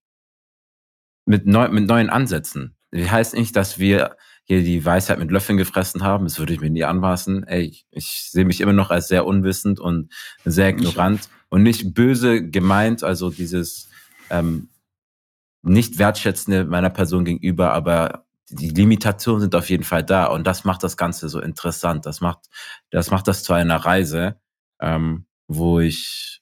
mit, 1.25 1.45
neu, 1.45 1.67
mit 1.69 1.87
neuen 1.87 2.09
Ansätzen. 2.09 2.77
Das 2.91 3.11
heißt 3.11 3.33
nicht, 3.33 3.55
dass 3.55 3.77
wir 3.77 4.15
hier 4.45 4.61
die 4.61 4.83
Weisheit 4.83 5.19
mit 5.19 5.31
Löffeln 5.31 5.57
gefressen 5.57 6.03
haben. 6.03 6.25
Das 6.25 6.39
würde 6.39 6.53
ich 6.53 6.61
mir 6.61 6.69
nie 6.69 6.83
anmaßen. 6.83 7.45
Ey, 7.45 7.63
ich, 7.63 7.85
ich 7.91 8.29
sehe 8.29 8.45
mich 8.45 8.61
immer 8.61 8.73
noch 8.73 8.91
als 8.91 9.07
sehr 9.07 9.25
unwissend 9.25 9.79
und 9.79 10.11
sehr 10.45 10.69
ignorant 10.69 11.29
und 11.49 11.63
nicht 11.63 11.93
böse 11.93 12.47
gemeint, 12.49 13.03
also 13.03 13.29
dieses 13.29 13.89
ähm, 14.29 14.69
nicht 15.63 15.97
wertschätzende 15.97 16.65
meiner 16.65 16.89
Person 16.89 17.25
gegenüber, 17.25 17.73
aber 17.73 18.25
die 18.49 18.69
Limitationen 18.69 19.41
sind 19.41 19.55
auf 19.55 19.69
jeden 19.69 19.83
Fall 19.83 20.03
da 20.03 20.25
und 20.27 20.45
das 20.45 20.63
macht 20.65 20.83
das 20.83 20.97
Ganze 20.97 21.29
so 21.29 21.39
interessant. 21.39 22.05
Das 22.05 22.21
macht, 22.21 22.49
das 22.91 23.09
macht 23.09 23.27
das 23.27 23.43
zu 23.43 23.53
einer 23.53 23.77
Reise, 23.77 24.39
ähm, 24.79 25.25
wo 25.47 25.79
ich, 25.79 26.41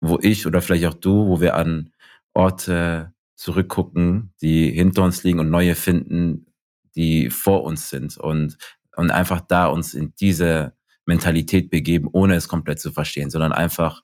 wo 0.00 0.18
ich 0.20 0.46
oder 0.46 0.62
vielleicht 0.62 0.86
auch 0.86 0.94
du, 0.94 1.26
wo 1.26 1.40
wir 1.40 1.56
an 1.56 1.92
Orte 2.32 3.12
zurückgucken, 3.34 4.32
die 4.40 4.70
hinter 4.70 5.02
uns 5.02 5.24
liegen 5.24 5.40
und 5.40 5.50
neue 5.50 5.74
finden, 5.74 6.46
die 6.94 7.30
vor 7.30 7.64
uns 7.64 7.90
sind 7.90 8.16
und, 8.16 8.56
und 8.96 9.10
einfach 9.10 9.40
da 9.40 9.66
uns 9.66 9.92
in 9.92 10.14
diese 10.18 10.74
Mentalität 11.04 11.70
begeben, 11.70 12.08
ohne 12.12 12.34
es 12.34 12.48
komplett 12.48 12.80
zu 12.80 12.92
verstehen, 12.92 13.30
sondern 13.30 13.52
einfach 13.52 14.02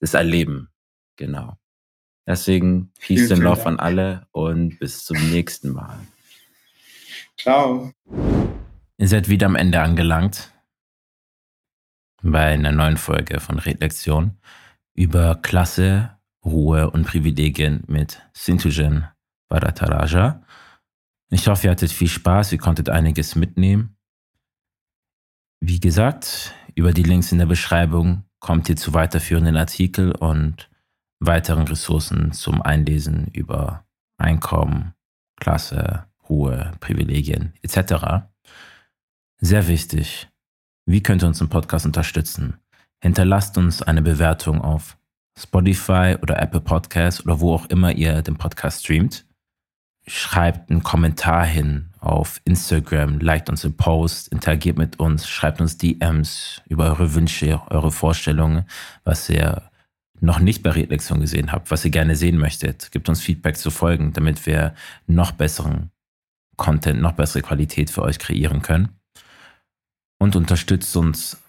das 0.00 0.14
Erleben. 0.14 0.70
Genau. 1.16 1.58
Deswegen 2.28 2.92
Peace 3.00 3.32
and 3.32 3.42
Love 3.42 3.64
an 3.64 3.80
alle 3.80 4.26
und 4.32 4.78
bis 4.78 5.06
zum 5.06 5.16
nächsten 5.30 5.70
Mal. 5.70 5.98
Ciao. 7.38 7.90
Ihr 8.98 9.08
seid 9.08 9.30
wieder 9.30 9.46
am 9.46 9.56
Ende 9.56 9.80
angelangt 9.80 10.52
bei 12.20 12.52
einer 12.52 12.72
neuen 12.72 12.98
Folge 12.98 13.40
von 13.40 13.58
Redlektion 13.58 14.36
über 14.92 15.36
Klasse, 15.36 16.18
Ruhe 16.44 16.90
und 16.90 17.06
Privilegien 17.06 17.84
mit 17.86 18.20
Sintujen 18.34 19.06
Bharataraja. 19.48 20.42
Ich 21.30 21.48
hoffe, 21.48 21.68
ihr 21.68 21.70
hattet 21.70 21.92
viel 21.92 22.08
Spaß, 22.08 22.52
ihr 22.52 22.58
konntet 22.58 22.90
einiges 22.90 23.36
mitnehmen. 23.36 23.96
Wie 25.60 25.80
gesagt, 25.80 26.54
über 26.74 26.92
die 26.92 27.04
Links 27.04 27.32
in 27.32 27.38
der 27.38 27.46
Beschreibung 27.46 28.24
kommt 28.38 28.68
ihr 28.68 28.76
zu 28.76 28.92
weiterführenden 28.92 29.56
Artikeln 29.56 30.12
und 30.12 30.68
weiteren 31.20 31.66
Ressourcen 31.66 32.32
zum 32.32 32.62
Einlesen 32.62 33.28
über 33.32 33.84
Einkommen, 34.18 34.94
Klasse, 35.36 36.06
Ruhe, 36.28 36.72
Privilegien 36.80 37.54
etc. 37.62 38.26
Sehr 39.38 39.68
wichtig, 39.68 40.28
wie 40.86 41.02
könnt 41.02 41.22
ihr 41.22 41.28
uns 41.28 41.40
im 41.40 41.48
Podcast 41.48 41.86
unterstützen? 41.86 42.58
Hinterlasst 43.00 43.56
uns 43.58 43.82
eine 43.82 44.02
Bewertung 44.02 44.60
auf 44.60 44.96
Spotify 45.38 46.16
oder 46.20 46.40
Apple 46.40 46.60
Podcast 46.60 47.24
oder 47.24 47.40
wo 47.40 47.54
auch 47.54 47.66
immer 47.66 47.92
ihr 47.92 48.22
den 48.22 48.36
Podcast 48.36 48.84
streamt. 48.84 49.24
Schreibt 50.06 50.70
einen 50.70 50.82
Kommentar 50.82 51.44
hin 51.44 51.90
auf 52.00 52.40
Instagram, 52.44 53.18
liked 53.18 53.50
uns 53.50 53.64
im 53.64 53.76
Post, 53.76 54.28
interagiert 54.28 54.78
mit 54.78 54.98
uns, 54.98 55.28
schreibt 55.28 55.60
uns 55.60 55.76
DMs 55.76 56.62
über 56.66 56.86
eure 56.86 57.14
Wünsche, 57.14 57.60
eure 57.68 57.92
Vorstellungen, 57.92 58.64
was 59.04 59.28
ihr 59.28 59.70
noch 60.20 60.40
nicht 60.40 60.62
bei 60.62 60.70
Redlektion 60.70 61.20
gesehen 61.20 61.52
habt, 61.52 61.70
was 61.70 61.84
ihr 61.84 61.90
gerne 61.90 62.16
sehen 62.16 62.38
möchtet. 62.38 62.90
Gebt 62.92 63.08
uns 63.08 63.22
Feedback 63.22 63.56
zu 63.56 63.70
Folgen, 63.70 64.12
damit 64.12 64.46
wir 64.46 64.74
noch 65.06 65.32
besseren 65.32 65.90
Content, 66.56 67.00
noch 67.00 67.12
bessere 67.12 67.42
Qualität 67.42 67.90
für 67.90 68.02
euch 68.02 68.18
kreieren 68.18 68.62
können. 68.62 68.88
Und 70.18 70.34
unterstützt 70.34 70.96
uns 70.96 71.40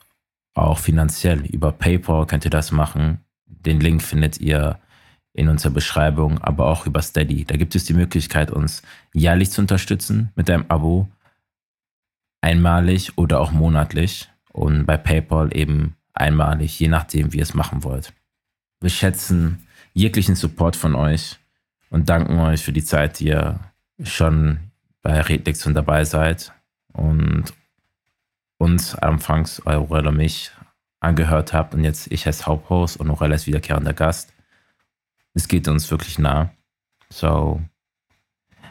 auch 0.54 0.78
finanziell. 0.78 1.46
Über 1.46 1.72
PayPal 1.72 2.28
könnt 2.28 2.46
ihr 2.46 2.52
das 2.52 2.72
machen. 2.72 3.20
Den 3.46 3.80
Link 3.80 4.02
findet 4.02 4.40
ihr 4.40 4.80
in 5.34 5.50
unserer 5.50 5.72
Beschreibung, 5.72 6.40
aber 6.40 6.68
auch 6.68 6.86
über 6.86 7.02
Steady. 7.02 7.46
Da 7.46 7.56
gibt 7.56 7.76
es 7.76 7.86
die 7.86 7.94
Möglichkeit, 7.94 8.52
uns 8.52 8.82
jährlich 9.14 9.52
zu 9.52 9.62
unterstützen 9.62 10.32
mit 10.36 10.50
einem 10.50 10.66
Abo, 10.68 11.08
einmalig 12.42 13.18
oder 13.18 13.40
auch 13.40 13.52
monatlich 13.52 14.30
und 14.52 14.86
bei 14.86 14.98
PayPal 14.98 15.56
eben 15.56 15.96
einmalig, 16.14 16.80
je 16.80 16.88
nachdem, 16.88 17.34
wie 17.34 17.38
ihr 17.38 17.44
es 17.44 17.54
machen 17.54 17.84
wollt. 17.84 18.14
Wir 18.82 18.90
schätzen 18.90 19.68
jeglichen 19.94 20.36
Support 20.36 20.76
von 20.76 20.96
euch 20.96 21.38
und 21.90 22.10
danken 22.10 22.40
euch 22.40 22.64
für 22.64 22.74
die 22.74 22.84
Zeit, 22.84 23.20
die 23.20 23.28
ihr 23.28 23.60
schon 24.04 24.60
bei 25.02 25.20
Redlektion 25.22 25.74
dabei 25.74 26.06
seid 26.06 26.54
und 26.94 27.46
uns 28.58 28.96
anfangs, 28.96 29.66
Aurel 29.66 30.08
und 30.08 30.18
mich, 30.18 30.52
angehört 31.00 31.54
habt 31.54 31.74
und 31.74 31.84
jetzt 31.84 32.12
ich 32.12 32.26
als 32.28 32.46
Haupthost 32.46 32.98
und 32.98 33.08
Norella 33.08 33.34
als 33.34 33.48
wiederkehrender 33.48 33.94
Gast. 33.94 34.34
Es 35.34 35.48
geht 35.48 35.68
uns 35.68 35.90
wirklich 35.92 36.20
nah. 36.20 36.52
So, 37.10 37.62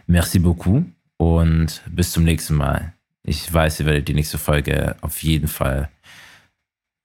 merci 0.07 0.39
beaucoup 0.39 0.85
und 1.17 1.83
bis 1.87 2.13
zum 2.13 2.25
nächsten 2.25 2.55
Mal. 2.55 2.93
Ich 3.23 3.53
weiß, 3.53 3.81
ihr 3.81 3.87
werdet 3.87 4.09
die 4.09 4.15
nächste 4.15 4.39
Folge 4.39 4.97
auf 5.01 5.23
jeden 5.23 5.49
Fall 5.49 5.89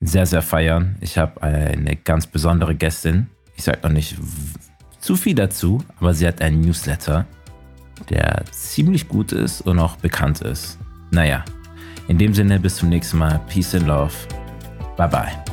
sehr, 0.08 0.26
sehr 0.26 0.42
feiern. 0.42 0.96
Ich 1.02 1.18
habe 1.18 1.42
eine 1.42 1.96
ganz 1.96 2.28
besondere 2.28 2.76
Gästin. 2.76 3.28
Ich 3.56 3.64
sage 3.64 3.80
noch 3.84 3.92
nicht 3.92 4.18
zu 5.00 5.16
viel 5.16 5.36
dazu, 5.36 5.84
aber 6.00 6.14
sie 6.14 6.28
hat 6.28 6.42
einen 6.42 6.62
Newsletter, 6.62 7.26
der 8.10 8.44
ziemlich 8.52 9.08
gut 9.08 9.32
ist 9.32 9.62
und 9.62 9.80
auch 9.80 9.98
bekannt 9.98 10.42
ist. 10.42 10.78
Naja, 11.12 11.44
in 12.08 12.18
dem 12.18 12.34
Sinne, 12.34 12.60
bis 12.60 12.78
zum 12.78 12.90
nächsten 12.90 13.18
Mal. 13.18 13.40
Peace 13.50 13.76
and 13.76 13.88
Love. 13.88 14.14
Bye 14.98 15.08
bye. 15.08 15.53